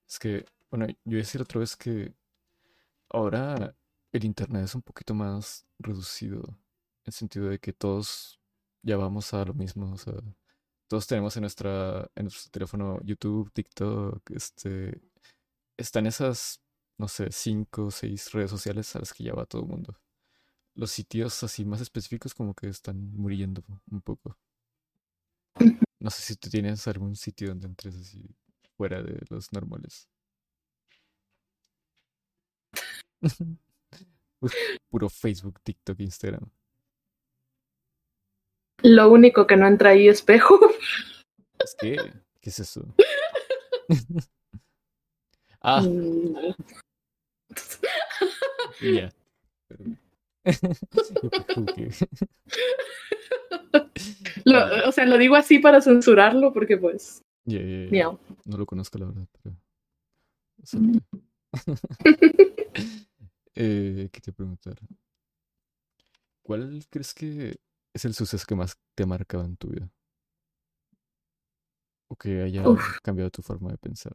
Es 0.07 0.19
que, 0.19 0.45
bueno, 0.69 0.87
yo 0.87 0.95
iba 1.05 1.17
a 1.17 1.23
decir 1.23 1.41
otra 1.41 1.59
vez 1.59 1.75
que 1.75 2.13
ahora 3.09 3.75
el 4.11 4.23
internet 4.23 4.63
es 4.65 4.75
un 4.75 4.81
poquito 4.81 5.13
más 5.13 5.65
reducido, 5.79 6.39
en 6.39 7.05
el 7.05 7.13
sentido 7.13 7.49
de 7.49 7.59
que 7.59 7.73
todos 7.73 8.39
ya 8.81 8.97
vamos 8.97 9.33
a 9.33 9.43
lo 9.43 9.53
mismo, 9.53 9.91
o 9.91 9.97
sea, 9.97 10.13
todos 10.87 11.07
tenemos 11.07 11.35
en 11.35 11.41
nuestra, 11.41 12.09
en 12.15 12.25
nuestro 12.25 12.51
teléfono 12.51 12.99
YouTube, 13.03 13.51
TikTok, 13.51 14.31
este, 14.31 15.01
están 15.77 16.05
esas, 16.05 16.61
no 16.97 17.07
sé, 17.07 17.31
cinco 17.31 17.85
o 17.85 17.91
seis 17.91 18.31
redes 18.31 18.51
sociales 18.51 18.95
a 18.95 18.99
las 18.99 19.13
que 19.13 19.23
ya 19.23 19.33
va 19.33 19.45
todo 19.45 19.61
el 19.63 19.67
mundo. 19.67 19.95
Los 20.75 20.91
sitios 20.91 21.43
así 21.43 21.65
más 21.65 21.81
específicos 21.81 22.33
como 22.33 22.53
que 22.53 22.67
están 22.67 23.13
muriendo 23.15 23.63
un 23.91 24.01
poco. 24.01 24.37
No 25.99 26.09
sé 26.09 26.21
si 26.21 26.35
tú 26.35 26.49
tienes 26.49 26.87
algún 26.87 27.15
sitio 27.15 27.49
donde 27.49 27.67
entres 27.67 27.95
así 27.95 28.23
fuera 28.77 29.01
de 29.01 29.19
los 29.29 29.51
normales. 29.53 30.09
Puro 34.89 35.09
Facebook, 35.09 35.59
TikTok, 35.63 35.99
Instagram. 36.01 36.49
Lo 38.83 39.09
único 39.09 39.47
que 39.47 39.55
no 39.55 39.67
entra 39.67 39.91
ahí 39.91 40.07
es 40.07 40.17
espejo. 40.17 40.59
Es 41.57 41.75
que, 41.79 41.95
¿qué 42.41 42.49
es 42.49 42.59
eso? 42.59 42.85
ah, 45.61 45.81
Lo- 54.45 54.89
o 54.89 54.91
sea, 54.91 55.05
lo 55.05 55.17
digo 55.17 55.35
así 55.35 55.59
para 55.59 55.81
censurarlo 55.81 56.53
porque 56.53 56.77
pues, 56.77 57.23
miau. 57.45 58.19
No 58.45 58.57
lo 58.57 58.65
conozco, 58.65 58.97
la 58.97 59.05
verdad, 59.07 59.27
pero. 59.41 59.55
Eh, 63.57 64.09
¿qué 64.11 64.19
te 64.19 64.33
preguntar? 64.33 64.75
¿Cuál 66.43 66.85
crees 66.89 67.13
que 67.13 67.55
es 67.93 68.03
el 68.03 68.13
suceso 68.13 68.45
que 68.45 68.53
más 68.53 68.77
te 68.95 69.03
ha 69.03 69.05
marcado 69.05 69.45
en 69.45 69.55
tu 69.55 69.69
vida? 69.69 69.89
O 72.09 72.17
que 72.17 72.41
haya 72.41 72.69
Uf. 72.69 72.99
cambiado 73.01 73.31
tu 73.31 73.41
forma 73.41 73.71
de 73.71 73.77
pensar. 73.77 74.13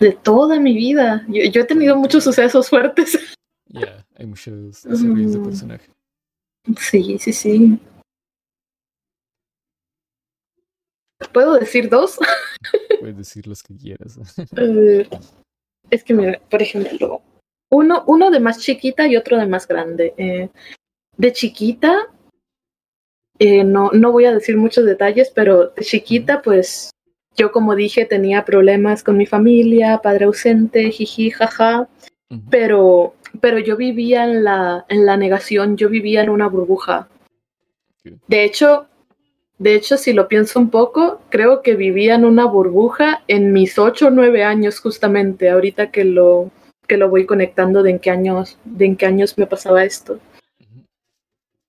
De 0.00 0.12
toda 0.12 0.60
mi 0.60 0.74
vida. 0.74 1.24
Yo, 1.28 1.44
yo 1.50 1.62
he 1.62 1.64
tenido 1.64 1.96
muchos 1.96 2.24
sucesos 2.24 2.68
fuertes. 2.68 3.18
Ya, 3.68 4.06
hay 4.14 4.26
muchos 4.26 4.84
desarrollos 4.84 5.32
de 5.32 5.40
personaje. 5.40 5.90
Sí, 6.78 7.18
sí, 7.18 7.32
sí. 7.32 7.80
¿Puedo 11.32 11.58
decir 11.58 11.88
dos? 11.88 12.16
Puedes 13.00 13.16
decir 13.16 13.46
los 13.46 13.62
que 13.62 13.76
quieras. 13.76 14.18
Eh, 14.56 15.08
es 15.90 16.04
que, 16.04 16.14
mira, 16.14 16.40
por 16.48 16.62
ejemplo, 16.62 17.22
uno, 17.70 18.04
uno 18.06 18.30
de 18.30 18.40
más 18.40 18.58
chiquita 18.60 19.06
y 19.06 19.16
otro 19.16 19.36
de 19.36 19.46
más 19.46 19.66
grande. 19.66 20.14
Eh, 20.16 20.48
de 21.16 21.32
chiquita, 21.32 22.12
eh, 23.38 23.64
no, 23.64 23.90
no 23.92 24.12
voy 24.12 24.26
a 24.26 24.34
decir 24.34 24.56
muchos 24.56 24.84
detalles, 24.84 25.30
pero 25.34 25.68
de 25.68 25.84
chiquita, 25.84 26.42
pues 26.42 26.90
yo, 27.36 27.52
como 27.52 27.74
dije, 27.74 28.04
tenía 28.04 28.44
problemas 28.44 29.02
con 29.02 29.16
mi 29.16 29.26
familia, 29.26 30.00
padre 30.02 30.24
ausente, 30.24 30.90
jiji, 30.90 31.30
jaja, 31.30 31.88
pero, 32.50 33.14
pero 33.40 33.58
yo 33.58 33.76
vivía 33.76 34.24
en 34.24 34.44
la, 34.44 34.84
en 34.88 35.06
la 35.06 35.16
negación, 35.16 35.76
yo 35.76 35.88
vivía 35.88 36.22
en 36.22 36.30
una 36.30 36.48
burbuja. 36.48 37.08
De 38.26 38.44
hecho, 38.44 38.86
de 39.58 39.74
hecho, 39.74 39.96
si 39.96 40.12
lo 40.12 40.28
pienso 40.28 40.58
un 40.58 40.70
poco, 40.70 41.20
creo 41.30 41.62
que 41.62 41.76
vivía 41.76 42.14
en 42.14 42.24
una 42.24 42.44
burbuja 42.44 43.22
en 43.26 43.52
mis 43.52 43.78
ocho 43.78 44.08
o 44.08 44.10
nueve 44.10 44.44
años, 44.44 44.80
justamente, 44.80 45.48
ahorita 45.48 45.90
que 45.90 46.04
lo, 46.04 46.50
que 46.86 46.98
lo 46.98 47.08
voy 47.08 47.24
conectando 47.24 47.82
de 47.82 47.90
en 47.90 47.98
qué 47.98 48.10
años, 48.10 48.58
de 48.64 48.84
en 48.84 48.96
qué 48.96 49.06
años 49.06 49.38
me 49.38 49.46
pasaba 49.46 49.84
esto. 49.84 50.18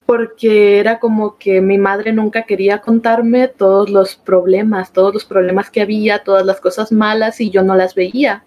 Porque 0.07 0.79
era 0.79 0.99
como 0.99 1.37
que 1.37 1.61
mi 1.61 1.77
madre 1.77 2.13
nunca 2.13 2.43
quería 2.43 2.81
contarme 2.81 3.47
todos 3.47 3.91
los 3.91 4.15
problemas, 4.15 4.91
todos 4.91 5.13
los 5.13 5.25
problemas 5.25 5.69
que 5.69 5.81
había, 5.81 6.23
todas 6.23 6.45
las 6.45 6.59
cosas 6.59 6.91
malas, 6.91 7.39
y 7.39 7.51
yo 7.51 7.61
no 7.61 7.75
las 7.75 7.93
veía. 7.93 8.43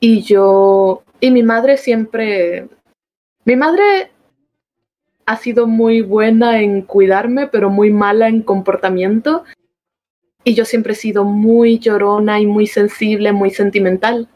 Y 0.00 0.22
yo, 0.22 1.02
y 1.20 1.30
mi 1.30 1.42
madre 1.42 1.76
siempre, 1.76 2.68
mi 3.44 3.56
madre 3.56 4.12
ha 5.26 5.36
sido 5.36 5.66
muy 5.66 6.00
buena 6.00 6.62
en 6.62 6.80
cuidarme, 6.80 7.48
pero 7.48 7.68
muy 7.68 7.90
mala 7.90 8.28
en 8.28 8.40
comportamiento. 8.40 9.44
Y 10.44 10.54
yo 10.54 10.64
siempre 10.64 10.94
he 10.94 10.96
sido 10.96 11.24
muy 11.24 11.78
llorona 11.78 12.40
y 12.40 12.46
muy 12.46 12.66
sensible, 12.66 13.32
muy 13.32 13.50
sentimental. 13.50 14.28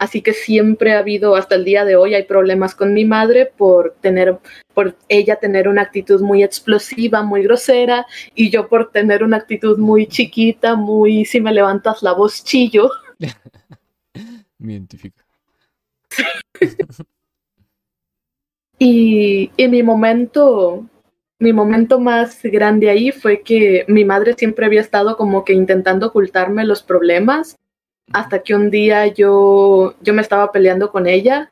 Así 0.00 0.22
que 0.22 0.32
siempre 0.32 0.94
ha 0.94 1.00
habido, 1.00 1.36
hasta 1.36 1.56
el 1.56 1.64
día 1.64 1.84
de 1.84 1.96
hoy, 1.96 2.14
hay 2.14 2.22
problemas 2.22 2.74
con 2.74 2.94
mi 2.94 3.04
madre 3.04 3.44
por 3.44 3.96
tener, 4.00 4.38
por 4.80 4.96
ella 5.10 5.36
tener 5.36 5.68
una 5.68 5.82
actitud 5.82 6.22
muy 6.22 6.42
explosiva, 6.42 7.22
muy 7.22 7.42
grosera, 7.42 8.06
y 8.34 8.48
yo 8.48 8.66
por 8.66 8.90
tener 8.90 9.22
una 9.22 9.36
actitud 9.36 9.76
muy 9.76 10.06
chiquita, 10.06 10.74
muy 10.74 11.26
si 11.26 11.38
me 11.38 11.52
levantas 11.52 12.02
la 12.02 12.14
voz 12.14 12.42
chillo. 12.42 12.90
Me 14.58 14.72
identifico. 14.72 15.22
Y, 18.82 19.50
y 19.58 19.68
mi 19.68 19.82
momento, 19.82 20.86
mi 21.38 21.52
momento 21.52 22.00
más 22.00 22.40
grande 22.42 22.88
ahí 22.88 23.12
fue 23.12 23.42
que 23.42 23.84
mi 23.88 24.06
madre 24.06 24.32
siempre 24.32 24.64
había 24.64 24.80
estado 24.80 25.18
como 25.18 25.44
que 25.44 25.52
intentando 25.52 26.06
ocultarme 26.06 26.64
los 26.64 26.82
problemas 26.82 27.58
hasta 28.14 28.42
que 28.42 28.54
un 28.54 28.70
día 28.70 29.06
yo, 29.08 29.96
yo 30.00 30.14
me 30.14 30.22
estaba 30.22 30.50
peleando 30.50 30.90
con 30.90 31.06
ella 31.06 31.50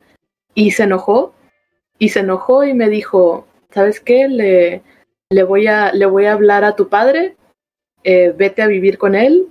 y 0.55 0.71
se 0.71 0.85
enojó 0.85 1.35
y 1.99 2.09
se 2.11 2.21
enojó 2.21 2.65
y 2.65 2.75
me 2.75 2.89
dijo, 2.89 3.47
¿sabes 3.71 4.01
qué? 4.01 4.29
Le, 4.29 4.83
le, 5.31 5.43
voy, 5.43 5.67
a, 5.67 5.93
le 5.93 6.07
voy 6.07 6.27
a 6.27 6.33
hablar 6.33 6.65
a 6.65 6.77
tu 6.77 6.89
padre, 6.89 7.37
eh, 8.05 8.33
vete 8.37 8.63
a 8.63 8.67
vivir 8.67 8.99
con 8.99 9.15
él, 9.15 9.49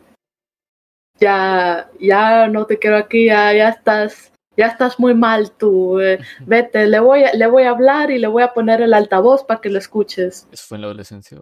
ya, 1.19 1.89
ya 1.99 2.47
no 2.47 2.65
te 2.65 2.77
quiero 2.77 2.97
aquí, 2.97 3.25
ya, 3.25 3.53
ya 3.53 3.69
estás, 3.69 4.31
ya 4.55 4.67
estás 4.67 4.99
muy 4.99 5.13
mal 5.13 5.51
tú, 5.51 5.99
eh, 5.99 6.19
vete, 6.45 6.87
le 6.87 6.99
voy, 6.99 7.23
a, 7.23 7.33
le 7.33 7.47
voy 7.47 7.63
a 7.63 7.71
hablar 7.71 8.11
y 8.11 8.19
le 8.19 8.27
voy 8.27 8.43
a 8.43 8.53
poner 8.53 8.81
el 8.81 8.93
altavoz 8.93 9.43
para 9.43 9.61
que 9.61 9.69
lo 9.69 9.77
escuches. 9.77 10.47
¿Eso 10.51 10.65
fue 10.67 10.77
en 10.77 10.81
la 10.81 10.87
adolescencia? 10.87 11.37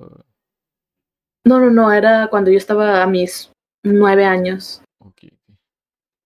No, 1.46 1.60
no, 1.60 1.70
no, 1.70 1.94
era 1.94 2.28
cuando 2.28 2.50
yo 2.50 2.58
estaba 2.58 3.04
a 3.04 3.08
mis 3.08 3.52
nueve 3.84 4.26
años, 4.26 4.82
Ok, 5.00 5.26
ok. 5.26 5.56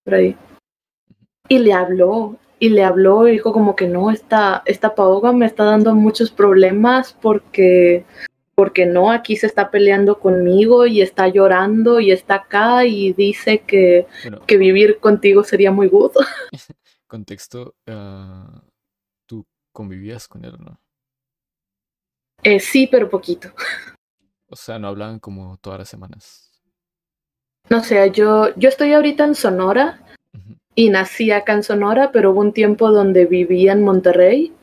por 0.06 0.14
ahí. 0.14 0.38
Y 1.50 1.60
le 1.60 1.74
habló, 1.74 2.38
y 2.60 2.70
le 2.70 2.84
habló 2.84 3.28
y 3.28 3.32
dijo 3.32 3.54
como 3.54 3.76
que 3.76 3.88
no, 3.88 4.12
esta, 4.12 4.62
esta 4.66 4.94
Paoga 4.94 5.32
me 5.32 5.46
está 5.46 5.64
dando 5.64 5.96
muchos 5.96 6.30
problemas 6.30 7.14
porque, 7.22 8.06
porque 8.54 8.86
no, 8.86 9.12
aquí 9.12 9.38
se 9.38 9.48
está 9.48 9.72
peleando 9.72 10.20
conmigo 10.20 10.86
y 10.86 11.02
está 11.02 11.30
llorando 11.30 12.00
y 12.02 12.12
está 12.12 12.36
acá 12.36 12.86
y 12.86 13.14
dice 13.14 13.60
que, 13.60 14.08
Bueno, 14.24 14.46
que 14.46 14.58
vivir 14.58 15.00
contigo 15.00 15.44
sería 15.44 15.72
muy 15.72 15.88
good. 15.88 16.12
contexto, 17.08 17.76
ah, 17.88 18.62
tú 19.26 19.46
convivías 19.72 20.28
con 20.28 20.44
él, 20.44 20.56
¿no? 20.60 20.80
Eh, 22.44 22.60
sí, 22.60 22.88
pero 22.90 23.10
poquito. 23.10 23.52
O 24.48 24.56
sea, 24.56 24.80
no 24.80 24.88
hablaban 24.88 25.20
como 25.20 25.58
todas 25.58 25.80
las 25.80 25.90
semanas. 25.90 26.62
No 27.70 27.84
sé, 27.84 28.10
yo, 28.12 28.56
yo 28.56 28.70
estoy 28.70 28.94
ahorita 28.94 29.26
en 29.26 29.36
Sonora. 29.36 30.04
Y 30.80 30.90
nací 30.90 31.30
acá 31.30 31.52
en 31.52 31.64
Sonora, 31.64 32.10
pero 32.14 32.32
hubo 32.32 32.40
un 32.40 32.54
tiempo 32.54 32.90
donde 32.90 33.26
vivía 33.26 33.74
en 33.74 33.84
Monterrey 33.84 34.54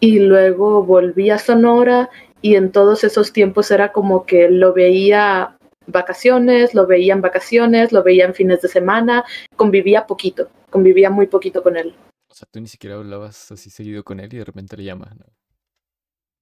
y 0.00 0.18
luego 0.18 0.84
volví 0.84 1.30
a 1.30 1.38
Sonora 1.38 2.10
y 2.42 2.56
en 2.56 2.70
todos 2.70 3.04
esos 3.04 3.32
tiempos 3.32 3.70
era 3.70 3.90
como 3.90 4.26
que 4.26 4.50
lo 4.50 4.74
veía 4.74 5.56
vacaciones, 5.86 6.74
lo 6.74 6.86
veía 6.86 7.14
en 7.14 7.22
vacaciones, 7.22 7.90
lo 7.90 8.02
veía 8.02 8.26
en 8.26 8.34
fines 8.34 8.60
de 8.60 8.68
semana, 8.68 9.24
convivía 9.56 10.06
poquito, 10.06 10.50
convivía 10.68 11.08
muy 11.08 11.26
poquito 11.26 11.62
con 11.62 11.78
él. 11.78 11.94
O 12.28 12.34
sea, 12.34 12.46
tú 12.50 12.60
ni 12.60 12.68
siquiera 12.68 12.96
hablabas 12.96 13.50
así 13.50 13.70
seguido 13.70 14.04
con 14.04 14.20
él 14.20 14.28
y 14.34 14.36
de 14.36 14.44
repente 14.44 14.76
le 14.76 14.84
llamas, 14.84 15.16
¿no? 15.16 15.24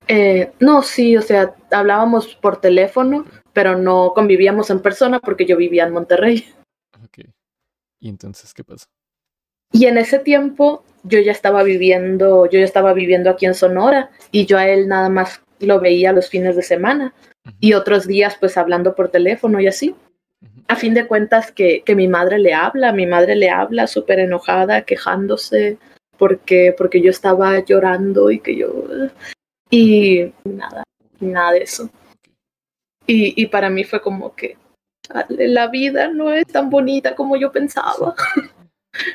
Eh, 0.09 0.51
no, 0.59 0.83
sí, 0.83 1.17
o 1.17 1.23
sea, 1.23 1.55
hablábamos 1.71 2.35
por 2.35 2.61
teléfono, 2.61 3.27
pero 3.53 3.79
no 3.79 4.11
convivíamos 4.13 4.71
en 4.71 4.81
persona 4.81 5.21
porque 5.21 5.47
yo 5.47 5.57
vivía 5.57 5.87
en 5.87 5.93
Monterrey. 5.93 6.53
¿Y 8.03 8.09
entonces 8.09 8.53
qué 8.53 8.65
pasó? 8.65 8.87
Y 9.73 9.87
en 9.87 9.97
ese 9.97 10.19
tiempo 10.19 10.85
yo 11.05 11.21
ya 11.21 11.31
estaba 11.31 11.63
viviendo, 11.63 12.47
yo 12.47 12.59
ya 12.59 12.65
estaba 12.65 12.93
viviendo 12.93 13.31
aquí 13.31 13.47
en 13.47 13.55
Sonora 13.55 14.11
y 14.33 14.45
yo 14.45 14.59
a 14.59 14.69
él 14.69 14.89
nada 14.89 15.09
más 15.09 15.41
lo 15.61 15.81
veía 15.81 16.13
los 16.13 16.29
fines 16.29 16.57
de 16.57 16.63
semana 16.63 17.15
Ujú, 17.47 17.57
y 17.61 17.73
otros 17.75 18.07
días 18.07 18.37
pues 18.39 18.57
hablando 18.59 18.95
por 18.97 19.09
teléfono 19.09 19.61
y 19.61 19.69
así. 19.69 19.91
ujú. 19.91 20.63
A 20.67 20.75
fin 20.75 20.95
de 20.95 21.07
cuentas 21.07 21.53
que, 21.53 21.83
que 21.87 21.95
mi 21.95 22.09
madre 22.09 22.39
le 22.41 22.53
habla, 22.55 22.93
mi 22.93 23.07
madre 23.07 23.37
le 23.37 23.51
habla 23.51 23.87
súper 23.87 24.19
enojada, 24.19 24.83
quejándose 24.83 25.79
porque, 26.19 26.75
porque 26.77 27.01
yo 27.01 27.11
estaba 27.11 27.61
llorando 27.61 28.31
y 28.33 28.41
que 28.41 28.57
yo... 28.57 28.73
Y 29.71 30.33
nada, 30.45 30.83
nada 31.21 31.53
de 31.53 31.63
eso. 31.63 31.89
Y, 33.07 33.41
y 33.41 33.47
para 33.47 33.71
mí 33.71 33.85
fue 33.85 34.03
como 34.03 34.35
que 34.35 34.49
"Chale, 34.49 34.62
la 35.29 35.69
vida 35.69 36.09
no 36.09 36.33
es 36.33 36.47
tan 36.47 36.71
bonita 36.71 37.15
como 37.15 37.37
yo 37.37 37.53
pensaba. 37.53 38.15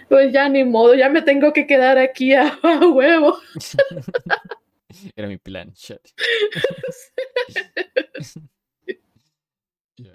Pues 0.09 0.33
ya 0.33 0.49
ni 0.49 0.63
modo, 0.63 0.95
ya 0.95 1.09
me 1.09 1.21
tengo 1.21 1.53
que 1.53 1.67
quedar 1.67 1.97
aquí 1.97 2.33
a, 2.33 2.47
a 2.63 2.87
huevo. 2.87 3.37
Era 5.15 5.27
mi 5.27 5.37
plan, 5.37 5.71
chat. 5.73 6.01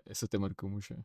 Eso 0.07 0.27
te 0.27 0.39
marcó 0.39 0.69
mucho. 0.69 0.97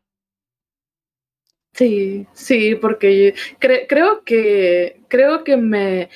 Sí, 1.74 2.26
sí, 2.32 2.74
porque 2.74 3.34
cre- 3.60 3.86
creo 3.88 4.24
que 4.24 5.02
creo 5.08 5.44
que 5.44 5.56
me, 5.56 6.08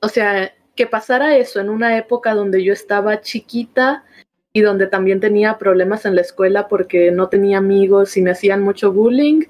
o 0.00 0.08
sea, 0.08 0.54
que 0.74 0.86
pasara 0.86 1.36
eso 1.36 1.60
en 1.60 1.68
una 1.68 1.98
época 1.98 2.34
donde 2.34 2.64
yo 2.64 2.72
estaba 2.72 3.20
chiquita 3.20 4.04
y 4.52 4.60
donde 4.62 4.86
también 4.86 5.20
tenía 5.20 5.58
problemas 5.58 6.04
en 6.06 6.14
la 6.14 6.22
escuela 6.22 6.68
porque 6.68 7.10
no 7.10 7.28
tenía 7.28 7.58
amigos 7.58 8.16
y 8.16 8.22
me 8.22 8.30
hacían 8.30 8.62
mucho 8.62 8.92
bullying, 8.92 9.44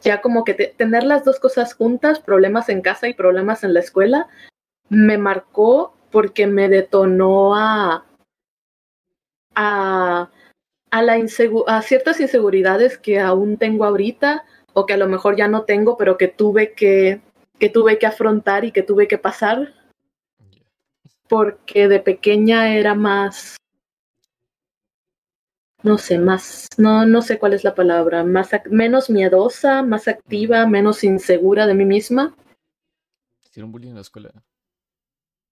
ya 0.00 0.20
como 0.20 0.44
que 0.44 0.54
te- 0.54 0.74
tener 0.76 1.04
las 1.04 1.24
dos 1.24 1.40
cosas 1.40 1.74
juntas, 1.74 2.20
problemas 2.20 2.68
en 2.68 2.80
casa 2.82 3.08
y 3.08 3.14
problemas 3.14 3.64
en 3.64 3.74
la 3.74 3.80
escuela, 3.80 4.28
me 4.88 5.18
marcó 5.18 5.94
porque 6.10 6.46
me 6.46 6.68
detonó 6.68 7.54
a 7.56 8.04
a 9.54 10.30
a, 10.90 11.02
la 11.02 11.18
insegu- 11.18 11.64
a 11.66 11.82
ciertas 11.82 12.20
inseguridades 12.20 12.96
que 12.96 13.20
aún 13.20 13.58
tengo 13.58 13.84
ahorita 13.84 14.44
o 14.72 14.86
que 14.86 14.94
a 14.94 14.96
lo 14.96 15.06
mejor 15.08 15.36
ya 15.36 15.48
no 15.48 15.64
tengo, 15.64 15.96
pero 15.98 16.16
que 16.16 16.28
tuve 16.28 16.72
que, 16.72 17.20
que 17.58 17.68
tuve 17.68 17.98
que 17.98 18.06
afrontar 18.06 18.64
y 18.64 18.72
que 18.72 18.82
tuve 18.82 19.06
que 19.08 19.18
pasar. 19.18 19.74
Porque 21.28 21.88
de 21.88 22.00
pequeña 22.00 22.74
era 22.74 22.94
más, 22.94 23.56
no 25.82 25.98
sé, 25.98 26.18
más, 26.18 26.68
no, 26.76 27.06
no 27.06 27.22
sé 27.22 27.38
cuál 27.38 27.54
es 27.54 27.64
la 27.64 27.74
palabra, 27.74 28.24
más, 28.24 28.50
menos 28.70 29.10
miedosa, 29.10 29.82
más 29.82 30.08
activa, 30.08 30.66
menos 30.66 31.04
insegura 31.04 31.66
de 31.66 31.74
mí 31.74 31.84
misma. 31.84 32.34
Hicieron 33.44 33.72
bullying 33.72 33.90
en 33.90 33.94
la 33.96 34.00
escuela. 34.02 34.32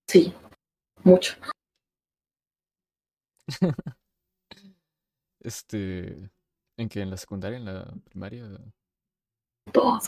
Sí, 0.07 0.33
mucho. 1.03 1.37
Este. 5.41 6.29
¿En 6.77 6.89
qué? 6.89 7.03
¿En 7.03 7.11
la 7.11 7.17
secundaria? 7.17 7.57
¿En 7.57 7.65
la 7.65 7.95
primaria? 8.05 8.49
Todo. 9.73 10.01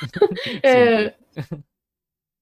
Eh, 0.62 1.14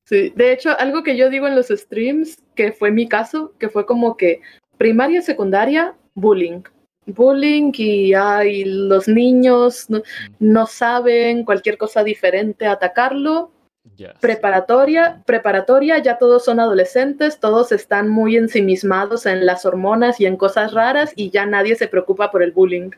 Sí, 0.07 0.31
de 0.37 0.53
hecho, 0.53 0.79
algo 0.79 1.03
que 1.03 1.17
yo 1.17 1.31
digo 1.31 1.49
en 1.49 1.57
los 1.57 1.69
streams, 1.69 2.37
que 2.55 2.73
fue 2.73 2.91
mi 2.91 3.09
caso, 3.09 3.55
que 3.59 3.71
fue 3.71 3.87
como 3.87 4.19
que 4.19 4.43
primaria, 4.77 5.23
secundaria, 5.23 5.97
bullying. 6.15 6.63
Bullying 7.07 7.73
y 7.77 8.15
ay, 8.15 8.65
los 8.65 9.09
niños 9.09 9.91
no, 9.91 9.99
Mm, 9.99 10.53
no 10.53 10.67
saben 10.67 11.45
cualquier 11.45 11.79
cosa 11.79 12.05
diferente, 12.05 12.67
atacarlo. 12.67 13.51
Preparatoria, 14.21 15.23
preparatoria, 15.27 15.99
ya 15.99 16.17
todos 16.17 16.45
son 16.45 16.59
adolescentes, 16.59 17.39
todos 17.39 17.71
están 17.71 18.09
muy 18.09 18.37
ensimismados 18.37 19.27
en 19.27 19.45
las 19.45 19.67
hormonas 19.67 20.21
y 20.21 20.27
en 20.27 20.37
cosas 20.37 20.73
raras 20.73 21.13
y 21.15 21.31
ya 21.31 21.45
nadie 21.45 21.77
se 21.77 21.87
preocupa 21.87 22.31
por 22.31 22.43
el 22.43 22.53
bullying. 22.53 22.91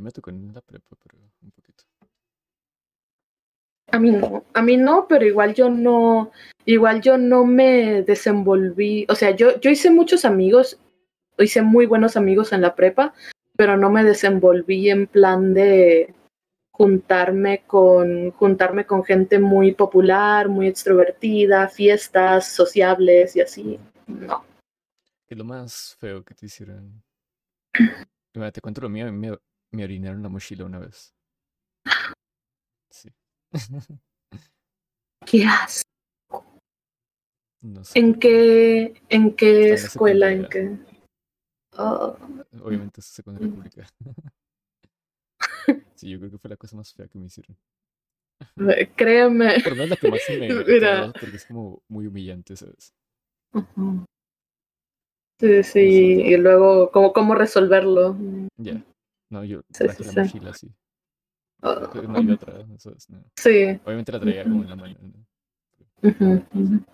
Me 0.00 0.10
tocó 0.10 0.30
en 0.30 0.52
la 0.52 0.60
prepa, 0.60 0.96
pero 1.02 1.16
un 1.42 1.50
poquito. 1.52 1.84
A 3.92 3.98
mí 4.00 4.10
no, 4.10 4.44
a 4.52 4.62
mí 4.62 4.76
no, 4.76 5.06
pero 5.08 5.24
igual 5.24 5.54
yo 5.54 5.70
no, 5.70 6.32
igual 6.64 7.00
yo 7.00 7.16
no 7.16 7.46
me 7.46 8.02
desenvolví, 8.02 9.06
o 9.08 9.14
sea, 9.14 9.30
yo, 9.30 9.58
yo 9.60 9.70
hice 9.70 9.90
muchos 9.90 10.24
amigos, 10.24 10.78
hice 11.38 11.62
muy 11.62 11.86
buenos 11.86 12.16
amigos 12.16 12.52
en 12.52 12.62
la 12.62 12.74
prepa, 12.74 13.14
pero 13.56 13.76
no 13.76 13.90
me 13.90 14.04
desenvolví 14.04 14.90
en 14.90 15.06
plan 15.06 15.54
de 15.54 16.14
juntarme 16.76 17.62
con, 17.66 18.30
juntarme 18.32 18.84
con 18.84 19.02
gente 19.02 19.38
muy 19.38 19.72
popular, 19.72 20.48
muy 20.48 20.68
extrovertida, 20.68 21.68
fiestas 21.68 22.48
sociables 22.48 23.34
y 23.34 23.40
así. 23.40 23.80
No. 24.06 24.44
¿Qué 25.26 25.34
es 25.34 25.38
lo 25.38 25.44
más 25.44 25.96
feo 25.98 26.22
que 26.22 26.34
te 26.34 26.46
hicieron? 26.46 27.02
Mira, 28.34 28.52
te 28.52 28.60
cuento 28.60 28.82
lo 28.82 28.90
mío, 28.90 29.10
me, 29.10 29.36
me 29.72 29.84
orinaron 29.84 30.22
la 30.22 30.28
mochila 30.28 30.66
una 30.66 30.78
vez. 30.78 31.14
Sí. 32.90 33.08
¿Qué 35.24 35.44
haces? 35.48 35.82
No 37.62 37.82
sé. 37.82 37.98
¿En 37.98 38.14
qué. 38.14 39.02
en 39.08 39.34
qué 39.34 39.72
escuela? 39.72 40.30
¿En 40.30 40.46
qué? 40.48 40.76
Oh, 41.78 42.16
Obviamente 42.62 43.00
es 43.00 43.06
secundaria 43.06 43.48
Mm. 43.48 43.54
pública. 43.54 43.86
Sí, 45.94 46.10
yo 46.10 46.18
creo 46.18 46.30
que 46.30 46.38
fue 46.38 46.50
la 46.50 46.56
cosa 46.56 46.76
más 46.76 46.92
fea 46.92 47.08
que 47.08 47.18
me 47.18 47.26
hicieron. 47.26 47.56
créeme. 48.96 49.54
Pero 49.64 49.76
no 49.76 49.84
es 49.84 49.88
la 49.90 49.96
que 49.96 50.10
más 50.10 50.28
me 50.30 50.52
Mira. 50.52 51.12
porque 51.18 51.36
es 51.36 51.46
como 51.46 51.82
muy 51.88 52.06
humillante, 52.06 52.54
¿sabes? 52.54 52.92
Ujú. 53.54 54.04
Sí, 55.40 55.62
sí, 55.62 55.80
y 55.80 56.36
luego, 56.36 56.90
¿cómo, 56.90 57.12
cómo 57.12 57.34
resolverlo? 57.34 58.16
Ya. 58.56 58.82
No, 59.30 59.44
yo 59.44 59.60
Sí, 59.70 59.84
traje 59.84 60.04
sí, 60.04 60.14
la 60.14 60.22
mochila 60.22 60.50
así. 60.50 60.70
Ah, 61.62 61.90
No 62.08 62.20
iba 62.20 62.34
atrás, 62.34 62.64
¿sabes? 62.78 63.10
No. 63.10 63.22
Sí. 63.36 63.78
Obviamente 63.84 64.12
la 64.12 64.20
traía 64.20 64.44
como 64.44 64.62
en 64.62 64.68
la 64.70 64.76
mano. 64.76 64.96
¿no? 65.00 66.10
ujú. 66.10 66.84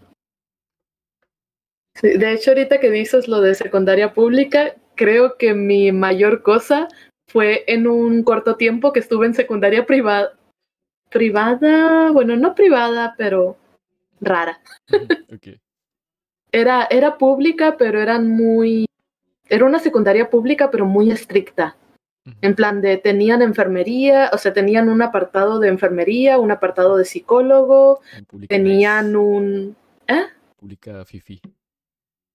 Sí, 1.94 2.16
De 2.16 2.32
hecho, 2.32 2.50
ahorita 2.50 2.80
que 2.80 2.90
dices 2.90 3.28
lo 3.28 3.40
de 3.40 3.54
secundaria 3.54 4.12
pública, 4.12 4.74
creo 4.94 5.36
que 5.36 5.54
mi 5.54 5.92
mayor 5.92 6.42
cosa 6.42 6.88
fue 7.28 7.64
en 7.66 7.86
un 7.86 8.22
corto 8.22 8.56
tiempo 8.56 8.92
que 8.92 9.00
estuve 9.00 9.26
en 9.26 9.34
secundaria 9.34 9.86
privada. 9.86 10.32
Privada, 11.10 12.10
bueno, 12.10 12.36
no 12.36 12.54
privada, 12.54 13.14
pero 13.18 13.56
rara. 14.20 14.60
Ok. 15.32 15.48
Era, 16.54 16.86
era 16.90 17.16
pública, 17.16 17.78
pero 17.78 17.98
eran 17.98 18.28
muy. 18.28 18.84
Era 19.48 19.64
una 19.64 19.78
secundaria 19.78 20.28
pública, 20.28 20.70
pero 20.70 20.84
muy 20.84 21.10
estricta. 21.10 21.78
En 22.40 22.54
plan 22.54 22.82
de 22.82 22.98
tenían 22.98 23.42
enfermería, 23.42 24.30
o 24.32 24.38
sea, 24.38 24.52
tenían 24.52 24.88
un 24.88 25.02
apartado 25.02 25.58
de 25.58 25.68
enfermería, 25.68 26.38
un 26.38 26.50
apartado 26.50 26.96
de 26.96 27.04
psicólogo, 27.04 28.00
tenían 28.48 29.16
un... 29.16 29.76
¿Eh? 30.06 30.26
Pública 30.60 31.04
fifi. 31.04 31.40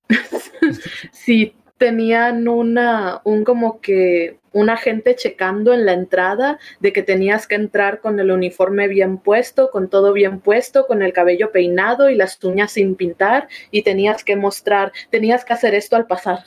sí, 1.11 1.53
tenían 1.77 2.47
una, 2.47 3.21
un 3.23 3.43
como 3.43 3.79
que 3.81 4.39
un 4.51 4.69
agente 4.69 5.15
checando 5.15 5.73
en 5.73 5.85
la 5.85 5.93
entrada 5.93 6.57
de 6.79 6.91
que 6.91 7.03
tenías 7.03 7.47
que 7.47 7.55
entrar 7.55 8.01
con 8.01 8.19
el 8.19 8.31
uniforme 8.31 8.87
bien 8.87 9.19
puesto, 9.19 9.69
con 9.69 9.89
todo 9.89 10.13
bien 10.13 10.39
puesto, 10.39 10.87
con 10.87 11.03
el 11.03 11.13
cabello 11.13 11.51
peinado 11.51 12.09
y 12.09 12.15
las 12.15 12.43
uñas 12.43 12.71
sin 12.71 12.95
pintar 12.95 13.47
y 13.69 13.83
tenías 13.83 14.23
que 14.23 14.35
mostrar, 14.35 14.91
tenías 15.11 15.45
que 15.45 15.53
hacer 15.53 15.75
esto 15.75 15.95
al 15.95 16.07
pasar, 16.07 16.39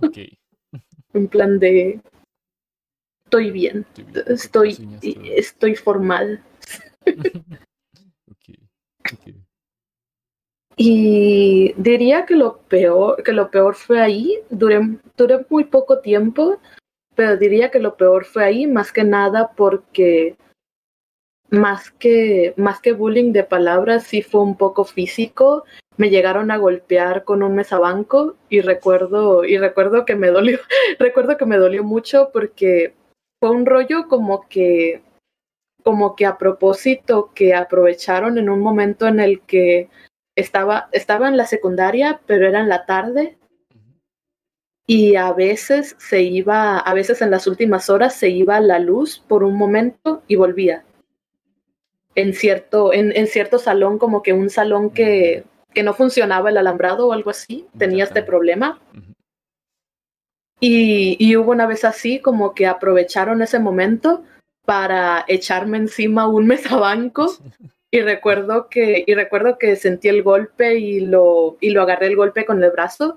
Ok. 0.00 0.18
en 1.14 1.28
plan 1.28 1.58
de 1.58 2.00
estoy 3.24 3.50
bien, 3.50 3.86
Estoy 4.26 4.70
estoy, 4.70 5.18
estoy 5.36 5.74
formal. 5.76 6.42
ok. 7.06 8.56
Ok. 9.12 9.34
Y 10.82 11.74
diría 11.76 12.24
que 12.24 12.34
lo 12.34 12.56
peor, 12.56 13.22
que 13.22 13.32
lo 13.32 13.50
peor 13.50 13.74
fue 13.74 14.00
ahí. 14.00 14.38
Duré, 14.48 14.80
duré 15.14 15.44
muy 15.50 15.64
poco 15.64 15.98
tiempo, 16.00 16.56
pero 17.14 17.36
diría 17.36 17.70
que 17.70 17.80
lo 17.80 17.98
peor 17.98 18.24
fue 18.24 18.44
ahí, 18.44 18.66
más 18.66 18.90
que 18.90 19.04
nada 19.04 19.50
porque 19.54 20.36
más 21.50 21.90
que, 21.90 22.54
más 22.56 22.80
que 22.80 22.92
bullying 22.92 23.32
de 23.32 23.44
palabras, 23.44 24.04
sí 24.04 24.22
fue 24.22 24.40
un 24.40 24.56
poco 24.56 24.86
físico. 24.86 25.64
Me 25.98 26.08
llegaron 26.08 26.50
a 26.50 26.56
golpear 26.56 27.24
con 27.24 27.42
un 27.42 27.54
mesabanco 27.54 28.36
y 28.48 28.62
recuerdo, 28.62 29.44
y 29.44 29.58
recuerdo 29.58 30.06
que 30.06 30.16
me 30.16 30.28
dolió, 30.28 30.60
recuerdo 30.98 31.36
que 31.36 31.44
me 31.44 31.58
dolió 31.58 31.84
mucho 31.84 32.30
porque 32.32 32.94
fue 33.38 33.50
un 33.50 33.66
rollo 33.66 34.08
como 34.08 34.48
que, 34.48 35.02
como 35.84 36.16
que 36.16 36.24
a 36.24 36.38
propósito 36.38 37.32
que 37.34 37.52
aprovecharon 37.52 38.38
en 38.38 38.48
un 38.48 38.60
momento 38.60 39.06
en 39.06 39.20
el 39.20 39.42
que 39.42 39.90
estaba, 40.36 40.88
estaba 40.92 41.28
en 41.28 41.36
la 41.36 41.46
secundaria, 41.46 42.20
pero 42.26 42.46
era 42.46 42.60
en 42.60 42.68
la 42.68 42.86
tarde. 42.86 43.38
Y 44.86 45.16
a 45.16 45.32
veces 45.32 45.94
se 45.98 46.22
iba, 46.22 46.78
a 46.78 46.94
veces 46.94 47.22
en 47.22 47.30
las 47.30 47.46
últimas 47.46 47.90
horas 47.90 48.14
se 48.14 48.28
iba 48.28 48.58
la 48.60 48.78
luz 48.78 49.22
por 49.28 49.44
un 49.44 49.56
momento 49.56 50.22
y 50.26 50.36
volvía. 50.36 50.84
En 52.16 52.34
cierto, 52.34 52.92
en, 52.92 53.16
en 53.16 53.28
cierto 53.28 53.58
salón, 53.58 53.98
como 53.98 54.22
que 54.22 54.32
un 54.32 54.50
salón 54.50 54.90
que, 54.90 55.44
que, 55.72 55.84
no 55.84 55.94
funcionaba 55.94 56.50
el 56.50 56.56
alambrado 56.56 57.06
o 57.06 57.12
algo 57.12 57.30
así, 57.30 57.68
tenía 57.78 58.02
este 58.02 58.22
problema. 58.24 58.80
Y, 60.58 61.16
y, 61.20 61.36
hubo 61.36 61.52
una 61.52 61.66
vez 61.66 61.84
así, 61.84 62.18
como 62.18 62.52
que 62.52 62.66
aprovecharon 62.66 63.42
ese 63.42 63.60
momento 63.60 64.24
para 64.66 65.24
echarme 65.28 65.78
encima 65.78 66.26
un 66.26 66.46
mesabanco. 66.48 67.32
Y 67.92 68.00
recuerdo 68.02 68.68
que, 68.68 69.04
y 69.06 69.14
recuerdo 69.14 69.58
que 69.58 69.74
sentí 69.76 70.08
el 70.08 70.22
golpe 70.22 70.78
y 70.78 71.00
lo, 71.00 71.56
y 71.60 71.70
lo 71.70 71.82
agarré 71.82 72.06
el 72.06 72.16
golpe 72.16 72.44
con 72.44 72.62
el 72.62 72.70
brazo 72.70 73.16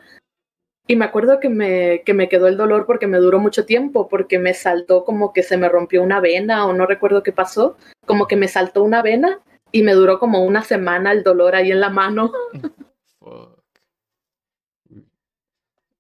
y 0.86 0.96
me 0.98 1.06
acuerdo 1.06 1.40
que 1.40 1.50
me, 1.50 2.04
que 2.06 2.14
me 2.14 2.28
quedó 2.28 2.48
el 2.48 2.58
dolor 2.58 2.86
porque 2.86 3.08
me 3.08 3.18
duró 3.18 3.40
mucho 3.40 3.66
tiempo, 3.66 4.10
porque 4.10 4.38
me 4.38 4.54
saltó 4.54 5.06
como 5.06 5.32
que 5.32 5.42
se 5.42 5.58
me 5.58 5.70
rompió 5.70 6.04
una 6.04 6.20
vena 6.20 6.66
o 6.66 6.74
no 6.74 6.86
recuerdo 6.86 7.24
qué 7.24 7.32
pasó, 7.32 7.78
como 8.06 8.28
que 8.28 8.36
me 8.36 8.50
saltó 8.50 8.84
una 8.84 9.02
vena 9.02 9.40
y 9.72 9.84
me 9.84 9.94
duró 9.94 10.20
como 10.20 10.44
una 10.44 10.64
semana 10.64 11.14
el 11.14 11.24
dolor 11.24 11.56
ahí 11.56 11.72
en 11.72 11.80
la 11.80 11.90
mano. 11.90 12.34
Fuck. 13.20 13.64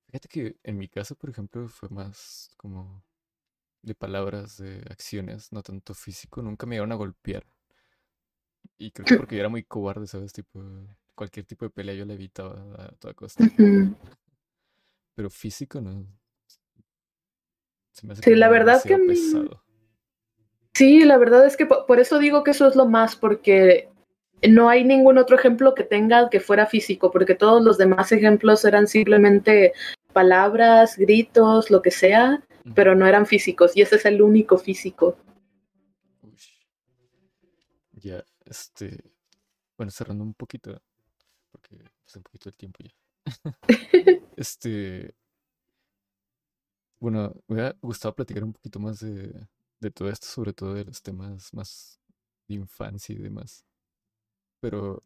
Fíjate 0.07 0.27
que 0.27 0.57
en 0.63 0.77
mi 0.77 0.89
caso, 0.89 1.15
por 1.15 1.29
ejemplo, 1.29 1.67
fue 1.69 1.89
más 1.89 2.51
como 2.57 3.03
de 3.81 3.95
palabras, 3.95 4.57
de 4.57 4.83
acciones, 4.89 5.51
no 5.51 5.63
tanto 5.63 5.93
físico. 5.93 6.41
Nunca 6.41 6.65
me 6.65 6.75
iban 6.75 6.91
a 6.91 6.95
golpear. 6.95 7.45
Y 8.77 8.91
creo 8.91 9.05
que 9.05 9.17
porque 9.17 9.35
yo 9.35 9.41
era 9.41 9.49
muy 9.49 9.63
cobarde, 9.63 10.07
¿sabes? 10.07 10.33
Tipo, 10.33 10.61
cualquier 11.15 11.45
tipo 11.45 11.65
de 11.65 11.71
pelea 11.71 11.95
yo 11.95 12.05
la 12.05 12.13
evitaba 12.13 12.55
a 12.77 12.91
toda 12.99 13.13
costa. 13.13 13.43
Pero 15.15 15.29
físico 15.29 15.79
no. 15.79 16.05
Se 17.91 18.07
me 18.07 18.13
hace 18.13 18.23
sí, 18.23 18.35
la 18.35 18.49
verdad 18.49 18.81
que 18.83 18.97
Sí, 20.73 21.05
la 21.05 21.17
verdad 21.17 21.45
es 21.45 21.55
que 21.55 21.67
por, 21.67 21.99
eso 21.99 22.17
digo 22.17 22.43
que 22.43 22.51
eso 22.51 22.67
es 22.67 22.75
lo 22.75 22.87
más, 22.87 23.15
porque 23.15 23.89
no 24.49 24.69
hay 24.69 24.83
ningún 24.83 25.19
otro 25.19 25.37
ejemplo 25.37 25.75
que 25.75 25.83
tenga 25.83 26.31
que 26.31 26.39
fuera 26.39 26.65
físico, 26.65 27.11
porque 27.11 27.35
todos 27.35 27.63
los 27.63 27.77
demás 27.77 28.11
ejemplos 28.11 28.65
eran 28.65 28.87
simplemente 28.87 29.73
palabras, 30.13 30.97
gritos, 30.97 31.69
lo 31.69 31.83
que 31.83 31.91
sea, 31.91 32.43
pero 32.73 32.95
no 32.95 33.05
eran 33.05 33.27
físicos, 33.27 33.77
y 33.77 33.83
ese 33.83 33.97
es 33.97 34.05
el 34.05 34.21
único 34.21 34.57
físico. 34.57 35.15
Ya, 37.91 38.23
este. 38.53 39.03
Bueno, 39.77 39.91
cerrando 39.91 40.23
un 40.23 40.33
poquito, 40.35 40.81
porque 41.51 41.77
hace 42.07 42.19
un 42.19 42.23
poquito 42.23 42.49
el 42.49 42.57
tiempo 42.57 42.79
ya. 42.83 42.91
este. 44.37 45.15
Bueno, 46.99 47.33
me 47.47 47.55
hubiera 47.55 47.75
gustado 47.81 48.15
platicar 48.15 48.43
un 48.43 48.53
poquito 48.53 48.79
más 48.79 48.99
de, 49.01 49.47
de 49.79 49.91
todo 49.91 50.09
esto, 50.09 50.27
sobre 50.27 50.53
todo 50.53 50.73
de 50.73 50.85
los 50.85 51.01
temas 51.01 51.53
más 51.53 51.99
de 52.47 52.55
infancia 52.55 53.13
y 53.13 53.19
demás. 53.19 53.65
Pero 54.61 55.03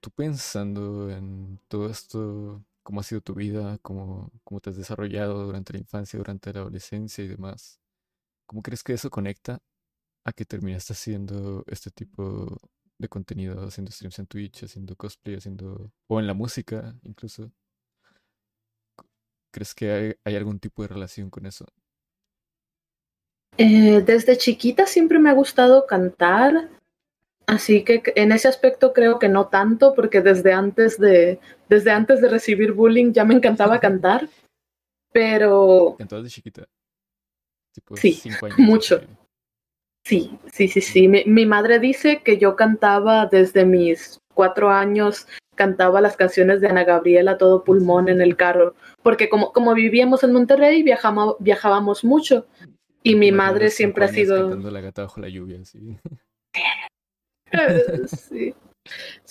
tú 0.00 0.10
pensando 0.10 1.10
en 1.10 1.58
todo 1.68 1.88
esto, 1.88 2.62
cómo 2.82 3.00
ha 3.00 3.02
sido 3.02 3.20
tu 3.22 3.34
vida, 3.34 3.78
cómo, 3.82 4.30
cómo 4.44 4.60
te 4.60 4.70
has 4.70 4.76
desarrollado 4.76 5.46
durante 5.46 5.72
la 5.72 5.78
infancia, 5.80 6.18
durante 6.18 6.52
la 6.52 6.60
adolescencia 6.60 7.24
y 7.24 7.28
demás, 7.28 7.80
¿cómo 8.46 8.62
crees 8.62 8.82
que 8.84 8.94
eso 8.94 9.10
conecta 9.10 9.60
a 10.24 10.32
que 10.32 10.44
terminaste 10.44 10.92
haciendo 10.94 11.64
este 11.66 11.90
tipo 11.90 12.58
de 12.98 13.08
contenido, 13.08 13.66
haciendo 13.66 13.90
streams 13.92 14.18
en 14.18 14.26
Twitch, 14.26 14.64
haciendo 14.64 14.96
cosplay, 14.96 15.36
haciendo... 15.36 15.92
o 16.06 16.20
en 16.20 16.26
la 16.26 16.34
música 16.34 16.94
incluso. 17.02 17.52
¿Crees 19.52 19.74
que 19.74 20.18
hay, 20.24 20.34
algún 20.34 20.58
tipo 20.58 20.82
de 20.82 20.88
relación 20.88 21.30
con 21.30 21.46
eso? 21.46 21.66
Eh, 23.56 24.02
desde 24.04 24.36
chiquita 24.36 24.86
siempre 24.86 25.20
me 25.20 25.30
ha 25.30 25.34
gustado 25.34 25.86
cantar, 25.86 26.70
así 27.46 27.84
que 27.84 28.02
en 28.16 28.32
ese 28.32 28.48
aspecto 28.48 28.92
creo 28.92 29.20
que 29.20 29.28
no 29.28 29.46
tanto, 29.46 29.94
porque 29.94 30.22
desde 30.22 30.52
antes 30.52 30.98
de, 30.98 31.38
desde 31.68 31.92
antes 31.92 32.20
de 32.20 32.28
recibir 32.30 32.72
bullying 32.72 33.12
ya 33.12 33.24
me 33.24 33.34
encantaba 33.34 33.78
cantar, 33.80 34.28
pero... 35.12 35.94
¿Cantabas 35.98 36.24
de 36.24 36.30
chiquita? 36.30 36.68
sí, 37.94 38.20
mucho. 38.58 39.00
Sí, 40.04 40.38
sí, 40.52 40.68
sí, 40.68 40.82
sí. 40.82 41.08
Mi, 41.08 41.46
madre 41.46 41.78
dice 41.78 42.20
que 42.22 42.36
yo 42.36 42.56
cantaba 42.56 43.26
desde 43.26 43.64
mis 43.64 44.18
cuatro 44.34 44.70
años, 44.70 45.26
cantaba 45.54 46.02
las 46.02 46.16
canciones 46.16 46.60
de 46.60 46.68
Ana 46.68 46.84
Gabriela 46.84 47.32
a 47.32 47.38
todo 47.38 47.64
pulmón 47.64 48.10
en 48.10 48.20
el 48.20 48.36
carro, 48.36 48.74
porque 49.02 49.30
como, 49.30 49.52
como 49.52 49.72
vivíamos 49.72 50.22
en 50.22 50.32
Monterrey, 50.32 50.82
viajamos, 50.82 51.36
viajábamos 51.38 52.04
mucho. 52.04 52.46
Y 53.02 53.16
mi 53.16 53.32
madre 53.32 53.70
siempre 53.70 54.04
ha 54.04 54.08
sido... 54.08 54.48
Cantando 54.48 54.70
la 54.70 54.80
gata 54.80 55.02
bajo 55.02 55.20
la 55.20 55.28
lluvia, 55.28 55.64
sí. 55.64 55.98
sí. 58.06 58.54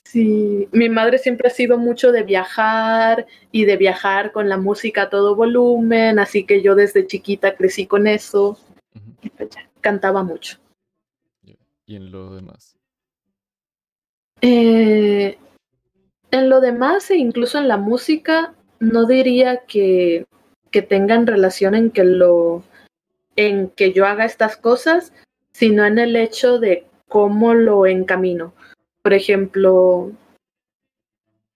Sí, 0.03 0.67
mi 0.71 0.89
madre 0.89 1.19
siempre 1.19 1.47
ha 1.47 1.51
sido 1.51 1.77
mucho 1.77 2.11
de 2.11 2.23
viajar 2.23 3.27
y 3.51 3.65
de 3.65 3.77
viajar 3.77 4.31
con 4.31 4.49
la 4.49 4.57
música 4.57 5.03
a 5.03 5.09
todo 5.09 5.35
volumen, 5.35 6.17
así 6.17 6.45
que 6.45 6.61
yo 6.61 6.75
desde 6.75 7.05
chiquita 7.05 7.55
crecí 7.55 7.85
con 7.85 8.07
eso 8.07 8.57
pues 9.37 9.49
cantaba 9.81 10.23
mucho 10.23 10.62
y 11.85 11.95
en 11.95 12.11
lo 12.11 12.35
demás? 12.35 12.77
Eh, 14.41 15.37
en 16.31 16.49
lo 16.49 16.61
demás 16.61 17.09
e 17.11 17.17
incluso 17.17 17.57
en 17.57 17.67
la 17.67 17.77
música, 17.77 18.53
no 18.79 19.05
diría 19.05 19.65
que, 19.65 20.25
que 20.71 20.81
tengan 20.81 21.27
relación 21.27 21.75
en 21.75 21.91
que 21.91 22.03
lo 22.03 22.63
en 23.35 23.69
que 23.69 23.93
yo 23.93 24.05
haga 24.05 24.25
estas 24.25 24.57
cosas, 24.57 25.13
sino 25.53 25.85
en 25.85 25.97
el 25.97 26.15
hecho 26.15 26.59
de 26.59 26.85
cómo 27.07 27.53
lo 27.53 27.87
encamino. 27.87 28.53
Por 29.01 29.13
ejemplo, 29.13 30.11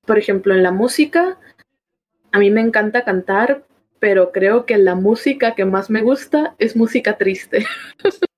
por 0.05 0.17
ejemplo, 0.17 0.53
en 0.53 0.63
la 0.63 0.71
música, 0.71 1.37
a 2.31 2.39
mí 2.39 2.49
me 2.49 2.61
encanta 2.61 3.03
cantar, 3.03 3.63
pero 3.99 4.31
creo 4.31 4.65
que 4.65 4.77
la 4.77 4.95
música 4.95 5.55
que 5.55 5.65
más 5.65 5.89
me 5.89 6.01
gusta 6.01 6.55
es 6.57 6.75
música 6.75 7.17
triste. 7.17 7.65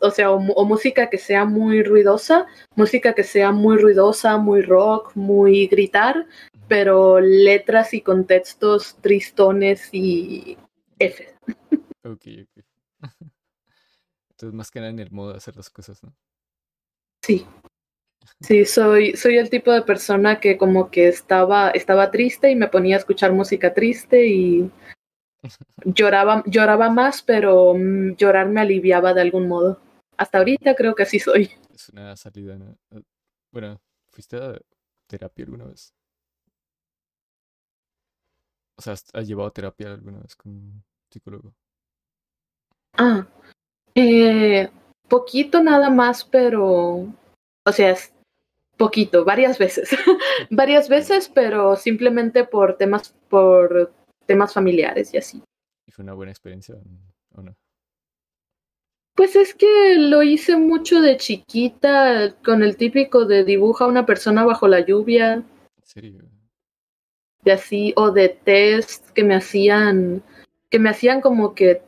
o 0.00 0.10
sea, 0.10 0.30
o, 0.32 0.64
música 0.64 1.10
que 1.10 1.18
sea 1.18 1.44
muy 1.44 1.82
ruidosa, 1.82 2.46
música 2.74 3.12
que 3.12 3.24
sea 3.24 3.52
muy 3.52 3.76
ruidosa, 3.76 4.38
muy 4.38 4.62
rock, 4.62 5.14
muy 5.14 5.66
gritar, 5.66 6.26
pero 6.68 7.20
letras 7.20 7.92
y 7.92 8.00
contextos 8.00 8.96
tristones 9.00 9.88
y 9.92 10.56
F. 10.98 11.34
Ok, 12.04 12.26
ok. 12.42 12.64
Entonces, 14.30 14.54
más 14.54 14.70
que 14.70 14.80
nada 14.80 14.90
en 14.90 14.98
el 14.98 15.10
modo 15.10 15.32
de 15.32 15.38
hacer 15.38 15.56
las 15.56 15.70
cosas, 15.70 16.02
¿no? 16.02 16.14
Sí. 17.22 17.46
Sí, 18.40 18.64
soy, 18.64 19.16
soy 19.16 19.38
el 19.38 19.48
tipo 19.48 19.72
de 19.72 19.82
persona 19.82 20.40
que 20.40 20.56
como 20.56 20.90
que 20.90 21.08
estaba, 21.08 21.70
estaba 21.70 22.10
triste 22.10 22.50
y 22.50 22.56
me 22.56 22.68
ponía 22.68 22.96
a 22.96 22.98
escuchar 22.98 23.32
música 23.32 23.72
triste 23.74 24.26
y 24.26 24.70
Lloraba, 25.84 26.42
lloraba 26.46 26.90
más, 26.90 27.22
pero 27.22 27.74
mm, 27.74 28.16
llorar 28.16 28.48
me 28.48 28.60
aliviaba 28.60 29.14
de 29.14 29.20
algún 29.20 29.48
modo. 29.48 29.80
Hasta 30.16 30.38
ahorita 30.38 30.74
creo 30.74 30.94
que 30.94 31.02
así 31.02 31.18
soy. 31.18 31.50
Es 31.74 31.88
una 31.90 32.16
salida, 32.16 32.56
¿no? 32.56 32.76
Eh, 32.90 33.02
bueno, 33.52 33.80
¿fuiste 34.08 34.36
a 34.36 34.58
terapia 35.06 35.44
alguna 35.44 35.66
vez? 35.66 35.92
O 38.76 38.82
sea, 38.82 38.94
¿has 38.94 39.26
llevado 39.26 39.52
terapia 39.52 39.92
alguna 39.92 40.20
vez 40.20 40.34
con 40.34 40.52
un 40.52 40.84
psicólogo? 41.10 41.54
Ah, 42.96 43.26
eh, 43.94 44.70
poquito 45.08 45.62
nada 45.62 45.90
más, 45.90 46.24
pero, 46.24 47.06
o 47.64 47.72
sea, 47.72 47.90
es 47.90 48.12
poquito, 48.76 49.24
varias 49.24 49.58
veces, 49.58 49.90
varias 50.50 50.88
veces, 50.88 51.28
pero 51.28 51.76
simplemente 51.76 52.44
por 52.44 52.76
temas, 52.76 53.14
por 53.28 53.92
temas 54.26 54.52
familiares 54.52 55.12
y 55.14 55.18
así. 55.18 55.42
¿Y 55.86 55.92
fue 55.92 56.02
una 56.02 56.14
buena 56.14 56.32
experiencia 56.32 56.76
o 57.34 57.42
no? 57.42 57.54
Pues 59.14 59.36
es 59.36 59.54
que 59.54 59.96
lo 59.96 60.22
hice 60.22 60.56
mucho 60.56 61.00
de 61.00 61.16
chiquita, 61.16 62.34
con 62.44 62.62
el 62.62 62.76
típico 62.76 63.26
de 63.26 63.44
dibuja 63.44 63.84
a 63.84 63.88
una 63.88 64.06
persona 64.06 64.44
bajo 64.44 64.66
la 64.66 64.80
lluvia. 64.80 65.34
¿En 65.34 65.44
serio? 65.84 66.18
de 67.44 67.52
así, 67.52 67.92
o 67.96 68.10
de 68.10 68.30
test 68.30 69.10
que 69.10 69.22
me 69.22 69.34
hacían, 69.34 70.22
que 70.70 70.78
me 70.78 70.88
hacían 70.90 71.20
como 71.20 71.54
que 71.54 71.82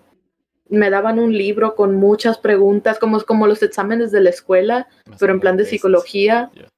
me 0.69 0.91
daban 0.91 1.19
un 1.19 1.33
libro 1.37 1.75
con 1.75 1.95
muchas 1.95 2.39
preguntas, 2.39 2.99
como, 2.99 3.21
como 3.23 3.47
los 3.47 3.63
exámenes 3.63 4.13
de 4.13 4.21
la 4.21 4.31
escuela, 4.31 4.89
Más 5.07 5.19
pero 5.19 5.33
en 5.33 5.41
plan 5.41 5.57
de 5.57 5.63
tests. 5.63 5.71
psicología. 5.71 6.51
Ya. 6.55 6.69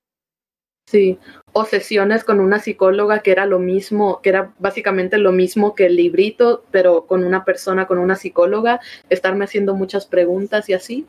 Sí, 0.88 1.18
o 1.52 1.66
sesiones 1.66 2.24
con 2.24 2.40
una 2.40 2.60
psicóloga 2.60 3.18
que 3.20 3.30
era 3.30 3.44
lo 3.44 3.58
mismo, 3.58 4.22
que 4.22 4.30
era 4.30 4.54
básicamente 4.58 5.18
lo 5.18 5.32
mismo 5.32 5.74
que 5.74 5.84
el 5.84 5.96
librito, 5.96 6.64
pero 6.70 7.04
con 7.06 7.24
una 7.24 7.44
persona, 7.44 7.86
con 7.86 7.98
una 7.98 8.16
psicóloga, 8.16 8.80
estarme 9.10 9.44
haciendo 9.44 9.74
muchas 9.74 10.06
preguntas 10.06 10.66
y 10.70 10.72
así. 10.72 11.06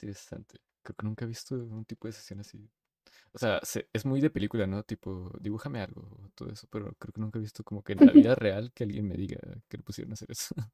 Interesante. 0.00 0.58
Creo 0.82 0.96
que 0.96 1.06
nunca 1.06 1.24
he 1.24 1.28
visto 1.28 1.54
un 1.54 1.84
tipo 1.84 2.06
de 2.08 2.12
sesión 2.12 2.40
así. 2.40 2.66
O 3.32 3.38
sea, 3.38 3.60
se- 3.62 3.88
es 3.92 4.06
muy 4.06 4.20
de 4.20 4.30
película, 4.30 4.66
¿no? 4.66 4.82
Tipo, 4.84 5.30
dibújame 5.40 5.80
algo, 5.80 6.30
todo 6.34 6.50
eso, 6.52 6.66
pero 6.70 6.94
creo 6.98 7.12
que 7.12 7.20
nunca 7.20 7.38
he 7.38 7.42
visto 7.42 7.64
como 7.64 7.82
que 7.84 7.94
en 7.94 8.06
la 8.06 8.12
vida 8.12 8.34
real 8.36 8.72
que 8.74 8.84
alguien 8.84 9.08
me 9.08 9.16
diga 9.16 9.38
que 9.68 9.78
le 9.78 9.82
pusieron 9.84 10.12
a 10.12 10.14
hacer 10.14 10.30
eso. 10.32 10.54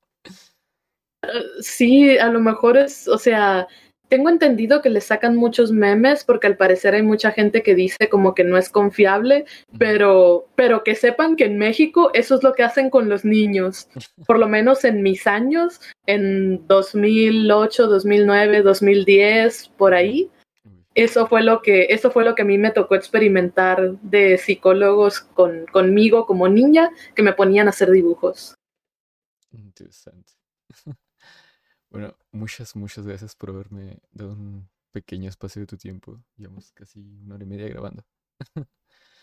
Sí, 1.60 2.18
a 2.18 2.28
lo 2.28 2.40
mejor 2.40 2.76
es, 2.78 3.06
o 3.08 3.18
sea, 3.18 3.68
tengo 4.10 4.28
entendido 4.28 4.82
que 4.82 4.90
le 4.90 5.00
sacan 5.00 5.36
muchos 5.36 5.70
memes 5.70 6.24
porque 6.24 6.48
al 6.48 6.56
parecer 6.56 6.94
hay 6.94 7.02
mucha 7.02 7.30
gente 7.30 7.62
que 7.62 7.76
dice 7.76 8.08
como 8.10 8.34
que 8.34 8.42
no 8.42 8.58
es 8.58 8.68
confiable, 8.68 9.44
pero, 9.78 10.48
pero 10.56 10.82
que 10.82 10.96
sepan 10.96 11.36
que 11.36 11.44
en 11.44 11.56
México 11.58 12.10
eso 12.12 12.34
es 12.34 12.42
lo 12.42 12.52
que 12.52 12.64
hacen 12.64 12.90
con 12.90 13.08
los 13.08 13.24
niños. 13.24 13.88
Por 14.26 14.38
lo 14.40 14.48
menos 14.48 14.84
en 14.84 15.02
mis 15.02 15.28
años, 15.28 15.80
en 16.06 16.66
2008, 16.66 17.86
2009, 17.86 18.62
2010, 18.62 19.68
por 19.78 19.94
ahí, 19.94 20.28
eso 20.96 21.28
fue 21.28 21.44
lo 21.44 21.62
que, 21.62 21.86
eso 21.90 22.10
fue 22.10 22.24
lo 22.24 22.34
que 22.34 22.42
a 22.42 22.44
mí 22.44 22.58
me 22.58 22.72
tocó 22.72 22.96
experimentar 22.96 23.92
de 24.02 24.38
psicólogos 24.38 25.20
con, 25.20 25.66
conmigo 25.66 26.26
como 26.26 26.48
niña 26.48 26.90
que 27.14 27.22
me 27.22 27.32
ponían 27.32 27.68
a 27.68 27.70
hacer 27.70 27.90
dibujos. 27.90 28.54
interesante. 29.52 30.32
Bueno, 31.92 32.14
muchas, 32.32 32.74
muchas 32.76 33.06
gracias 33.06 33.34
por 33.34 33.50
haberme 33.50 33.98
dado 34.12 34.32
un 34.32 34.68
pequeño 34.92 35.28
espacio 35.28 35.60
de 35.60 35.66
tu 35.66 35.76
tiempo. 35.76 36.22
Llevamos 36.36 36.72
casi 36.72 37.00
una 37.24 37.34
hora 37.36 37.44
y 37.44 37.46
media 37.46 37.68
grabando. 37.68 38.04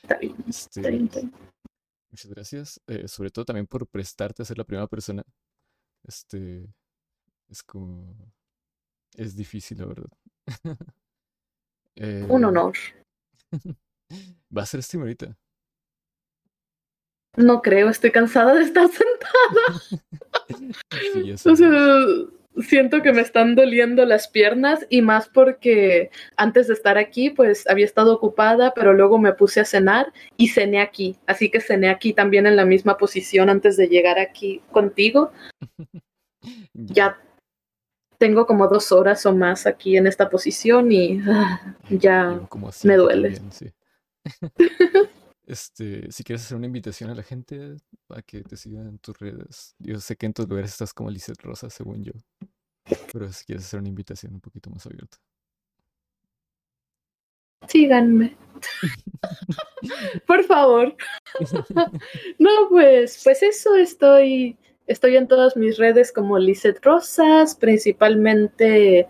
Está 0.02 0.18
bien, 0.20 0.36
Este, 0.48 0.80
está 0.80 0.90
bien, 0.90 1.06
está 1.06 1.20
bien. 1.22 1.34
muchas 2.12 2.32
gracias. 2.32 2.82
eh, 2.88 3.08
sobre 3.08 3.30
todo 3.32 3.46
también 3.46 3.68
por 3.68 3.88
prestarte 3.88 4.42
a 4.42 4.46
ser 4.46 4.58
la 4.58 4.64
primera 4.64 4.88
persona. 4.88 5.24
Este, 6.04 6.68
es 7.50 7.64
como, 7.64 8.16
es 9.16 9.36
difícil, 9.36 9.80
la 9.80 9.86
verdad. 9.86 10.10
Un 11.96 12.04
Eh, 12.04 12.28
honor. 12.30 12.74
Va 14.56 14.62
a 14.62 14.66
ser 14.66 14.82
stream 14.84 15.02
ahorita. 15.02 15.38
No 17.36 17.62
creo, 17.62 17.90
estoy 17.90 18.12
cansada 18.12 18.54
de 18.54 18.64
estar 18.64 18.88
sentada. 18.90 19.82
Sí, 21.14 21.32
O 21.50 21.56
sea, 21.56 21.70
siento 22.62 23.02
que 23.02 23.14
me 23.14 23.22
están 23.22 23.56
doliendo 23.56 24.06
las 24.06 24.28
piernas 24.28 24.86
y 24.90 25.02
más 25.02 25.30
porque 25.30 26.10
antes 26.36 26.68
de 26.68 26.74
estar 26.74 26.98
aquí, 26.98 27.30
pues 27.30 27.68
había 27.70 27.86
estado 27.86 28.14
ocupada, 28.14 28.74
pero 28.74 28.94
luego 28.94 29.18
me 29.18 29.34
puse 29.34 29.60
a 29.60 29.66
cenar 29.66 30.12
y 30.38 30.50
cené 30.50 30.82
aquí. 30.82 31.18
Así 31.26 31.50
que 31.50 31.62
cené 31.62 31.90
aquí 31.90 32.14
también 32.14 32.48
en 32.48 32.56
la 32.56 32.66
misma 32.66 32.98
posición 32.98 33.50
antes 33.50 33.78
de 33.78 33.88
llegar 33.88 34.20
aquí 34.20 34.62
contigo. 34.72 35.32
Ya 36.74 37.20
tengo 38.18 38.46
como 38.46 38.68
dos 38.68 38.92
horas 38.94 39.26
o 39.26 39.36
más 39.36 39.68
aquí 39.68 39.98
en 39.98 40.08
esta 40.08 40.30
posición 40.30 40.92
y 40.92 41.20
ah, 41.28 41.76
ya 41.90 42.40
como 42.48 42.70
me 42.84 42.96
duele. 42.96 43.32
también, 43.32 43.52
sí. 43.52 43.72
Este, 45.48 46.12
si 46.12 46.26
quieres 46.26 46.44
hacer 46.44 46.58
una 46.58 46.66
invitación 46.66 47.10
a 47.10 47.16
la 47.16 47.24
gente 47.24 47.78
a 48.10 48.22
que 48.22 48.44
te 48.44 48.58
sigan 48.58 48.86
en 48.88 49.00
tus 49.00 49.18
redes. 49.18 49.76
Yo 49.80 49.98
sé 50.02 50.18
que 50.18 50.26
en 50.26 50.34
tus 50.34 50.48
lugares 50.48 50.72
estás 50.72 50.94
como 50.94 51.10
Lizeth 51.10 51.42
Rosa, 51.42 51.70
según 51.70 52.04
yo. 52.04 52.12
Pero 53.14 53.32
si 53.32 53.46
quieres 53.46 53.66
hacer 53.66 53.80
una 53.80 53.88
invitación 53.88 54.34
un 54.34 54.42
poquito 54.42 54.70
más 54.70 54.86
abierta. 54.86 55.18
síganme. 57.68 58.36
Por 60.28 60.44
favor. 60.44 60.96
No, 62.40 62.70
pues, 62.70 63.22
pues 63.24 63.42
eso 63.42 63.76
estoy. 63.76 64.58
Estoy 64.86 65.18
en 65.18 65.28
todas 65.28 65.56
mis 65.58 65.78
redes 65.78 66.12
como 66.12 66.40
Lizeth 66.40 66.84
Rosas, 66.84 67.56
principalmente 67.56 69.08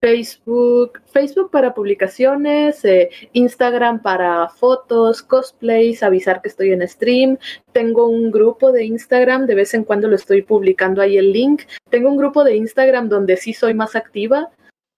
Facebook, 0.00 1.02
Facebook 1.12 1.50
para 1.50 1.74
publicaciones, 1.74 2.84
eh, 2.86 3.10
Instagram 3.34 4.00
para 4.00 4.48
fotos, 4.48 5.22
cosplays, 5.22 6.02
avisar 6.02 6.40
que 6.40 6.48
estoy 6.48 6.72
en 6.72 6.86
stream. 6.88 7.36
Tengo 7.72 8.06
un 8.06 8.30
grupo 8.30 8.72
de 8.72 8.84
Instagram, 8.84 9.46
de 9.46 9.54
vez 9.54 9.74
en 9.74 9.84
cuando 9.84 10.08
lo 10.08 10.16
estoy 10.16 10.40
publicando 10.40 11.02
ahí 11.02 11.18
el 11.18 11.32
link. 11.32 11.62
Tengo 11.90 12.08
un 12.08 12.16
grupo 12.16 12.44
de 12.44 12.56
Instagram 12.56 13.10
donde 13.10 13.36
sí 13.36 13.52
soy 13.52 13.74
más 13.74 13.94
activa 13.94 14.48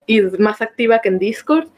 y 0.07 0.21
más 0.21 0.63
activa 0.63 1.01
que 1.01 1.09
en 1.09 1.19
Discord. 1.19 1.69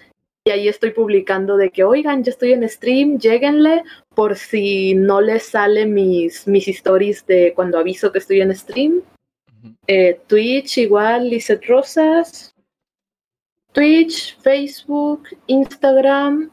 Y 0.46 0.51
ahí 0.51 0.68
estoy 0.68 0.90
publicando 0.90 1.56
de 1.56 1.70
que, 1.70 1.84
oigan, 1.84 2.22
ya 2.22 2.30
estoy 2.30 2.52
en 2.52 2.68
stream, 2.68 3.18
lléguenle 3.18 3.82
por 4.14 4.36
si 4.36 4.94
no 4.94 5.22
les 5.22 5.44
salen 5.44 5.94
mis, 5.94 6.46
mis 6.46 6.68
stories 6.68 7.24
de 7.24 7.55
cuando 7.56 7.78
aviso 7.78 8.12
que 8.12 8.18
estoy 8.18 8.42
en 8.42 8.55
stream. 8.55 9.01
Eh, 9.86 10.20
Twitch 10.26 10.76
igual, 10.76 11.30
Lizeth 11.30 11.64
Rosas. 11.64 12.53
Twitch, 13.74 14.38
Facebook, 14.40 15.30
Instagram 15.48 16.48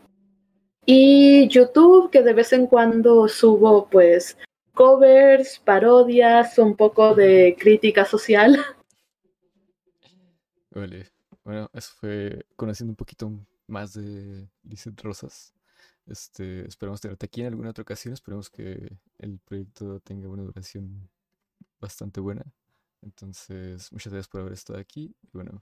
y 0.88 1.48
YouTube, 1.50 2.10
que 2.10 2.24
de 2.24 2.34
vez 2.34 2.52
en 2.52 2.66
cuando 2.66 3.28
subo 3.28 3.88
pues 3.88 4.36
covers, 4.74 5.60
parodias, 5.60 6.58
un 6.58 6.76
poco 6.76 7.14
de 7.14 7.56
crítica 7.60 8.06
social. 8.06 8.58
Vale. 10.72 11.12
Bueno, 11.44 11.70
eso 11.74 11.94
fue 12.00 12.46
conociendo 12.56 12.92
un 12.92 12.96
poquito 12.96 13.32
más 13.68 13.94
de 13.94 14.50
Lizeth 14.64 15.00
Rosas. 15.02 15.54
Este, 16.08 16.68
esperamos 16.68 17.02
tenerte 17.02 17.28
aquí 17.28 17.42
en 17.42 17.48
alguna 17.48 17.70
otra 17.70 17.84
ocasión. 17.84 18.16
Esperemos 18.16 18.50
que 18.50 18.98
el 19.20 19.38
proyecto 19.40 20.00
tenga 20.00 20.28
una 20.28 20.42
duración 20.42 21.08
bastante 21.80 22.20
buena. 22.20 22.52
Entonces, 23.04 23.92
muchas 23.92 24.12
gracias 24.12 24.28
por 24.28 24.42
haber 24.42 24.54
estado 24.54 24.80
aquí. 24.80 25.16
Y 25.22 25.30
bueno, 25.34 25.62